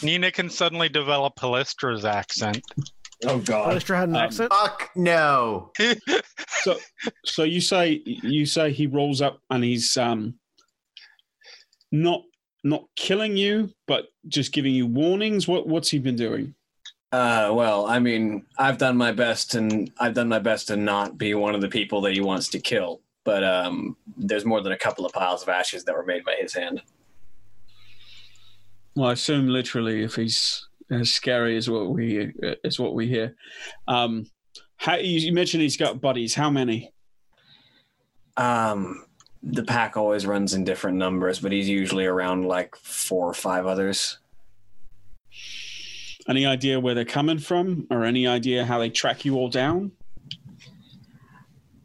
Nina 0.02 0.30
can 0.30 0.48
suddenly 0.50 0.88
develop 0.88 1.36
Palistra's 1.36 2.04
accent. 2.04 2.62
Oh, 3.26 3.38
God. 3.38 3.70
Alistair 3.70 3.96
had 3.96 4.08
an 4.10 4.16
Um, 4.16 4.22
accent. 4.22 4.52
Fuck 4.52 4.90
no. 4.96 5.72
So, 6.62 6.78
so 7.26 7.42
you 7.42 7.60
say 7.60 8.00
you 8.06 8.46
say 8.46 8.72
he 8.72 8.86
rolls 8.86 9.20
up 9.20 9.38
and 9.50 9.62
he's 9.62 9.98
um 9.98 10.38
not 11.92 12.22
not 12.62 12.84
killing 12.96 13.36
you, 13.36 13.70
but 13.86 14.06
just 14.28 14.52
giving 14.52 14.74
you 14.74 14.86
warnings. 14.86 15.46
What 15.46 15.66
what's 15.66 15.90
he 15.90 15.98
been 15.98 16.16
doing? 16.16 16.54
Uh, 17.12 17.52
well, 17.52 17.84
I 17.86 17.98
mean, 17.98 18.44
I've 18.58 18.78
done 18.78 18.96
my 18.96 19.12
best, 19.12 19.54
and 19.54 19.90
I've 20.00 20.14
done 20.14 20.28
my 20.28 20.38
best 20.38 20.68
to 20.68 20.76
not 20.76 21.18
be 21.18 21.34
one 21.34 21.54
of 21.54 21.60
the 21.60 21.68
people 21.68 22.00
that 22.02 22.12
he 22.14 22.20
wants 22.20 22.48
to 22.48 22.58
kill. 22.58 23.00
But 23.24 23.44
um, 23.44 23.96
there's 24.16 24.44
more 24.46 24.62
than 24.62 24.72
a 24.72 24.78
couple 24.78 25.04
of 25.06 25.12
piles 25.12 25.42
of 25.42 25.48
ashes 25.50 25.84
that 25.84 25.94
were 25.94 26.04
made 26.04 26.24
by 26.24 26.36
his 26.40 26.54
hand. 26.54 26.80
Well, 28.96 29.08
I 29.08 29.12
assume 29.12 29.48
literally, 29.48 30.02
if 30.04 30.14
he's 30.14 30.68
as 30.90 31.10
scary 31.10 31.56
as 31.56 31.68
what 31.68 31.90
we 31.90 32.32
as 32.64 32.78
what 32.78 32.94
we 32.94 33.08
hear. 33.08 33.34
Um, 33.88 34.26
how 34.76 34.96
you 34.96 35.32
mentioned 35.32 35.62
he's 35.62 35.76
got 35.76 36.00
buddies. 36.00 36.34
How 36.34 36.50
many? 36.50 36.92
Um, 38.36 39.06
the 39.42 39.62
pack 39.62 39.96
always 39.96 40.26
runs 40.26 40.54
in 40.54 40.64
different 40.64 40.96
numbers, 40.96 41.38
but 41.38 41.52
he's 41.52 41.68
usually 41.68 42.06
around 42.06 42.44
like 42.44 42.74
four 42.76 43.28
or 43.28 43.34
five 43.34 43.66
others. 43.66 44.18
Any 46.28 46.46
idea 46.46 46.80
where 46.80 46.94
they're 46.94 47.04
coming 47.04 47.38
from, 47.38 47.86
or 47.90 48.04
any 48.04 48.26
idea 48.26 48.64
how 48.64 48.78
they 48.78 48.90
track 48.90 49.24
you 49.24 49.34
all 49.36 49.48
down? 49.48 49.92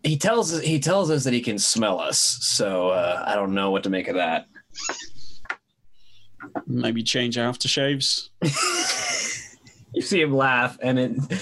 He 0.03 0.17
tells 0.17 0.61
he 0.61 0.79
tells 0.79 1.11
us 1.11 1.25
that 1.25 1.33
he 1.33 1.41
can 1.41 1.59
smell 1.59 1.99
us, 1.99 2.19
so 2.19 2.89
uh, 2.89 3.23
I 3.27 3.35
don't 3.35 3.53
know 3.53 3.71
what 3.71 3.83
to 3.83 3.89
make 3.89 4.07
of 4.07 4.15
that. 4.15 4.47
Maybe 6.71 7.01
change 7.01 7.35
aftershaves. 7.35 8.29
you 9.93 10.03
see 10.03 10.21
him 10.21 10.35
laugh, 10.35 10.77
and 10.83 10.99
it, 10.99 11.33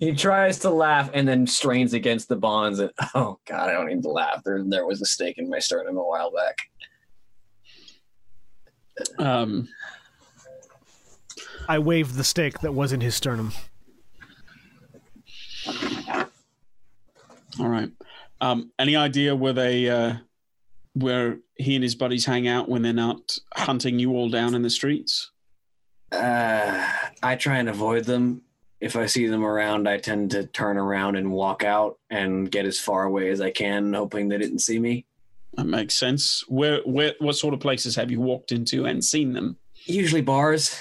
he 0.00 0.14
tries 0.14 0.58
to 0.60 0.70
laugh, 0.70 1.10
and 1.12 1.28
then 1.28 1.46
strains 1.46 1.92
against 1.92 2.30
the 2.30 2.36
bonds. 2.36 2.78
And 2.78 2.90
oh 3.14 3.38
god, 3.46 3.68
I 3.68 3.72
don't 3.72 3.88
need 3.88 4.02
to 4.02 4.10
laugh. 4.10 4.42
There, 4.42 4.64
there 4.66 4.86
was 4.86 5.02
a 5.02 5.06
stake 5.06 5.36
in 5.36 5.50
my 5.50 5.58
sternum 5.58 5.98
a 5.98 6.02
while 6.02 6.32
back. 6.32 6.58
Um, 9.18 9.68
I 11.68 11.78
waved 11.78 12.14
the 12.14 12.24
stake 12.24 12.60
that 12.60 12.72
was 12.72 12.92
in 12.92 13.02
his 13.02 13.14
sternum. 13.14 13.52
all 17.58 17.68
right. 17.68 17.90
Um, 18.40 18.72
any 18.78 18.96
idea 18.96 19.36
where 19.36 19.52
they 19.52 19.90
uh, 19.90 20.14
where 20.94 21.38
he 21.56 21.74
and 21.74 21.82
his 21.84 21.94
buddies 21.94 22.24
hang 22.24 22.48
out 22.48 22.68
when 22.68 22.82
they're 22.82 22.92
not 22.92 23.38
hunting 23.54 23.98
you 23.98 24.12
all 24.12 24.28
down 24.28 24.54
in 24.54 24.62
the 24.62 24.70
streets? 24.70 25.30
Uh, 26.12 26.88
I 27.22 27.36
try 27.36 27.58
and 27.58 27.68
avoid 27.68 28.04
them. 28.04 28.42
If 28.80 28.96
I 28.96 29.06
see 29.06 29.26
them 29.26 29.44
around, 29.44 29.88
I 29.88 29.98
tend 29.98 30.30
to 30.32 30.46
turn 30.46 30.78
around 30.78 31.16
and 31.16 31.30
walk 31.30 31.64
out 31.64 31.98
and 32.08 32.50
get 32.50 32.64
as 32.64 32.80
far 32.80 33.04
away 33.04 33.30
as 33.30 33.40
I 33.40 33.50
can, 33.50 33.92
hoping 33.92 34.28
they 34.28 34.38
didn't 34.38 34.60
see 34.60 34.78
me. 34.78 35.04
That 35.54 35.66
makes 35.66 35.94
sense. 35.94 36.44
Where, 36.48 36.80
where, 36.84 37.14
what 37.18 37.36
sort 37.36 37.54
of 37.54 37.60
places 37.60 37.96
have 37.96 38.10
you 38.10 38.20
walked 38.20 38.52
into 38.52 38.86
and 38.86 39.04
seen 39.04 39.32
them? 39.34 39.58
Usually 39.84 40.22
bars. 40.22 40.78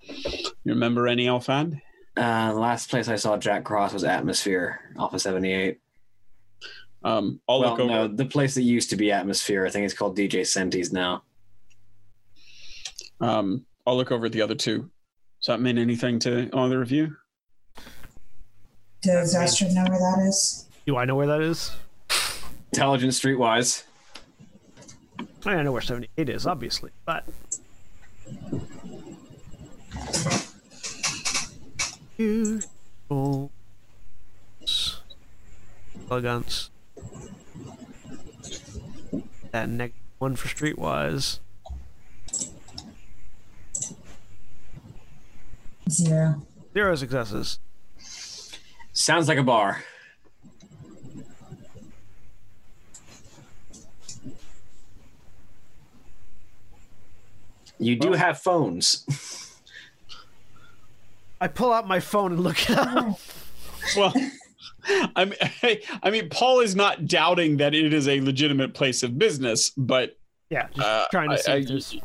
You 0.00 0.50
remember 0.64 1.06
any 1.06 1.28
offhand? 1.28 1.80
Uh, 2.16 2.52
the 2.52 2.58
last 2.58 2.90
place 2.90 3.08
I 3.08 3.16
saw 3.16 3.36
Jack 3.36 3.64
Cross 3.64 3.94
was 3.94 4.04
Atmosphere 4.04 4.80
off 4.98 5.14
of 5.14 5.22
78. 5.22 5.78
Um, 7.04 7.40
I'll 7.48 7.60
well, 7.60 7.70
look 7.70 7.80
over. 7.80 7.90
no, 7.90 8.08
the 8.08 8.24
place 8.24 8.54
that 8.54 8.62
used 8.62 8.90
to 8.90 8.96
be 8.96 9.10
Atmosphere. 9.10 9.66
I 9.66 9.70
think 9.70 9.84
it's 9.84 9.94
called 9.94 10.16
DJ 10.16 10.42
Sentis 10.42 10.92
now. 10.92 11.22
Um, 13.20 13.64
I'll 13.86 13.96
look 13.96 14.12
over 14.12 14.26
at 14.26 14.32
the 14.32 14.42
other 14.42 14.54
two. 14.54 14.90
Does 15.40 15.46
that 15.48 15.60
mean 15.60 15.78
anything 15.78 16.18
to 16.20 16.48
either 16.52 16.82
of 16.82 16.90
you? 16.92 17.16
Does 19.02 19.34
Astrid 19.34 19.72
know 19.72 19.84
where 19.88 19.98
that 19.98 20.24
is? 20.28 20.66
Do 20.86 20.96
I 20.96 21.04
know 21.04 21.16
where 21.16 21.26
that 21.26 21.40
is? 21.40 21.72
Intelligent 22.72 23.12
Streetwise. 23.12 23.82
I 25.18 25.50
mean, 25.50 25.58
I 25.58 25.62
know 25.62 25.72
where 25.72 25.82
78 25.82 26.28
is, 26.28 26.46
obviously, 26.46 26.92
but. 27.04 27.24
Beautiful. 32.16 33.50
Elegance. 36.10 36.70
That 39.52 39.68
next 39.68 39.94
one 40.18 40.34
for 40.36 40.48
Streetwise. 40.48 41.38
Zero. 45.88 46.46
Zero 46.72 46.94
successes. 46.94 47.58
Sounds 48.92 49.28
like 49.28 49.38
a 49.38 49.42
bar. 49.42 49.82
You 57.78 57.96
do 57.96 58.10
Well- 58.10 58.18
have 58.18 58.40
phones. 58.40 59.04
I 61.40 61.48
pull 61.48 61.72
out 61.72 61.88
my 61.88 61.98
phone 61.98 62.32
and 62.32 62.40
look 62.40 62.70
it 62.70 62.78
up. 62.78 63.18
Well, 63.96 64.14
I 65.16 65.24
mean, 65.24 65.34
I 66.02 66.10
mean, 66.10 66.28
Paul 66.28 66.60
is 66.60 66.74
not 66.76 67.06
doubting 67.06 67.56
that 67.58 67.74
it 67.74 67.92
is 67.92 68.08
a 68.08 68.20
legitimate 68.20 68.74
place 68.74 69.02
of 69.02 69.18
business, 69.18 69.70
but 69.76 70.16
Yeah, 70.50 70.66
just 70.74 70.86
Uh, 70.86 71.06
trying 71.10 71.30
to 71.30 71.38
see 71.38 71.52
I- 71.52 71.56
if 71.56 71.68
there's. 71.68 71.96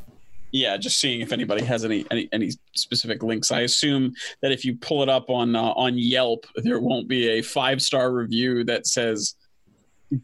yeah, 0.51 0.77
just 0.77 0.99
seeing 0.99 1.21
if 1.21 1.31
anybody 1.33 1.63
has 1.65 1.83
any, 1.85 2.05
any 2.11 2.29
any 2.31 2.51
specific 2.75 3.21
links. 3.23 3.51
I 3.51 3.61
assume 3.61 4.13
that 4.41 4.51
if 4.51 4.63
you 4.63 4.75
pull 4.77 5.03
it 5.03 5.09
up 5.09 5.29
on 5.29 5.55
uh, 5.55 5.61
on 5.61 5.97
Yelp, 5.97 6.45
there 6.55 6.79
won't 6.79 7.07
be 7.07 7.27
a 7.29 7.41
five 7.41 7.81
star 7.81 8.11
review 8.13 8.63
that 8.65 8.87
says 8.87 9.35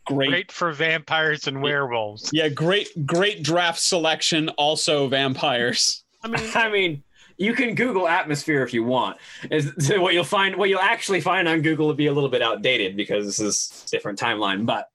great, 0.06 0.30
Great 0.30 0.52
for 0.52 0.72
vampires 0.72 1.48
and 1.48 1.62
werewolves. 1.62 2.30
yeah, 2.32 2.48
great 2.50 2.88
great 3.06 3.44
draft 3.44 3.80
selection, 3.80 4.48
also 4.50 5.08
vampires. 5.08 6.04
I 6.24 6.28
mean, 6.30 6.50
I 6.56 6.70
mean, 6.70 7.04
you 7.38 7.53
can 7.53 7.76
Google 7.76 8.07
atmosphere 8.07 8.64
if 8.64 8.73
you 8.73 8.84
want. 8.84 9.18
Is 9.49 9.72
so 9.80 10.01
what 10.01 10.14
you'll 10.14 10.23
find. 10.23 10.55
What 10.55 10.69
you'll 10.69 10.80
actually 10.80 11.22
find 11.22 11.47
on 11.47 11.61
Google 11.61 11.88
will 11.88 11.93
be 11.93 12.07
a 12.07 12.14
little 12.14 12.30
bit 12.30 12.41
outdated 12.41 12.95
because 12.95 13.26
this 13.26 13.39
is 13.39 13.85
different 13.91 14.19
timeline. 14.19 14.65
But 14.65 14.89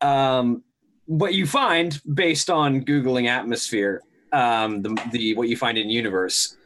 um, 0.00 0.62
what 1.06 1.34
you 1.34 1.46
find 1.46 2.00
based 2.12 2.50
on 2.50 2.84
googling 2.84 3.28
atmosphere, 3.28 4.02
um, 4.32 4.82
the 4.82 5.00
the 5.12 5.34
what 5.34 5.48
you 5.48 5.56
find 5.56 5.78
in 5.78 5.90
universe, 5.90 6.56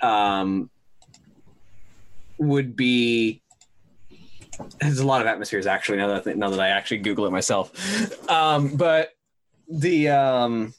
um, 0.00 0.70
would 2.38 2.76
be. 2.76 3.42
There's 4.80 5.00
a 5.00 5.06
lot 5.06 5.20
of 5.20 5.26
atmospheres 5.26 5.66
actually. 5.66 5.98
Now 5.98 6.08
that 6.08 6.16
I 6.16 6.20
think, 6.20 6.38
now 6.38 6.48
that 6.48 6.60
I 6.60 6.68
actually 6.68 6.98
Google 6.98 7.26
it 7.26 7.30
myself, 7.30 8.30
um, 8.30 8.74
but 8.76 9.10
the 9.68 10.08
um, 10.08 10.74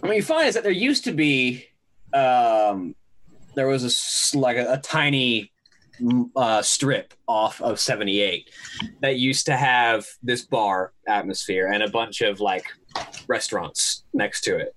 what 0.00 0.16
you 0.16 0.22
find 0.22 0.48
is 0.48 0.54
that 0.54 0.62
there 0.62 0.72
used 0.72 1.04
to 1.04 1.12
be 1.12 1.66
um, 2.16 2.94
there 3.54 3.66
was 3.66 3.84
a 3.84 4.38
like 4.38 4.56
a, 4.56 4.74
a 4.74 4.78
tiny 4.78 5.52
uh, 6.36 6.62
strip 6.62 7.14
off 7.26 7.60
of 7.62 7.80
78 7.80 8.50
that 9.00 9.16
used 9.16 9.46
to 9.46 9.56
have 9.56 10.06
this 10.22 10.42
bar 10.42 10.92
atmosphere 11.06 11.68
and 11.72 11.82
a 11.82 11.88
bunch 11.88 12.20
of 12.20 12.40
like 12.40 12.66
restaurants 13.28 14.04
next 14.12 14.42
to 14.42 14.58
it. 14.58 14.76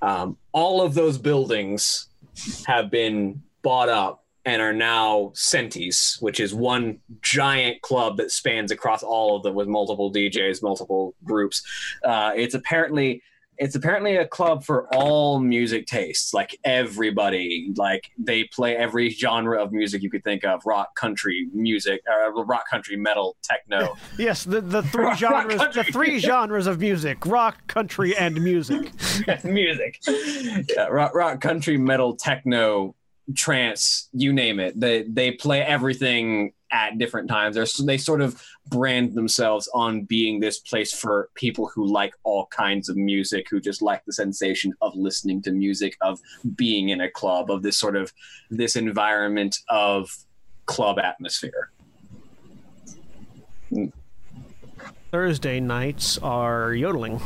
Um, 0.00 0.36
all 0.52 0.82
of 0.82 0.94
those 0.94 1.18
buildings 1.18 2.08
have 2.66 2.90
been 2.90 3.42
bought 3.62 3.88
up 3.88 4.24
and 4.44 4.60
are 4.60 4.72
now 4.72 5.32
Sentis, 5.34 6.20
which 6.20 6.40
is 6.40 6.52
one 6.52 6.98
giant 7.20 7.80
club 7.82 8.16
that 8.16 8.32
spans 8.32 8.72
across 8.72 9.04
all 9.04 9.36
of 9.36 9.44
them 9.44 9.54
with 9.54 9.68
multiple 9.68 10.12
DJs, 10.12 10.62
multiple 10.62 11.14
groups. 11.22 11.62
Uh, 12.04 12.32
it's 12.34 12.54
apparently 12.54 13.22
it's 13.62 13.76
apparently 13.76 14.16
a 14.16 14.26
club 14.26 14.64
for 14.64 14.92
all 14.92 15.38
music 15.38 15.86
tastes 15.86 16.34
like 16.34 16.58
everybody 16.64 17.72
like 17.76 18.10
they 18.18 18.42
play 18.42 18.76
every 18.76 19.08
genre 19.08 19.62
of 19.62 19.70
music 19.70 20.02
you 20.02 20.10
could 20.10 20.24
think 20.24 20.44
of 20.44 20.60
rock 20.66 20.96
country 20.96 21.48
music 21.54 22.02
uh, 22.10 22.32
rock 22.44 22.68
country 22.68 22.96
metal 22.96 23.36
techno. 23.42 23.96
Yes, 24.18 24.44
the, 24.44 24.60
the 24.60 24.82
three 24.92 25.04
Rock 25.04 25.18
genres, 25.18 25.74
the 25.74 25.84
three 25.84 26.18
genres 26.18 26.66
of 26.66 26.80
music: 26.80 27.24
rock, 27.24 27.66
country, 27.66 28.16
and 28.16 28.40
music. 28.42 28.92
music. 29.44 30.00
Yeah, 30.06 30.86
rock, 30.86 31.14
rock 31.14 31.40
country 31.40 31.78
metal 31.78 32.16
techno 32.16 32.94
trance 33.36 34.08
you 34.12 34.32
name 34.32 34.58
it. 34.60 34.78
They 34.78 35.04
they 35.04 35.32
play 35.32 35.62
everything 35.62 36.52
at 36.72 36.98
different 36.98 37.28
times. 37.28 37.54
They're, 37.54 37.66
they 37.86 37.98
sort 37.98 38.20
of 38.20 38.42
brand 38.68 39.14
themselves 39.14 39.68
on 39.74 40.04
being 40.04 40.40
this 40.40 40.58
place 40.58 40.92
for 40.92 41.28
people 41.34 41.70
who 41.74 41.86
like 41.86 42.14
all 42.22 42.46
kinds 42.46 42.88
of 42.88 42.96
music 42.96 43.46
who 43.50 43.60
just 43.60 43.82
like 43.82 44.04
the 44.04 44.12
sensation 44.12 44.72
of 44.80 44.94
listening 44.94 45.42
to 45.42 45.50
music 45.50 45.96
of 46.00 46.20
being 46.54 46.90
in 46.90 47.00
a 47.00 47.10
club 47.10 47.50
of 47.50 47.62
this 47.62 47.76
sort 47.76 47.96
of 47.96 48.12
this 48.50 48.76
environment 48.76 49.58
of 49.68 50.16
club 50.66 50.98
atmosphere 50.98 51.70
Thursday 55.10 55.60
nights 55.60 56.18
are 56.18 56.72
yodeling. 56.74 57.20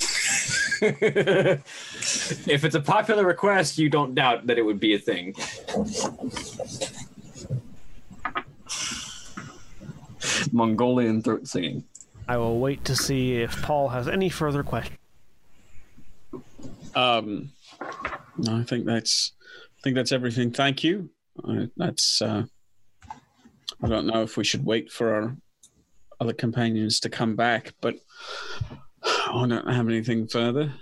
if 0.82 2.64
it's 2.64 2.74
a 2.74 2.80
popular 2.80 3.26
request 3.26 3.76
you 3.76 3.90
don't 3.90 4.14
doubt 4.14 4.46
that 4.46 4.56
it 4.56 4.62
would 4.62 4.80
be 4.80 4.94
a 4.94 4.98
thing 4.98 5.34
Mongolian 10.52 11.22
throat 11.22 11.46
singing. 11.46 11.84
I 12.28 12.36
will 12.36 12.58
wait 12.60 12.84
to 12.84 12.94
see 12.96 13.36
if 13.36 13.60
Paul 13.62 13.88
has 13.88 14.06
any 14.08 14.28
further 14.28 14.62
questions. 14.62 14.98
Um, 16.94 17.50
no, 18.38 18.56
I 18.58 18.62
think 18.64 18.84
that's 18.84 19.32
I 19.78 19.80
think 19.82 19.96
that's 19.96 20.12
everything. 20.12 20.50
Thank 20.50 20.84
you. 20.84 21.10
Uh, 21.42 21.66
that's 21.76 22.20
uh, 22.22 22.44
I 23.82 23.88
don't 23.88 24.06
know 24.06 24.22
if 24.22 24.36
we 24.36 24.44
should 24.44 24.64
wait 24.64 24.90
for 24.92 25.14
our 25.14 25.36
other 26.20 26.32
companions 26.32 27.00
to 27.00 27.08
come 27.08 27.34
back, 27.36 27.72
but 27.80 27.94
I 29.02 29.46
don't 29.48 29.68
have 29.68 29.88
anything 29.88 30.26
further. 30.26 30.72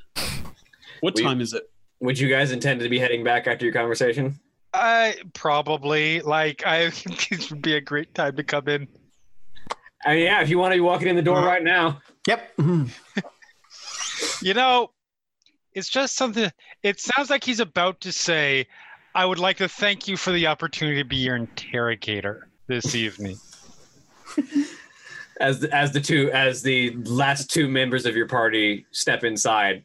What 1.01 1.15
We- 1.15 1.23
time 1.23 1.41
is 1.41 1.53
it? 1.53 1.65
Would 2.01 2.19
you 2.19 2.29
guys 2.29 2.53
intend 2.53 2.81
to 2.81 2.89
be 2.89 2.99
heading 2.99 3.25
back 3.25 3.49
after 3.49 3.65
your 3.65 3.75
conversation? 3.75 4.39
I 4.73 5.17
probably 5.33 6.21
like. 6.21 6.65
I 6.67 6.91
think 6.91 7.29
this 7.29 7.51
would 7.51 7.63
be 7.63 7.75
a 7.75 7.81
great 7.81 8.15
time 8.15 8.37
to 8.37 8.45
come 8.45 8.69
in. 8.69 8.87
I 10.05 10.15
mean, 10.15 10.25
yeah, 10.25 10.41
if 10.43 10.49
you 10.49 10.59
want 10.59 10.73
to 10.73 10.77
be 10.77 10.81
walking 10.81 11.09
in 11.09 11.17
the 11.17 11.23
door 11.23 11.39
uh, 11.39 11.47
right 11.47 11.63
now. 11.63 12.01
Yep. 12.27 12.57
Mm-hmm. 12.57 13.21
You 14.41 14.55
know, 14.55 14.91
it's 15.75 15.89
just 15.89 16.17
something. 16.17 16.51
It 16.83 17.01
sounds 17.01 17.29
like 17.31 17.43
he's 17.43 17.59
about 17.61 18.01
to 18.03 18.13
say, 18.13 18.67
"I 19.15 19.25
would 19.25 19.39
like 19.39 19.57
to 19.59 19.69
thank 19.69 20.07
you 20.09 20.17
for 20.17 20.31
the 20.33 20.47
opportunity 20.47 21.03
to 21.03 21.09
be 21.09 21.17
your 21.17 21.37
interrogator 21.37 22.49
this 22.69 22.95
evening." 22.97 23.37
As 25.41 25.61
the, 25.61 25.75
as 25.75 25.93
the 25.93 26.01
two 26.01 26.31
as 26.33 26.63
the 26.63 26.97
last 27.05 27.51
two 27.51 27.69
members 27.69 28.07
of 28.07 28.17
your 28.17 28.27
party 28.27 28.87
step 28.93 29.25
inside. 29.25 29.85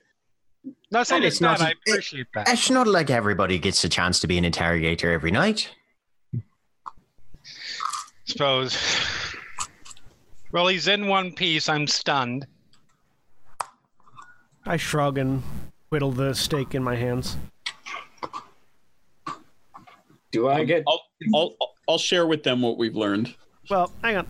Not 0.91 1.07
saying 1.07 1.23
it's 1.23 1.35
it's 1.35 1.41
not. 1.41 1.59
not- 1.59 1.69
I 1.69 1.73
appreciate 1.87 2.27
that. 2.35 2.49
It's 2.49 2.69
not 2.69 2.87
like 2.87 3.09
everybody 3.09 3.57
gets 3.59 3.83
a 3.83 3.89
chance 3.89 4.19
to 4.19 4.27
be 4.27 4.37
an 4.37 4.45
interrogator 4.45 5.11
every 5.11 5.31
night. 5.31 5.69
suppose. 8.25 8.77
Well, 10.53 10.67
he's 10.67 10.87
in 10.87 11.07
one 11.07 11.33
piece. 11.33 11.67
I'm 11.67 11.87
stunned. 11.87 12.45
I 14.65 14.77
shrug 14.77 15.17
and 15.17 15.41
whittle 15.89 16.11
the 16.11 16.33
stake 16.33 16.75
in 16.75 16.83
my 16.83 16.95
hands. 16.95 17.35
Do 20.31 20.47
I 20.47 20.63
get 20.63 20.83
I'll, 20.87 21.01
I'll 21.35 21.55
I'll 21.89 21.97
share 21.97 22.25
with 22.27 22.43
them 22.43 22.61
what 22.61 22.77
we've 22.77 22.95
learned. 22.95 23.35
Well, 23.69 23.91
hang 24.03 24.17
on. 24.17 24.27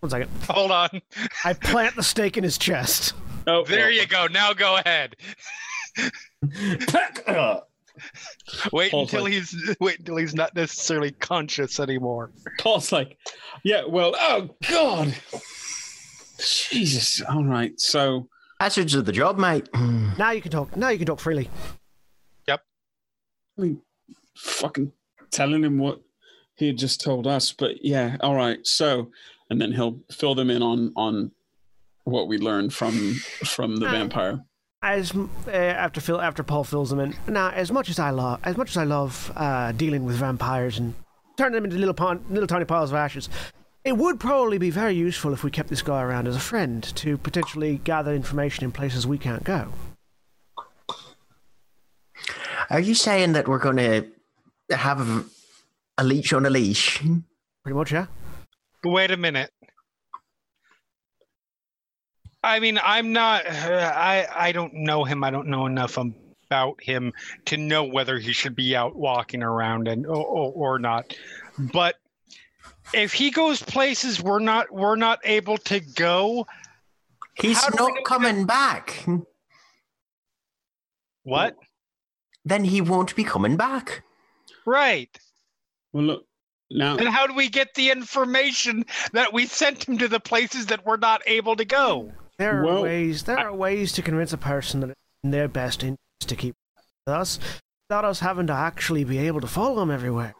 One 0.00 0.10
second. 0.10 0.30
Hold 0.48 0.70
on. 0.70 1.00
I 1.44 1.54
plant 1.54 1.96
the 1.96 2.02
stake 2.02 2.36
in 2.36 2.44
his 2.44 2.58
chest. 2.58 3.14
Oh, 3.46 3.64
There 3.64 3.86
oh. 3.86 3.90
you 3.90 4.06
go. 4.06 4.26
Now 4.26 4.52
go 4.52 4.76
ahead. 4.76 5.16
Wait 8.72 8.90
Paul's 8.90 9.12
until 9.12 9.24
like- 9.24 9.32
he's 9.32 9.76
wait 9.80 9.98
until 9.98 10.16
he's 10.16 10.34
not 10.34 10.54
necessarily 10.54 11.12
conscious 11.12 11.78
anymore. 11.80 12.30
Paul's 12.58 12.90
like, 12.92 13.16
yeah, 13.62 13.84
well, 13.86 14.14
oh 14.18 14.48
God, 14.68 15.14
Jesus. 16.48 17.22
All 17.28 17.44
right, 17.44 17.78
so 17.80 18.28
Passage 18.60 18.94
of 18.94 19.04
the 19.06 19.12
job, 19.12 19.38
mate. 19.38 19.68
Now 20.18 20.30
you 20.30 20.40
can 20.42 20.52
talk. 20.52 20.76
Now 20.76 20.88
you 20.90 20.98
can 20.98 21.06
talk 21.06 21.20
freely. 21.20 21.48
Yep. 22.46 22.60
I 23.58 23.62
mean, 23.62 23.80
fucking 24.36 24.92
telling 25.30 25.64
him 25.64 25.78
what 25.78 26.00
he 26.54 26.68
had 26.68 26.78
just 26.78 27.00
told 27.00 27.26
us. 27.26 27.52
But 27.52 27.84
yeah, 27.84 28.16
all 28.20 28.34
right. 28.36 28.64
So, 28.66 29.10
and 29.50 29.60
then 29.60 29.72
he'll 29.72 29.98
fill 30.12 30.34
them 30.34 30.50
in 30.50 30.62
on 30.62 30.92
on 30.96 31.32
what 32.04 32.28
we 32.28 32.38
learned 32.38 32.72
from 32.74 33.14
from 33.44 33.76
the 33.76 33.86
Uh, 33.88 33.90
vampire. 33.92 34.44
As 34.82 35.12
uh, 35.14 35.50
after 35.50 36.00
Phil, 36.00 36.20
after 36.20 36.42
Paul 36.42 36.64
fills 36.64 36.90
them 36.90 36.98
in. 37.00 37.14
Now, 37.28 37.50
as 37.50 37.70
much 37.72 37.88
as 37.88 37.98
I 37.98 38.10
love, 38.10 38.40
as 38.44 38.56
much 38.56 38.70
as 38.70 38.76
I 38.76 38.84
love 38.84 39.32
uh, 39.36 39.72
dealing 39.72 40.04
with 40.04 40.16
vampires 40.16 40.78
and 40.78 40.94
turning 41.36 41.54
them 41.54 41.64
into 41.64 41.78
little 41.78 41.94
pon- 41.94 42.24
little 42.30 42.46
tiny 42.48 42.64
piles 42.64 42.90
of 42.90 42.96
ashes, 42.96 43.28
it 43.84 43.96
would 43.96 44.20
probably 44.20 44.58
be 44.58 44.70
very 44.70 44.94
useful 44.94 45.32
if 45.32 45.42
we 45.42 45.50
kept 45.50 45.68
this 45.68 45.82
guy 45.82 46.02
around 46.02 46.28
as 46.28 46.36
a 46.36 46.40
friend 46.40 46.82
to 46.96 47.18
potentially 47.18 47.78
gather 47.78 48.14
information 48.14 48.64
in 48.64 48.72
places 48.72 49.06
we 49.06 49.18
can't 49.18 49.44
go. 49.44 49.72
Are 52.70 52.80
you 52.80 52.94
saying 52.94 53.32
that 53.32 53.48
we're 53.48 53.58
going 53.58 53.76
to 53.76 54.06
have 54.74 55.26
a 55.98 56.04
leech 56.04 56.32
on 56.32 56.46
a 56.46 56.50
leash? 56.50 56.98
Pretty 56.98 57.76
much, 57.76 57.92
yeah. 57.92 58.06
Wait 58.84 59.10
a 59.10 59.16
minute. 59.16 59.50
I 62.44 62.60
mean, 62.60 62.78
I'm 62.82 63.12
not. 63.12 63.46
I 63.48 64.26
I 64.34 64.52
don't 64.52 64.74
know 64.74 65.04
him. 65.04 65.22
I 65.22 65.30
don't 65.30 65.48
know 65.48 65.66
enough 65.66 65.98
about 65.98 66.82
him 66.82 67.12
to 67.46 67.56
know 67.56 67.84
whether 67.84 68.18
he 68.18 68.32
should 68.32 68.56
be 68.56 68.74
out 68.74 68.96
walking 68.96 69.42
around 69.42 69.88
and 69.88 70.06
or, 70.06 70.24
or, 70.24 70.52
or 70.52 70.78
not. 70.78 71.16
But 71.58 71.96
if 72.94 73.12
he 73.12 73.30
goes 73.30 73.62
places 73.62 74.22
we're 74.22 74.38
not 74.38 74.70
we're 74.72 74.96
not 74.96 75.20
able 75.24 75.58
to 75.58 75.80
go, 75.80 76.46
He's 77.34 77.62
How 77.62 77.70
do 77.70 77.84
we 77.84 77.90
not 77.90 77.94
know 77.96 78.02
coming 78.02 78.44
back. 78.46 79.06
what? 81.22 81.56
Then 82.44 82.64
he 82.64 82.80
won't 82.80 83.14
be 83.16 83.24
coming 83.24 83.56
back. 83.56 84.02
Right. 84.66 85.16
Well, 85.92 86.04
look 86.04 86.26
now. 86.70 86.96
And 86.96 87.08
how 87.08 87.26
do 87.26 87.34
we 87.34 87.48
get 87.48 87.74
the 87.74 87.90
information 87.90 88.84
that 89.12 89.32
we 89.32 89.46
sent 89.46 89.88
him 89.88 89.98
to 89.98 90.08
the 90.08 90.20
places 90.20 90.66
that 90.66 90.84
we're 90.84 90.96
not 90.96 91.22
able 91.26 91.56
to 91.56 91.64
go? 91.64 92.12
There 92.38 92.60
are 92.60 92.64
Well, 92.64 92.82
ways. 92.82 93.22
There 93.24 93.38
are 93.38 93.54
ways 93.54 93.92
to 93.92 94.02
convince 94.02 94.32
a 94.32 94.38
person 94.38 94.80
that 94.80 94.90
it's 94.90 95.00
in 95.22 95.30
their 95.30 95.48
best 95.48 95.82
interest 95.82 96.00
to 96.26 96.36
keep 96.36 96.54
with 97.06 97.14
us, 97.14 97.38
without 97.88 98.04
us 98.04 98.20
having 98.20 98.46
to 98.48 98.52
actually 98.52 99.04
be 99.04 99.18
able 99.18 99.40
to 99.40 99.46
follow 99.46 99.76
them 99.76 99.90
everywhere. 99.90 100.34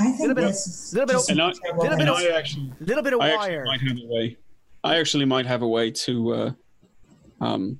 I 0.00 0.04
Little 0.04 0.16
think 0.16 0.34
bit 0.36 0.44
of- 0.44 0.50
this 0.50 0.66
is 0.66 0.92
little 0.94 1.06
bit 1.06 1.14
of- 1.16 1.20
just 1.20 1.30
And 1.30 1.42
I- 1.42 1.52
terrible 1.52 1.82
little 1.82 1.98
bit 1.98 2.08
of- 2.08 2.18
thing. 2.18 2.32
I 2.32 2.36
actually, 2.38 2.72
A 2.80 2.84
little 2.84 3.02
bit 3.02 3.12
of 3.12 3.20
I 3.20 3.36
wire. 3.36 3.64
might 3.64 3.80
have 3.80 3.98
a 3.98 4.06
way. 4.06 4.36
I 4.84 4.96
actually 4.98 5.24
might 5.26 5.46
have 5.46 5.62
a 5.62 5.68
way 5.68 5.90
to 5.90 6.32
uh, 6.32 6.52
um, 7.40 7.78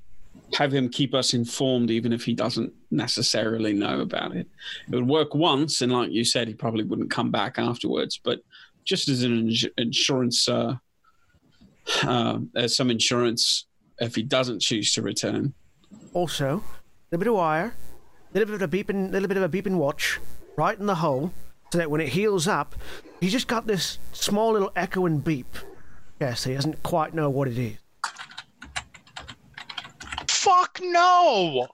have 0.55 0.73
him 0.75 0.89
keep 0.89 1.15
us 1.15 1.33
informed, 1.35 1.91
even 1.91 2.13
if 2.13 2.25
he 2.25 2.35
doesn't 2.35 2.73
necessarily 2.91 3.73
know 3.73 4.01
about 4.01 4.37
it. 4.37 4.47
It 4.91 4.95
would 4.95 5.09
work 5.09 5.35
once, 5.35 5.81
and 5.81 5.91
like 5.93 6.11
you 6.13 6.25
said, 6.25 6.49
he 6.49 6.55
probably 6.55 6.85
wouldn't 6.85 7.11
come 7.11 7.31
back 7.31 7.59
afterwards. 7.59 8.21
But 8.23 8.41
just 8.85 9.09
as 9.09 9.23
an 9.23 9.49
ins- 9.49 9.67
insurance, 9.79 10.49
uh, 10.49 10.77
uh, 12.03 12.39
as 12.57 12.77
some 12.77 12.91
insurance 12.91 13.67
if 14.01 14.15
he 14.15 14.23
doesn't 14.23 14.61
choose 14.61 14.93
to 14.95 15.03
return. 15.03 15.55
Also, 16.13 16.57
a 16.59 16.63
little 17.11 17.19
bit 17.21 17.29
of 17.29 17.35
wire, 17.35 17.75
a 18.35 18.39
little 18.39 18.53
bit 18.55 18.63
of 18.63 18.73
a 18.75 18.77
beeping, 18.77 19.11
little 19.11 19.29
bit 19.29 19.37
of 19.39 19.43
a 19.43 19.49
beeping 19.49 19.77
watch, 19.77 20.19
right 20.57 20.79
in 20.79 20.87
the 20.87 20.97
hole, 20.97 21.33
so 21.73 21.79
that 21.79 21.91
when 21.91 22.03
it 22.03 22.11
heals 22.11 22.47
up, 22.47 22.75
he's 23.19 23.33
just 23.33 23.49
got 23.49 23.67
this 23.67 23.99
small 24.13 24.53
little 24.53 24.71
echoing 24.77 25.21
beep. 25.21 25.57
Yes, 26.21 26.45
he 26.45 26.53
doesn't 26.53 26.83
quite 26.83 27.15
know 27.15 27.31
what 27.31 27.49
it 27.49 27.57
is. 27.57 27.79
Fuck 30.29 30.81
no! 30.83 31.67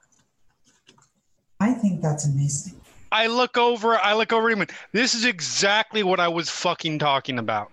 I 1.59 1.73
think 1.73 2.01
that's 2.01 2.29
amazing. 2.29 2.81
I 3.11 3.27
look 3.27 3.59
over. 3.59 3.99
I 3.99 4.15
look 4.15 4.33
over 4.33 4.49
at 4.49 4.53
him. 4.53 4.61
and, 4.61 4.71
This 4.93 5.15
is 5.15 5.25
exactly 5.25 6.05
what 6.05 6.21
I 6.21 6.29
was 6.29 6.49
fucking 6.49 7.01
talking 7.01 7.41
about. 7.41 7.73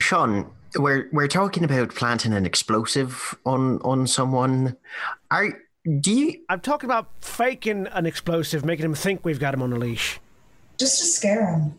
Sean, 0.00 0.50
we're 0.74 1.08
we're 1.12 1.28
talking 1.28 1.62
about 1.62 1.94
planting 1.94 2.32
an 2.32 2.44
explosive 2.44 3.38
on 3.46 3.80
on 3.82 4.08
someone. 4.08 4.76
Are 5.30 5.56
do 6.00 6.12
you 6.12 6.40
I'm 6.48 6.60
talking 6.60 6.88
about 6.88 7.10
faking 7.20 7.86
an 7.92 8.06
explosive, 8.06 8.64
making 8.64 8.86
him 8.86 8.94
think 8.94 9.24
we've 9.24 9.38
got 9.38 9.54
him 9.54 9.62
on 9.62 9.72
a 9.72 9.76
leash. 9.76 10.18
Just 10.78 10.98
to 10.98 11.04
scare 11.06 11.46
him. 11.46 11.78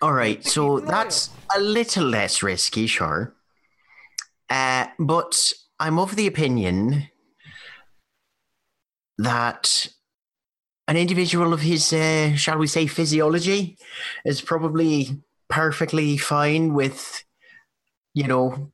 All 0.00 0.12
right, 0.12 0.44
so 0.44 0.80
that's 0.80 1.30
a 1.56 1.60
little 1.60 2.04
less 2.04 2.42
risky, 2.42 2.86
sure. 2.86 3.34
Uh, 4.48 4.86
but 4.98 5.52
I'm 5.80 5.98
of 5.98 6.14
the 6.14 6.26
opinion 6.26 7.08
that 9.18 9.88
an 10.86 10.96
individual 10.96 11.52
of 11.52 11.60
his, 11.60 11.92
uh, 11.92 12.34
shall 12.36 12.58
we 12.58 12.66
say, 12.66 12.86
physiology 12.86 13.76
is 14.24 14.40
probably 14.40 15.20
perfectly 15.48 16.16
fine 16.16 16.74
with, 16.74 17.24
you 18.14 18.26
know, 18.26 18.72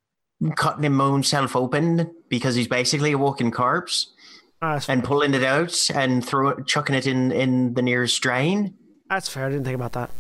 cutting 0.57 0.85
him 0.85 1.01
himself 1.01 1.57
open 1.57 2.11
because 2.29 2.55
he's 2.55 2.69
basically 2.69 3.13
a 3.13 3.19
walking 3.19 3.51
corpse 3.51 4.13
that's, 4.61 4.89
and 4.89 5.05
pulling 5.05 5.35
it 5.35 5.45
out 5.45 5.77
and 5.95 6.25
throw 6.25 6.49
it, 6.49 6.67
chucking 6.67 6.95
it 6.95 7.07
in 7.07 7.33
in 7.33 7.75
the 7.75 7.83
nearest 7.83 8.21
drain. 8.23 8.75
that's 9.09 9.29
fair. 9.29 9.47
I 9.47 9.51
didn't 9.51 9.65
think 9.65 9.75
about 9.75 9.93
that. 9.93 10.11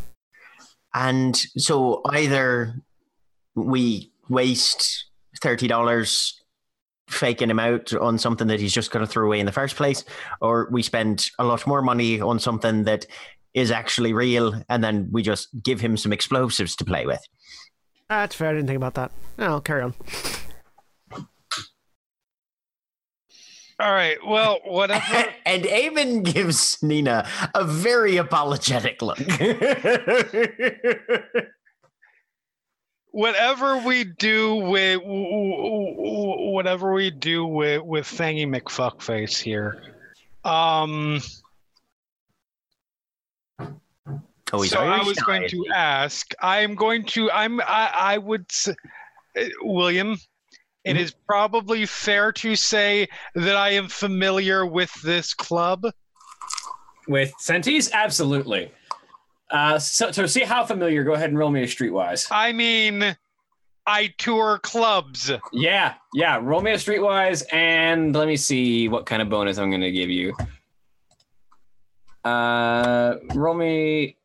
And 0.94 1.36
so 1.56 2.02
either 2.10 2.74
we 3.54 4.12
waste 4.28 5.06
thirty 5.40 5.66
dollars 5.66 6.40
faking 7.08 7.50
him 7.50 7.58
out 7.60 7.92
on 7.94 8.16
something 8.18 8.46
that 8.48 8.60
he's 8.60 8.72
just 8.72 8.90
going 8.90 9.04
to 9.04 9.10
throw 9.10 9.26
away 9.26 9.38
in 9.40 9.46
the 9.46 9.52
first 9.52 9.76
place, 9.76 10.04
or 10.40 10.68
we 10.70 10.82
spend 10.82 11.30
a 11.38 11.44
lot 11.44 11.66
more 11.66 11.82
money 11.82 12.20
on 12.20 12.38
something 12.38 12.84
that 12.84 13.06
is 13.52 13.70
actually 13.70 14.12
real, 14.12 14.62
and 14.68 14.82
then 14.82 15.08
we 15.12 15.22
just 15.22 15.48
give 15.62 15.80
him 15.80 15.96
some 15.96 16.12
explosives 16.12 16.74
to 16.76 16.84
play 16.84 17.06
with. 17.06 17.20
That's 18.08 18.34
fair. 18.34 18.50
I 18.50 18.52
didn't 18.52 18.66
think 18.66 18.76
about 18.76 18.94
that. 18.94 19.10
No, 19.38 19.46
I'll 19.46 19.60
carry 19.60 19.82
on. 19.82 19.94
All 23.84 23.92
right. 23.92 24.16
Well, 24.26 24.60
whatever. 24.64 25.26
and 25.44 25.64
Eamon 25.64 26.22
gives 26.24 26.82
Nina 26.82 27.28
a 27.54 27.64
very 27.64 28.16
apologetic 28.16 29.02
look. 29.02 29.18
whatever 33.10 33.76
we 33.76 34.04
do 34.04 34.54
with 34.54 35.00
whatever 35.04 36.94
we 36.94 37.10
do 37.10 37.44
with 37.44 37.82
with 37.82 38.06
Fangy 38.06 38.48
McFuckface 38.48 39.38
here. 39.38 39.82
Um. 40.44 41.20
oh, 43.60 44.64
so 44.64 44.78
I 44.78 45.02
was 45.04 45.18
going 45.18 45.46
to 45.48 45.66
ask. 45.74 46.32
I'm 46.40 46.74
going 46.74 47.04
to. 47.08 47.30
I'm. 47.30 47.60
I. 47.60 47.90
I 47.94 48.16
would. 48.16 48.46
s- 48.50 48.68
uh, 48.68 49.44
William. 49.60 50.16
It 50.84 50.96
Mhm. 50.96 51.14
probably 51.26 51.86
fair 51.86 52.30
to 52.32 52.54
say 52.56 53.08
that 53.34 53.56
I 53.56 53.70
am 53.70 53.88
familiar 53.88 54.66
with 54.66 54.92
this 55.02 55.32
club. 55.32 55.86
With 57.08 57.32
Sentis? 57.40 57.90
Absolutely. 57.92 58.70
Uh, 59.50 59.78
so 59.78 60.10
to 60.10 60.28
see 60.28 60.42
how 60.42 60.64
familiar, 60.64 61.04
go 61.04 61.12
ahead 61.14 61.30
and 61.30 61.38
roll 61.38 61.50
me 61.50 61.62
a 61.62 61.66
streetwise. 61.66 62.26
I 62.30 62.52
mean, 62.52 63.16
I 63.86 64.08
tour 64.18 64.58
clubs. 64.62 65.30
Yeah, 65.52 65.94
yeah. 66.14 66.38
Roll 66.42 66.60
me 66.60 66.72
a 66.72 66.76
streetwise, 66.76 67.44
and 67.52 68.14
let 68.14 68.26
me 68.26 68.36
see 68.36 68.88
what 68.88 69.06
kind 69.06 69.20
of 69.22 69.28
bonus 69.28 69.58
I'm 69.58 69.70
going 69.70 69.82
to 69.82 69.92
give 69.92 70.10
you. 70.10 70.34
Uh, 72.24 73.16
roll 73.34 73.54
me 73.54 74.16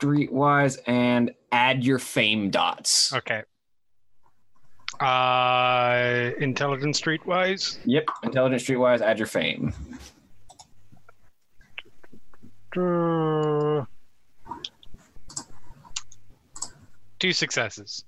streetwise 0.00 0.78
and 0.86 1.32
add 1.52 1.82
your 1.84 1.98
fame 1.98 2.50
dots. 2.50 3.12
Okay. 3.14 3.42
Uh, 5.00 6.30
intelligence 6.38 7.00
streetwise. 7.00 7.78
Yep, 7.84 8.06
intelligence 8.22 8.64
streetwise, 8.64 9.00
add 9.00 9.18
your 9.18 9.26
fame. 9.26 9.74
Two 17.18 17.32
successes. 17.32 18.04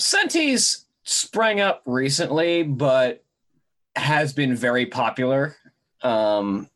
Sentis 0.00 0.84
sprang 1.04 1.60
up 1.60 1.82
recently, 1.86 2.62
but 2.62 3.22
has 3.96 4.32
been 4.32 4.56
very 4.56 4.86
popular. 4.86 5.56
Um, 6.02 6.68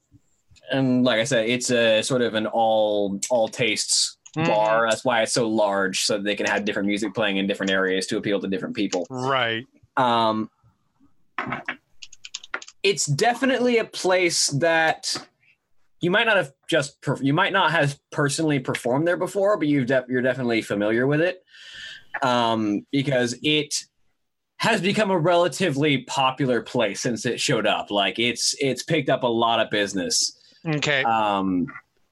and 0.71 1.05
like 1.05 1.21
I 1.21 1.25
said, 1.25 1.49
it's 1.49 1.71
a 1.71 2.03
sort 2.03 2.23
of 2.23 2.35
an 2.35 2.47
all 2.47 3.21
all 3.31 3.49
tastes 3.49 4.18
bar. 4.35 4.87
That's 4.89 5.05
why 5.05 5.23
it's 5.23 5.33
so 5.33 5.49
large, 5.49 6.01
so 6.01 6.19
they 6.19 6.37
can 6.37 6.47
have 6.47 6.65
different 6.65 6.89
music 6.89 7.15
playing 7.15 7.39
in 7.39 7.47
different 7.47 7.73
areas 7.73 8.07
to 8.09 8.17
appeal 8.19 8.41
to 8.41 8.49
different 8.49 8.77
people. 8.77 9.07
Right. 9.11 9.65
Um, 9.97 10.51
it's 12.83 13.07
definitely 13.07 13.79
a 13.79 13.85
place 13.85 14.49
that 14.49 15.17
you 16.01 16.11
might 16.11 16.27
not 16.27 16.37
have 16.37 16.53
just 16.69 17.01
per- 17.01 17.21
you 17.21 17.35
might 17.35 17.53
not 17.53 17.73
have 17.73 17.99
personally 18.11 18.59
performed 18.61 19.07
there 19.07 19.17
before, 19.17 19.57
but 19.57 19.69
you've 19.69 19.87
def- 19.87 20.09
you're 20.09 20.23
definitely 20.23 20.63
familiar 20.63 21.07
with 21.07 21.21
it 21.21 21.43
um, 22.23 22.87
because 22.93 23.37
it 23.43 23.75
has 24.59 24.81
become 24.81 25.11
a 25.11 25.19
relatively 25.19 25.99
popular 25.99 26.61
place 26.63 27.01
since 27.01 27.25
it 27.27 27.41
showed 27.41 27.67
up. 27.67 27.91
Like 27.91 28.19
it's 28.19 28.55
it's 28.61 28.83
picked 28.83 29.09
up 29.09 29.23
a 29.23 29.29
lot 29.29 29.61
of 29.61 29.71
business. 29.71 30.37
Okay. 30.67 31.03
Um, 31.05 31.67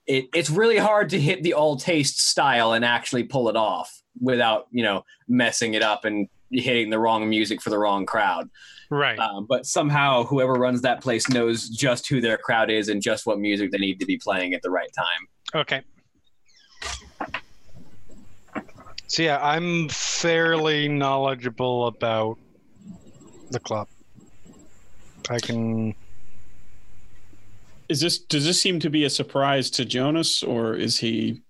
it, 0.07 0.29
it's 0.35 0.51
really 0.51 0.79
hard 0.79 1.11
to 1.11 1.21
hit 1.21 1.43
the 1.43 1.55
all 1.55 1.77
taste 1.77 2.21
style 2.21 2.73
and 2.73 2.85
actually 2.85 3.25
pull 3.25 3.49
it 3.49 3.57
off 3.57 4.03
without 4.21 4.67
you 4.71 4.83
know 4.83 5.05
messing 5.29 5.75
it 5.75 5.83
up 5.83 6.05
and 6.05 6.29
hitting 6.51 6.91
the 6.91 6.99
wrong 6.99 7.29
music 7.29 7.61
for 7.61 7.71
the 7.71 7.79
wrong 7.79 8.07
crowd. 8.07 8.49
right. 8.91 9.19
Um, 9.19 9.47
but 9.47 9.67
somehow, 9.67 10.25
whoever 10.25 10.55
runs 10.55 10.83
that 10.83 11.01
place 11.01 11.29
knows 11.29 11.69
just 11.69 12.09
who 12.09 12.21
their 12.21 12.39
crowd 12.39 12.71
is 12.71 12.89
and 12.89 13.03
just 13.03 13.27
what 13.27 13.39
music 13.39 13.73
they 13.73 13.79
need 13.79 13.99
to 14.01 14.07
be 14.07 14.17
playing 14.17 14.55
at 14.55 14.63
the 14.63 14.71
right 14.71 14.91
time. 14.95 15.61
Okay. 15.61 15.83
So 19.09 19.23
yeah, 19.23 19.39
I'm 19.41 19.89
fairly 19.89 20.89
knowledgeable 20.89 21.87
about 21.87 22.39
the 23.51 23.61
club. 23.61 23.89
I 25.31 25.39
can. 25.39 25.95
Is 27.89 28.01
this 28.01 28.19
does 28.19 28.45
this 28.45 28.61
seem 28.61 28.81
to 28.81 28.91
be 28.91 29.05
a 29.05 29.11
surprise 29.11 29.71
to 29.71 29.85
Jonas, 29.85 30.43
or 30.43 30.75
is 30.75 30.99
he? 30.99 31.43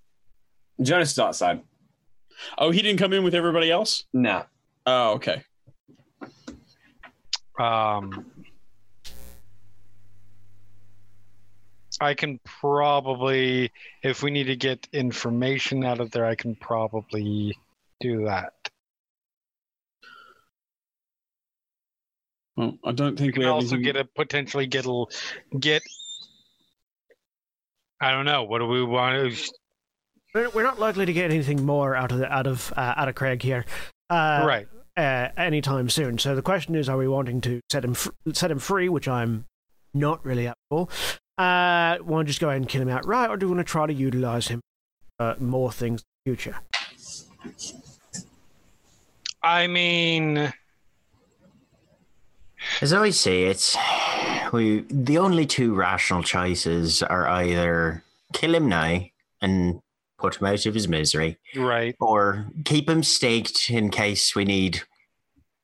Jonas 0.83 1.13
is 1.13 1.19
outside. 1.19 1.63
Oh, 2.59 2.71
he 2.71 2.83
didn't 2.83 2.99
come 2.99 3.13
in 3.15 3.25
with 3.25 3.35
everybody 3.35 3.71
else. 3.71 4.05
No. 4.13 4.45
Oh, 4.85 5.13
okay. 5.15 5.43
Um, 7.59 8.27
I 11.99 12.13
can 12.13 12.39
probably, 12.45 13.73
if 14.03 14.23
we 14.23 14.31
need 14.31 14.45
to 14.45 14.57
get 14.57 14.87
information 14.93 15.83
out 15.83 15.99
of 16.01 16.11
there, 16.11 16.27
I 16.27 16.35
can 16.35 16.55
probably 16.57 17.57
do 18.01 18.27
that. 18.27 18.53
Well, 22.57 22.77
I 22.85 22.93
don't 22.93 23.17
think 23.19 23.21
We 23.21 23.27
we 23.27 23.33
can 23.33 23.43
have 23.45 23.53
also 23.55 23.77
anything- 23.77 23.83
get 23.95 23.97
a 23.97 24.05
potentially 24.05 24.67
get 24.67 24.85
a 24.87 25.05
get. 25.59 25.83
I 28.01 28.11
don't 28.11 28.25
know. 28.25 28.45
What 28.45 28.59
do 28.59 28.67
we 28.67 28.83
want? 28.85 29.35
to 29.35 29.53
We're, 30.35 30.51
we're 30.51 30.63
not 30.63 30.79
likely 30.79 31.07
to 31.07 31.13
get 31.13 31.31
anything 31.31 31.65
more 31.65 31.97
out 31.97 32.13
of 32.13 32.19
the, 32.19 32.33
out 32.33 32.47
of 32.47 32.73
uh, 32.77 32.95
out 32.97 33.09
of 33.09 33.15
Craig 33.15 33.43
here. 33.43 33.65
uh, 34.11 34.45
right. 34.47 34.69
uh, 34.97 35.29
anytime 35.37 35.89
soon. 35.89 36.19
So 36.19 36.35
the 36.35 36.43
question 36.43 36.75
is, 36.75 36.89
are 36.89 36.97
we 36.99 37.09
wanting 37.09 37.41
to 37.43 37.61
set 37.71 37.85
him 37.85 37.95
fr- 37.95 38.11
set 38.33 38.51
him 38.51 38.59
free, 38.59 38.89
which 38.89 39.09
I'm 39.09 39.47
not 39.95 40.25
really 40.25 40.47
up 40.47 40.59
for? 40.69 40.89
Uh, 41.39 41.99
want 42.03 42.27
to 42.27 42.31
just 42.31 42.41
go 42.41 42.49
ahead 42.49 42.61
and 42.61 42.69
kill 42.69 42.83
him 42.83 42.89
outright, 42.89 43.31
or 43.31 43.37
do 43.37 43.47
we 43.47 43.55
want 43.55 43.67
to 43.67 43.71
try 43.71 43.87
to 43.87 43.93
utilize 43.93 44.49
him 44.49 44.61
for 45.19 45.37
more 45.39 45.73
things 45.73 46.03
in 46.27 46.33
the 46.33 46.37
future? 46.37 46.57
I 49.43 49.67
mean, 49.67 50.53
As 52.81 52.93
I 52.93 53.11
say 53.11 53.45
it, 53.45 53.77
we 54.53 54.85
the 54.91 55.19
only 55.19 55.47
two 55.47 55.75
rational 55.75 56.23
choices 56.23 57.03
are 57.03 57.27
either 57.29 58.03
kill 58.33 58.55
him 58.55 58.69
now 58.69 59.01
and 59.41 59.81
put 60.19 60.37
him 60.37 60.47
out 60.47 60.67
of 60.67 60.75
his 60.75 60.89
misery, 60.89 61.39
right. 61.55 61.95
or 62.01 62.47
keep 62.65 62.89
him 62.89 63.03
staked 63.03 63.71
in 63.71 63.91
case 63.91 64.35
we 64.35 64.45
need, 64.45 64.83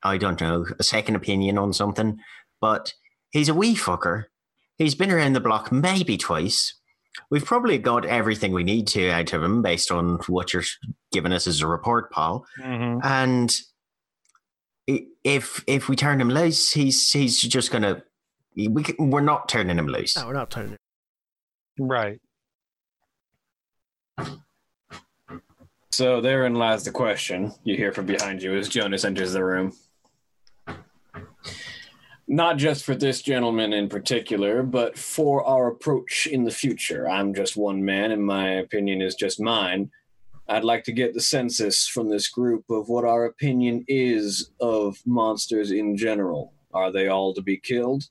I 0.03 0.17
don't 0.17 0.39
know, 0.39 0.65
a 0.79 0.83
second 0.83 1.15
opinion 1.15 1.57
on 1.57 1.73
something. 1.73 2.19
But 2.61 2.93
he's 3.31 3.49
a 3.49 3.53
wee 3.53 3.75
fucker. 3.75 4.25
He's 4.77 4.95
been 4.95 5.11
around 5.11 5.33
the 5.33 5.39
block 5.39 5.71
maybe 5.71 6.17
twice. 6.17 6.75
We've 7.29 7.45
probably 7.45 7.77
got 7.77 8.05
everything 8.05 8.53
we 8.53 8.63
need 8.63 8.87
to 8.87 9.09
out 9.09 9.33
of 9.33 9.43
him 9.43 9.61
based 9.61 9.91
on 9.91 10.17
what 10.27 10.53
you're 10.53 10.63
giving 11.11 11.31
us 11.31 11.45
as 11.45 11.61
a 11.61 11.67
report, 11.67 12.11
Paul. 12.11 12.45
hmm 12.61 12.99
And 13.03 13.55
if 14.87 15.63
if 15.67 15.89
we 15.89 15.95
turn 15.95 16.19
him 16.19 16.29
loose, 16.29 16.71
he's 16.71 17.11
he's 17.11 17.41
just 17.41 17.71
gonna. 17.71 18.03
We 18.55 18.83
c- 18.83 18.95
we're 18.99 19.21
not 19.21 19.49
turning 19.49 19.77
him 19.77 19.87
loose. 19.87 20.15
No, 20.15 20.27
we're 20.27 20.33
not 20.33 20.51
turning 20.51 20.73
it. 20.73 20.79
Right. 21.79 22.19
So 25.91 26.21
therein 26.21 26.55
lies 26.55 26.83
the 26.83 26.91
question 26.91 27.53
you 27.63 27.75
hear 27.75 27.91
from 27.91 28.05
behind 28.07 28.41
you 28.41 28.55
as 28.57 28.67
Jonas 28.67 29.05
enters 29.05 29.33
the 29.33 29.43
room. 29.43 29.73
Not 32.27 32.57
just 32.57 32.83
for 32.83 32.95
this 32.95 33.21
gentleman 33.21 33.73
in 33.73 33.89
particular, 33.89 34.63
but 34.63 34.97
for 34.97 35.43
our 35.45 35.67
approach 35.67 36.25
in 36.25 36.45
the 36.45 36.51
future. 36.51 37.07
I'm 37.07 37.33
just 37.33 37.55
one 37.57 37.83
man, 37.83 38.11
and 38.11 38.25
my 38.25 38.53
opinion 38.53 39.01
is 39.01 39.13
just 39.13 39.39
mine. 39.39 39.91
I'd 40.47 40.63
like 40.63 40.83
to 40.85 40.91
get 40.91 41.13
the 41.13 41.21
census 41.21 41.87
from 41.87 42.09
this 42.09 42.27
group 42.27 42.65
of 42.69 42.89
what 42.89 43.05
our 43.05 43.25
opinion 43.25 43.85
is 43.87 44.51
of 44.59 44.97
monsters 45.05 45.71
in 45.71 45.95
general. 45.95 46.53
Are 46.73 46.91
they 46.91 47.07
all 47.07 47.33
to 47.33 47.41
be 47.41 47.57
killed? 47.57 48.03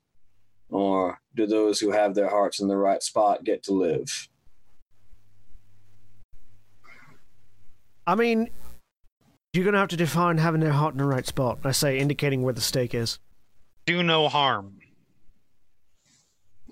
Or 0.70 1.20
do 1.34 1.46
those 1.46 1.78
who 1.78 1.90
have 1.90 2.14
their 2.14 2.30
hearts 2.30 2.60
in 2.60 2.68
the 2.68 2.76
right 2.76 3.02
spot 3.02 3.44
get 3.44 3.62
to 3.64 3.72
live? 3.72 4.28
I 8.06 8.14
mean, 8.14 8.48
you're 9.52 9.64
going 9.64 9.74
to 9.74 9.80
have 9.80 9.88
to 9.88 9.96
define 9.96 10.38
having 10.38 10.60
their 10.60 10.72
heart 10.72 10.94
in 10.94 10.98
the 10.98 11.04
right 11.04 11.26
spot. 11.26 11.59
I 11.64 11.72
say 11.72 11.98
indicating 11.98 12.42
where 12.42 12.54
the 12.54 12.62
stake 12.62 12.94
is. 12.94 13.18
Do 13.84 14.02
no 14.02 14.28
harm. 14.28 14.78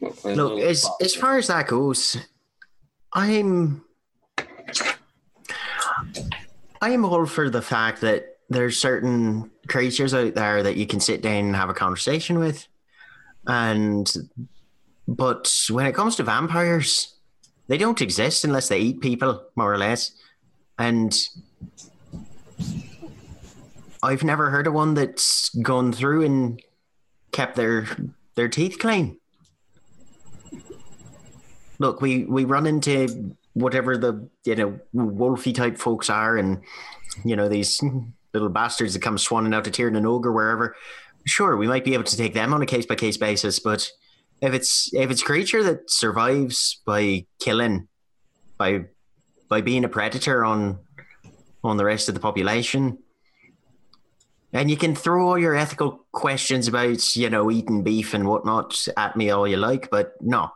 Look, 0.01 0.61
as 0.61 0.89
as 1.03 1.15
far 1.15 1.37
as 1.37 1.49
that 1.49 1.67
goes, 1.67 2.17
I'm 3.13 3.85
I 6.81 6.91
am 6.91 7.05
all 7.05 7.27
for 7.27 7.51
the 7.51 7.63
fact 7.63 8.01
that 8.01 8.39
there's 8.49 8.79
certain 8.79 9.51
creatures 9.69 10.15
out 10.15 10.35
there 10.35 10.63
that 10.63 10.77
you 10.77 10.87
can 10.87 11.01
sit 11.01 11.23
down 11.23 11.45
and 11.47 11.57
have 11.57 11.69
a 11.69 11.75
conversation 11.75 12.39
with, 12.39 12.67
and 13.47 14.13
but 15.07 15.53
when 15.71 15.87
it 15.87 15.95
comes 15.95 16.17
to 16.17 16.23
vampires, 16.23 17.15
they 17.69 17.79
don't 17.79 18.01
exist 18.01 18.45
unless 18.45 18.69
they 18.69 18.79
eat 18.79 19.01
people, 19.01 19.45
more 19.57 19.73
or 19.73 19.79
less, 19.79 20.13
and. 20.79 21.17
I've 24.03 24.25
never 24.25 24.49
heard 24.49 24.67
of 24.67 24.73
one 24.73 24.95
that's 24.95 25.51
gone 25.57 25.93
through 25.93 26.25
and 26.25 26.63
kept 27.33 27.55
their 27.55 27.87
their 28.35 28.49
teeth 28.49 28.79
clean. 28.79 29.19
Look, 31.79 32.01
we 32.01 32.25
we 32.25 32.45
run 32.45 32.67
into 32.67 33.37
whatever 33.55 33.97
the 33.97 34.29
you 34.45 34.55
know 34.55 34.81
wolfy 34.95 35.55
type 35.55 35.79
folks 35.79 36.11
are, 36.11 36.37
and 36.37 36.63
you 37.25 37.37
know 37.37 37.49
these 37.49 37.81
little 38.33 38.49
bastards 38.49 38.95
that 38.95 39.03
come 39.03 39.17
swanning 39.17 39.55
out 39.55 39.65
to 39.65 39.71
Tiernan 39.71 39.99
and 39.99 40.07
Ogre 40.07 40.33
wherever. 40.33 40.77
Sure, 41.27 41.57
we 41.57 41.67
might 41.67 41.85
be 41.85 41.95
able 41.95 42.05
to 42.05 42.17
take 42.17 42.35
them 42.35 42.55
on 42.55 42.63
a 42.63 42.67
case 42.67 42.87
by 42.87 42.95
case 42.95 43.17
basis, 43.17 43.59
but 43.59 43.91
if 44.41 44.55
it's 44.55 44.93
if 44.95 45.11
it's 45.11 45.23
creature 45.23 45.63
that 45.63 45.91
survives 45.91 46.81
by 46.87 47.27
killing, 47.41 47.89
by 48.57 48.87
by 49.49 49.61
being 49.61 49.85
a 49.85 49.89
predator 49.89 50.45
on 50.45 50.79
on 51.63 51.77
the 51.77 51.85
rest 51.85 52.09
of 52.09 52.15
the 52.15 52.21
population, 52.21 52.99
and 54.53 54.71
you 54.71 54.77
can 54.77 54.95
throw 54.95 55.29
all 55.29 55.39
your 55.39 55.55
ethical 55.55 56.07
questions 56.13 56.67
about, 56.67 57.15
you 57.15 57.31
know, 57.31 57.51
eating 57.51 57.85
beef 57.85 58.15
and 58.15 58.27
whatnot 58.27 58.87
at 58.97 59.17
me 59.17 59.31
all 59.31 59.47
you 59.47 59.57
like, 59.57 59.91
but 59.91 60.15
no. 60.21 60.51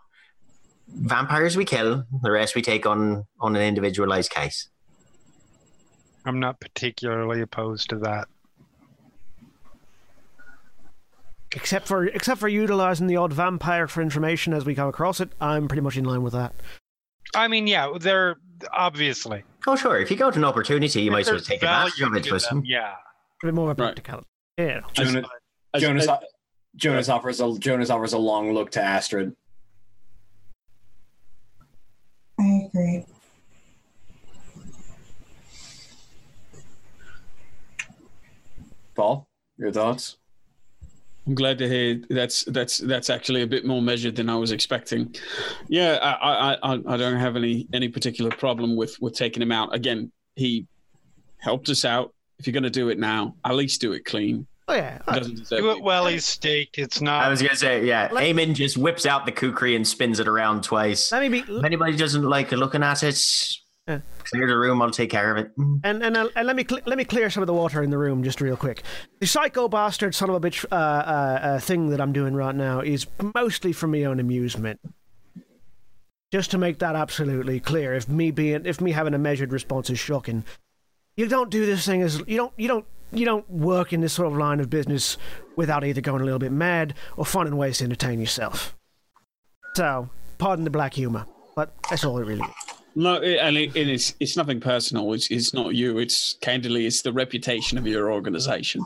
Vampires 0.89 1.57
we 1.57 1.65
kill, 1.65 2.05
the 2.23 2.31
rest 2.31 2.55
we 2.55 2.63
take 2.63 2.87
on 2.87 3.25
on 3.41 3.57
an 3.57 3.63
individualized 3.63 4.31
case. 4.31 4.69
I'm 6.27 6.41
not 6.41 6.61
particularly 6.61 7.41
opposed 7.41 7.91
to 7.91 7.99
that. 8.01 8.29
Except 11.53 11.87
for 11.87 12.05
except 12.07 12.41
for 12.41 12.49
utilizing 12.49 13.07
the 13.07 13.17
odd 13.17 13.33
vampire 13.33 13.87
for 13.87 14.03
information 14.03 14.53
as 14.53 14.65
we 14.65 14.75
come 14.75 14.89
across 14.89 15.21
it, 15.21 15.31
I'm 15.41 15.69
pretty 15.69 15.83
much 15.83 15.97
in 15.97 16.05
line 16.05 16.23
with 16.23 16.33
that. 16.33 16.53
I 17.35 17.49
mean, 17.49 17.67
yeah, 17.67 17.93
they're 17.99 18.37
obviously. 18.73 19.45
Oh, 19.67 19.77
sure. 19.77 19.99
If 19.99 20.11
you 20.11 20.17
got 20.17 20.37
an 20.37 20.45
opportunity, 20.45 21.03
you 21.03 21.11
might 21.11 21.21
as 21.21 21.31
well 21.31 21.41
take 21.41 21.63
advantage 21.63 22.01
of 22.01 22.15
it. 22.37 22.43
them, 22.49 22.63
Yeah. 22.67 22.93
A 23.43 23.47
bit 23.47 23.55
more 23.55 23.71
of 23.71 23.79
a 23.79 23.83
Right. 23.83 24.01
Yeah. 24.59 24.81
Jonas, 24.93 25.27
As- 25.75 25.83
Jonas, 25.83 26.09
as- 26.09 26.19
Jonas 26.77 27.09
offers 27.09 27.41
a 27.41 27.57
Jonas 27.59 27.89
offers 27.91 28.13
a 28.13 28.19
long 28.19 28.53
look 28.53 28.71
to 28.73 28.83
Astrid. 28.83 29.35
I 32.39 32.69
agree. 32.69 33.05
Paul, 38.95 39.27
your 39.59 39.73
thoughts? 39.73 40.19
I'm 41.27 41.35
glad 41.35 41.59
to 41.59 41.69
hear 41.69 42.03
that's 42.11 42.45
that's 42.45 42.79
that's 42.79 43.09
actually 43.09 43.43
a 43.43 43.47
bit 43.47 43.65
more 43.65 43.81
measured 43.81 44.15
than 44.15 44.29
I 44.29 44.37
was 44.37 44.53
expecting. 44.53 45.15
Yeah, 45.69 45.99
I 46.03 46.13
I, 46.13 46.75
I, 46.75 46.81
I 46.87 46.97
don't 46.97 47.19
have 47.19 47.37
any 47.37 47.67
any 47.73 47.89
particular 47.89 48.31
problem 48.31 48.77
with 48.77 49.01
with 49.01 49.15
taking 49.15 49.43
him 49.43 49.51
out. 49.51 49.75
Again, 49.75 50.13
he 50.37 50.67
helped 51.39 51.69
us 51.71 51.85
out. 51.85 52.13
If 52.39 52.47
you're 52.47 52.53
going 52.53 52.65
to 52.65 52.71
do 52.71 52.91
it 52.91 52.99
now, 52.99 53.37
at 53.45 53.55
least 53.55 53.81
do 53.81 53.93
it 53.93 54.05
clean. 54.05 54.47
Oh 54.67 54.75
yeah. 54.75 54.99
He 55.13 55.19
doesn't 55.21 55.37
deserve 55.37 55.59
Do 55.61 55.71
it. 55.71 55.77
it 55.77 55.83
while 55.83 56.07
he's 56.07 56.25
staked. 56.25 56.79
It's 56.79 57.01
not. 57.01 57.23
I 57.25 57.29
was 57.29 57.41
going 57.43 57.51
to 57.53 57.57
say, 57.57 57.85
yeah. 57.85 58.09
Let- 58.11 58.25
Eamon 58.25 58.55
just 58.55 58.77
whips 58.79 59.05
out 59.05 59.27
the 59.27 59.33
kukri 59.33 59.77
and 59.77 59.87
spins 59.87 60.21
it 60.21 60.27
around 60.29 60.63
twice. 60.65 61.13
Let 61.13 61.21
me 61.23 61.29
be 61.29 61.39
If 61.53 61.65
anybody 61.65 61.97
doesn't 61.97 62.23
like 62.23 62.51
looking 62.53 62.83
at 62.83 63.03
it, 63.03 63.21
Yeah. 63.87 63.99
clear 64.25 64.47
the 64.47 64.57
room. 64.57 64.81
I'll 64.81 64.91
take 64.91 65.11
care 65.11 65.31
of 65.31 65.37
it. 65.37 65.51
and 65.59 66.03
and, 66.03 66.17
uh, 66.17 66.29
and 66.35 66.47
let 66.47 66.57
me 66.57 66.65
cl- 66.67 66.81
let 66.87 66.97
me 66.97 67.05
clear 67.05 67.29
some 67.29 67.43
of 67.43 67.47
the 67.47 67.53
water 67.53 67.83
in 67.83 67.91
the 67.91 67.99
room 67.99 68.23
just 68.25 68.41
real 68.41 68.57
quick. 68.57 68.83
The 69.21 69.27
psycho 69.27 69.69
bastard 69.69 70.15
son 70.15 70.31
of 70.31 70.37
a 70.37 70.41
bitch 70.41 70.65
uh, 70.73 70.75
uh, 70.75 70.79
uh, 70.79 71.61
thing 71.61 71.91
that 71.91 72.01
I'm 72.01 72.15
doing 72.15 72.35
right 72.35 72.55
now 72.55 72.81
is 72.81 73.07
mostly 73.35 73.75
for 73.75 73.87
my 73.87 74.05
own 74.05 74.19
amusement. 74.19 74.81
Just 76.33 76.51
to 76.53 76.59
make 76.59 76.79
that 76.81 76.97
absolutely 76.97 77.61
clear, 77.61 77.95
if 77.95 78.09
me 78.09 78.31
being 78.31 78.65
if 78.65 78.81
me 78.81 78.93
having 78.93 79.13
a 79.15 79.19
measured 79.19 79.53
response 79.53 79.91
is 79.91 79.99
shocking, 80.01 80.45
you 81.17 81.29
don't 81.29 81.51
do 81.51 81.67
this 81.67 81.87
thing 81.87 82.03
as 82.03 82.23
you 82.27 82.37
don't 82.37 82.53
you 82.57 82.69
don't 82.69 82.87
you 83.13 83.25
don't 83.25 83.49
work 83.49 83.93
in 83.93 84.01
this 84.01 84.13
sort 84.13 84.29
of 84.29 84.37
line 84.37 84.61
of 84.61 84.69
business 84.69 85.17
without 85.57 85.85
either 85.85 86.01
going 86.01 86.21
a 86.21 86.25
little 86.25 86.39
bit 86.39 86.53
mad 86.53 86.95
or 87.17 87.25
finding 87.25 87.57
ways 87.57 87.79
to 87.79 87.85
entertain 87.85 88.19
yourself. 88.19 88.77
So, 89.77 90.09
pardon 90.39 90.65
the 90.65 90.71
black 90.71 90.95
humor, 90.95 91.27
but 91.55 91.73
that's 91.89 92.05
all 92.05 92.19
it 92.19 92.27
really 92.27 92.43
is. 92.43 92.75
No, 92.97 93.15
it, 93.17 93.39
and 93.39 93.57
it, 93.57 93.75
it 93.77 93.89
is. 93.89 94.15
It's 94.21 94.37
nothing 94.37 94.61
personal. 94.61 95.13
It's 95.13 95.31
it's 95.31 95.53
not 95.53 95.75
you. 95.75 95.99
It's 95.99 96.37
candidly, 96.41 96.87
it's 96.87 97.03
the 97.03 97.13
reputation 97.13 97.77
of 97.77 97.87
your 97.87 98.13
organization. 98.13 98.83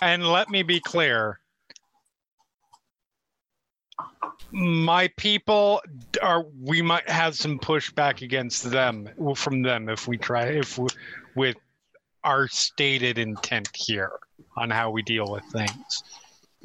And 0.00 0.26
let 0.26 0.50
me 0.50 0.62
be 0.62 0.80
clear. 0.80 1.38
My 4.50 5.08
people 5.16 5.80
are. 6.20 6.44
We 6.60 6.82
might 6.82 7.08
have 7.08 7.36
some 7.36 7.58
pushback 7.58 8.22
against 8.22 8.70
them 8.70 9.08
from 9.36 9.62
them 9.62 9.88
if 9.88 10.08
we 10.08 10.18
try 10.18 10.46
if 10.46 10.76
we, 10.78 10.88
with 11.34 11.56
our 12.24 12.48
stated 12.48 13.18
intent 13.18 13.68
here 13.74 14.12
on 14.56 14.70
how 14.70 14.90
we 14.90 15.02
deal 15.02 15.30
with 15.30 15.44
things. 15.46 16.02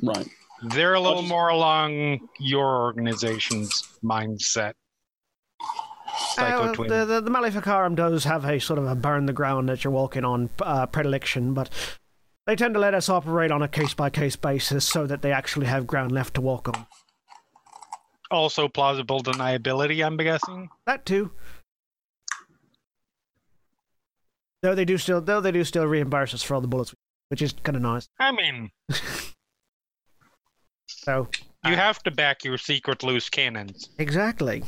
Right. 0.03 0.27
They're 0.61 0.95
a 0.95 0.99
little 0.99 1.21
just- 1.21 1.29
more 1.29 1.49
along 1.49 2.27
your 2.39 2.81
organization's 2.83 3.87
mindset. 4.03 4.73
Psycho 6.33 6.71
Uh, 6.71 6.87
the, 6.87 7.05
the, 7.05 7.21
the 7.21 7.29
Maleficarum 7.29 7.95
does 7.95 8.23
have 8.23 8.45
a 8.45 8.59
sort 8.59 8.79
of 8.79 8.87
a 8.87 8.95
burn 8.95 9.25
the 9.25 9.33
ground 9.33 9.69
that 9.69 9.83
you're 9.83 9.91
walking 9.91 10.23
on 10.25 10.49
uh, 10.61 10.85
predilection, 10.87 11.53
but 11.53 11.69
they 12.45 12.55
tend 12.55 12.73
to 12.73 12.79
let 12.79 12.93
us 12.93 13.09
operate 13.09 13.51
on 13.51 13.61
a 13.61 13.67
case 13.67 13.93
by 13.93 14.09
case 14.09 14.35
basis 14.35 14.85
so 14.85 15.05
that 15.05 15.21
they 15.21 15.31
actually 15.31 15.67
have 15.67 15.85
ground 15.85 16.11
left 16.11 16.33
to 16.35 16.41
walk 16.41 16.69
on. 16.69 16.87
also 18.31 18.67
plausible 18.67 19.21
deniability, 19.21 20.05
I'm 20.05 20.17
guessing. 20.17 20.69
That 20.85 21.05
too. 21.05 21.31
Though 24.63 24.75
they 24.75 24.85
do 24.85 24.97
still, 24.97 25.21
though 25.21 25.41
they 25.41 25.51
do 25.51 25.63
still 25.63 25.85
reimburse 25.85 26.33
us 26.33 26.43
for 26.43 26.55
all 26.55 26.61
the 26.61 26.67
bullets, 26.67 26.93
which 27.29 27.41
is 27.41 27.53
kind 27.63 27.75
of 27.75 27.81
nice. 27.81 28.07
I 28.19 28.31
mean, 28.31 28.71
So 30.87 31.27
you 31.65 31.73
uh, 31.73 31.75
have 31.75 32.01
to 32.03 32.11
back 32.11 32.43
your 32.43 32.57
secret 32.57 33.03
loose 33.03 33.29
cannons. 33.29 33.89
exactly. 33.97 34.63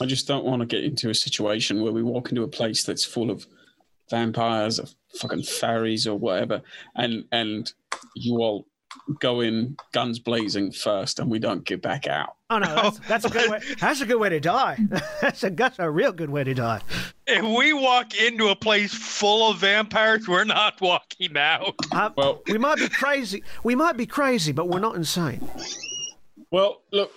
I 0.00 0.06
just 0.06 0.26
don't 0.28 0.44
want 0.44 0.60
to 0.60 0.66
get 0.66 0.84
into 0.84 1.08
a 1.10 1.14
situation 1.14 1.80
where 1.82 1.92
we 1.92 2.02
walk 2.02 2.30
into 2.30 2.42
a 2.42 2.48
place 2.48 2.84
that's 2.84 3.04
full 3.04 3.30
of 3.30 3.46
vampires 4.10 4.78
or 4.78 4.86
fucking 5.18 5.44
fairies 5.44 6.06
or 6.06 6.18
whatever, 6.18 6.62
and 6.94 7.24
and 7.32 7.72
you 8.14 8.36
all 8.38 8.66
go 9.20 9.40
in 9.40 9.76
guns 9.92 10.18
blazing 10.18 10.72
first, 10.72 11.18
and 11.18 11.30
we 11.30 11.38
don't 11.38 11.64
get 11.64 11.82
back 11.82 12.06
out. 12.06 12.36
Oh 12.50 12.58
no, 12.58 12.66
that's, 12.74 12.98
that's 13.08 13.24
a 13.24 13.30
good 13.30 13.50
way. 13.50 13.60
That's 13.80 14.00
a 14.00 14.06
good 14.06 14.16
way 14.16 14.28
to 14.30 14.40
die. 14.40 14.78
That's 15.20 15.44
a 15.44 15.50
that's 15.50 15.78
a 15.78 15.88
real 15.90 16.12
good 16.12 16.30
way 16.30 16.42
to 16.44 16.54
die. 16.54 16.80
If 17.26 17.42
we 17.44 17.72
walk 17.72 18.14
into 18.16 18.48
a 18.48 18.56
place 18.56 18.92
full 18.92 19.50
of 19.50 19.58
vampires, 19.58 20.26
we're 20.26 20.44
not 20.44 20.80
walking 20.80 21.36
out. 21.36 21.74
Uh, 21.92 22.10
Well, 22.16 22.42
we 22.48 22.58
might 22.58 22.78
be 22.78 22.88
crazy. 22.88 23.44
We 23.62 23.74
might 23.74 23.96
be 23.96 24.06
crazy, 24.06 24.52
but 24.52 24.68
we're 24.68 24.80
not 24.80 24.96
insane. 24.96 25.46
Well, 26.50 26.82
look, 26.90 27.12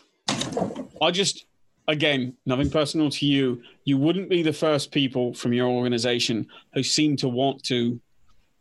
I 1.01 1.09
just, 1.11 1.45
again, 1.87 2.35
nothing 2.45 2.69
personal 2.69 3.09
to 3.09 3.25
you. 3.25 3.63
You 3.85 3.97
wouldn't 3.97 4.29
be 4.29 4.43
the 4.43 4.53
first 4.53 4.91
people 4.91 5.33
from 5.33 5.53
your 5.53 5.67
organization 5.67 6.47
who 6.73 6.83
seem 6.83 7.15
to 7.17 7.27
want 7.27 7.63
to, 7.63 7.99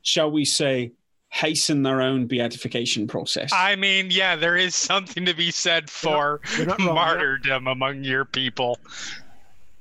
shall 0.02 0.30
we 0.30 0.44
say, 0.46 0.92
hasten 1.32 1.82
their 1.82 2.02
own 2.02 2.26
beatification 2.26 3.06
process. 3.06 3.50
I 3.54 3.74
mean, 3.74 4.10
yeah, 4.10 4.36
there 4.36 4.56
is 4.56 4.74
something 4.74 5.24
to 5.24 5.34
be 5.34 5.50
said 5.50 5.88
for 5.88 6.40
you're 6.56 6.66
not 6.66 6.78
you're 6.78 6.88
not- 6.88 6.94
martyrdom 6.94 7.66
among 7.66 8.04
your 8.04 8.26
people. 8.26 8.78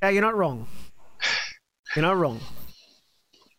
Yeah, 0.01 0.09
you're 0.09 0.21
not 0.21 0.35
wrong. 0.35 0.67
You're 1.95 2.03
not 2.03 2.17
wrong. 2.17 2.39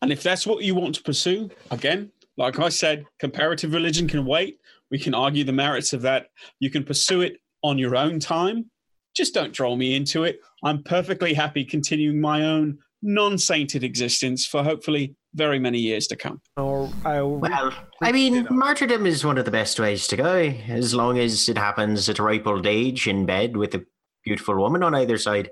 and 0.00 0.10
if 0.10 0.22
that's 0.22 0.46
what 0.46 0.64
you 0.64 0.74
want 0.74 0.94
to 0.96 1.02
pursue, 1.02 1.50
again, 1.70 2.10
like 2.38 2.58
I 2.58 2.70
said, 2.70 3.04
comparative 3.20 3.74
religion 3.74 4.08
can 4.08 4.24
wait. 4.24 4.58
We 4.90 4.98
can 4.98 5.14
argue 5.14 5.44
the 5.44 5.52
merits 5.52 5.92
of 5.92 6.00
that. 6.02 6.28
You 6.60 6.70
can 6.70 6.82
pursue 6.84 7.20
it 7.20 7.34
on 7.62 7.76
your 7.78 7.94
own 7.94 8.18
time. 8.20 8.70
Just 9.14 9.34
don't 9.34 9.52
draw 9.52 9.76
me 9.76 9.94
into 9.94 10.24
it. 10.24 10.40
I'm 10.64 10.82
perfectly 10.82 11.34
happy 11.34 11.64
continuing 11.66 12.20
my 12.20 12.42
own 12.42 12.78
non 13.02 13.36
sainted 13.38 13.84
existence 13.84 14.46
for 14.46 14.62
hopefully 14.62 15.14
very 15.34 15.58
many 15.58 15.78
years 15.78 16.06
to 16.08 16.16
come. 16.16 16.40
Or 16.56 16.90
I'll, 17.04 17.36
Well, 17.36 17.72
I 18.02 18.12
mean, 18.12 18.46
martyrdom 18.50 19.06
is 19.06 19.24
one 19.24 19.38
of 19.38 19.44
the 19.44 19.50
best 19.50 19.80
ways 19.80 20.06
to 20.08 20.16
go, 20.16 20.36
as 20.68 20.94
long 20.94 21.18
as 21.18 21.48
it 21.48 21.58
happens 21.58 22.08
at 22.08 22.18
a 22.18 22.22
ripe 22.22 22.46
old 22.46 22.66
age 22.66 23.08
in 23.08 23.26
bed 23.26 23.56
with 23.56 23.74
a 23.74 23.84
beautiful 24.24 24.56
woman 24.56 24.82
on 24.82 24.94
either 24.94 25.18
side. 25.18 25.50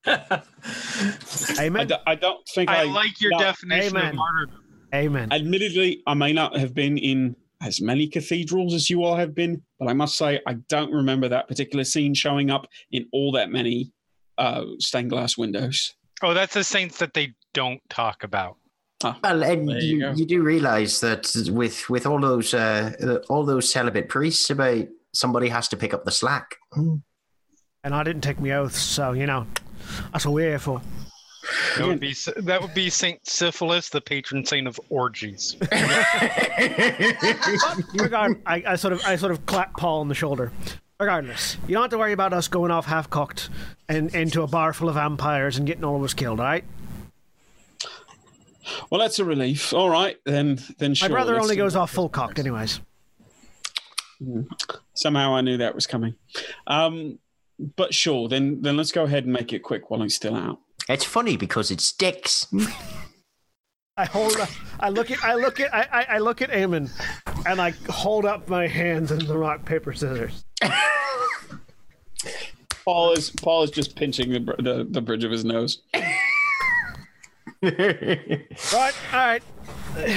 I, 0.06 0.42
amen. 1.60 1.88
d- 1.88 1.94
I 2.06 2.14
don't 2.14 2.46
think 2.54 2.70
I, 2.70 2.82
I 2.82 2.84
like 2.84 3.20
your 3.20 3.32
no, 3.32 3.38
definition 3.38 3.96
amen. 3.96 4.10
of 4.10 4.14
martyrdom. 4.14 4.64
Amen. 4.94 5.32
Admittedly, 5.32 6.02
I 6.06 6.14
may 6.14 6.32
not 6.32 6.56
have 6.56 6.72
been 6.72 6.96
in 6.96 7.36
as 7.60 7.80
many 7.80 8.06
cathedrals 8.06 8.72
as 8.72 8.88
you 8.88 9.04
all 9.04 9.16
have 9.16 9.34
been, 9.34 9.62
but 9.78 9.88
I 9.88 9.92
must 9.92 10.16
say 10.16 10.40
I 10.46 10.54
don't 10.68 10.92
remember 10.92 11.28
that 11.28 11.48
particular 11.48 11.84
scene 11.84 12.14
showing 12.14 12.50
up 12.50 12.66
in 12.90 13.06
all 13.12 13.32
that 13.32 13.50
many 13.50 13.92
uh, 14.38 14.64
stained 14.78 15.10
glass 15.10 15.36
windows. 15.36 15.94
Oh, 16.22 16.34
that's 16.34 16.54
the 16.54 16.64
saints 16.64 16.98
that 16.98 17.14
they 17.14 17.34
don't 17.54 17.80
talk 17.88 18.24
about. 18.24 18.56
Well, 19.02 19.44
and 19.44 19.70
you 19.70 19.98
you, 19.98 20.12
you 20.16 20.26
do 20.26 20.42
realize 20.42 21.00
that 21.00 21.30
with 21.52 21.88
with 21.88 22.04
all 22.04 22.20
those 22.20 22.52
uh, 22.52 22.92
uh, 23.00 23.18
all 23.28 23.44
those 23.44 23.70
celibate 23.70 24.08
priests, 24.08 24.50
about 24.50 24.86
somebody 25.12 25.48
has 25.48 25.68
to 25.68 25.76
pick 25.76 25.94
up 25.94 26.04
the 26.04 26.10
slack. 26.10 26.56
and 26.74 27.94
I 27.94 28.02
didn't 28.02 28.22
take 28.22 28.40
my 28.40 28.50
oaths, 28.52 28.80
so 28.80 29.12
you 29.12 29.26
know 29.26 29.46
that's 30.12 30.26
what 30.26 30.34
we're 30.34 30.50
here 30.50 30.58
for. 30.58 30.82
That 31.76 31.86
would 31.86 32.00
be 32.00 32.14
that 32.38 32.60
would 32.60 32.74
be 32.74 32.90
Saint 32.90 33.24
Syphilis, 33.26 33.88
the 33.88 34.00
patron 34.00 34.44
saint 34.44 34.66
of 34.66 34.80
orgies. 34.90 35.56
I, 35.72 36.66
I 38.46 38.76
sort 38.76 38.92
of, 38.92 39.02
I 39.04 39.16
sort 39.16 39.32
of 39.32 39.46
clap 39.46 39.76
Paul 39.76 40.00
on 40.00 40.08
the 40.08 40.14
shoulder. 40.14 40.52
Regardless, 41.00 41.56
you 41.68 41.74
don't 41.74 41.82
have 41.82 41.90
to 41.92 41.98
worry 41.98 42.12
about 42.12 42.32
us 42.32 42.48
going 42.48 42.72
off 42.72 42.84
half 42.86 43.08
cocked 43.08 43.50
and 43.88 44.12
into 44.16 44.42
a 44.42 44.48
bar 44.48 44.72
full 44.72 44.88
of 44.88 44.96
vampires 44.96 45.56
and 45.56 45.64
getting 45.64 45.84
all 45.84 45.94
of 45.96 46.02
us 46.02 46.12
killed. 46.12 46.40
All 46.40 46.46
right. 46.46 46.64
Well, 48.90 49.00
that's 49.00 49.20
a 49.20 49.24
relief. 49.24 49.72
All 49.72 49.88
right, 49.88 50.16
then. 50.24 50.58
Then 50.78 50.94
sure, 50.94 51.08
My 51.08 51.14
brother 51.14 51.38
only 51.38 51.54
goes 51.54 51.76
off 51.76 51.92
full 51.92 52.08
cocked, 52.08 52.40
anyways. 52.40 52.80
Somehow 54.94 55.36
I 55.36 55.40
knew 55.40 55.58
that 55.58 55.76
was 55.76 55.86
coming. 55.86 56.16
Um, 56.66 57.20
but 57.76 57.94
sure, 57.94 58.28
then 58.28 58.60
then 58.62 58.76
let's 58.76 58.90
go 58.90 59.04
ahead 59.04 59.22
and 59.22 59.32
make 59.32 59.52
it 59.52 59.60
quick 59.60 59.90
while 59.90 60.02
he's 60.02 60.16
still 60.16 60.34
out. 60.34 60.58
it's 60.88 61.04
funny 61.04 61.36
because 61.36 61.70
it's 61.70 61.84
sticks. 61.84 62.48
I 63.98 64.04
hold 64.04 64.36
up, 64.36 64.48
I 64.78 64.88
look 64.90 65.10
at 65.10 65.22
I 65.24 65.34
look 65.34 65.58
at 65.58 65.74
I, 65.74 65.86
I, 65.92 66.06
I 66.14 66.18
look 66.18 66.40
at 66.40 66.50
Eamon 66.50 66.88
and 67.46 67.60
I 67.60 67.70
hold 67.90 68.24
up 68.24 68.48
my 68.48 68.66
hands 68.68 69.10
in 69.10 69.18
the 69.26 69.36
rock 69.36 69.64
paper 69.64 69.92
scissors. 69.92 70.44
Paul 72.84 73.12
is 73.12 73.30
Paul 73.30 73.64
is 73.64 73.70
just 73.72 73.96
pinching 73.96 74.30
the 74.30 74.40
the, 74.58 74.86
the 74.88 75.00
bridge 75.00 75.24
of 75.24 75.30
his 75.32 75.44
nose. 75.44 75.82
Right, 77.60 78.94
all 79.12 79.18
right. 79.18 79.42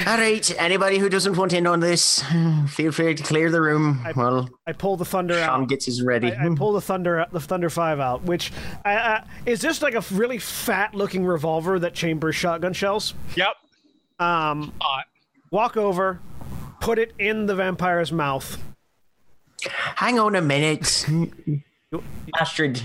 All 0.06 0.16
right, 0.16 0.60
anybody 0.62 0.98
who 0.98 1.08
doesn't 1.08 1.36
want 1.36 1.52
in 1.52 1.66
on 1.66 1.80
this, 1.80 2.22
feel 2.68 2.92
free 2.92 3.16
to 3.16 3.22
clear 3.24 3.50
the 3.50 3.60
room. 3.60 4.06
well, 4.14 4.48
I 4.64 4.72
pull 4.72 4.96
the 4.96 5.04
thunder 5.04 5.34
Sean 5.34 5.62
out. 5.62 5.68
gets 5.68 5.86
his 5.86 6.02
ready. 6.02 6.32
I, 6.32 6.46
I 6.46 6.54
pull 6.54 6.72
the 6.72 6.80
thunder 6.80 7.18
out 7.18 7.32
the 7.32 7.40
thunder 7.40 7.68
five 7.68 7.98
out, 7.98 8.22
which 8.22 8.52
I, 8.84 8.94
I, 8.94 9.24
is 9.44 9.60
this 9.60 9.82
like 9.82 9.94
a 9.94 10.04
really 10.12 10.38
fat 10.38 10.94
looking 10.94 11.26
revolver 11.26 11.80
that 11.80 11.94
chambers 11.94 12.36
shotgun 12.36 12.72
shells. 12.74 13.14
yep. 13.34 13.56
Um, 14.18 14.72
Hot. 14.80 15.04
walk 15.50 15.76
over, 15.76 16.20
put 16.80 16.98
it 16.98 17.12
in 17.18 17.46
the 17.46 17.54
vampire's 17.54 18.12
mouth. 18.12 18.62
Hang 19.64 20.18
on 20.18 20.34
a 20.34 20.42
minute. 20.42 21.06
Astrid, 22.40 22.82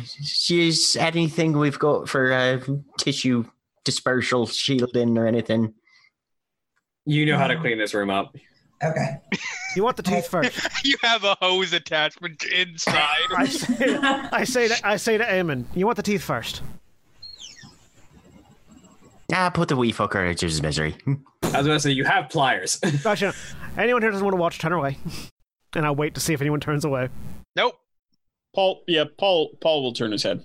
is 0.50 0.98
anything 1.00 1.58
we've 1.58 1.80
got 1.80 2.10
for 2.10 2.32
uh, 2.34 2.60
tissue 3.00 3.46
dispersal 3.86 4.48
shielding 4.48 5.18
or 5.18 5.26
anything? 5.26 5.74
You 7.06 7.26
know 7.26 7.38
how 7.38 7.48
to 7.48 7.58
clean 7.58 7.78
this 7.78 7.94
room 7.94 8.10
up. 8.10 8.36
Okay. 8.84 9.18
You 9.76 9.84
want 9.84 9.98
the 9.98 10.04
teeth 10.04 10.28
first. 10.28 10.60
You 10.84 10.96
have 11.02 11.24
a 11.24 11.36
hose 11.42 11.74
attachment 11.74 12.44
inside. 12.46 13.28
I 13.36 13.46
say, 13.46 13.98
I 13.98 14.44
say 14.44 14.68
to 14.68 14.88
I 14.88 14.98
say 14.98 15.18
to 15.18 15.26
Eamon, 15.26 15.66
you 15.74 15.86
want 15.86 15.98
the 15.98 16.04
teeth 16.04 16.22
first. 16.24 16.62
Ah, 19.34 19.50
put 19.50 19.68
the 19.68 19.76
wee 19.76 19.92
fucker 19.92 20.28
out 20.30 20.36
of 20.36 20.40
his 20.40 20.62
misery. 20.62 20.96
I 21.08 21.58
was 21.58 21.68
going 21.68 21.68
to 21.68 21.80
say, 21.80 21.92
you 21.92 22.06
have 22.06 22.30
pliers. 22.30 22.78
Gotcha. 23.04 23.34
Anyone 23.78 24.02
here 24.02 24.12
doesn't 24.12 24.26
want 24.26 24.34
to 24.34 24.40
watch, 24.42 24.58
turn 24.60 24.72
away. 24.72 24.98
And 25.76 25.86
I'll 25.86 25.96
wait 25.96 26.14
to 26.16 26.22
see 26.22 26.34
if 26.34 26.42
anyone 26.42 26.60
turns 26.60 26.86
away. 26.86 27.10
nope. 27.56 27.76
Paul, 28.56 28.84
yeah, 28.88 29.04
Paul 29.18 29.50
Paul 29.62 29.84
will 29.84 29.94
turn 29.94 30.12
his 30.12 30.24
head. 30.24 30.44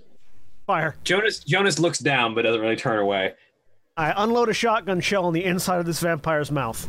Fire. 0.67 0.95
Jonas 1.03 1.39
Jonas 1.39 1.79
looks 1.79 1.97
down 1.97 2.35
but 2.35 2.43
doesn't 2.43 2.61
really 2.61 2.75
turn 2.75 2.99
away. 2.99 3.33
I 3.97 4.13
unload 4.23 4.49
a 4.49 4.53
shotgun 4.53 4.99
shell 4.99 5.25
on 5.25 5.33
the 5.33 5.43
inside 5.43 5.79
of 5.79 5.85
this 5.87 5.99
vampire's 5.99 6.51
mouth. 6.51 6.87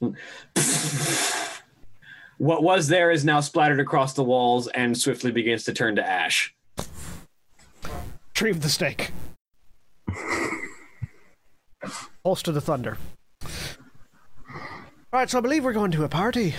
What 2.38 2.62
was 2.62 2.88
there 2.88 3.10
is 3.10 3.22
now 3.22 3.40
splattered 3.40 3.80
across 3.80 4.14
the 4.14 4.24
walls 4.24 4.66
and 4.68 4.96
swiftly 4.96 5.30
begins 5.30 5.64
to 5.64 5.74
turn 5.74 5.96
to 5.96 6.08
ash. 6.08 6.54
Retrieve 8.28 8.62
the 8.62 8.70
stake. 8.70 9.10
Holster 12.24 12.52
the 12.52 12.60
thunder. 12.60 12.98
Alright, 15.12 15.30
so 15.30 15.38
I 15.38 15.40
believe 15.40 15.64
we're 15.64 15.72
going 15.72 15.90
to 15.92 16.04
a 16.04 16.08
party. 16.08 16.54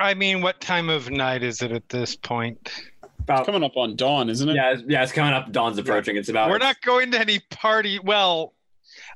I 0.00 0.14
mean, 0.14 0.40
what 0.42 0.60
time 0.60 0.88
of 0.88 1.10
night 1.10 1.42
is 1.42 1.62
it 1.62 1.70
at 1.70 1.88
this 1.88 2.16
point? 2.16 2.72
About 3.20 3.46
Coming 3.46 3.62
up 3.62 3.76
on 3.76 3.94
dawn, 3.94 4.28
isn't 4.28 4.48
it? 4.48 4.54
yeah, 4.56 4.72
it's- 4.72 4.84
yeah, 4.88 5.02
it's 5.02 5.12
coming 5.12 5.32
up. 5.32 5.52
Dawn's 5.52 5.78
approaching. 5.78 6.16
It's 6.16 6.28
about 6.28 6.50
We're 6.50 6.58
not 6.58 6.80
going 6.82 7.12
to 7.12 7.20
any 7.20 7.38
party. 7.50 8.00
Well, 8.02 8.52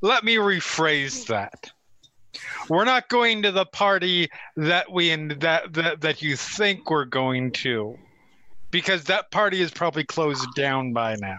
let 0.00 0.22
me 0.22 0.36
rephrase 0.36 1.26
that. 1.26 1.72
We're 2.68 2.84
not 2.84 3.08
going 3.08 3.42
to 3.42 3.50
the 3.50 3.64
party 3.66 4.28
that 4.56 4.92
we 4.92 5.10
in 5.10 5.28
that 5.40 5.72
that 5.72 6.02
that 6.02 6.22
you 6.22 6.36
think 6.36 6.90
we're 6.90 7.04
going 7.06 7.50
to, 7.52 7.98
because 8.70 9.04
that 9.04 9.30
party 9.30 9.60
is 9.62 9.70
probably 9.70 10.04
closed 10.04 10.46
down 10.54 10.92
by 10.92 11.16
now. 11.16 11.38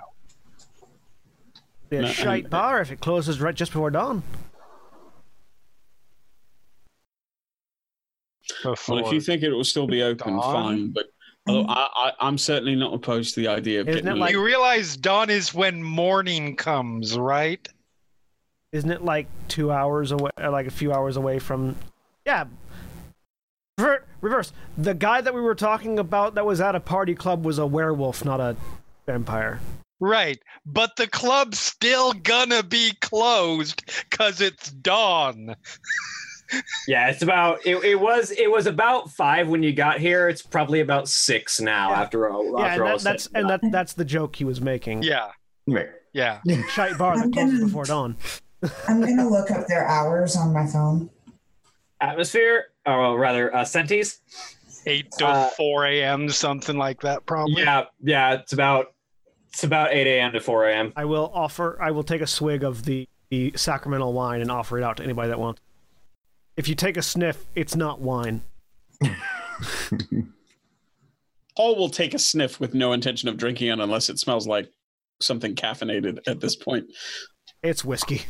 Be 1.90 1.98
a 1.98 2.02
No, 2.02 2.08
shite 2.10 2.44
and- 2.46 2.52
bar 2.52 2.82
if 2.82 2.92
it 2.92 3.00
closes 3.00 3.40
right 3.40 3.56
just 3.56 3.72
before 3.72 3.90
dawn. 3.92 4.24
Before. 8.64 8.96
Well, 8.96 9.06
if 9.08 9.14
you 9.14 9.22
think 9.22 9.44
it 9.44 9.52
will 9.52 9.64
still 9.64 9.88
be 9.88 10.02
open, 10.02 10.34
Dawn? 10.38 10.54
fine. 10.54 10.88
But 10.92 11.08
although 11.48 11.68
I, 11.70 11.88
I, 11.96 12.12
I'm 12.22 12.38
certainly 12.38 12.76
not 12.76 12.94
opposed 12.94 13.36
to 13.36 13.42
the 13.42 13.48
idea 13.50 13.82
of 13.82 13.90
Isn't 13.90 14.04
getting 14.06 14.18
it 14.18 14.20
like- 14.20 14.32
you 14.32 14.44
realize 14.44 14.96
dawn 14.98 15.30
is 15.30 15.54
when 15.54 15.84
morning 15.84 16.56
comes, 16.56 17.18
right? 17.18 17.68
Isn't 18.72 18.92
it 18.92 19.04
like 19.04 19.28
two 19.48 19.72
hours 19.72 20.12
away, 20.12 20.30
or 20.38 20.50
like 20.50 20.68
a 20.68 20.72
few 20.72 20.92
hours 20.94 21.18
away 21.18 21.40
from? 21.40 21.76
Yeah. 22.26 22.46
Rever- 23.78 24.06
reverse. 24.22 24.52
The 24.78 24.94
guy 24.94 25.22
that 25.22 25.34
we 25.34 25.42
were 25.42 25.56
talking 25.56 26.00
about 26.00 26.36
that 26.36 26.46
was 26.46 26.60
at 26.60 26.76
a 26.76 26.80
party 26.80 27.16
club 27.16 27.46
was 27.46 27.60
a 27.60 27.66
werewolf, 27.66 28.26
not 28.26 28.40
a 28.40 28.56
vampire. 29.06 29.60
Right. 30.00 30.40
But 30.66 30.96
the 30.96 31.08
club's 31.08 31.60
still 31.60 32.14
gonna 32.14 32.64
be 32.64 32.92
closed 33.02 33.84
because 34.10 34.42
it's 34.42 34.72
dawn. 34.72 35.56
Yeah, 36.88 37.10
it's 37.10 37.22
about 37.24 37.60
it, 37.66 37.84
it 37.84 38.00
was 38.00 38.32
it 38.32 38.50
was 38.50 38.68
about 38.68 39.12
five 39.12 39.50
when 39.50 39.64
you 39.64 39.74
got 39.74 40.00
here. 40.00 40.30
It's 40.30 40.42
probably 40.42 40.80
about 40.80 41.10
six 41.10 41.60
now 41.60 41.90
Yeah. 41.90 42.02
after 42.02 42.30
all. 42.30 42.58
Yeah, 42.58 42.66
after 42.68 42.84
and 42.84 42.92
all 42.94 42.98
that, 43.00 43.04
that's 43.04 43.28
and 43.36 43.50
that 43.50 43.60
that's 43.70 43.92
the 43.92 44.06
joke 44.06 44.38
he 44.38 44.46
was 44.46 44.62
making. 44.62 45.04
Yeah. 45.04 45.32
Right. 45.68 45.90
Yeah. 46.14 46.40
Shite 46.70 46.98
bar 46.98 47.18
that 47.18 47.26
I'm 47.26 47.32
closes 47.34 47.60
before 47.66 47.84
dawn. 47.84 48.16
I'm 48.88 49.02
gonna 49.02 49.28
look 49.30 49.52
up 49.52 49.68
their 49.68 49.86
hours 49.90 50.38
on 50.38 50.54
my 50.54 50.66
phone. 50.66 51.10
atmosphere, 52.00 52.68
or 52.86 53.20
rather, 53.20 53.54
uh, 53.54 53.64
Sentis. 53.66 54.20
8 54.86 55.12
to 55.18 55.26
Uh, 55.28 55.50
4 55.50 55.86
a.m., 55.88 56.30
something 56.30 56.78
like 56.78 57.02
that, 57.02 57.26
probably. 57.26 57.62
Yeah, 57.64 57.84
yeah, 58.02 58.36
it's 58.36 58.54
about 58.54 58.94
it's 59.50 59.64
about 59.64 59.94
eight 59.94 60.08
a.m. 60.08 60.32
to 60.34 60.40
four 60.40 60.68
a.m. 60.68 60.94
I 60.96 61.06
will 61.06 61.32
offer. 61.34 61.78
I 61.82 61.92
will 61.92 62.04
take 62.04 62.22
a 62.22 62.28
swig 62.28 62.64
of 62.64 62.84
the, 62.86 63.08
the 63.30 63.54
sacramental 63.56 64.14
wine 64.14 64.42
and 64.42 64.52
offer 64.52 64.78
it 64.78 64.84
out 64.84 64.98
to 64.98 65.04
anybody 65.04 65.30
that 65.30 65.40
wants. 65.40 65.62
If 66.56 66.68
you 66.68 66.76
take 66.76 66.98
a 66.98 67.02
sniff, 67.02 67.46
it's 67.56 67.76
not 67.76 68.02
wine. 68.02 68.42
Paul 71.56 71.76
will 71.76 71.90
take 71.90 72.14
a 72.14 72.20
sniff 72.20 72.60
with 72.60 72.74
no 72.74 72.94
intention 72.94 73.30
of 73.30 73.38
drinking 73.38 73.70
it 73.70 73.80
unless 73.80 74.10
it 74.10 74.20
smells 74.20 74.48
like 74.48 74.70
something 75.22 75.56
caffeinated 75.56 76.20
at 76.28 76.40
this 76.40 76.56
point. 76.56 76.86
It's 77.64 77.84
whiskey. 77.84 78.24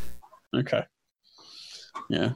Okay. 0.56 0.84
Yeah. 2.10 2.34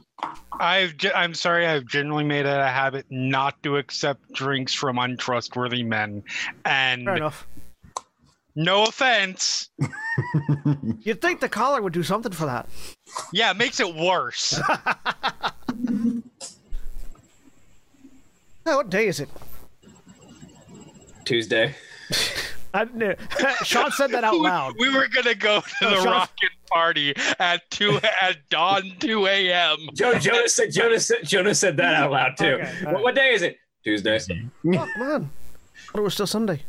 I've 0.52 0.96
ge- 0.96 1.12
I'm 1.14 1.34
sorry, 1.34 1.66
I've 1.66 1.86
generally 1.86 2.24
made 2.24 2.46
it 2.46 2.58
a 2.58 2.68
habit 2.68 3.06
not 3.10 3.62
to 3.62 3.76
accept 3.78 4.32
drinks 4.32 4.74
from 4.74 4.98
untrustworthy 4.98 5.82
men. 5.82 6.24
And 6.64 7.04
Fair 7.04 7.16
enough. 7.16 7.46
No 8.54 8.84
offense. 8.84 9.70
You'd 11.00 11.20
think 11.20 11.40
the 11.40 11.48
collar 11.48 11.80
would 11.82 11.92
do 11.92 12.02
something 12.02 12.32
for 12.32 12.46
that. 12.46 12.68
Yeah, 13.32 13.50
it 13.50 13.56
makes 13.56 13.80
it 13.80 13.94
worse. 13.94 14.60
Hey, 18.64 18.76
what 18.76 18.90
day 18.90 19.08
is 19.08 19.18
it? 19.18 19.28
Tuesday. 21.24 21.74
I, 22.74 22.84
no, 22.94 23.14
Sean 23.64 23.90
said 23.90 24.12
that 24.12 24.24
out 24.24 24.36
loud. 24.36 24.74
we 24.78 24.88
were 24.88 25.06
gonna 25.08 25.34
go 25.34 25.60
to 25.60 25.66
No, 25.82 25.90
the 25.90 25.96
Sean- 25.96 26.06
rockin' 26.12 26.48
party 26.70 27.14
at 27.38 27.68
two 27.70 27.98
at 28.22 28.36
dawn 28.48 28.92
two 28.98 29.26
a.m. 29.26 29.76
Joe, 29.94 30.18
Jonas 30.18 30.54
said 30.54 30.72
Jonas 30.72 31.06
said, 31.08 31.18
Jonas 31.24 31.58
said 31.58 31.76
that 31.76 31.94
out 31.94 32.12
loud 32.12 32.36
too. 32.38 32.44
Okay, 32.46 32.72
what, 32.84 32.94
right. 32.94 33.02
what 33.02 33.14
day 33.14 33.34
is 33.34 33.42
it? 33.42 33.56
Tuesday. 33.84 34.20
Oh, 34.28 34.70
man. 34.70 34.88
I 34.96 35.92
thought 35.92 35.98
it 35.98 36.00
was 36.00 36.14
still 36.14 36.26
Sunday. 36.26 36.62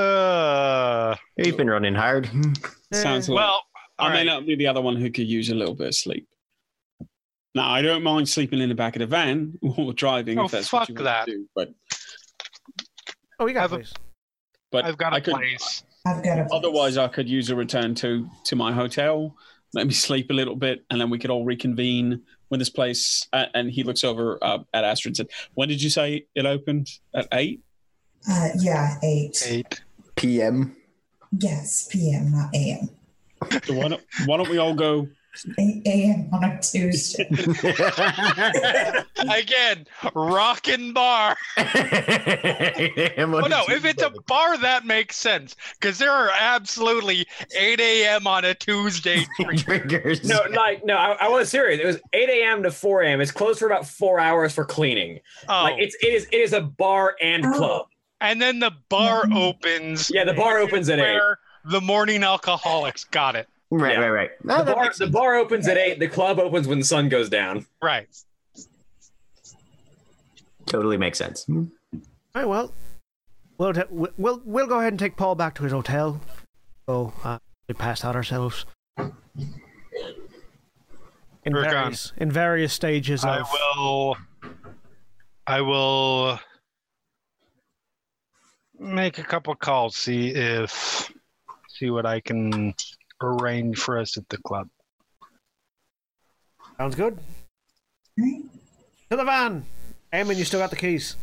Uh, 0.00 1.16
You've 1.36 1.56
been 1.56 1.70
running 1.70 1.94
hard. 1.94 2.28
Sounds 2.92 3.28
like 3.28 3.36
well, 3.36 3.62
I 3.98 4.04
all 4.06 4.10
may 4.10 4.24
not 4.24 4.46
be 4.46 4.54
the 4.56 4.66
other 4.66 4.80
one 4.80 4.96
who 4.96 5.10
could 5.10 5.26
use 5.28 5.50
a 5.50 5.54
little 5.54 5.74
bit 5.74 5.88
of 5.88 5.94
sleep. 5.94 6.26
Now, 7.54 7.68
I 7.70 7.82
don't 7.82 8.02
mind 8.02 8.28
sleeping 8.28 8.60
in 8.60 8.68
the 8.68 8.74
back 8.74 8.94
of 8.96 9.00
the 9.00 9.06
van 9.06 9.58
or 9.62 9.92
driving 9.92 10.38
Oh, 10.38 10.44
if 10.44 10.52
that's 10.52 10.68
fuck 10.68 10.80
what 10.80 10.88
you 10.90 10.94
want 10.96 11.04
that. 11.04 11.24
to 11.26 11.32
do. 11.32 11.48
But 11.54 11.70
Oh, 13.38 13.46
you 13.46 13.54
got 13.54 13.62
Have 13.62 13.72
a 13.72 13.76
a- 13.76 13.78
place. 13.78 13.92
but 14.70 14.84
I've 14.84 14.98
got 14.98 15.12
a 15.12 15.16
I 15.16 15.20
could, 15.20 15.34
place. 15.34 15.82
I've 16.06 16.22
got 16.22 16.38
a. 16.38 16.42
place. 16.42 16.50
Otherwise, 16.52 16.96
I 16.98 17.08
could 17.08 17.28
use 17.28 17.50
a 17.50 17.56
return 17.56 17.94
to 17.96 18.28
to 18.44 18.56
my 18.56 18.72
hotel, 18.72 19.34
let 19.74 19.86
me 19.86 19.92
sleep 19.94 20.30
a 20.30 20.34
little 20.34 20.56
bit, 20.56 20.84
and 20.90 21.00
then 21.00 21.10
we 21.10 21.18
could 21.18 21.30
all 21.30 21.44
reconvene 21.44 22.22
when 22.48 22.58
this 22.58 22.68
place. 22.70 23.26
Uh, 23.32 23.46
and 23.54 23.70
he 23.70 23.82
looks 23.82 24.04
over 24.04 24.38
uh, 24.42 24.58
at 24.74 24.84
Astrid 24.84 25.10
and 25.10 25.16
said, 25.16 25.28
"When 25.54 25.68
did 25.68 25.82
you 25.82 25.90
say 25.90 26.26
it 26.34 26.44
opened? 26.46 26.88
At 27.14 27.28
eight? 27.32 27.60
Uh, 28.30 28.50
yeah, 28.58 28.96
eight. 29.02 29.42
Eight. 29.46 29.80
PM. 30.20 30.76
Yes, 31.38 31.88
PM, 31.90 32.32
not 32.32 32.54
AM. 32.54 32.90
So 33.64 33.72
why 33.74 33.88
don't 33.88 34.02
why 34.26 34.36
don't 34.36 34.50
we 34.50 34.58
all 34.58 34.74
go? 34.74 35.08
8 35.58 35.82
AM 35.86 36.28
on 36.34 36.44
a 36.44 36.60
Tuesday. 36.60 37.26
Again, 39.32 39.86
rockin' 40.14 40.92
bar. 40.92 41.36
Oh 41.56 43.46
no, 43.48 43.64
if 43.68 43.84
it's 43.84 44.02
a 44.02 44.10
bar, 44.26 44.58
that 44.58 44.84
makes 44.84 45.16
sense 45.16 45.54
because 45.80 45.98
there 45.98 46.10
are 46.10 46.30
absolutely 46.38 47.26
8 47.56 47.80
a.m. 47.80 48.26
on 48.26 48.44
a 48.44 48.54
Tuesday. 48.54 49.24
drinkers. 49.54 50.24
No, 50.24 50.40
like 50.52 50.84
no, 50.84 50.96
I, 50.96 51.12
I 51.20 51.28
was 51.28 51.48
serious. 51.48 51.80
It 51.80 51.86
was 51.86 51.98
eight 52.12 52.28
a.m. 52.28 52.62
to 52.64 52.70
four 52.70 53.02
a.m. 53.02 53.20
It's 53.20 53.30
closed 53.30 53.60
for 53.60 53.66
about 53.66 53.86
four 53.86 54.18
hours 54.18 54.52
for 54.54 54.64
cleaning. 54.64 55.20
Oh, 55.48 55.62
Like 55.62 55.76
it's 55.78 55.96
it 56.02 56.12
is 56.12 56.26
it 56.32 56.38
is 56.38 56.52
a 56.52 56.60
bar 56.62 57.14
and 57.22 57.46
Oh. 57.46 57.52
club. 57.56 57.86
And 58.20 58.40
then 58.40 58.58
the 58.58 58.72
bar 58.88 59.24
Mhm. 59.24 59.36
opens. 59.36 60.10
Yeah, 60.12 60.24
the 60.24 60.34
bar 60.34 60.58
opens 60.58 60.88
at 60.88 60.98
eight. 60.98 61.14
where 61.14 61.38
the 61.64 61.80
morning 61.80 62.22
alcoholics 62.22 63.04
got 63.04 63.36
it 63.36 63.48
Right, 63.72 63.92
Yeah. 63.92 64.00
right, 64.00 64.10
right. 64.10 64.30
The 64.42 64.46
No, 64.48 64.64
that 64.64 64.74
bar 64.74 64.82
makes 64.84 64.98
the 64.98 65.04
sense. 65.04 65.14
bar 65.14 65.36
opens 65.36 65.68
at 65.68 65.76
eight. 65.76 66.00
The 66.00 66.08
club 66.08 66.38
opens 66.40 66.66
when 66.66 66.78
the 66.80 66.84
sun 66.84 67.08
goes 67.08 67.28
down. 67.28 67.66
right. 67.82 68.08
totally 70.66 70.96
makes 70.96 71.18
sense. 71.18 71.46
All 71.48 71.66
right, 72.34 72.46
well, 72.46 72.72
we'll, 73.58 73.72
ta- 73.72 73.84
we- 73.90 74.08
we'll 74.16 74.40
we'll 74.44 74.66
go 74.68 74.78
ahead 74.78 74.92
and 74.92 74.98
take 75.00 75.16
Paul 75.16 75.34
back 75.34 75.54
to 75.56 75.64
his 75.64 75.72
hotel. 75.72 76.20
So 76.88 77.12
uh, 77.24 77.38
we 77.68 77.74
passed 77.74 78.04
out 78.04 78.14
ourselves. 78.14 78.66
In 78.96 79.12
We're 81.54 81.62
gone. 81.64 81.70
various, 81.72 82.12
in 82.18 82.30
various 82.30 82.72
stages 82.72 83.24
I 83.24 83.38
of 83.40 83.48
will. 83.52 84.16
I 85.46 85.60
will 85.62 86.38
make 88.80 89.18
a 89.18 89.22
couple 89.22 89.54
calls. 89.54 89.96
See 89.96 90.30
if 90.30 91.10
see 91.68 91.90
what 91.90 92.06
I 92.06 92.20
can 92.20 92.74
arrange 93.22 93.78
for 93.78 93.98
us 93.98 94.16
at 94.16 94.28
the 94.28 94.38
club. 94.38 94.68
sounds 96.78 96.94
good. 96.96 97.18
To 98.18 99.16
the 99.16 99.24
van. 99.24 99.64
Eamon, 100.12 100.36
you 100.36 100.44
still 100.44 100.58
got 100.60 100.70
the 100.70 100.76
keys. 100.76 101.14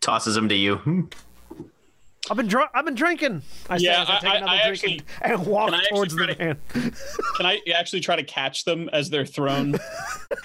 Tosses 0.00 0.34
them 0.34 0.48
to 0.48 0.54
you. 0.54 0.76
Hmm. 0.76 1.02
I've 2.30 2.36
been 2.38 2.46
drunk. 2.48 2.70
I've 2.74 2.84
been 2.86 2.94
drinking. 2.94 3.42
I 3.68 3.76
Yeah, 3.76 4.02
as 4.02 4.08
I, 4.10 4.18
take 4.18 4.30
I- 4.32 4.38
I- 4.38 4.62
I 4.64 4.74
drink 4.74 5.04
and, 5.20 5.32
and 5.32 5.46
walk 5.46 5.70
can 5.70 5.80
I 5.80 5.84
towards 5.90 6.14
the 6.14 6.24
try 6.24 6.34
van. 6.34 6.58
Can 7.36 7.46
I 7.46 7.60
actually 7.74 8.00
try 8.00 8.16
to 8.16 8.22
catch 8.24 8.64
them 8.64 8.88
as 8.92 9.10
they're 9.10 9.26
thrown? 9.26 9.76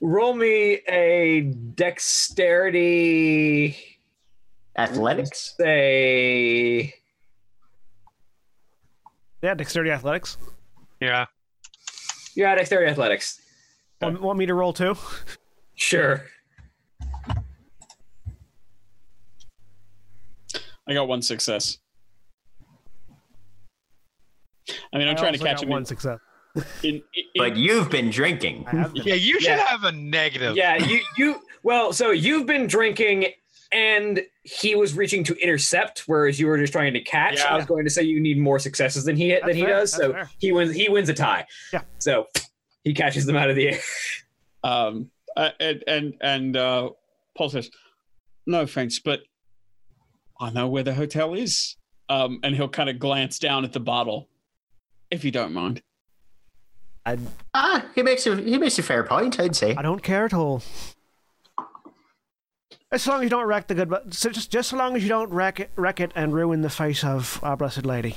Roll 0.00 0.34
me 0.34 0.80
a 0.88 1.42
dexterity. 1.74 3.76
Athletics. 4.76 5.54
Say 5.58 6.94
yeah, 9.42 9.54
dexterity 9.54 9.90
athletics. 9.90 10.36
Yeah. 11.00 11.26
yeah, 12.34 12.54
dexterity 12.54 12.90
athletics. 12.90 13.40
Want, 14.00 14.20
want 14.20 14.38
me 14.38 14.46
to 14.46 14.54
roll 14.54 14.72
too? 14.72 14.96
Sure. 15.76 16.24
I 20.88 20.94
got 20.94 21.06
one 21.06 21.22
success. 21.22 21.78
I 24.92 24.98
mean, 24.98 25.08
I'm 25.08 25.16
I 25.16 25.18
trying 25.18 25.34
to 25.34 25.38
catch 25.38 25.58
got 25.58 25.62
him 25.62 25.68
one 25.68 25.80
in, 25.80 25.86
success. 25.86 26.18
In, 26.82 26.94
in, 26.94 27.02
But 27.36 27.56
you've 27.56 27.90
been 27.90 28.10
drinking. 28.10 28.66
Been. 28.70 28.90
Yeah, 28.94 29.14
you 29.14 29.34
should 29.40 29.50
Yeah. 29.50 29.66
have 29.66 29.84
a 29.84 29.92
negative. 29.92 30.56
Yeah, 30.56 30.76
you 30.76 31.00
you 31.16 31.40
well, 31.62 31.92
so 31.92 32.10
you've 32.10 32.46
been 32.46 32.66
drinking 32.66 33.26
and 33.70 34.22
he 34.44 34.74
was 34.74 34.94
reaching 34.94 35.22
to 35.24 35.34
intercept, 35.42 36.04
whereas 36.06 36.40
you 36.40 36.46
were 36.46 36.56
just 36.56 36.72
trying 36.72 36.94
to 36.94 37.00
catch. 37.00 37.36
Yeah. 37.36 37.52
I 37.52 37.56
was 37.56 37.66
going 37.66 37.84
to 37.84 37.90
say 37.90 38.02
you 38.02 38.18
need 38.20 38.38
more 38.38 38.58
successes 38.58 39.04
than 39.04 39.16
he 39.16 39.38
than 39.44 39.54
he 39.54 39.62
fair, 39.62 39.70
does. 39.80 39.90
that's 39.92 40.02
So 40.02 40.12
fair. 40.12 40.30
he 40.38 40.52
wins 40.52 40.74
he 40.74 40.88
wins 40.88 41.08
a 41.08 41.14
tie. 41.14 41.46
Yeah. 41.72 41.82
So 41.98 42.26
he 42.84 42.94
catches 42.94 43.26
them 43.26 43.36
out 43.36 43.50
of 43.50 43.56
the 43.56 43.68
air. 43.68 43.78
um, 44.64 45.10
uh, 45.36 45.50
and 45.60 45.84
and 45.86 46.14
and 46.20 46.56
uh, 46.56 46.90
Paul 47.36 47.50
says, 47.50 47.70
"No 48.46 48.62
offense, 48.62 48.98
but 48.98 49.20
I 50.40 50.50
know 50.50 50.68
where 50.68 50.82
the 50.82 50.94
hotel 50.94 51.34
is." 51.34 51.76
Um, 52.10 52.40
and 52.42 52.56
he'll 52.56 52.70
kind 52.70 52.88
of 52.88 52.98
glance 52.98 53.38
down 53.38 53.64
at 53.64 53.74
the 53.74 53.80
bottle, 53.80 54.30
if 55.10 55.24
you 55.26 55.30
don't 55.30 55.52
mind. 55.52 55.82
I, 57.08 57.18
Ah, 57.54 57.86
he 57.94 58.02
makes 58.02 58.26
a 58.26 58.36
he 58.36 58.58
makes 58.58 58.78
a 58.78 58.82
fair 58.82 59.02
point. 59.02 59.40
I'd 59.40 59.56
say. 59.56 59.74
I 59.74 59.82
don't 59.82 60.02
care 60.02 60.26
at 60.26 60.34
all. 60.34 60.62
As 62.90 63.06
long 63.06 63.18
as 63.18 63.24
you 63.24 63.30
don't 63.30 63.46
wreck 63.46 63.66
the 63.66 63.74
good, 63.74 63.88
but 63.88 64.12
so 64.14 64.30
just 64.30 64.50
just 64.50 64.70
so 64.70 64.76
long 64.76 64.94
as 64.96 65.02
you 65.02 65.08
don't 65.08 65.30
wreck 65.30 65.58
it, 65.60 65.70
wreck 65.76 66.00
it 66.00 66.12
and 66.14 66.34
ruin 66.34 66.60
the 66.60 66.70
face 66.70 67.02
of 67.04 67.40
our 67.42 67.56
blessed 67.56 67.86
lady. 67.86 68.16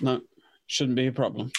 No, 0.00 0.20
shouldn't 0.66 0.96
be 0.96 1.06
a 1.06 1.12
problem. 1.12 1.52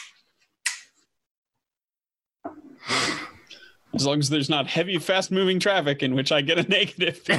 As 3.93 4.06
long 4.06 4.19
as 4.19 4.30
there's 4.30 4.49
not 4.49 4.68
heavy, 4.68 4.97
fast-moving 4.97 5.57
traffic 5.61 6.03
in 6.03 6.15
which 6.15 6.34
I 6.34 6.41
get 6.41 6.60
a 6.60 6.64
negative. 6.64 7.22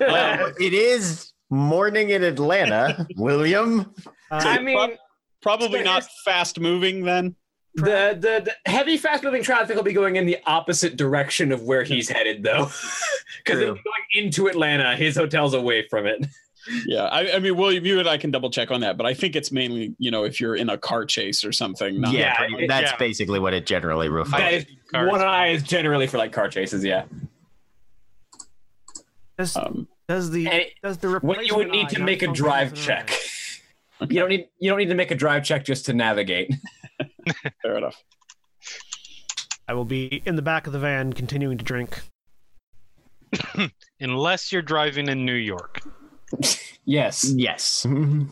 well, 0.00 0.52
it 0.58 0.72
is 0.72 1.34
morning 1.50 2.08
in 2.08 2.22
Atlanta, 2.22 3.06
William. 3.16 3.94
Uh, 4.30 4.40
I 4.42 4.60
mean, 4.60 4.96
Probably 5.44 5.82
not 5.84 6.04
fast-moving 6.24 7.04
then. 7.04 7.36
The, 7.76 8.16
the 8.18 8.50
the 8.64 8.70
heavy 8.70 8.96
fast 8.96 9.22
moving 9.24 9.42
traffic 9.42 9.76
will 9.76 9.82
be 9.84 9.92
going 9.92 10.16
in 10.16 10.26
the 10.26 10.38
opposite 10.46 10.96
direction 10.96 11.52
of 11.52 11.62
where 11.62 11.82
he's 11.84 12.08
headed 12.08 12.42
though. 12.42 12.70
Because 13.44 13.60
True. 13.60 13.74
going 13.74 14.24
into 14.24 14.46
Atlanta, 14.46 14.96
his 14.96 15.16
hotel's 15.16 15.54
away 15.54 15.86
from 15.88 16.06
it. 16.06 16.26
Yeah, 16.86 17.02
I, 17.04 17.32
I 17.32 17.38
mean, 17.40 17.58
William, 17.58 17.84
you 17.84 17.98
and 17.98 18.08
I 18.08 18.16
can 18.16 18.30
double 18.30 18.48
check 18.48 18.70
on 18.70 18.80
that, 18.80 18.96
but 18.96 19.04
I 19.04 19.12
think 19.12 19.36
it's 19.36 19.52
mainly, 19.52 19.94
you 19.98 20.10
know, 20.10 20.24
if 20.24 20.40
you're 20.40 20.56
in 20.56 20.70
a 20.70 20.78
car 20.78 21.04
chase 21.04 21.44
or 21.44 21.52
something. 21.52 22.00
Not 22.00 22.14
yeah, 22.14 22.20
Yeah, 22.20 22.36
pretty- 22.38 22.64
it- 22.64 22.68
that's 22.68 22.90
yeah. 22.92 22.96
basically 22.96 23.38
what 23.38 23.52
it 23.52 23.66
generally 23.66 24.08
refers. 24.08 24.30
That 24.40 24.54
is- 24.54 24.66
one 24.92 25.20
eye 25.20 25.48
is 25.48 25.62
generally 25.62 26.06
for 26.06 26.16
like 26.16 26.32
car 26.32 26.48
chases, 26.48 26.82
yeah. 26.82 27.04
Does, 29.38 29.54
Um, 29.56 29.88
does 30.08 30.30
the 30.30 30.46
And 30.48 30.64
does 30.82 30.96
the 30.98 31.18
When 31.20 31.44
you 31.44 31.54
would 31.56 31.68
need 31.68 31.90
to 31.90 32.00
make 32.02 32.22
a 32.22 32.28
drive 32.28 32.72
as 32.72 32.78
an 32.78 32.84
check. 32.86 33.10
Eye? 34.00 34.06
You 34.08 34.20
don't 34.20 34.28
need 34.28 34.48
you 34.58 34.70
don't 34.70 34.78
need 34.78 34.88
to 34.88 34.94
make 34.94 35.10
a 35.10 35.14
drive 35.14 35.44
check 35.44 35.64
just 35.64 35.86
to 35.86 35.92
navigate. 35.92 36.52
fair 37.62 37.76
enough. 37.78 38.02
I 39.66 39.74
will 39.74 39.84
be 39.84 40.22
in 40.26 40.36
the 40.36 40.42
back 40.42 40.66
of 40.66 40.72
the 40.72 40.78
van 40.78 41.12
continuing 41.12 41.58
to 41.58 41.64
drink. 41.64 42.00
Unless 44.00 44.52
you're 44.52 44.62
driving 44.62 45.08
in 45.08 45.24
New 45.24 45.34
York. 45.34 45.80
yes. 46.84 47.32
Yes. 47.34 47.86
All 47.86 48.26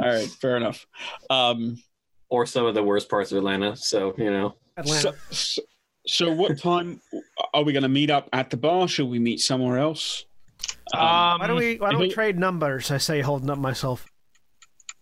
right, 0.00 0.28
fair 0.28 0.56
enough. 0.56 0.86
Um, 1.30 1.82
Or 2.28 2.46
some 2.46 2.64
of 2.66 2.74
the 2.74 2.82
worst 2.82 3.08
parts 3.08 3.32
of 3.32 3.38
Atlanta. 3.38 3.76
So, 3.76 4.14
you 4.16 4.30
know. 4.30 4.54
Atlanta. 4.76 5.00
so, 5.00 5.12
so, 5.30 5.62
so 6.06 6.32
what 6.32 6.58
time 6.58 7.00
are 7.52 7.64
we 7.64 7.72
going 7.72 7.82
to 7.82 7.88
meet 7.88 8.10
up 8.10 8.28
at 8.32 8.50
the 8.50 8.56
bar? 8.56 8.86
Should 8.88 9.08
we 9.08 9.18
meet 9.18 9.40
somewhere 9.40 9.78
else? 9.78 10.24
Um, 10.94 11.40
why 11.40 11.46
don't 11.46 11.56
we 11.56 11.76
why 11.76 11.90
don't 11.90 12.00
we 12.00 12.10
trade 12.10 12.38
numbers? 12.38 12.90
I 12.90 12.98
say, 12.98 13.20
holding 13.20 13.50
up 13.50 13.58
myself. 13.58 14.06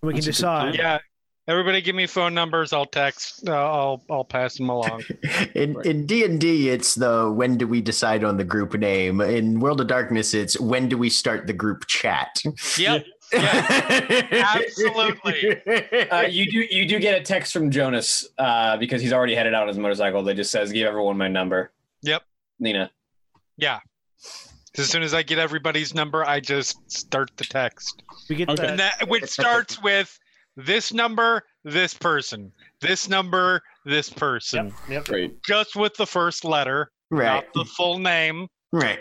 We 0.02 0.12
can 0.12 0.16
That's 0.16 0.26
a 0.26 0.30
good 0.30 0.32
decide. 0.32 0.74
Yeah. 0.76 0.98
Everybody, 1.46 1.82
give 1.82 1.94
me 1.94 2.06
phone 2.06 2.32
numbers. 2.32 2.72
I'll 2.72 2.86
text. 2.86 3.46
Uh, 3.46 3.52
I'll 3.52 4.02
I'll 4.08 4.24
pass 4.24 4.56
them 4.56 4.70
along. 4.70 5.02
In 5.54 5.76
in 5.84 6.06
D 6.06 6.24
and 6.24 6.40
D, 6.40 6.70
it's 6.70 6.94
the 6.94 7.30
when 7.30 7.58
do 7.58 7.68
we 7.68 7.82
decide 7.82 8.24
on 8.24 8.38
the 8.38 8.44
group 8.44 8.72
name. 8.72 9.20
In 9.20 9.60
World 9.60 9.82
of 9.82 9.86
Darkness, 9.86 10.32
it's 10.32 10.58
when 10.58 10.88
do 10.88 10.96
we 10.96 11.10
start 11.10 11.46
the 11.46 11.52
group 11.52 11.86
chat. 11.86 12.42
Yep. 12.78 13.04
Absolutely. 13.34 15.60
Uh, 16.10 16.26
you 16.28 16.50
do 16.50 16.58
you 16.70 16.86
do 16.86 16.98
get 16.98 17.20
a 17.20 17.22
text 17.22 17.52
from 17.52 17.70
Jonas 17.70 18.26
uh, 18.38 18.76
because 18.76 19.02
he's 19.02 19.12
already 19.12 19.34
headed 19.34 19.54
out 19.54 19.62
on 19.62 19.68
his 19.68 19.78
motorcycle 19.78 20.22
that 20.22 20.34
just 20.34 20.50
says 20.50 20.72
give 20.72 20.86
everyone 20.86 21.18
my 21.18 21.28
number. 21.28 21.72
Yep. 22.02 22.22
Nina. 22.58 22.90
As 24.76 24.88
soon 24.90 25.02
as 25.02 25.14
I 25.14 25.22
get 25.22 25.38
everybody's 25.38 25.94
number, 25.94 26.24
I 26.26 26.40
just 26.40 26.90
start 26.90 27.30
the 27.36 27.44
text, 27.44 28.02
We 28.28 28.36
get 28.36 28.48
Okay. 28.48 28.66
and 28.66 28.78
that 28.78 29.08
which 29.08 29.24
starts 29.26 29.80
with 29.82 30.18
this 30.56 30.92
number, 30.92 31.42
this 31.64 31.94
person, 31.94 32.52
this 32.80 33.08
number, 33.08 33.62
this 33.84 34.10
person, 34.10 34.66
Yep. 34.66 34.74
Yep. 34.88 35.04
Great. 35.06 35.42
just 35.44 35.76
with 35.76 35.94
the 35.94 36.06
first 36.06 36.44
letter, 36.44 36.90
right. 37.10 37.44
not 37.44 37.44
the 37.54 37.64
full 37.64 37.98
name. 37.98 38.48
Right. 38.72 38.98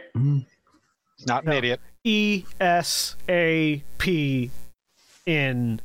Not 1.26 1.44
an 1.44 1.50
No. 1.50 1.56
idiot. 1.58 1.80
E 2.04 2.44
S 2.60 3.16
A 3.30 3.82
P 3.98 4.52
N 5.26 5.82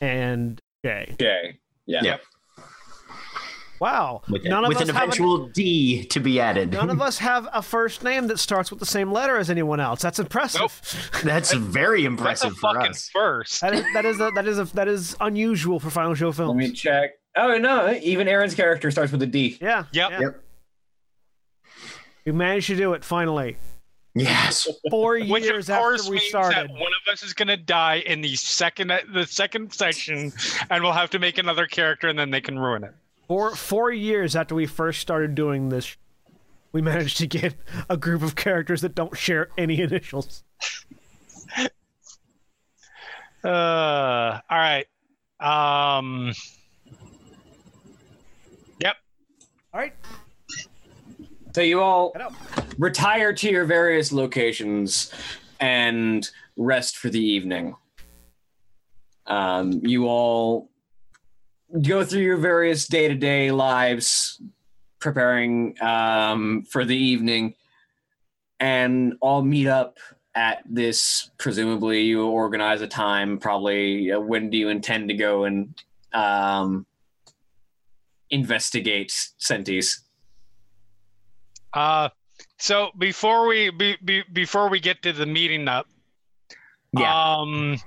and 0.00 0.60
J. 0.84 1.08
Okay. 1.12 1.58
Yeah. 1.86 2.00
Yeah. 2.02 2.16
Wow. 3.80 4.20
With, 4.28 4.44
none 4.44 4.64
of 4.64 4.68
with 4.68 4.76
us 4.76 4.88
an 4.88 4.94
have 4.94 5.02
a- 5.02 5.06
eventual 5.06 5.48
D 5.48 6.04
to 6.04 6.20
be 6.20 6.38
added. 6.38 6.72
None 6.72 6.90
of 6.90 7.00
us 7.00 7.18
have 7.18 7.48
a 7.52 7.62
first 7.62 8.04
name 8.04 8.26
that 8.26 8.38
starts 8.38 8.70
with 8.70 8.78
the 8.78 8.86
same 8.86 9.10
letter 9.10 9.36
as 9.38 9.48
anyone 9.48 9.80
else. 9.80 10.02
That's 10.02 10.18
impressive. 10.18 11.10
That's 11.24 11.52
very 11.54 12.02
That's 12.02 12.04
a 12.04 12.06
impressive 12.08 12.52
for 12.58 12.74
fucking 12.74 12.90
us. 12.90 13.08
first. 13.12 13.60
That 13.62 13.74
is 13.74 13.84
that 13.94 14.04
is 14.04 14.20
a, 14.20 14.30
that 14.34 14.46
is 14.46 14.58
a, 14.58 14.64
that 14.76 14.86
is 14.88 15.16
unusual 15.20 15.80
for 15.80 15.88
Final 15.90 16.14
Show 16.14 16.28
Let 16.28 16.54
me 16.56 16.70
check. 16.72 17.12
Oh 17.36 17.56
no, 17.56 17.92
even 18.02 18.28
Erin's 18.28 18.54
character 18.54 18.90
starts 18.90 19.12
with 19.12 19.22
a 19.22 19.26
D. 19.26 19.56
yeah. 19.62 19.84
Yep. 19.92 20.10
yeah. 20.10 20.20
Yep. 20.20 20.42
We 22.26 22.32
managed 22.32 22.66
to 22.66 22.76
do 22.76 22.92
it 22.92 23.04
finally. 23.04 23.56
Yes. 24.14 24.68
Four 24.90 25.20
Which 25.20 25.44
years 25.44 25.70
of 25.70 25.78
course 25.78 26.00
after 26.02 26.10
we 26.10 26.16
means 26.18 26.28
started. 26.28 26.68
that 26.68 26.72
one 26.72 26.90
of 27.06 27.12
us 27.12 27.22
is 27.22 27.32
going 27.32 27.48
to 27.48 27.56
die 27.56 28.02
in 28.04 28.20
the 28.20 28.34
second 28.36 28.92
the 29.14 29.24
second 29.26 29.72
section, 29.72 30.32
and 30.68 30.82
we'll 30.82 30.92
have 30.92 31.10
to 31.10 31.18
make 31.18 31.38
another 31.38 31.66
character, 31.66 32.08
and 32.08 32.18
then 32.18 32.30
they 32.30 32.40
can 32.40 32.58
ruin 32.58 32.84
it. 32.84 32.92
Four 33.30 33.54
four 33.54 33.92
years 33.92 34.34
after 34.34 34.56
we 34.56 34.66
first 34.66 35.00
started 35.00 35.36
doing 35.36 35.68
this, 35.68 35.96
we 36.72 36.82
managed 36.82 37.18
to 37.18 37.28
get 37.28 37.54
a 37.88 37.96
group 37.96 38.22
of 38.22 38.34
characters 38.34 38.80
that 38.80 38.96
don't 38.96 39.16
share 39.16 39.50
any 39.56 39.80
initials. 39.80 40.42
Uh, 43.44 44.40
all 44.50 44.58
right. 44.58 44.86
Um, 45.38 46.32
Yep. 48.80 48.96
All 49.74 49.80
right. 49.80 49.94
So 51.54 51.60
you 51.60 51.80
all 51.80 52.12
retire 52.78 53.32
to 53.32 53.48
your 53.48 53.64
various 53.64 54.10
locations 54.10 55.14
and 55.60 56.28
rest 56.56 56.96
for 56.96 57.10
the 57.10 57.22
evening. 57.22 57.76
Um, 59.26 59.80
you 59.84 60.08
all 60.08 60.69
go 61.82 62.04
through 62.04 62.22
your 62.22 62.36
various 62.36 62.86
day 62.86 63.08
to 63.08 63.14
day 63.14 63.50
lives, 63.50 64.40
preparing 64.98 65.80
um, 65.82 66.62
for 66.68 66.84
the 66.84 66.96
evening, 66.96 67.54
and 68.58 69.14
all 69.20 69.42
meet 69.42 69.66
up 69.66 69.98
at 70.34 70.62
this. 70.68 71.30
Presumably, 71.38 72.02
you 72.02 72.26
organize 72.26 72.80
a 72.80 72.86
time. 72.86 73.38
Probably, 73.38 74.12
uh, 74.12 74.20
when 74.20 74.50
do 74.50 74.58
you 74.58 74.68
intend 74.68 75.08
to 75.08 75.14
go 75.14 75.44
and 75.44 75.74
um, 76.12 76.86
investigate 78.30 79.10
Sentis? 79.40 80.00
uh, 81.74 82.08
so 82.58 82.90
before 82.98 83.46
we 83.46 83.70
be, 83.70 83.96
be, 84.04 84.22
before 84.32 84.68
we 84.68 84.80
get 84.80 85.02
to 85.02 85.12
the 85.12 85.26
meeting 85.26 85.68
up, 85.68 85.86
Yeah. 86.92 87.38
um, 87.38 87.78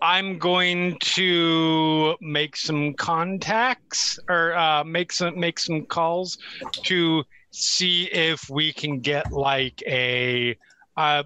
I'm 0.00 0.38
going 0.38 0.98
to 1.00 2.16
make 2.20 2.56
some 2.56 2.94
contacts 2.94 4.18
or 4.28 4.54
uh, 4.56 4.84
make 4.84 5.12
some 5.12 5.38
make 5.38 5.58
some 5.58 5.86
calls 5.86 6.38
to 6.84 7.24
see 7.50 8.04
if 8.04 8.48
we 8.50 8.72
can 8.72 9.00
get 9.00 9.32
like 9.32 9.82
a. 9.86 10.56
Uh, 10.96 11.22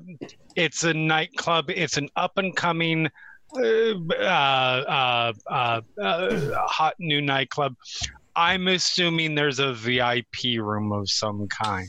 it's 0.57 0.85
a 0.85 0.95
nightclub. 0.95 1.71
It's 1.71 1.97
an 1.97 2.09
up 2.17 2.37
and 2.37 2.55
coming, 2.55 3.09
uh, 3.57 3.61
uh, 3.61 5.33
uh, 5.49 5.81
uh, 6.01 6.53
hot 6.67 6.95
new 6.99 7.21
nightclub. 7.21 7.77
I'm 8.35 8.69
assuming 8.69 9.35
there's 9.35 9.59
a 9.59 9.75
VIP 9.75 10.59
room 10.59 10.93
of 10.93 11.11
some 11.11 11.49
kind, 11.49 11.89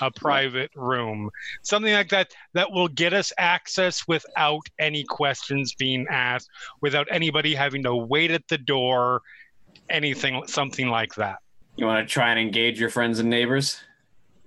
a 0.00 0.10
private 0.10 0.70
room, 0.76 1.30
something 1.62 1.92
like 1.92 2.08
that 2.10 2.30
that 2.54 2.70
will 2.70 2.88
get 2.88 3.12
us 3.12 3.32
access 3.38 4.06
without 4.08 4.62
any 4.78 5.04
questions 5.04 5.74
being 5.74 6.06
asked, 6.10 6.48
without 6.80 7.06
anybody 7.10 7.54
having 7.54 7.82
to 7.82 7.94
wait 7.94 8.30
at 8.30 8.46
the 8.48 8.58
door, 8.58 9.22
anything, 9.88 10.42
something 10.46 10.88
like 10.88 11.14
that. 11.14 11.38
You 11.76 11.86
want 11.86 12.06
to 12.06 12.12
try 12.12 12.30
and 12.30 12.40
engage 12.40 12.80
your 12.80 12.90
friends 12.90 13.18
and 13.18 13.30
neighbors? 13.30 13.80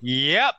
Yep. 0.02 0.56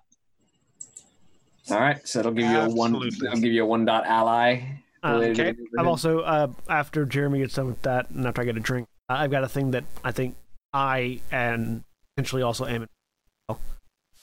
All 1.70 1.78
right, 1.78 2.06
so 2.06 2.20
it'll 2.20 2.32
give 2.32 2.50
you 2.50 2.58
a 2.58 2.68
one. 2.68 2.94
Absolutely. 2.94 3.28
It'll 3.28 3.40
give 3.40 3.52
you 3.52 3.62
a 3.62 3.66
one 3.66 3.84
dot 3.84 4.06
ally. 4.06 4.62
Uh, 5.04 5.20
okay. 5.22 5.54
I'm 5.78 5.88
also 5.88 6.20
uh, 6.20 6.48
after 6.68 7.04
Jeremy 7.04 7.40
gets 7.40 7.54
done 7.54 7.66
with 7.66 7.82
that, 7.82 8.10
and 8.10 8.26
after 8.26 8.42
I 8.42 8.44
get 8.44 8.56
a 8.56 8.60
drink, 8.60 8.88
uh, 9.08 9.14
I've 9.14 9.30
got 9.30 9.44
a 9.44 9.48
thing 9.48 9.72
that 9.72 9.84
I 10.02 10.12
think 10.12 10.34
I 10.72 11.20
and 11.30 11.84
potentially 12.16 12.42
also 12.42 12.64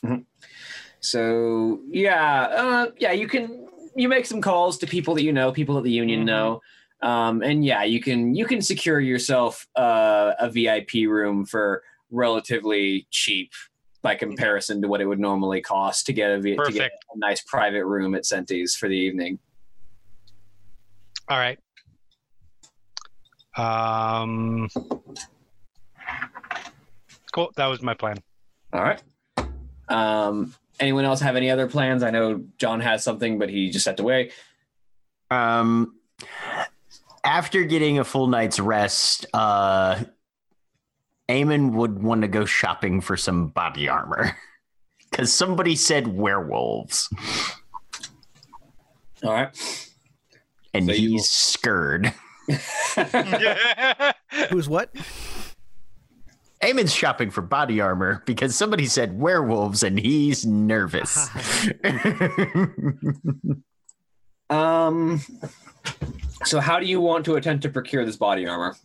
Eamon. 0.05 0.25
So 0.99 1.81
yeah, 1.89 2.41
uh, 2.43 2.91
yeah, 2.97 3.11
you 3.11 3.27
can 3.27 3.67
you 3.95 4.07
make 4.07 4.25
some 4.25 4.41
calls 4.41 4.77
to 4.79 4.87
people 4.87 5.15
that 5.15 5.23
you 5.23 5.33
know, 5.33 5.51
people 5.51 5.75
that 5.75 5.83
the 5.83 5.91
union 5.91 6.21
Mhm. 6.21 6.25
know, 6.25 6.61
um, 7.01 7.41
and 7.41 7.63
yeah, 7.65 7.83
you 7.83 8.01
can 8.01 8.35
you 8.35 8.45
can 8.45 8.61
secure 8.61 8.99
yourself 8.99 9.67
uh, 9.75 10.33
a 10.39 10.49
VIP 10.49 11.07
room 11.07 11.45
for 11.45 11.83
relatively 12.11 13.07
cheap 13.11 13.51
by 14.01 14.15
comparison 14.15 14.81
to 14.81 14.87
what 14.87 15.01
it 15.01 15.05
would 15.05 15.19
normally 15.19 15.61
cost 15.61 16.05
to 16.05 16.13
get 16.13 16.31
a 16.31 16.41
to 16.41 16.71
get 16.71 16.91
a 17.13 17.17
nice 17.17 17.41
private 17.43 17.85
room 17.85 18.15
at 18.15 18.23
Sentis 18.23 18.75
for 18.75 18.87
the 18.89 18.95
evening. 18.95 19.39
All 21.27 21.37
right. 21.37 21.59
Um. 23.57 24.69
Cool. 27.31 27.51
That 27.57 27.67
was 27.67 27.81
my 27.81 27.93
plan. 27.93 28.17
All 28.73 28.81
right. 28.81 29.01
Um, 29.89 30.53
anyone 30.79 31.05
else 31.05 31.19
have 31.21 31.35
any 31.35 31.49
other 31.49 31.67
plans? 31.67 32.03
I 32.03 32.11
know 32.11 32.43
John 32.57 32.79
has 32.79 33.03
something, 33.03 33.39
but 33.39 33.49
he 33.49 33.69
just 33.69 33.83
stepped 33.83 33.99
away. 33.99 34.31
Um, 35.31 35.95
after 37.23 37.63
getting 37.63 37.99
a 37.99 38.03
full 38.03 38.27
night's 38.27 38.59
rest, 38.59 39.25
uh, 39.33 40.03
Eamon 41.27 41.73
would 41.73 42.01
want 42.01 42.21
to 42.21 42.27
go 42.27 42.45
shopping 42.45 43.01
for 43.01 43.17
some 43.17 43.47
body 43.49 43.87
armor 43.89 44.35
because 45.11 45.33
somebody 45.33 45.75
said 45.75 46.07
werewolves, 46.07 47.09
All 49.23 49.33
right. 49.33 49.49
and 50.73 50.85
So 50.85 50.91
you- 50.93 51.09
he's 51.11 51.29
scared. 51.29 52.13
Who's 54.49 54.67
what? 54.67 54.89
Eamon's 56.63 56.93
shopping 56.93 57.29
for 57.29 57.41
body 57.41 57.79
armor 57.79 58.21
because 58.25 58.55
somebody 58.55 58.85
said 58.85 59.17
werewolves 59.17 59.83
and 59.83 59.99
he's 59.99 60.45
nervous. 60.45 61.29
um. 64.49 65.21
So, 66.45 66.59
how 66.59 66.79
do 66.79 66.85
you 66.85 67.01
want 67.01 67.25
to 67.25 67.35
attempt 67.35 67.63
to 67.63 67.69
procure 67.69 68.05
this 68.05 68.17
body 68.17 68.47
armor? 68.47 68.75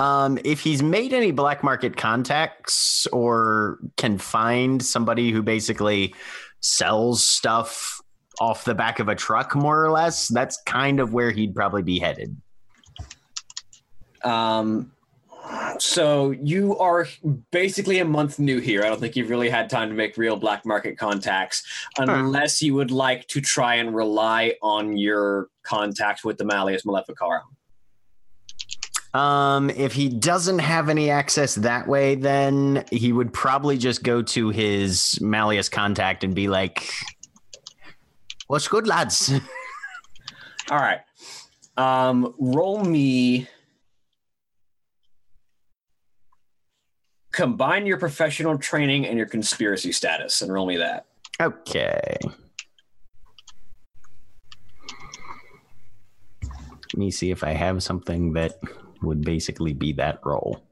um, 0.00 0.38
if 0.44 0.60
he's 0.60 0.82
made 0.82 1.12
any 1.12 1.30
black 1.30 1.64
market 1.64 1.96
contacts 1.96 3.06
or 3.08 3.78
can 3.96 4.18
find 4.18 4.82
somebody 4.82 5.30
who 5.30 5.42
basically 5.42 6.14
sells 6.60 7.22
stuff 7.22 8.00
off 8.40 8.64
the 8.64 8.74
back 8.74 9.00
of 9.00 9.08
a 9.08 9.14
truck, 9.14 9.56
more 9.56 9.84
or 9.84 9.90
less, 9.90 10.28
that's 10.28 10.60
kind 10.62 11.00
of 11.00 11.12
where 11.12 11.30
he'd 11.30 11.54
probably 11.54 11.82
be 11.82 11.98
headed. 11.98 12.36
Um, 14.22 14.92
so 15.78 16.30
you 16.30 16.76
are 16.78 17.06
basically 17.50 17.98
a 17.98 18.04
month 18.04 18.38
new 18.38 18.58
here. 18.60 18.84
I 18.84 18.88
don't 18.88 19.00
think 19.00 19.16
you've 19.16 19.30
really 19.30 19.48
had 19.48 19.70
time 19.70 19.88
to 19.88 19.94
make 19.94 20.16
real 20.16 20.36
black 20.36 20.64
market 20.64 20.98
contacts, 20.98 21.62
unless 21.98 22.62
you 22.62 22.74
would 22.74 22.90
like 22.90 23.26
to 23.28 23.40
try 23.40 23.76
and 23.76 23.94
rely 23.94 24.54
on 24.62 24.96
your 24.96 25.48
contact 25.62 26.24
with 26.24 26.38
the 26.38 26.44
Malleus 26.44 26.84
Maleficarum. 26.84 27.56
Um, 29.14 29.70
if 29.70 29.94
he 29.94 30.08
doesn't 30.08 30.58
have 30.58 30.88
any 30.88 31.10
access 31.10 31.54
that 31.56 31.88
way, 31.88 32.14
then 32.14 32.84
he 32.90 33.12
would 33.12 33.32
probably 33.32 33.78
just 33.78 34.02
go 34.02 34.22
to 34.22 34.50
his 34.50 35.18
Malleus 35.20 35.68
contact 35.70 36.24
and 36.24 36.34
be 36.34 36.48
like, 36.48 36.90
"What's 38.48 38.68
good, 38.68 38.86
lads?" 38.86 39.32
All 40.70 40.78
right. 40.78 41.00
Um, 41.78 42.34
roll 42.38 42.84
me. 42.84 43.48
Combine 47.38 47.86
your 47.86 47.98
professional 47.98 48.58
training 48.58 49.06
and 49.06 49.16
your 49.16 49.28
conspiracy 49.28 49.92
status, 49.92 50.42
and 50.42 50.52
roll 50.52 50.66
me 50.66 50.76
that. 50.78 51.06
okay. 51.40 52.16
Let 56.42 56.96
me 56.96 57.12
see 57.12 57.30
if 57.30 57.44
I 57.44 57.52
have 57.52 57.80
something 57.80 58.32
that 58.32 58.58
would 59.02 59.22
basically 59.22 59.72
be 59.72 59.92
that 59.92 60.18
roll. 60.24 60.64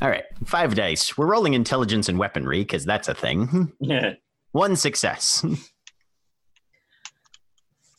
All 0.00 0.08
right, 0.08 0.24
five 0.46 0.74
dice. 0.74 1.18
We're 1.18 1.26
rolling 1.26 1.52
intelligence 1.52 2.08
and 2.08 2.18
weaponry 2.18 2.60
because 2.60 2.86
that's 2.86 3.08
a 3.08 3.14
thing. 3.14 3.70
One 4.52 4.76
success. 4.76 5.44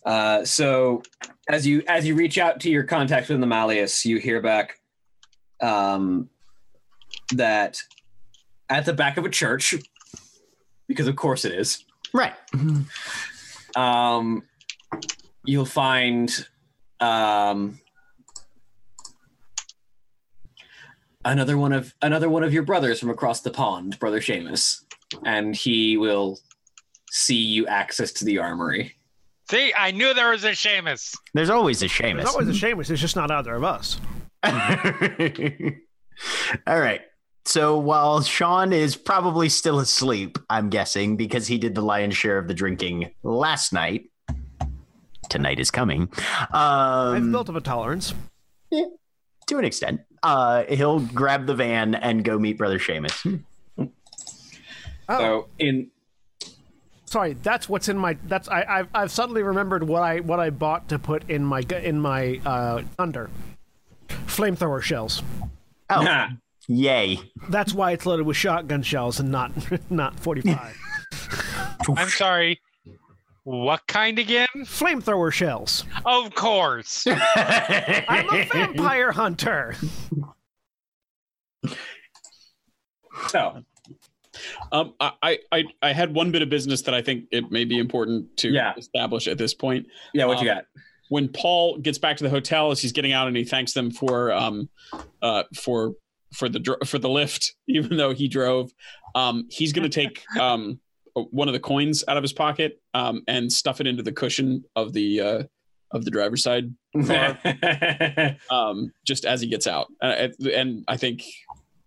Uh, 0.05 0.43
so 0.43 1.03
as 1.49 1.67
you 1.67 1.83
as 1.87 2.07
you 2.07 2.15
reach 2.15 2.39
out 2.39 2.61
to 2.61 2.69
your 2.69 2.83
contact 2.83 3.27
within 3.27 3.41
the 3.41 3.45
Malleus, 3.45 4.05
you 4.05 4.17
hear 4.17 4.41
back 4.41 4.79
um, 5.61 6.29
that 7.33 7.77
at 8.69 8.85
the 8.85 8.93
back 8.93 9.17
of 9.17 9.25
a 9.25 9.29
church, 9.29 9.75
because 10.87 11.07
of 11.07 11.15
course 11.15 11.45
it 11.45 11.51
is, 11.51 11.83
right. 12.13 12.33
um, 13.75 14.43
you'll 15.45 15.65
find 15.65 16.47
um, 16.99 17.79
another 21.25 21.57
one 21.57 21.73
of 21.73 21.93
another 22.01 22.29
one 22.29 22.43
of 22.43 22.53
your 22.53 22.63
brothers 22.63 22.99
from 22.99 23.09
across 23.09 23.41
the 23.41 23.51
pond, 23.51 23.97
brother 23.99 24.19
Seamus, 24.19 24.83
and 25.25 25.55
he 25.55 25.97
will 25.97 26.39
see 27.11 27.35
you 27.35 27.67
access 27.67 28.11
to 28.13 28.25
the 28.25 28.37
armory. 28.37 28.95
See, 29.49 29.73
I 29.75 29.91
knew 29.91 30.13
there 30.13 30.29
was 30.29 30.43
a 30.43 30.51
Seamus. 30.51 31.15
There's 31.33 31.49
always 31.49 31.81
a 31.81 31.87
Seamus. 31.87 32.17
There's 32.17 32.29
always 32.29 32.49
a 32.49 32.65
Seamus. 32.67 32.91
It's 32.91 33.01
just 33.01 33.15
not 33.15 33.31
either 33.31 33.55
of 33.55 33.63
us. 33.63 33.99
All 34.43 34.53
right. 36.79 37.01
So 37.49 37.79
while 37.79 38.21
Sean 38.21 38.71
is 38.71 38.95
probably 38.95 39.49
still 39.49 39.79
asleep, 39.79 40.37
I'm 40.51 40.69
guessing 40.69 41.17
because 41.17 41.47
he 41.47 41.57
did 41.57 41.73
the 41.73 41.81
lion's 41.81 42.15
share 42.15 42.37
of 42.37 42.47
the 42.47 42.53
drinking 42.53 43.09
last 43.23 43.73
night. 43.73 44.11
Tonight 45.29 45.59
is 45.59 45.71
coming. 45.71 46.09
I've 46.51 47.15
Um, 47.15 47.31
built 47.31 47.49
up 47.49 47.55
a 47.55 47.61
tolerance. 47.61 48.13
to 48.71 49.57
an 49.57 49.65
extent. 49.65 50.01
Uh, 50.21 50.65
he'll 50.69 50.99
grab 50.99 51.47
the 51.47 51.55
van 51.55 51.95
and 51.95 52.23
go 52.23 52.37
meet 52.37 52.55
Brother 52.59 52.77
Seamus. 52.77 53.43
Oh, 53.79 53.87
So 55.07 55.47
in 55.57 55.89
sorry. 57.05 57.33
That's 57.33 57.67
what's 57.67 57.89
in 57.89 57.97
my. 57.97 58.15
That's 58.25 58.47
I. 58.47 58.63
I've, 58.69 58.87
I've 58.93 59.11
suddenly 59.11 59.41
remembered 59.41 59.81
what 59.87 60.03
I 60.03 60.19
what 60.19 60.39
I 60.39 60.51
bought 60.51 60.87
to 60.89 60.99
put 60.99 61.27
in 61.31 61.43
my 61.43 61.61
in 61.81 61.99
my 61.99 62.39
uh, 62.45 62.83
thunder. 62.95 63.31
Flamethrower 64.07 64.83
shells. 64.83 65.23
Oh, 65.89 66.27
yay! 66.69 67.19
That's 67.49 67.73
why 67.73 67.91
it's 67.91 68.05
loaded 68.05 68.25
with 68.25 68.37
shotgun 68.37 68.81
shells 68.83 69.19
and 69.19 69.29
not 69.29 69.51
not 69.91 70.17
45. 70.19 70.77
I'm 71.97 72.07
sorry. 72.09 72.61
What 73.43 73.87
kind 73.87 74.19
again? 74.19 74.47
Flamethrower 74.59 75.31
shells. 75.33 75.83
Of 76.05 76.33
course. 76.35 77.05
I'm 77.07 78.29
a 78.33 78.45
vampire 78.45 79.11
hunter. 79.11 79.75
so 83.27 83.63
Um, 84.71 84.93
I, 84.99 85.39
I 85.51 85.63
I 85.81 85.91
had 85.93 86.13
one 86.13 86.31
bit 86.31 86.41
of 86.41 86.49
business 86.49 86.83
that 86.83 86.93
I 86.93 87.01
think 87.01 87.25
it 87.31 87.51
may 87.51 87.65
be 87.65 87.79
important 87.79 88.37
to 88.37 88.49
Yeah. 88.49 88.73
establish 88.77 89.27
at 89.27 89.37
this 89.37 89.53
point. 89.53 89.87
yeah, 90.13 90.25
what 90.25 90.41
you 90.41 90.49
Um, 90.49 90.57
got? 90.57 90.65
When 91.09 91.27
Paul 91.27 91.79
gets 91.79 91.97
back 91.97 92.17
to 92.17 92.23
the 92.23 92.29
hotel 92.29 92.69
as 92.71 92.79
he's 92.81 92.91
getting 92.91 93.11
out 93.13 93.27
and 93.27 93.35
he 93.35 93.43
thanks 93.43 93.73
them 93.73 93.89
for 93.89 94.31
um 94.31 94.69
uh 95.23 95.43
for 95.55 95.93
for 96.33 96.49
the 96.49 96.77
for 96.85 96.99
the 96.99 97.09
lift, 97.09 97.55
even 97.67 97.97
though 97.97 98.13
he 98.13 98.27
drove, 98.27 98.71
um, 99.15 99.47
he's 99.49 99.73
going 99.73 99.89
to 99.89 99.89
take 99.89 100.23
um 100.39 100.79
one 101.15 101.47
of 101.49 101.53
the 101.53 101.59
coins 101.59 102.03
out 102.07 102.15
of 102.17 102.23
his 102.23 102.31
pocket 102.31 102.79
um 102.93 103.23
and 103.27 103.51
stuff 103.51 103.81
it 103.81 103.87
into 103.87 104.03
the 104.03 104.11
cushion 104.11 104.63
of 104.75 104.93
the 104.93 105.19
uh 105.19 105.43
of 105.91 106.05
the 106.05 106.11
driver's 106.11 106.43
side 106.43 106.71
um, 108.51 108.91
just 109.05 109.25
as 109.25 109.41
he 109.41 109.47
gets 109.47 109.67
out. 109.67 109.87
Uh, 110.01 110.27
and 110.53 110.83
I 110.87 110.97
think, 110.97 111.23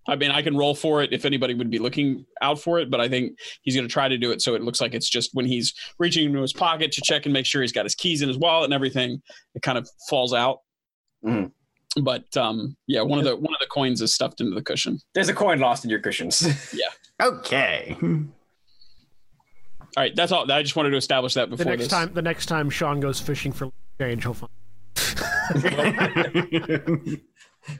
I 0.09 0.17
mean, 0.17 0.33
I 0.33 0.43
can 0.43 0.57
roll 0.57 0.75
for 0.75 1.03
it 1.03 1.13
if 1.13 1.25
anybody 1.25 1.55
would 1.55 1.71
be 1.71 1.79
looking 1.79 2.25
out 2.41 2.59
for 2.61 2.81
it, 2.81 2.91
but 2.91 3.01
I 3.01 3.09
think 3.09 3.39
he's 3.63 3.77
going 3.77 3.87
to 3.87 3.93
try 3.93 4.09
to 4.09 4.19
do 4.19 4.33
it 4.33 4.43
so 4.43 4.55
it 4.55 4.63
looks 4.63 4.81
like 4.81 4.95
it's 4.95 5.09
just 5.09 5.31
when 5.35 5.47
he's 5.47 5.73
reaching 6.01 6.25
into 6.27 6.41
his 6.41 6.53
pocket 6.53 6.91
to 6.93 7.01
check 7.05 7.27
and 7.27 7.33
make 7.33 7.47
sure 7.47 7.63
he's 7.63 7.73
got 7.73 7.85
his 7.85 7.95
keys 7.95 8.23
in 8.23 8.29
his 8.29 8.39
wallet 8.39 8.65
and 8.65 8.75
everything, 8.75 9.23
it 9.55 9.63
kind 9.63 9.79
of 9.79 9.89
falls 10.09 10.35
out. 10.35 10.59
Mhm. 11.25 11.53
But 12.01 12.35
um, 12.37 12.77
yeah, 12.87 13.03
one 13.03 13.19
of 13.19 13.25
the 13.25 13.37
one 13.37 13.53
of 13.55 13.61
the 13.61 13.67
coins 13.67 14.01
is 14.01 14.15
stuffed 14.15 14.41
into 14.41 14.55
the 14.55 14.63
cushion. 14.63 14.99
There's 15.15 15.29
a 15.29 15.35
coin 15.35 15.59
lost 15.59 15.85
in 15.85 15.91
your 15.91 16.01
cushions. 16.01 16.43
Yeah. 16.73 17.27
Okay. 17.27 17.97
All 18.01 20.03
right, 20.03 20.17
that's 20.17 20.33
all. 20.33 20.51
I 20.51 20.63
just 20.63 20.75
wanted 20.75 20.91
to 20.91 20.97
establish 20.97 21.35
that 21.35 21.51
The 21.51 21.57
before 21.57 21.73
next 21.73 21.85
this. 21.85 21.93
time, 21.93 22.13
the 22.15 22.23
next 22.23 22.47
time 22.47 22.71
Sean 22.71 22.99
goes 22.99 23.21
fishing 23.21 23.53
for 23.53 23.71
change, 24.01 24.23
he'll 24.23 24.35
find. 24.35 24.51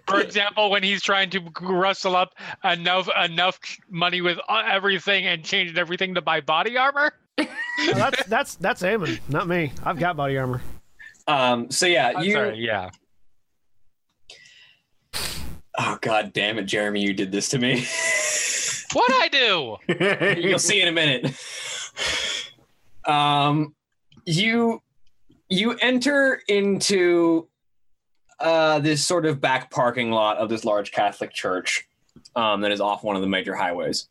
For 0.07 0.21
example, 0.21 0.71
when 0.71 0.85
he's 0.85 1.03
trying 1.03 1.31
to 1.31 1.41
rustle 1.61 2.15
up 2.15 2.35
enough 2.63 3.09
enough 3.25 3.59
money 3.91 4.21
with 4.21 4.39
uh, 4.49 4.63
everything 4.71 5.27
and 5.27 5.45
changing 5.45 5.77
everything 5.77 6.15
to 6.15 6.23
buy 6.23 6.41
body 6.41 6.77
armor. 6.77 7.13
Well, 7.39 7.49
that's 7.97 8.25
that's 8.27 8.55
that's 8.57 8.83
Eamon, 8.83 9.19
not 9.29 9.49
me. 9.49 9.73
I've 9.83 9.99
got 9.99 10.17
body 10.17 10.39
armor. 10.39 10.63
um, 11.27 11.69
so 11.71 11.87
yeah, 11.87 12.13
I'm 12.17 12.25
you. 12.25 12.33
sorry, 12.33 12.59
yeah. 12.59 12.91
Oh 15.79 15.99
god 16.01 16.33
damn 16.33 16.59
it, 16.59 16.65
Jeremy! 16.65 17.01
You 17.01 17.13
did 17.15 17.33
this 17.33 17.49
to 17.51 17.59
me. 17.59 17.87
What 18.93 19.11
I 19.11 19.29
do? 19.29 19.79
You'll 20.41 20.59
see 20.59 20.83
in 20.83 20.89
a 20.89 20.93
minute. 20.93 21.35
Um, 23.07 23.75
you 24.27 24.83
you 25.49 25.73
enter 25.81 26.43
into 26.49 27.49
uh, 28.41 28.81
this 28.81 29.07
sort 29.07 29.27
of 29.27 29.41
back 29.41 29.71
parking 29.71 30.11
lot 30.11 30.39
of 30.39 30.49
this 30.49 30.65
large 30.65 30.93
Catholic 30.93 31.33
church 31.33 31.89
um, 32.37 32.61
that 32.63 32.73
is 32.73 32.81
off 32.81 33.05
one 33.05 33.17
of 33.17 33.23
the 33.23 33.29
major 33.29 33.55
highways. 33.55 34.09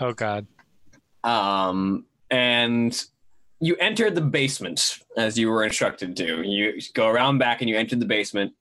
Oh 0.00 0.12
God. 0.12 0.46
Um, 1.22 2.04
and 2.30 3.02
you 3.60 3.76
enter 3.76 4.10
the 4.10 4.20
basement 4.20 4.98
as 5.16 5.38
you 5.38 5.48
were 5.48 5.64
instructed 5.64 6.16
to. 6.16 6.42
You 6.42 6.80
go 6.94 7.08
around 7.08 7.38
back 7.38 7.60
and 7.60 7.70
you 7.70 7.76
enter 7.76 7.96
the 7.96 8.04
basement, 8.04 8.52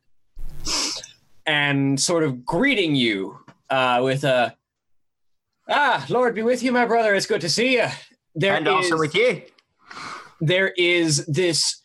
and 1.45 1.99
sort 1.99 2.23
of 2.23 2.45
greeting 2.45 2.95
you 2.95 3.37
uh, 3.69 4.01
with 4.03 4.23
a 4.23 4.55
"Ah, 5.69 6.05
Lord 6.09 6.35
be 6.35 6.41
with 6.43 6.63
you, 6.63 6.71
my 6.71 6.85
brother. 6.85 7.13
It's 7.15 7.25
good 7.25 7.41
to 7.41 7.49
see 7.49 7.73
you." 7.77 7.87
There 8.35 8.55
and 8.55 8.67
also 8.67 8.97
with 8.97 9.13
you. 9.15 9.43
there 10.41 10.69
is 10.77 11.25
this 11.27 11.81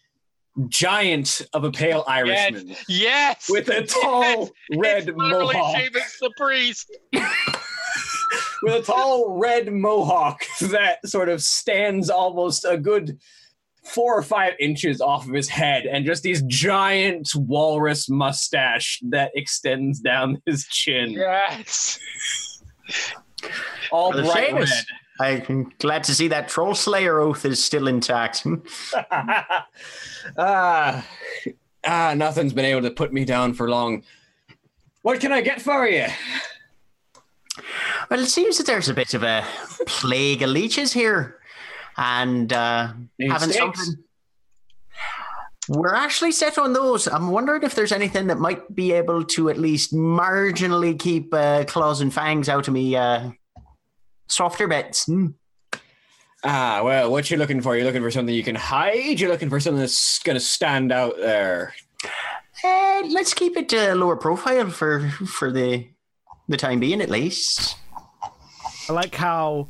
giant 0.69 1.43
of 1.53 1.63
a 1.65 1.71
pale 1.71 2.05
Irishman 2.09 2.75
Yes. 2.89 3.49
with 3.49 3.69
a 3.69 3.83
tall 3.87 4.51
red 4.77 5.09
it's 5.09 5.17
literally 5.17 5.55
mohawk. 5.55 5.77
Seamus 5.77 6.19
the 6.21 6.33
priest. 6.37 6.97
with 8.63 8.75
a 8.75 8.83
tall 8.83 9.39
red 9.39 9.73
mohawk 9.73 10.43
that 10.63 11.07
sort 11.07 11.29
of 11.29 11.43
stands 11.43 12.11
almost 12.11 12.65
a 12.65 12.77
good 12.77 13.19
four 13.89 14.17
or 14.17 14.23
five 14.23 14.55
inches 14.59 15.01
off 15.01 15.27
of 15.27 15.35
his 15.35 15.49
head 15.49 15.87
and 15.87 16.05
just 16.05 16.23
these 16.23 16.43
giant 16.43 17.29
walrus 17.35 18.09
mustache 18.09 19.01
that 19.09 19.31
extends 19.35 20.01
down 20.01 20.41
his 20.47 20.67
chin. 20.67 21.11
Yes. 21.11 21.99
All 23.91 24.13
Brother 24.13 24.31
bright 24.31 24.51
Seamus. 24.51 24.85
I'm 25.21 25.73
glad 25.79 26.05
to 26.05 26.15
see 26.15 26.29
that 26.29 26.49
Troll 26.49 26.75
Slayer 26.75 27.19
oath 27.19 27.45
is 27.45 27.63
still 27.63 27.89
intact. 27.89 28.45
red. 28.45 28.61
ah, 30.39 31.05
ah, 31.85 32.15
nothing's 32.17 32.53
been 32.53 32.65
able 32.65 32.83
to 32.83 32.91
put 32.91 33.13
me 33.13 33.25
down 33.25 33.53
for 33.53 33.69
long. 33.69 34.05
What 35.03 35.21
can 35.21 35.33
I 35.33 35.41
get 35.41 35.61
for 35.61 35.89
you? 35.89 36.07
Well, 38.11 38.21
it 38.21 38.27
seems 38.27 38.59
that 38.59 38.67
there's 38.67 38.89
a 38.89 38.95
bit 38.95 39.15
of 39.15 39.23
a 39.23 39.45
plague 39.87 40.43
of 40.43 40.51
leeches 40.51 40.93
here, 40.93 41.38
and 41.99 42.53
uh, 42.53 42.93
having 43.21 43.51
stakes? 43.51 43.59
something. 43.59 44.05
We're 45.69 45.95
actually 45.95 46.33
set 46.33 46.57
on 46.57 46.73
those. 46.73 47.07
I'm 47.07 47.31
wondering 47.31 47.63
if 47.63 47.75
there's 47.75 47.93
anything 47.93 48.29
that 48.29 48.39
might 48.39 48.75
be 48.75 48.93
able 48.93 49.23
to 49.25 49.51
at 49.51 49.59
least 49.59 49.93
marginally 49.93 50.99
keep 50.99 51.35
uh, 51.35 51.65
claws 51.65 52.01
and 52.01 52.15
fangs 52.15 52.49
out 52.49 52.69
of 52.69 52.73
me. 52.73 52.97
Uh, 52.97 53.33
softer 54.29 54.67
bits. 54.67 55.05
Hmm. 55.05 55.27
Ah, 56.45 56.83
well, 56.83 57.11
what 57.11 57.29
you're 57.31 57.39
looking 57.39 57.61
for? 57.61 57.77
You're 57.77 57.85
looking 57.85 58.01
for 58.01 58.11
something 58.11 58.35
you 58.35 58.45
can 58.45 58.55
hide? 58.55 59.21
You're 59.21 59.29
looking 59.31 59.51
for 59.51 59.61
something 59.61 59.81
that's 59.81 60.21
gonna 60.21 60.41
stand 60.41 60.93
out 60.93 61.17
there. 61.19 61.75
Uh, 62.65 63.03
let's 63.09 63.35
keep 63.35 63.57
it 63.57 63.75
uh, 63.75 63.95
lower 63.95 64.17
profile 64.17 64.71
for 64.71 65.11
for 65.11 65.51
the 65.51 65.89
the 66.49 66.57
time 66.57 66.81
being, 66.81 67.03
at 67.03 67.11
least. 67.11 67.77
I 68.89 68.93
like 68.93 69.15
how 69.15 69.69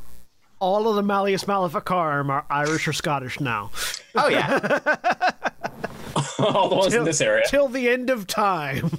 all 0.60 0.88
of 0.88 0.96
the 0.96 1.02
Malleus 1.02 1.46
Maleficarum 1.46 2.30
are 2.30 2.44
Irish 2.50 2.86
or 2.88 2.92
Scottish 2.92 3.40
now. 3.40 3.70
Oh 4.14 4.28
yeah. 4.28 4.78
All 6.38 6.68
the 6.68 6.76
ones 6.76 6.92
Till- 6.92 7.00
in 7.02 7.04
this 7.04 7.20
area. 7.20 7.44
Till 7.48 7.68
the 7.68 7.88
end 7.88 8.10
of 8.10 8.26
time. 8.26 8.90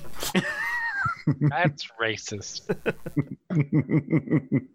That's 1.41 1.88
racist. 2.02 2.61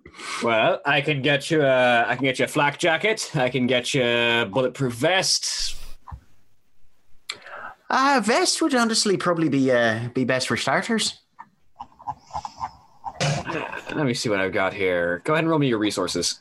Well, 0.45 0.81
I 0.87 1.01
can 1.01 1.23
get 1.23 1.51
you 1.51 1.63
a, 1.63 2.05
I 2.07 2.15
can 2.15 2.23
get 2.25 2.39
you 2.39 2.45
a 2.45 2.49
flak 2.49 2.79
jacket. 2.79 3.33
I 3.35 3.49
can 3.51 3.67
get 3.67 3.95
you 3.95 4.03
a 4.05 4.45
bulletproof 4.49 4.93
vest. 4.93 5.75
Uh, 7.91 8.21
vest 8.25 8.63
would 8.63 8.75
honestly 8.77 9.17
probably 9.17 9.49
be 9.49 9.73
uh, 9.73 10.09
be 10.15 10.25
best 10.25 10.47
for 10.47 10.57
starters. 10.57 11.19
Let 13.93 14.07
me 14.07 14.15
see 14.15 14.29
what 14.29 14.39
I've 14.41 14.53
got 14.53 14.73
here. 14.73 15.21
Go 15.25 15.33
ahead 15.33 15.43
and 15.43 15.51
roll 15.51 15.59
me 15.59 15.67
your 15.67 15.79
resources. 15.79 16.41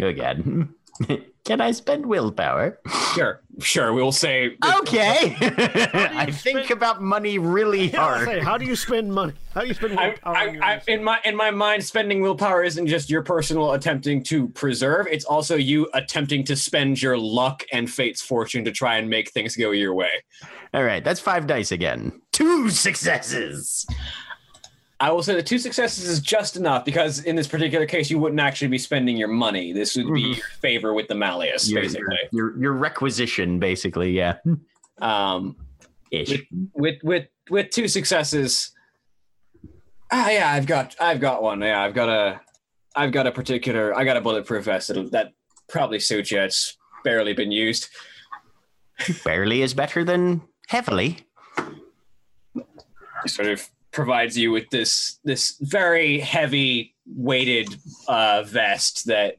Again. 0.00 0.74
Can 1.44 1.60
I 1.60 1.72
spend 1.72 2.06
willpower? 2.06 2.78
Sure, 3.14 3.42
sure. 3.60 3.92
We'll 3.92 4.12
say 4.12 4.56
Okay. 4.78 5.36
I 5.40 6.30
think 6.30 6.60
spend- 6.64 6.70
about 6.70 7.02
money 7.02 7.36
really 7.38 7.88
Yeah, 7.90 7.98
hard. 8.00 8.26
say, 8.26 8.40
how 8.40 8.56
do 8.56 8.64
you 8.64 8.74
spend 8.74 9.12
money? 9.12 9.34
How 9.52 9.60
do 9.60 9.66
you 9.66 9.74
spend 9.74 9.98
I, 9.98 10.08
willpower? 10.08 10.36
I, 10.36 10.46
on 10.48 10.54
your 10.54 10.64
I, 10.64 10.68
resources? 10.76 10.88
in 10.88 11.04
my 11.04 11.20
in 11.26 11.36
my 11.36 11.50
mind, 11.50 11.84
spending 11.84 12.22
willpower 12.22 12.62
isn't 12.64 12.86
just 12.86 13.10
your 13.10 13.22
personal 13.22 13.72
attempting 13.72 14.22
to 14.24 14.48
preserve. 14.48 15.06
It's 15.10 15.26
also 15.26 15.56
you 15.56 15.86
attempting 15.92 16.44
to 16.44 16.56
spend 16.56 17.02
your 17.02 17.18
luck 17.18 17.62
and 17.72 17.90
fate's 17.90 18.22
fortune 18.22 18.64
to 18.64 18.72
try 18.72 18.96
and 18.96 19.10
make 19.10 19.30
things 19.32 19.54
go 19.54 19.72
your 19.72 19.94
way. 19.94 20.10
All 20.72 20.82
right, 20.84 21.04
that's 21.04 21.20
five 21.20 21.46
dice 21.46 21.72
again. 21.72 22.22
Two 22.32 22.70
successes. 22.70 23.86
I 25.04 25.10
will 25.12 25.22
say 25.22 25.34
the 25.34 25.42
two 25.42 25.58
successes 25.58 26.08
is 26.08 26.18
just 26.20 26.56
enough 26.56 26.86
because 26.86 27.24
in 27.24 27.36
this 27.36 27.46
particular 27.46 27.84
case, 27.84 28.08
you 28.10 28.18
wouldn't 28.18 28.40
actually 28.40 28.68
be 28.68 28.78
spending 28.78 29.18
your 29.18 29.28
money. 29.28 29.70
This 29.70 29.94
would 29.96 30.06
be 30.14 30.22
Mhm. 30.32 30.36
your 30.38 30.46
favor 30.62 30.94
with 30.94 31.08
the 31.08 31.14
malleus, 31.14 31.68
Your, 31.70 31.82
basically. 31.82 32.16
your 32.32 32.58
your 32.58 32.72
requisition, 32.72 33.58
basically, 33.58 34.12
yeah. 34.12 34.36
Um, 35.02 35.56
Ish. 36.10 36.40
with 36.72 37.02
with 37.02 37.26
with 37.50 37.68
two 37.68 37.86
successes. 37.86 38.72
Ah, 40.10 40.30
yeah, 40.30 40.50
I've 40.52 40.66
got 40.66 40.94
I've 40.98 41.20
got 41.20 41.42
one. 41.42 41.60
Yeah, 41.60 41.82
I've 41.82 41.92
got 41.94 42.08
a 42.08 42.40
I've 42.96 43.12
got 43.12 43.26
a 43.26 43.32
particular 43.32 43.94
I 43.94 44.04
got 44.04 44.16
a 44.16 44.22
bulletproof 44.22 44.64
vest 44.64 44.88
that'll, 44.88 45.10
that 45.10 45.32
probably 45.68 46.00
suits 46.00 46.30
you. 46.30 46.40
It's 46.40 46.78
barely 47.04 47.34
been 47.34 47.52
used. 47.52 47.88
Barely 49.22 49.60
is 49.60 49.74
better 49.74 50.02
than 50.02 50.40
heavily. 50.68 51.18
Sort 53.26 53.48
of 53.48 53.68
provides 53.94 54.36
you 54.36 54.50
with 54.50 54.68
this 54.70 55.18
this 55.24 55.56
very 55.60 56.18
heavy 56.18 56.94
weighted 57.06 57.74
uh, 58.08 58.42
vest 58.42 59.06
that 59.06 59.36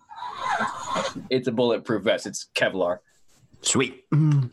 it's 1.29 1.47
a 1.47 1.51
bulletproof 1.51 2.03
vest. 2.03 2.25
It's 2.25 2.47
Kevlar. 2.55 2.99
Sweet. 3.61 4.09
Mm. 4.11 4.49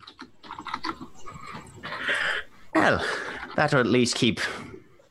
Well, 2.75 3.05
that'll 3.57 3.81
at 3.81 3.87
least 3.87 4.17
keep 4.17 4.41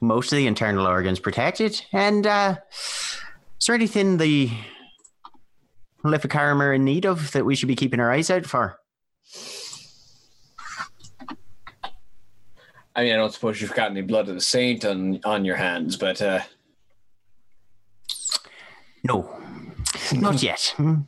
most 0.02 0.32
of 0.32 0.38
the 0.38 0.48
internal 0.48 0.88
organs 0.88 1.20
protected. 1.20 1.82
And 1.94 2.26
uh, 2.28 2.58
is 2.72 3.68
there 3.68 3.76
anything 3.76 4.18
the 4.18 4.52
Maleficarum 6.04 6.62
are 6.62 6.74
in 6.74 6.84
need 6.84 7.06
of 7.06 7.32
that 7.32 7.46
we 7.46 7.56
should 7.56 7.68
be 7.68 7.76
keeping 7.76 8.00
our 8.00 8.12
eyes 8.12 8.30
out 8.30 8.46
for? 8.46 8.81
I 12.96 13.04
mean, 13.04 13.14
I 13.14 13.16
don't 13.18 13.34
suppose 13.34 13.62
you've 13.62 13.74
got 13.74 13.92
any 13.92 14.02
blood 14.02 14.28
of 14.28 14.36
the 14.36 14.42
saint 14.42 14.86
on 14.86 15.20
on 15.24 15.46
your 15.46 15.56
hands, 15.56 15.96
but 15.98 16.22
uh, 16.22 16.42
No, 19.04 19.40
not 20.14 20.44
yet. 20.44 20.74
Hmm. 20.78 21.02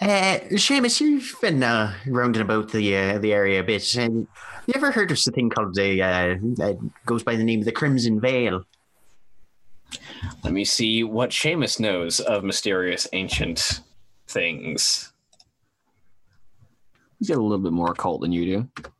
Uh, 0.00 0.38
Seamus, 0.52 1.00
you've 1.00 1.36
been 1.40 1.62
uh, 1.62 1.94
rounding 2.06 2.42
about 2.42 2.72
the 2.72 2.96
uh, 2.96 3.18
the 3.18 3.32
area 3.32 3.60
a 3.60 3.64
bit. 3.64 3.94
And 3.96 4.26
you 4.66 4.72
ever 4.74 4.90
heard 4.90 5.10
of 5.10 5.18
a 5.26 5.30
thing 5.30 5.50
called 5.50 5.74
the 5.74 6.02
uh, 6.02 6.34
that 6.56 6.78
goes 7.06 7.22
by 7.22 7.36
the 7.36 7.44
name 7.44 7.60
of 7.60 7.66
the 7.66 7.72
Crimson 7.72 8.20
Veil? 8.20 8.64
let 10.42 10.52
me 10.52 10.64
see 10.64 11.04
what 11.04 11.30
Seamus 11.30 11.80
knows 11.80 12.20
of 12.20 12.44
mysterious 12.44 13.06
ancient 13.12 13.80
things. 14.26 15.12
He's 17.18 17.28
got 17.28 17.38
a 17.38 17.42
little 17.42 17.58
bit 17.58 17.72
more 17.72 17.92
occult 17.92 18.20
than 18.20 18.32
you 18.32 18.44
do. 18.44 18.90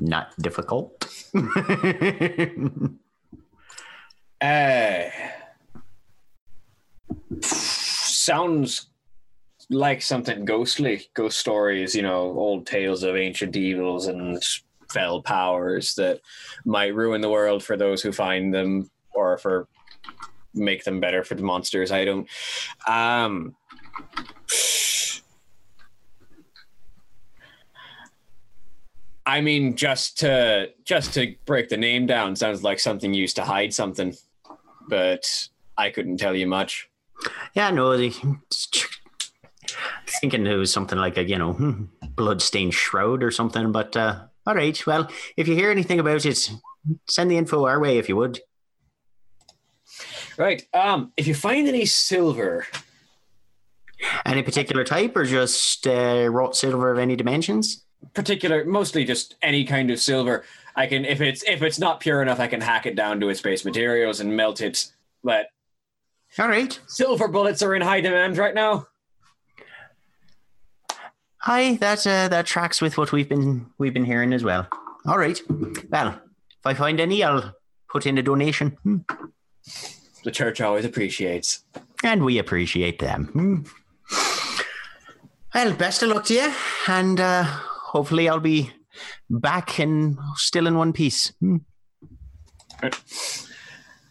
Not 0.00 0.36
difficult. 0.38 1.06
Uh, 4.42 5.10
sounds 7.42 8.86
like 9.68 10.00
something 10.00 10.46
ghostly. 10.46 11.08
Ghost 11.12 11.38
stories, 11.38 11.94
you 11.94 12.00
know, 12.00 12.32
old 12.38 12.66
tales 12.66 13.02
of 13.02 13.16
ancient 13.16 13.54
evils 13.54 14.06
and 14.06 14.42
fell 14.90 15.22
powers 15.22 15.94
that 15.94 16.20
might 16.64 16.94
ruin 16.94 17.20
the 17.20 17.28
world 17.28 17.62
for 17.62 17.76
those 17.76 18.02
who 18.02 18.12
find 18.12 18.52
them 18.52 18.90
or 19.14 19.36
for 19.36 19.68
make 20.54 20.84
them 20.84 21.00
better 21.00 21.22
for 21.22 21.34
the 21.34 21.42
monsters. 21.42 21.92
I 21.92 22.04
don't. 22.04 22.28
Um, 22.88 23.54
I 29.30 29.40
mean, 29.40 29.76
just 29.76 30.18
to 30.18 30.70
just 30.84 31.14
to 31.14 31.36
break 31.46 31.68
the 31.68 31.76
name 31.76 32.04
down 32.06 32.34
sounds 32.34 32.64
like 32.64 32.80
something 32.80 33.14
used 33.14 33.36
to 33.36 33.44
hide 33.44 33.72
something, 33.72 34.16
but 34.88 35.48
I 35.78 35.90
couldn't 35.90 36.16
tell 36.16 36.34
you 36.34 36.48
much. 36.48 36.90
Yeah, 37.54 37.70
no, 37.70 37.96
the, 37.96 38.10
thinking 40.20 40.46
it 40.46 40.54
was 40.54 40.72
something 40.72 40.98
like 40.98 41.16
a 41.16 41.22
you 41.22 41.38
know 41.38 41.52
hmm, 41.52 41.84
bloodstained 42.16 42.74
shroud 42.74 43.22
or 43.22 43.30
something. 43.30 43.70
But 43.70 43.96
uh, 43.96 44.24
all 44.48 44.56
right, 44.56 44.84
well, 44.84 45.08
if 45.36 45.46
you 45.46 45.54
hear 45.54 45.70
anything 45.70 46.00
about 46.00 46.26
it, 46.26 46.50
send 47.08 47.30
the 47.30 47.38
info 47.38 47.66
our 47.66 47.78
way 47.78 47.98
if 47.98 48.08
you 48.08 48.16
would. 48.16 48.40
Right. 50.36 50.66
Um, 50.74 51.12
if 51.16 51.28
you 51.28 51.34
find 51.34 51.68
any 51.68 51.86
silver, 51.86 52.66
Any 54.24 54.42
particular 54.42 54.84
type, 54.84 55.16
or 55.16 55.24
just 55.24 55.86
uh, 55.86 56.28
wrought 56.30 56.56
silver 56.56 56.90
of 56.90 56.98
any 56.98 57.16
dimensions? 57.16 57.84
Particular, 58.14 58.64
mostly 58.64 59.04
just 59.04 59.36
any 59.42 59.64
kind 59.64 59.90
of 59.90 60.00
silver, 60.00 60.44
I 60.76 60.86
can 60.86 61.04
if 61.04 61.20
it's 61.20 61.42
if 61.44 61.62
it's 61.62 61.78
not 61.78 62.00
pure 62.00 62.22
enough, 62.22 62.40
I 62.40 62.46
can 62.46 62.60
hack 62.60 62.86
it 62.86 62.96
down 62.96 63.20
to 63.20 63.28
its 63.28 63.40
base 63.40 63.64
materials 63.64 64.20
and 64.20 64.36
melt 64.36 64.60
it. 64.60 64.90
But 65.24 65.46
All 66.38 66.48
right, 66.48 66.78
silver 66.86 67.28
bullets 67.28 67.62
are 67.62 67.74
in 67.74 67.82
high 67.82 68.00
demand 68.00 68.38
right 68.38 68.54
now. 68.54 68.86
hi, 71.38 71.74
that 71.76 72.06
uh, 72.06 72.28
that 72.28 72.46
tracks 72.46 72.80
with 72.80 72.96
what 72.98 73.12
we've 73.12 73.28
been 73.28 73.66
we've 73.78 73.94
been 73.94 74.04
hearing 74.04 74.32
as 74.32 74.44
well. 74.44 74.66
All 75.06 75.18
right, 75.18 75.40
well, 75.90 76.08
if 76.08 76.66
I 76.66 76.74
find 76.74 77.00
any, 77.00 77.22
I'll 77.24 77.54
put 77.88 78.06
in 78.06 78.18
a 78.18 78.22
donation, 78.22 78.70
Hmm. 78.82 78.98
The 80.24 80.30
church 80.30 80.60
always 80.60 80.84
appreciates. 80.84 81.64
and 82.04 82.24
we 82.24 82.38
appreciate 82.38 82.98
them. 82.98 83.26
Hmm. 83.32 83.62
Well, 85.54 85.72
best 85.74 86.02
of 86.02 86.10
luck 86.10 86.24
to 86.26 86.34
you, 86.34 86.52
and 86.86 87.18
uh, 87.20 87.44
hopefully 87.90 88.28
I'll 88.28 88.38
be 88.38 88.70
back 89.28 89.78
and 89.80 90.16
still 90.36 90.66
in 90.66 90.76
one 90.76 90.92
piece. 90.92 91.32
Hmm. 91.40 91.56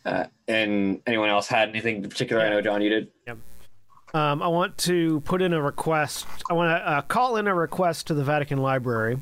Uh, 0.06 0.26
and 0.48 1.02
anyone 1.08 1.30
else 1.30 1.48
had 1.48 1.70
anything 1.70 2.04
in 2.04 2.10
particular? 2.10 2.42
I 2.42 2.50
know 2.50 2.62
John, 2.62 2.82
you 2.82 2.90
did. 2.90 3.08
Um, 4.14 4.42
I 4.42 4.48
want 4.48 4.78
to 4.80 5.22
put 5.22 5.42
in 5.42 5.54
a 5.54 5.62
request. 5.62 6.28
I 6.50 6.54
want 6.54 6.70
to 6.70 6.90
uh, 6.90 7.02
call 7.04 7.38
in 7.38 7.48
a 7.48 7.54
request 7.54 8.08
to 8.08 8.14
the 8.14 8.24
Vatican 8.24 8.58
Library 8.58 9.20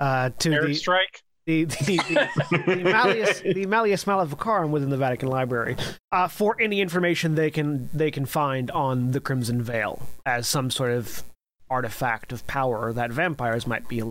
uh, 0.00 0.30
to 0.40 0.50
the, 0.50 0.56
Airstrike. 0.56 1.22
the 1.46 1.64
the, 1.64 1.96
the, 1.96 2.62
the 2.66 2.76
Malleus 2.84 3.40
the 3.40 3.66
Malleus 3.66 4.06
Maleficarum 4.06 4.72
within 4.72 4.90
the 4.90 4.96
Vatican 4.96 5.28
Library 5.28 5.76
uh, 6.10 6.26
for 6.26 6.56
any 6.60 6.80
information 6.80 7.34
they 7.34 7.50
can 7.50 7.88
they 7.94 8.10
can 8.10 8.26
find 8.26 8.70
on 8.72 9.12
the 9.12 9.20
Crimson 9.20 9.62
Veil 9.62 10.02
as 10.26 10.48
some 10.48 10.70
sort 10.70 10.90
of 10.90 11.22
artifact 11.70 12.32
of 12.32 12.46
power 12.46 12.92
that 12.92 13.12
vampires 13.12 13.66
might 13.66 13.88
be. 13.88 14.02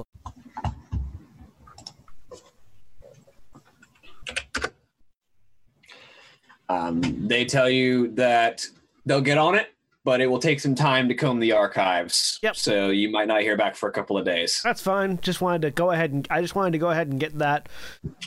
Um, 6.70 7.02
they 7.28 7.46
tell 7.46 7.70
you 7.70 8.10
that 8.12 8.66
they'll 9.06 9.22
get 9.22 9.38
on 9.38 9.56
it, 9.56 9.70
but 10.04 10.22
it 10.22 10.28
will 10.28 10.40
take 10.40 10.60
some 10.60 10.76
time 10.76 11.08
to 11.10 11.16
comb 11.16 11.40
the 11.40 11.52
archives. 11.52 12.40
Yep. 12.44 12.56
So 12.56 12.90
you 12.90 13.10
might 13.12 13.28
not 13.28 13.42
hear 13.42 13.58
back 13.58 13.76
for 13.76 13.90
a 13.90 13.92
couple 13.92 14.18
of 14.18 14.26
days. 14.26 14.62
That's 14.64 14.82
fine. 14.82 15.20
Just 15.22 15.42
wanted 15.42 15.64
to 15.64 15.72
go 15.72 15.92
ahead 15.92 16.12
and 16.12 16.28
I 16.30 16.42
just 16.42 16.56
wanted 16.56 16.72
to 16.72 16.78
go 16.78 16.90
ahead 16.92 17.08
and 17.08 17.20
get 17.20 17.38
that 17.40 17.68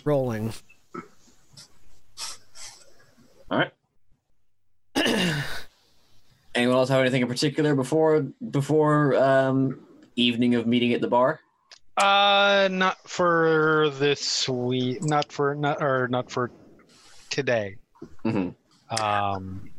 rolling. 0.05 0.53
All 3.51 3.59
right. 3.59 3.73
Anyone 6.55 6.77
else 6.77 6.89
have 6.91 7.01
anything 7.01 7.23
in 7.23 7.29
particular 7.29 7.75
before 7.75 8.21
before 8.51 9.17
um, 9.17 9.81
evening 10.17 10.55
of 10.55 10.67
meeting 10.67 10.93
at 10.93 11.01
the 11.01 11.09
bar? 11.09 11.41
Uh, 11.97 12.69
not 12.71 12.99
for 13.09 13.91
this 13.95 14.49
week. 14.49 15.03
Not 15.03 15.33
for 15.33 15.55
not 15.55 15.83
or 15.83 16.09
not 16.09 16.31
for 16.31 16.51
today. 17.31 17.77
hmm 18.23 18.51
Um, 19.01 19.71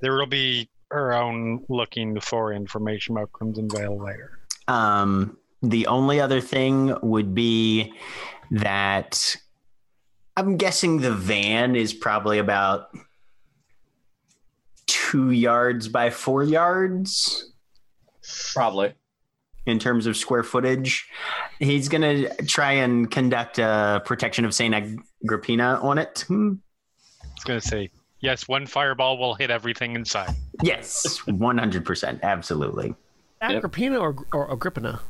there 0.00 0.14
will 0.14 0.26
be 0.26 0.68
around 0.92 1.64
looking 1.68 2.20
for 2.20 2.52
information 2.52 3.16
about 3.16 3.32
Crimson 3.32 3.68
Veil 3.70 3.98
later. 3.98 4.40
Um, 4.68 5.36
the 5.62 5.86
only 5.86 6.20
other 6.20 6.40
thing 6.40 6.96
would 7.02 7.34
be 7.34 7.92
that 8.50 9.36
I'm 10.36 10.56
guessing 10.56 10.98
the 11.00 11.12
van 11.12 11.76
is 11.76 11.92
probably 11.92 12.38
about 12.38 12.88
two 14.90 15.30
yards 15.30 15.86
by 15.86 16.10
four 16.10 16.42
yards 16.42 17.52
Probably. 18.52 18.92
in 19.66 19.78
terms 19.78 20.06
of 20.06 20.16
square 20.16 20.42
footage. 20.42 21.08
He's 21.60 21.88
going 21.88 22.02
to 22.02 22.44
try 22.46 22.72
and 22.72 23.08
conduct 23.08 23.58
a 23.58 24.02
protection 24.04 24.44
of 24.44 24.52
St. 24.52 24.74
Agrippina 24.74 25.78
on 25.80 25.98
it. 25.98 26.24
Hmm. 26.26 26.54
I 27.22 27.26
was 27.36 27.44
gonna 27.44 27.60
say 27.60 27.90
yes. 28.18 28.48
One 28.48 28.66
fireball 28.66 29.16
will 29.16 29.34
hit 29.34 29.50
everything 29.50 29.94
inside. 29.94 30.34
Yes, 30.62 31.20
100%. 31.26 32.22
Absolutely. 32.22 32.94
Agrippina 33.40 33.98
or, 33.98 34.16
or 34.34 34.52
Agrippina? 34.52 35.00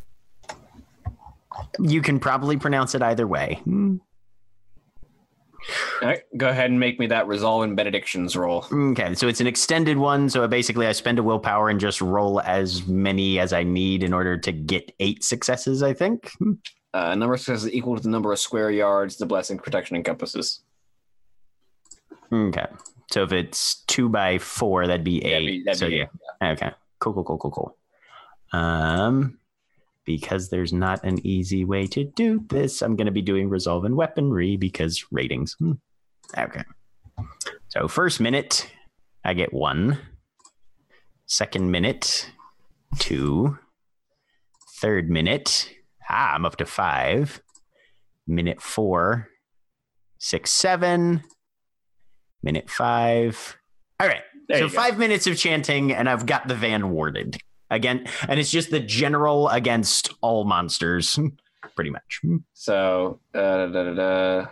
You 1.80 2.02
can 2.02 2.20
probably 2.20 2.56
pronounce 2.56 2.94
it 2.94 3.02
either 3.02 3.26
way. 3.26 3.60
Hmm. 3.64 3.96
All 6.02 6.08
right. 6.08 6.22
Go 6.36 6.48
ahead 6.48 6.70
and 6.70 6.80
make 6.80 6.98
me 6.98 7.06
that 7.08 7.26
resolve 7.26 7.62
and 7.64 7.76
benedictions 7.76 8.34
roll. 8.36 8.64
Okay, 8.72 9.14
so 9.14 9.28
it's 9.28 9.40
an 9.40 9.46
extended 9.46 9.96
one. 9.98 10.28
So 10.30 10.46
basically, 10.48 10.86
I 10.86 10.92
spend 10.92 11.18
a 11.18 11.22
willpower 11.22 11.68
and 11.68 11.78
just 11.78 12.00
roll 12.00 12.40
as 12.42 12.86
many 12.86 13.38
as 13.38 13.52
I 13.52 13.62
need 13.62 14.02
in 14.02 14.12
order 14.12 14.36
to 14.38 14.52
get 14.52 14.92
eight 15.00 15.22
successes. 15.24 15.82
I 15.82 15.92
think. 15.92 16.30
Uh, 16.94 17.14
number 17.14 17.34
of 17.34 17.40
successes 17.40 17.70
equal 17.72 17.96
to 17.96 18.02
the 18.02 18.08
number 18.08 18.32
of 18.32 18.38
square 18.38 18.70
yards 18.70 19.16
the 19.16 19.26
blessing 19.26 19.58
protection 19.58 19.96
encompasses. 19.96 20.62
Okay, 22.32 22.66
so 23.10 23.22
if 23.24 23.32
it's 23.32 23.82
two 23.86 24.08
by 24.08 24.38
four, 24.38 24.86
that'd 24.86 25.04
be 25.04 25.20
That'd 25.20 25.36
eight. 25.42 25.46
be- 25.46 25.62
that'd 25.64 25.78
so 25.78 25.88
be 25.88 25.96
yeah. 25.96 26.06
eight, 26.42 26.52
Okay. 26.52 26.70
Cool. 27.00 27.12
Cool. 27.14 27.24
Cool. 27.24 27.38
Cool. 27.38 27.50
Cool. 28.52 28.58
Um, 28.60 29.38
because 30.04 30.48
there's 30.48 30.72
not 30.72 31.04
an 31.04 31.24
easy 31.24 31.64
way 31.64 31.86
to 31.88 32.04
do 32.04 32.44
this, 32.48 32.82
I'm 32.82 32.96
going 32.96 33.06
to 33.06 33.12
be 33.12 33.22
doing 33.22 33.48
resolve 33.48 33.84
and 33.84 33.96
weaponry 33.96 34.56
because 34.56 35.04
ratings. 35.10 35.54
Hmm. 35.58 35.72
Okay. 36.36 36.62
So 37.68 37.88
first 37.88 38.20
minute, 38.20 38.70
I 39.24 39.34
get 39.34 39.52
one. 39.52 39.98
Second 41.26 41.70
minute, 41.70 42.30
two. 42.98 43.58
Third 44.80 45.10
minute, 45.10 45.70
ah, 46.08 46.34
I'm 46.34 46.46
up 46.46 46.56
to 46.56 46.66
five. 46.66 47.42
Minute 48.26 48.62
four, 48.62 49.28
six, 50.18 50.50
seven. 50.50 51.22
Minute 52.42 52.70
five. 52.70 53.58
All 53.98 54.08
right. 54.08 54.22
There 54.48 54.58
so 54.58 54.64
you 54.64 54.70
go. 54.70 54.76
five 54.76 54.98
minutes 54.98 55.26
of 55.26 55.36
chanting, 55.36 55.92
and 55.92 56.08
I've 56.08 56.26
got 56.26 56.48
the 56.48 56.54
van 56.54 56.90
warded 56.90 57.38
again, 57.70 58.06
and 58.28 58.38
it's 58.38 58.50
just 58.50 58.70
the 58.70 58.80
general 58.80 59.48
against 59.48 60.12
all 60.20 60.44
monsters, 60.44 61.18
pretty 61.74 61.90
much. 61.90 62.20
So, 62.52 63.20
uh, 63.34 63.38
da, 63.38 63.66
da, 63.66 63.84
da, 63.84 63.94
da. 63.94 64.46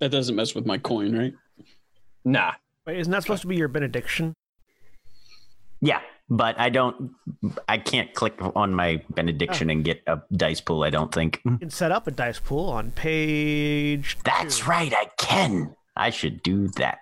That 0.00 0.10
doesn't 0.10 0.34
mess 0.36 0.54
with 0.54 0.66
my 0.66 0.78
coin, 0.78 1.16
right? 1.16 1.34
nah. 2.24 2.52
Wait, 2.86 2.98
isn't 2.98 3.10
that 3.10 3.22
supposed 3.22 3.42
to 3.42 3.48
be 3.48 3.56
your 3.56 3.68
benediction? 3.68 4.34
Yeah, 5.80 6.00
but 6.28 6.58
I 6.60 6.68
don't. 6.68 7.12
I 7.66 7.78
can't 7.78 8.12
click 8.12 8.34
on 8.54 8.74
my 8.74 9.02
benediction 9.10 9.70
and 9.70 9.84
get 9.84 10.02
a 10.06 10.20
dice 10.32 10.60
pool. 10.60 10.84
I 10.84 10.90
don't 10.90 11.12
think. 11.12 11.40
You 11.44 11.56
can 11.56 11.70
set 11.70 11.92
up 11.92 12.06
a 12.06 12.10
dice 12.10 12.38
pool 12.38 12.68
on 12.68 12.90
page. 12.90 14.18
That's 14.24 14.66
right. 14.66 14.92
I 14.92 15.06
can. 15.16 15.74
I 15.96 16.10
should 16.10 16.42
do 16.42 16.68
that. 16.76 16.98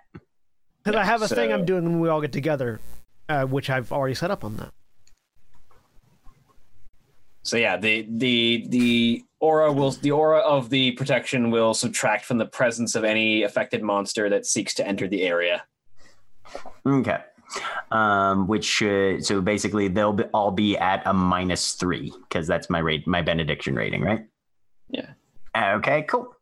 Because 0.83 0.97
I 0.97 1.03
have 1.03 1.21
a 1.21 1.27
thing 1.27 1.51
I'm 1.51 1.65
doing 1.65 1.83
when 1.83 1.99
we 1.99 2.09
all 2.09 2.21
get 2.21 2.31
together, 2.31 2.79
uh, 3.29 3.45
which 3.45 3.69
I've 3.69 3.91
already 3.91 4.15
set 4.15 4.31
up 4.31 4.43
on 4.43 4.57
that. 4.57 4.73
So 7.43 7.57
yeah, 7.57 7.75
the 7.75 8.07
the 8.09 8.65
the 8.69 9.23
aura 9.39 9.71
will 9.71 9.91
the 9.91 10.11
aura 10.11 10.39
of 10.39 10.69
the 10.69 10.91
protection 10.91 11.51
will 11.51 11.73
subtract 11.73 12.23
from 12.23 12.37
the 12.37 12.45
presence 12.45 12.95
of 12.95 13.03
any 13.03 13.43
affected 13.43 13.83
monster 13.83 14.29
that 14.29 14.45
seeks 14.45 14.73
to 14.75 14.87
enter 14.87 15.07
the 15.07 15.23
area. 15.23 15.63
Okay. 16.85 17.17
Um, 17.91 18.47
which 18.47 18.63
should 18.63 19.25
so 19.25 19.41
basically 19.41 19.89
they'll 19.89 20.13
be, 20.13 20.23
all 20.33 20.51
be 20.51 20.77
at 20.77 21.05
a 21.05 21.13
minus 21.13 21.73
three 21.73 22.13
because 22.21 22.47
that's 22.47 22.69
my 22.69 22.79
rate, 22.79 23.05
my 23.05 23.21
benediction 23.21 23.75
rating, 23.75 24.01
right? 24.01 24.25
Yeah. 24.89 25.13
Okay. 25.55 26.03
Cool. 26.03 26.33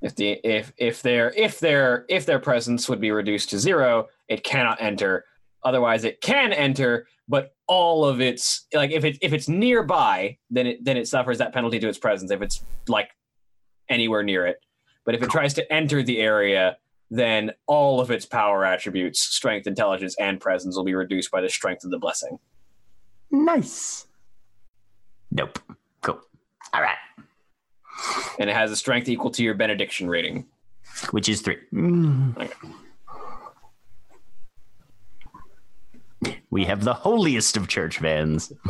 If 0.00 0.14
the 0.16 0.40
if 0.42 0.72
if 0.78 1.02
their 1.02 1.32
if 1.36 1.60
their 1.60 2.06
if 2.08 2.24
their 2.26 2.38
presence 2.38 2.88
would 2.88 3.00
be 3.00 3.10
reduced 3.10 3.50
to 3.50 3.58
zero, 3.58 4.08
it 4.28 4.42
cannot 4.42 4.80
enter. 4.80 5.24
Otherwise, 5.64 6.04
it 6.04 6.20
can 6.20 6.52
enter, 6.52 7.06
but 7.28 7.54
all 7.66 8.04
of 8.04 8.20
its 8.20 8.66
like 8.72 8.90
if 8.90 9.04
it 9.04 9.18
if 9.20 9.32
it's 9.32 9.48
nearby, 9.48 10.36
then 10.50 10.66
it 10.66 10.84
then 10.84 10.96
it 10.96 11.08
suffers 11.08 11.38
that 11.38 11.52
penalty 11.52 11.78
to 11.78 11.88
its 11.88 11.98
presence. 11.98 12.30
If 12.30 12.42
it's 12.42 12.64
like 12.88 13.10
anywhere 13.88 14.22
near 14.22 14.46
it, 14.46 14.58
but 15.04 15.14
if 15.14 15.22
it 15.22 15.30
tries 15.30 15.54
to 15.54 15.72
enter 15.72 16.02
the 16.02 16.20
area, 16.20 16.76
then 17.10 17.52
all 17.66 18.00
of 18.00 18.10
its 18.10 18.26
power 18.26 18.64
attributes, 18.64 19.20
strength, 19.20 19.66
intelligence, 19.66 20.14
and 20.18 20.40
presence 20.40 20.76
will 20.76 20.84
be 20.84 20.94
reduced 20.94 21.30
by 21.30 21.40
the 21.40 21.48
strength 21.48 21.84
of 21.84 21.90
the 21.90 21.98
blessing. 21.98 22.38
Nice. 23.30 24.06
Nope. 25.30 25.58
Cool. 26.02 26.20
All 26.72 26.82
right. 26.82 26.96
And 28.38 28.50
it 28.50 28.54
has 28.54 28.70
a 28.70 28.76
strength 28.76 29.08
equal 29.08 29.30
to 29.32 29.42
your 29.42 29.54
benediction 29.54 30.08
rating. 30.08 30.46
Which 31.10 31.28
is 31.28 31.40
three. 31.40 31.58
Mm. 31.72 32.36
Okay. 32.36 32.52
We 36.50 36.64
have 36.64 36.84
the 36.84 36.94
holiest 36.94 37.56
of 37.56 37.68
church 37.68 37.98
vans. 37.98 38.52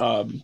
Um, 0.00 0.42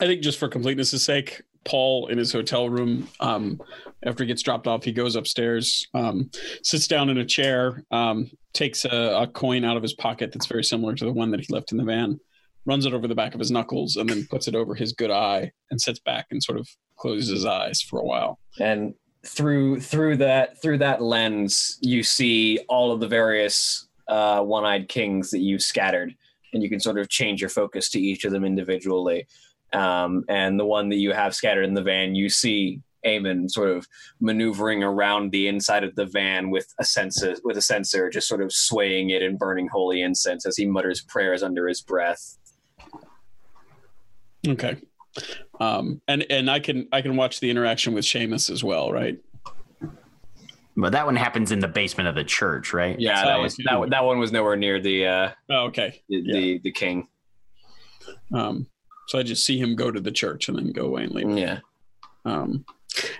I 0.00 0.06
think 0.06 0.22
just 0.22 0.38
for 0.38 0.48
completeness' 0.48 1.02
sake, 1.02 1.42
Paul 1.64 2.08
in 2.08 2.18
his 2.18 2.32
hotel 2.32 2.68
room, 2.68 3.08
um, 3.20 3.60
after 4.04 4.24
he 4.24 4.28
gets 4.28 4.42
dropped 4.42 4.66
off, 4.66 4.84
he 4.84 4.92
goes 4.92 5.16
upstairs, 5.16 5.86
um, 5.94 6.30
sits 6.62 6.86
down 6.86 7.08
in 7.08 7.18
a 7.18 7.24
chair, 7.24 7.84
um, 7.90 8.30
takes 8.52 8.84
a, 8.84 9.22
a 9.22 9.26
coin 9.26 9.64
out 9.64 9.76
of 9.76 9.82
his 9.82 9.94
pocket 9.94 10.30
that's 10.32 10.46
very 10.46 10.64
similar 10.64 10.94
to 10.94 11.04
the 11.04 11.12
one 11.12 11.30
that 11.30 11.40
he 11.40 11.52
left 11.52 11.72
in 11.72 11.78
the 11.78 11.84
van, 11.84 12.20
runs 12.66 12.86
it 12.86 12.92
over 12.92 13.08
the 13.08 13.14
back 13.14 13.34
of 13.34 13.40
his 13.40 13.50
knuckles, 13.50 13.96
and 13.96 14.08
then 14.08 14.26
puts 14.26 14.46
it 14.46 14.54
over 14.54 14.74
his 14.74 14.92
good 14.92 15.10
eye 15.10 15.50
and 15.70 15.80
sits 15.80 16.00
back 16.00 16.26
and 16.30 16.42
sort 16.42 16.58
of 16.58 16.68
closes 16.98 17.30
his 17.30 17.46
eyes 17.46 17.80
for 17.80 17.98
a 17.98 18.04
while. 18.04 18.38
and 18.60 18.94
through 19.26 19.80
through 19.80 20.18
that 20.18 20.60
through 20.60 20.76
that 20.76 21.00
lens 21.00 21.78
you 21.80 22.02
see 22.02 22.58
all 22.68 22.92
of 22.92 23.00
the 23.00 23.08
various 23.08 23.83
uh, 24.08 24.40
one-eyed 24.42 24.88
kings 24.88 25.30
that 25.30 25.40
you've 25.40 25.62
scattered 25.62 26.14
and 26.52 26.62
you 26.62 26.70
can 26.70 26.80
sort 26.80 26.98
of 26.98 27.08
change 27.08 27.40
your 27.40 27.50
focus 27.50 27.90
to 27.90 28.00
each 28.00 28.24
of 28.24 28.32
them 28.32 28.44
individually 28.44 29.26
um, 29.72 30.24
and 30.28 30.58
the 30.58 30.64
one 30.64 30.88
that 30.88 30.96
you 30.96 31.12
have 31.12 31.34
scattered 31.34 31.64
in 31.64 31.74
the 31.74 31.82
van 31.82 32.14
you 32.14 32.28
see 32.28 32.80
Eamon 33.06 33.50
sort 33.50 33.70
of 33.70 33.86
maneuvering 34.20 34.82
around 34.82 35.30
the 35.30 35.46
inside 35.46 35.84
of 35.84 35.94
the 35.94 36.06
van 36.06 36.50
with 36.50 36.72
a 36.78 36.84
censer 36.84 37.36
with 37.44 37.56
a 37.56 37.62
censer 37.62 38.08
just 38.08 38.28
sort 38.28 38.40
of 38.40 38.52
swaying 38.52 39.10
it 39.10 39.22
and 39.22 39.38
burning 39.38 39.68
holy 39.68 40.00
incense 40.00 40.46
as 40.46 40.56
he 40.56 40.64
mutters 40.64 41.02
prayers 41.02 41.42
under 41.42 41.68
his 41.68 41.82
breath 41.82 42.38
Okay. 44.46 44.76
Um, 45.60 46.00
and 46.08 46.26
and 46.30 46.50
I 46.50 46.60
can 46.60 46.88
I 46.92 47.00
can 47.00 47.16
watch 47.16 47.40
the 47.40 47.50
interaction 47.50 47.94
with 47.94 48.04
Seamus 48.04 48.50
as 48.50 48.64
well, 48.64 48.92
right? 48.92 49.18
But 50.76 50.92
that 50.92 51.06
one 51.06 51.14
happens 51.16 51.52
in 51.52 51.60
the 51.60 51.68
basement 51.68 52.08
of 52.08 52.14
the 52.16 52.24
church, 52.24 52.72
right? 52.72 52.98
Yeah, 52.98 53.24
that 53.24 53.38
was 53.38 53.56
that, 53.64 53.78
one- 53.78 53.90
that 53.90 54.04
one 54.04 54.18
was 54.18 54.32
nowhere 54.32 54.56
near 54.56 54.80
the 54.80 55.06
uh, 55.06 55.30
Oh, 55.50 55.66
okay. 55.66 56.02
the, 56.08 56.22
the 56.32 56.58
the 56.64 56.72
king. 56.72 57.06
Um, 58.34 58.66
so 59.08 59.18
I 59.18 59.22
just 59.22 59.44
see 59.46 59.58
him 59.58 59.76
go 59.76 59.90
to 59.90 60.00
the 60.00 60.10
church 60.10 60.48
and 60.48 60.58
then 60.58 60.72
go 60.72 60.86
away 60.86 61.04
and 61.04 61.12
leave. 61.12 61.38
Yeah. 61.38 61.58
Um, 62.24 62.64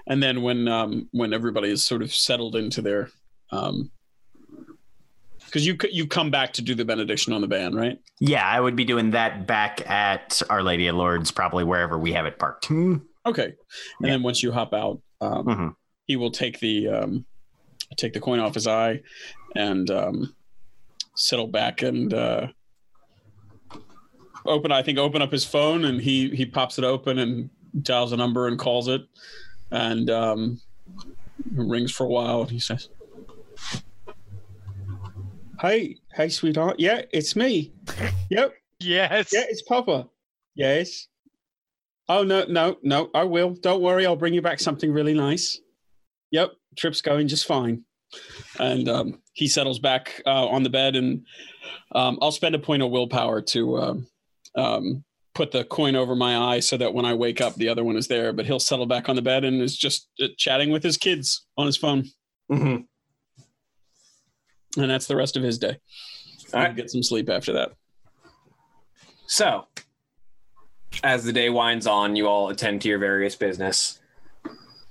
and 0.07 0.23
then 0.23 0.42
when 0.42 0.66
um, 0.68 1.08
when 1.12 1.33
everybody 1.33 1.70
is 1.70 1.84
sort 1.84 2.02
of 2.02 2.12
settled 2.12 2.57
into 2.57 2.83
their, 2.83 3.10
um, 3.52 3.91
because 5.47 5.66
you 5.66 5.76
c- 5.81 5.91
you 5.92 6.07
come 6.07 6.31
back 6.31 6.52
to 6.55 6.62
do 6.62 6.74
the 6.74 6.84
benediction 6.84 7.33
on 7.33 7.41
the 7.41 7.47
band, 7.47 7.74
right? 7.76 7.99
Yeah, 8.18 8.44
I 8.47 8.60
would 8.60 8.76
be 8.76 8.84
doing 8.84 9.10
that 9.12 9.47
back 9.47 9.89
at 9.89 10.41
Our 10.50 10.62
Lady 10.62 10.86
of 10.89 10.97
Lourdes, 10.97 11.31
probably 11.31 11.65
wherever 11.65 11.99
we 11.99 12.12
have 12.12 12.26
it 12.26 12.39
parked. 12.39 12.68
Okay. 12.70 13.00
And 13.26 13.55
Yeah. 14.00 14.10
then 14.10 14.23
once 14.23 14.42
you 14.42 14.52
hop 14.52 14.74
out, 14.74 15.00
um, 15.20 15.44
Mhm. 15.47 15.74
he 16.07 16.16
will 16.16 16.31
take 16.31 16.58
the 16.60 16.89
um, 16.89 17.24
take 17.97 18.12
the 18.12 18.20
coin 18.20 18.39
off 18.40 18.55
his 18.55 18.66
eye 18.66 19.00
and 19.56 19.90
um, 19.90 20.34
settle 21.16 21.47
back 21.47 21.82
and 21.82 22.12
uh, 22.14 22.47
open. 24.47 24.73
I 24.73 24.82
think 24.82 24.98
open 24.98 25.23
up 25.23 25.32
his 25.32 25.44
phone 25.44 25.84
and 25.84 26.00
he 26.00 26.31
he 26.31 26.47
pops 26.47 26.78
it 26.78 26.84
open 26.84 27.18
and 27.18 27.50
dials 27.82 28.12
a 28.12 28.16
number 28.16 28.47
and 28.48 28.58
calls 28.58 28.89
it 28.89 29.02
and 29.70 30.08
um, 30.10 30.60
rings 31.52 31.90
for 31.92 32.05
a 32.05 32.08
while. 32.08 32.42
And 32.42 32.50
he 32.50 32.58
says, 32.60 32.89
"Hey, 35.60 35.97
hey, 36.14 36.28
sweetheart. 36.28 36.76
Yeah, 36.78 37.02
it's 37.12 37.36
me. 37.36 37.73
Yep, 38.31 38.55
Yes. 38.81 39.31
yeah, 39.32 39.44
it's 39.48 39.62
Papa. 39.62 40.08
Yes. 40.55 41.08
Oh 42.08 42.23
no, 42.24 42.44
no, 42.48 42.78
no, 42.82 43.10
I 43.14 43.23
will. 43.24 43.50
Don't 43.50 43.81
worry, 43.82 44.06
I'll 44.06 44.16
bring 44.16 44.34
you 44.34 44.42
back 44.42 44.60
something 44.60 44.90
really 44.92 45.14
nice. 45.14 45.60
Yep, 46.31 46.53
trip's 46.77 47.01
going 47.03 47.28
just 47.28 47.47
fine. 47.47 47.85
And 48.61 48.89
um, 48.89 49.23
he 49.33 49.49
settles 49.49 49.78
back 49.78 50.23
uh, 50.27 50.47
on 50.47 50.62
the 50.62 50.70
bed, 50.70 50.94
and 50.97 51.25
um, 51.94 52.19
I'll 52.23 52.31
spend 52.33 52.55
a 52.55 52.59
point 52.59 52.83
of 52.83 52.91
willpower 52.91 53.41
to 53.43 53.78
um, 53.78 54.07
um, 54.57 55.05
put 55.35 55.51
the 55.51 55.65
coin 55.65 55.97
over 55.97 56.15
my 56.15 56.36
eye 56.55 56.61
so 56.61 56.77
that 56.77 56.94
when 56.94 57.05
I 57.05 57.15
wake 57.15 57.41
up, 57.41 57.55
the 57.57 57.69
other 57.69 57.83
one 57.83 57.97
is 57.97 58.07
there. 58.07 58.33
But 58.33 58.47
he'll 58.47 58.61
settle 58.61 58.86
back 58.86 59.09
on 59.09 59.17
the 59.17 59.23
bed 59.23 59.44
and 59.44 59.61
is 59.61 59.77
just 59.77 60.09
uh, 60.23 60.28
chatting 60.39 60.70
with 60.70 60.83
his 60.85 60.97
kids 60.97 61.44
on 61.57 61.67
his 61.67 61.77
phone, 61.77 62.05
Mm-hmm. 62.53 62.83
and 64.81 64.91
that's 64.91 65.07
the 65.07 65.17
rest 65.17 65.36
of 65.36 65.43
his 65.43 65.59
day. 65.59 65.77
All 66.53 66.61
right. 66.61 66.77
get 66.77 66.91
some 66.91 67.03
sleep 67.03 67.28
after 67.31 67.53
that. 67.55 67.73
So, 69.27 69.67
as 71.03 71.25
the 71.25 71.33
day 71.33 71.51
winds 71.51 71.86
on, 71.86 72.15
you 72.15 72.28
all 72.28 72.51
attend 72.51 72.83
to 72.83 72.89
your 72.89 72.99
various 72.99 73.35
business, 73.35 73.99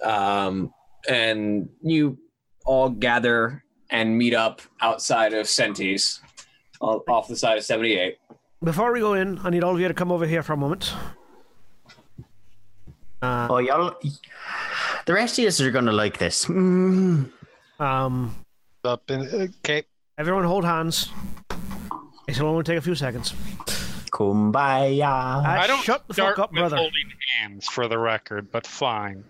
um, 0.03 0.73
and 1.09 1.69
you 1.81 2.17
all 2.65 2.89
gather 2.89 3.63
and 3.89 4.17
meet 4.17 4.33
up 4.33 4.61
outside 4.81 5.33
of 5.33 5.45
Sentis, 5.45 6.19
off 6.81 7.27
the 7.27 7.35
side 7.35 7.57
of 7.57 7.63
seventy-eight. 7.63 8.17
Before 8.63 8.91
we 8.93 8.99
go 9.01 9.13
in, 9.13 9.39
I 9.43 9.49
need 9.49 9.63
all 9.63 9.73
of 9.75 9.79
you 9.81 9.87
to 9.87 9.93
come 9.93 10.11
over 10.11 10.25
here 10.25 10.41
for 10.43 10.53
a 10.53 10.57
moment. 10.57 10.93
Uh, 13.21 13.47
Oh, 13.49 13.57
y'all. 13.57 13.95
The 15.05 15.13
rest 15.13 15.37
of 15.39 15.45
us 15.45 15.59
are 15.61 15.71
going 15.71 15.85
to 15.85 15.91
like 15.91 16.17
this. 16.17 16.45
Mm. 16.45 17.29
um, 17.79 18.35
Up 18.85 19.09
in, 19.11 19.49
okay. 19.59 19.83
everyone 20.17 20.43
hold 20.45 20.63
hands. 20.65 21.09
It'll 22.27 22.47
only 22.47 22.63
take 22.63 22.77
a 22.77 22.81
few 22.81 22.95
seconds. 22.95 23.33
Kumbaya. 24.11 25.03
Ah, 25.05 25.59
I 25.61 25.67
don't 25.67 25.81
shut 25.83 26.07
the 26.07 26.13
start 26.13 26.35
fuck 26.37 26.43
up, 26.45 26.51
with 26.51 26.59
brother. 26.59 26.77
holding 26.77 27.11
hands 27.39 27.67
for 27.67 27.87
the 27.87 27.97
record, 27.97 28.49
but 28.51 28.65
fine. 28.65 29.23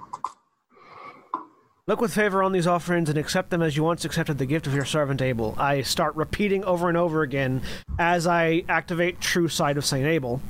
Look 1.85 1.99
with 1.99 2.13
favor 2.13 2.41
on 2.41 2.53
these 2.53 2.65
offerings 2.65 3.09
and 3.09 3.17
accept 3.17 3.49
them 3.49 3.61
as 3.61 3.75
you 3.75 3.83
once 3.83 4.05
accepted 4.05 4.37
the 4.37 4.45
gift 4.45 4.67
of 4.67 4.73
your 4.73 4.85
servant 4.85 5.21
Abel. 5.21 5.53
I 5.57 5.81
start 5.81 6.15
repeating 6.15 6.63
over 6.63 6.87
and 6.87 6.97
over 6.97 7.23
again 7.23 7.61
as 7.99 8.25
I 8.25 8.63
activate 8.69 9.19
True 9.19 9.49
Sight 9.49 9.77
of 9.77 9.83
Saint 9.83 10.05
Abel. 10.07 10.41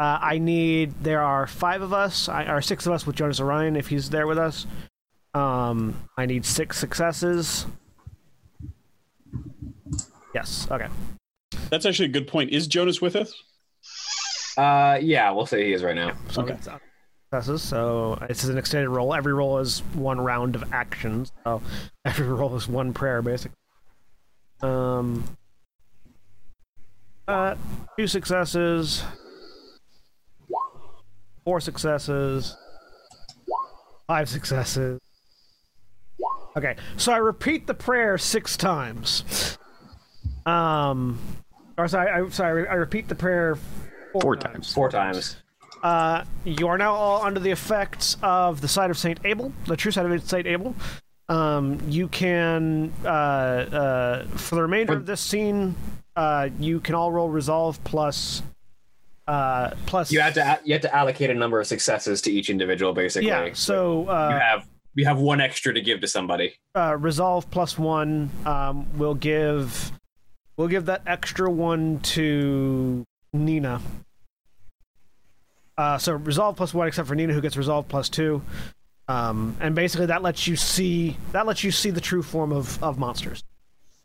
Uh, 0.00 0.18
I 0.20 0.38
need. 0.38 0.94
There 1.00 1.22
are 1.22 1.46
five 1.46 1.80
of 1.80 1.92
us, 1.92 2.28
I, 2.28 2.44
or 2.50 2.60
six 2.60 2.86
of 2.86 2.92
us 2.92 3.06
with 3.06 3.14
Jonas 3.14 3.40
Orion 3.40 3.76
if 3.76 3.86
he's 3.86 4.10
there 4.10 4.26
with 4.26 4.36
us. 4.36 4.66
Um, 5.32 6.08
I 6.18 6.26
need 6.26 6.44
six 6.44 6.76
successes. 6.76 7.66
Yes. 10.34 10.66
Okay. 10.68 10.88
That's 11.70 11.86
actually 11.86 12.06
a 12.06 12.12
good 12.12 12.26
point. 12.26 12.50
Is 12.50 12.66
Jonas 12.66 13.00
with 13.00 13.14
us? 13.14 13.32
Uh, 14.58 14.98
yeah, 15.00 15.30
we'll 15.30 15.46
say 15.46 15.66
he 15.66 15.72
is 15.72 15.84
right 15.84 15.94
now. 15.94 16.16
So 16.30 16.42
Okay. 16.42 16.56
It's, 17.32 17.48
successes. 17.48 17.62
So 17.62 18.18
this 18.28 18.44
is 18.44 18.50
an 18.50 18.58
extended 18.58 18.88
roll. 18.88 19.14
Every 19.14 19.34
roll 19.34 19.58
is 19.58 19.80
one 19.94 20.20
round 20.20 20.54
of 20.54 20.72
actions. 20.72 21.32
So 21.44 21.60
every 22.04 22.28
roll 22.28 22.54
is 22.56 22.68
one 22.68 22.92
prayer, 22.92 23.22
basically. 23.22 23.56
Um. 24.62 25.24
Uh, 27.28 27.56
two 27.98 28.06
successes. 28.06 29.02
Four 31.44 31.60
successes. 31.60 32.56
Five 34.06 34.28
successes. 34.28 35.00
Okay, 36.56 36.76
so 36.96 37.12
I 37.12 37.18
repeat 37.18 37.66
the 37.66 37.74
prayer 37.74 38.16
six 38.16 38.56
times. 38.56 39.58
Um, 40.46 41.18
or 41.76 41.88
sorry, 41.88 42.10
I, 42.10 42.28
sorry, 42.30 42.68
I 42.68 42.74
repeat 42.74 43.08
the 43.08 43.14
prayer 43.14 43.56
four, 44.12 44.22
Four 44.22 44.36
times. 44.36 44.72
Four 44.72 44.90
times. 44.90 45.36
Uh, 45.82 46.24
you 46.44 46.68
are 46.68 46.78
now 46.78 46.94
all 46.94 47.22
under 47.22 47.38
the 47.40 47.50
effects 47.50 48.16
of 48.22 48.60
the 48.60 48.68
sight 48.68 48.90
of 48.90 48.98
Saint 48.98 49.18
Abel, 49.24 49.52
the 49.66 49.76
true 49.76 49.92
sight 49.92 50.06
of 50.06 50.28
Saint 50.28 50.46
Abel. 50.46 50.74
Um, 51.28 51.80
you 51.88 52.08
can, 52.08 52.92
uh, 53.04 53.08
uh, 53.08 54.24
for 54.36 54.54
the 54.54 54.62
remainder 54.62 54.94
of 54.94 55.06
this 55.06 55.20
scene, 55.20 55.74
uh, 56.14 56.48
you 56.58 56.80
can 56.80 56.94
all 56.94 57.10
roll 57.12 57.28
resolve 57.28 57.82
plus, 57.84 58.42
uh, 59.26 59.70
plus. 59.86 60.12
You 60.12 60.20
have 60.20 60.34
to 60.34 60.60
you 60.64 60.72
have 60.74 60.82
to 60.82 60.94
allocate 60.94 61.30
a 61.30 61.34
number 61.34 61.60
of 61.60 61.66
successes 61.66 62.22
to 62.22 62.32
each 62.32 62.48
individual, 62.48 62.92
basically. 62.92 63.28
Yeah. 63.28 63.50
So 63.54 64.02
you 64.02 64.08
uh, 64.08 64.38
have 64.38 64.66
you 64.94 65.04
have 65.04 65.18
one 65.18 65.40
extra 65.40 65.74
to 65.74 65.80
give 65.80 66.00
to 66.00 66.08
somebody. 66.08 66.54
uh, 66.74 66.96
resolve 66.98 67.50
plus 67.50 67.78
one 67.78 68.30
um, 68.46 68.86
will 68.98 69.14
give, 69.14 69.92
we'll 70.56 70.68
give 70.68 70.86
that 70.86 71.02
extra 71.06 71.50
one 71.50 72.00
to 72.00 73.04
Nina. 73.32 73.80
Uh, 75.78 75.98
so 75.98 76.12
resolve 76.14 76.56
plus 76.56 76.72
one, 76.72 76.88
except 76.88 77.06
for 77.08 77.14
Nina, 77.14 77.32
who 77.32 77.40
gets 77.40 77.56
resolve 77.56 77.86
plus 77.88 78.08
two, 78.08 78.42
um, 79.08 79.56
and 79.60 79.74
basically 79.74 80.06
that 80.06 80.22
lets 80.22 80.46
you 80.46 80.56
see 80.56 81.16
that 81.32 81.46
lets 81.46 81.62
you 81.62 81.70
see 81.70 81.90
the 81.90 82.00
true 82.00 82.22
form 82.22 82.52
of, 82.52 82.82
of 82.82 82.98
monsters. 82.98 83.42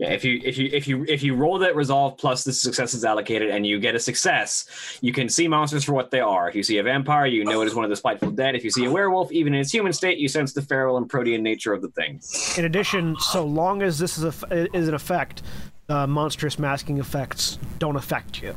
Yeah, 0.02 0.10
if 0.14 0.26
you 0.26 0.42
if 0.44 0.58
you 0.58 0.68
if 0.74 0.88
you 0.88 1.06
if 1.08 1.22
you 1.22 1.36
roll 1.36 1.60
that 1.60 1.76
resolve 1.76 2.18
plus 2.18 2.44
the 2.44 2.52
successes 2.52 3.06
allocated 3.06 3.52
and 3.52 3.68
you 3.68 3.80
get 3.80 3.94
a 3.94 4.00
success, 4.00 4.98
you 5.00 5.14
can 5.14 5.30
see 5.30 5.48
monsters 5.48 5.84
for 5.84 5.94
what 5.94 6.10
they 6.10 6.20
are. 6.20 6.50
If 6.50 6.56
you 6.56 6.64
see 6.64 6.80
a 6.80 6.84
vampire, 6.84 7.28
you 7.28 7.46
know 7.46 7.62
it 7.62 7.68
is 7.68 7.76
one 7.76 7.86
of 7.86 7.92
the 7.92 7.96
spiteful 7.96 8.32
dead. 8.32 8.56
If 8.56 8.64
you 8.64 8.72
see 8.72 8.86
a 8.86 8.92
werewolf, 8.92 9.32
even 9.32 9.54
in 9.54 9.62
its 9.62 9.72
human 9.72 9.94
state, 9.94 10.18
you 10.18 10.28
sense 10.28 10.54
the 10.54 10.64
feral 10.64 10.98
and 10.98 11.08
protean 11.08 11.44
nature 11.44 11.72
of 11.72 11.84
the 11.84 11.90
thing. 11.90 12.20
In 12.58 12.66
addition, 12.66 13.16
so 13.20 13.46
long 13.46 13.84
as 13.84 14.00
this 14.00 14.18
is 14.18 14.24
a 14.24 14.76
is 14.76 14.88
an 14.88 14.96
effect, 14.96 15.44
uh, 15.88 16.08
monstrous 16.08 16.58
masking 16.58 16.98
effects 16.98 17.60
don't 17.78 17.96
affect 17.96 18.42
you. 18.42 18.56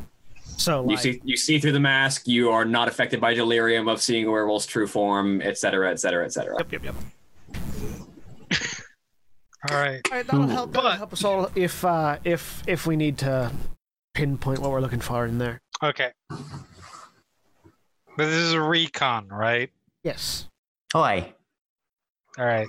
So 0.56 0.88
You 0.88 0.96
see 0.96 1.20
you 1.24 1.36
see 1.36 1.58
through 1.58 1.72
the 1.72 1.80
mask. 1.80 2.26
You 2.26 2.50
are 2.50 2.64
not 2.64 2.88
affected 2.88 3.20
by 3.20 3.34
delirium 3.34 3.88
of 3.88 4.00
seeing 4.00 4.26
a 4.26 4.30
werewolf's 4.30 4.66
true 4.66 4.86
form, 4.86 5.42
etc., 5.42 5.90
etc., 5.90 6.24
etc. 6.24 6.56
yep, 6.58 6.72
yep, 6.72 6.84
yep. 6.84 6.94
All 9.70 9.78
right. 9.80 10.00
All 10.10 10.16
right, 10.18 10.26
that'll 10.26 10.46
help. 10.46 10.72
That'll 10.72 10.90
But- 10.90 10.98
help 10.98 11.12
us 11.12 11.24
all 11.24 11.50
if 11.54 11.84
uh, 11.84 12.18
if 12.24 12.62
if 12.66 12.86
we 12.86 12.96
need 12.96 13.18
to 13.18 13.50
pinpoint 14.14 14.60
what 14.60 14.70
we're 14.70 14.80
looking 14.80 15.00
for 15.00 15.26
in 15.26 15.38
there. 15.38 15.60
Okay. 15.82 16.12
But 16.28 18.26
this 18.26 18.34
is 18.34 18.52
a 18.52 18.60
recon, 18.60 19.28
right? 19.28 19.70
Yes. 20.04 20.46
Oi. 20.94 21.32
All 22.38 22.44
right. 22.44 22.68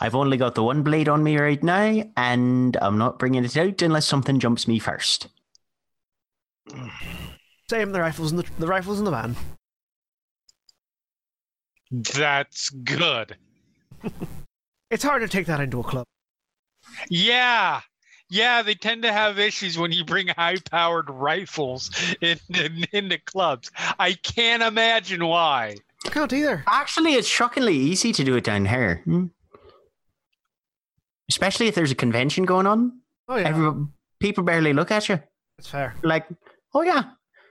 I've 0.00 0.14
only 0.14 0.36
got 0.36 0.54
the 0.54 0.62
one 0.62 0.82
blade 0.82 1.08
on 1.08 1.22
me 1.22 1.36
right 1.38 1.62
now, 1.62 2.02
and 2.16 2.76
I'm 2.80 2.96
not 2.98 3.18
bringing 3.18 3.44
it 3.44 3.56
out 3.56 3.82
unless 3.82 4.06
something 4.06 4.38
jumps 4.40 4.66
me 4.66 4.78
first. 4.78 5.28
Same. 7.70 7.92
The 7.92 8.00
rifles 8.00 8.30
in 8.32 8.36
the 8.38 8.46
the 8.58 8.66
rifles 8.66 8.98
in 8.98 9.04
the 9.04 9.10
van. 9.10 9.36
That's 11.90 12.70
good. 12.70 13.36
It's 14.90 15.02
hard 15.02 15.22
to 15.22 15.28
take 15.28 15.46
that 15.46 15.58
into 15.58 15.80
a 15.80 15.82
club. 15.82 16.04
Yeah. 17.10 17.80
Yeah, 18.30 18.62
they 18.62 18.74
tend 18.74 19.02
to 19.02 19.12
have 19.12 19.40
issues 19.40 19.76
when 19.76 19.90
you 19.90 20.04
bring 20.04 20.28
high-powered 20.28 21.10
rifles 21.10 21.90
into, 22.20 22.70
into 22.92 23.18
clubs. 23.18 23.72
I 23.98 24.12
can't 24.12 24.62
imagine 24.62 25.26
why. 25.26 25.76
I 26.06 26.08
can't 26.10 26.32
either. 26.32 26.62
Actually, 26.68 27.14
it's 27.14 27.26
shockingly 27.26 27.74
easy 27.74 28.12
to 28.12 28.22
do 28.22 28.36
it 28.36 28.44
down 28.44 28.66
here. 28.66 29.00
Hmm. 29.04 29.26
Especially 31.28 31.66
if 31.66 31.74
there's 31.74 31.90
a 31.90 31.96
convention 31.96 32.44
going 32.44 32.66
on. 32.68 33.00
Oh 33.26 33.34
yeah, 33.34 33.48
Every, 33.48 33.86
people 34.20 34.44
barely 34.44 34.72
look 34.72 34.92
at 34.92 35.08
you. 35.08 35.20
that's 35.58 35.70
fair. 35.70 35.96
Like, 36.04 36.26
oh 36.74 36.82
yeah. 36.82 37.04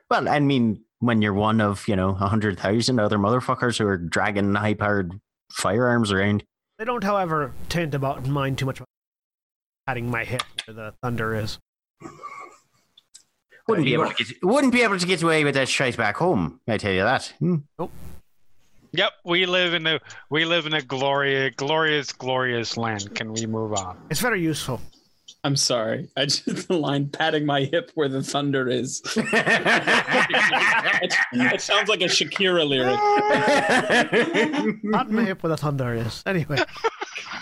Well, 0.10 0.30
I 0.30 0.40
mean, 0.40 0.84
when 1.00 1.22
you're 1.22 1.34
one 1.34 1.62
of, 1.62 1.88
you 1.88 1.96
know, 1.96 2.10
a 2.10 2.28
hundred 2.28 2.60
thousand 2.60 3.00
other 3.00 3.18
motherfuckers 3.18 3.78
who 3.78 3.86
are 3.88 3.98
dragging 3.98 4.56
high 4.56 4.74
powered 4.74 5.20
firearms 5.52 6.12
around. 6.12 6.44
They 6.78 6.86
don't, 6.86 7.04
however, 7.04 7.54
tend 7.70 7.92
to 7.92 7.98
about 7.98 8.26
mind 8.28 8.58
too 8.58 8.66
much 8.66 8.80
about 8.80 8.88
patting 9.88 10.10
my 10.10 10.24
hip 10.24 10.44
where 10.66 10.76
the 10.76 10.94
thunder 11.02 11.36
is. 11.36 11.60
Wouldn't 13.68 13.86
be 13.86 13.94
able 13.94 14.10
to 14.10 14.24
get 14.24 14.44
wouldn't 14.44 14.74
be 14.74 14.82
able 14.82 15.00
to 15.00 15.08
get 15.08 15.24
away 15.24 15.46
with 15.46 15.56
that 15.56 15.70
shite 15.70 15.96
back 15.96 16.18
home. 16.18 16.60
I 16.68 16.78
tell 16.78 16.92
you 16.92 17.04
that. 17.04 17.34
Hmm. 17.40 17.56
Yep, 18.92 19.12
we 19.24 19.46
live 19.46 19.74
in 19.74 19.88
a 19.88 20.02
we 20.30 20.44
live 20.44 20.66
in 20.66 20.74
a 20.74 20.82
glorious, 20.82 21.54
glorious, 21.56 22.12
glorious 22.12 22.76
land. 22.76 23.16
Can 23.16 23.32
we 23.32 23.46
move 23.46 23.74
on? 23.74 23.98
It's 24.10 24.20
very 24.20 24.42
useful. 24.42 24.82
I'm 25.46 25.58
sorry. 25.58 26.08
I 26.16 26.26
just 26.26 26.46
the 26.68 26.78
line 26.78 27.10
patting 27.10 27.46
my 27.46 27.66
hip 27.66 27.92
where 27.96 28.08
the 28.08 28.24
thunder 28.24 28.70
is. 28.70 29.02
it, 29.18 29.26
it 31.34 31.62
sounds 31.62 31.90
like 31.90 32.02
a 32.02 32.06
Shakira 32.06 32.66
lyric. 32.66 32.98
Pat 34.94 35.12
my 35.12 35.26
hip 35.26 35.44
where 35.44 35.50
the 35.50 35.58
thunder 35.58 35.94
is. 35.94 36.24
Anyway, 36.26 36.58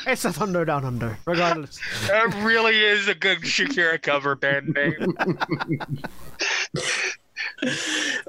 it's 0.07 0.23
the 0.23 0.33
thunder 0.33 0.65
down 0.65 0.83
under, 0.83 1.17
regardless. 1.27 1.79
That 2.07 2.33
really 2.43 2.83
is 2.83 3.07
a 3.07 3.15
good 3.15 3.39
Shakira 3.39 4.01
cover 4.01 4.35
band 4.35 4.73
name. 4.73 5.15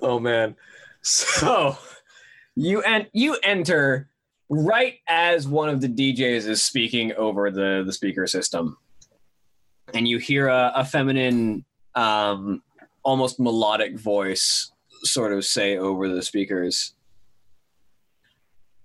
oh 0.03 0.19
man. 0.19 0.55
So 1.01 1.79
you 2.55 2.83
and 2.83 3.09
you 3.15 3.39
enter 3.43 4.11
right 4.51 4.99
as 5.09 5.49
one 5.49 5.71
of 5.71 5.81
the 5.81 5.89
DJs 5.89 6.47
is 6.47 6.63
speaking 6.63 7.15
over 7.15 7.51
the 7.51 7.83
the 7.87 7.93
speaker 7.93 8.27
system, 8.27 8.77
and 9.95 10.07
you 10.07 10.19
hear 10.19 10.49
a, 10.49 10.73
a 10.77 10.85
feminine, 10.85 11.65
um, 11.95 12.63
almost 13.03 13.41
melodic 13.41 13.99
voice 13.99 14.73
sort 15.05 15.33
of 15.33 15.45
say 15.45 15.77
over 15.77 16.09
the 16.09 16.23
speakers. 16.23 16.95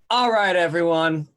All 0.10 0.32
right, 0.32 0.56
everyone. 0.56 1.28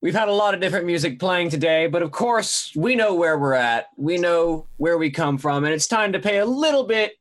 We've 0.00 0.14
had 0.14 0.28
a 0.28 0.32
lot 0.32 0.54
of 0.54 0.60
different 0.60 0.86
music 0.86 1.20
playing 1.20 1.50
today, 1.50 1.86
but 1.86 2.02
of 2.02 2.10
course, 2.10 2.72
we 2.74 2.96
know 2.96 3.14
where 3.14 3.38
we're 3.38 3.54
at. 3.54 3.86
We 3.96 4.18
know 4.18 4.66
where 4.76 4.98
we 4.98 5.10
come 5.10 5.38
from, 5.38 5.64
and 5.64 5.72
it's 5.72 5.86
time 5.86 6.12
to 6.12 6.18
pay 6.18 6.38
a 6.38 6.44
little 6.44 6.82
bit 6.82 7.12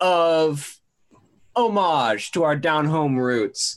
of 0.00 0.78
homage 1.54 2.32
to 2.32 2.42
our 2.42 2.56
down 2.56 2.86
home 2.86 3.16
roots. 3.16 3.76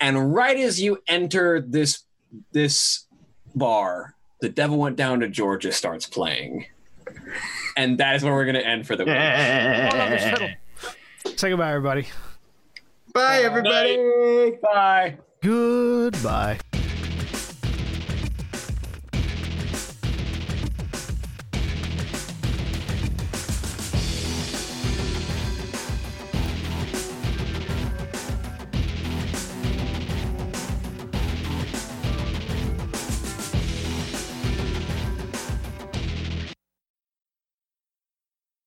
And 0.00 0.34
right 0.34 0.56
as 0.56 0.80
you 0.80 1.02
enter 1.08 1.60
this 1.60 2.04
this 2.52 3.06
bar, 3.54 4.14
the 4.40 4.48
devil 4.48 4.78
went 4.78 4.96
down 4.96 5.20
to 5.20 5.28
Georgia 5.28 5.72
starts 5.72 6.06
playing. 6.06 6.66
And 7.76 7.98
that 7.98 8.16
is 8.16 8.22
where 8.22 8.32
we're 8.34 8.46
gonna 8.46 8.58
end 8.58 8.86
for 8.86 8.96
the 8.96 9.04
week. 9.04 9.14
One 9.14 10.00
on 10.00 10.10
this 10.10 10.24
fiddle. 10.24 10.48
Say 11.36 11.50
goodbye, 11.50 11.70
everybody. 11.70 12.06
Bye, 13.12 13.42
everybody. 13.42 14.56
Bye. 14.62 15.16
Goodbye. 15.42 16.58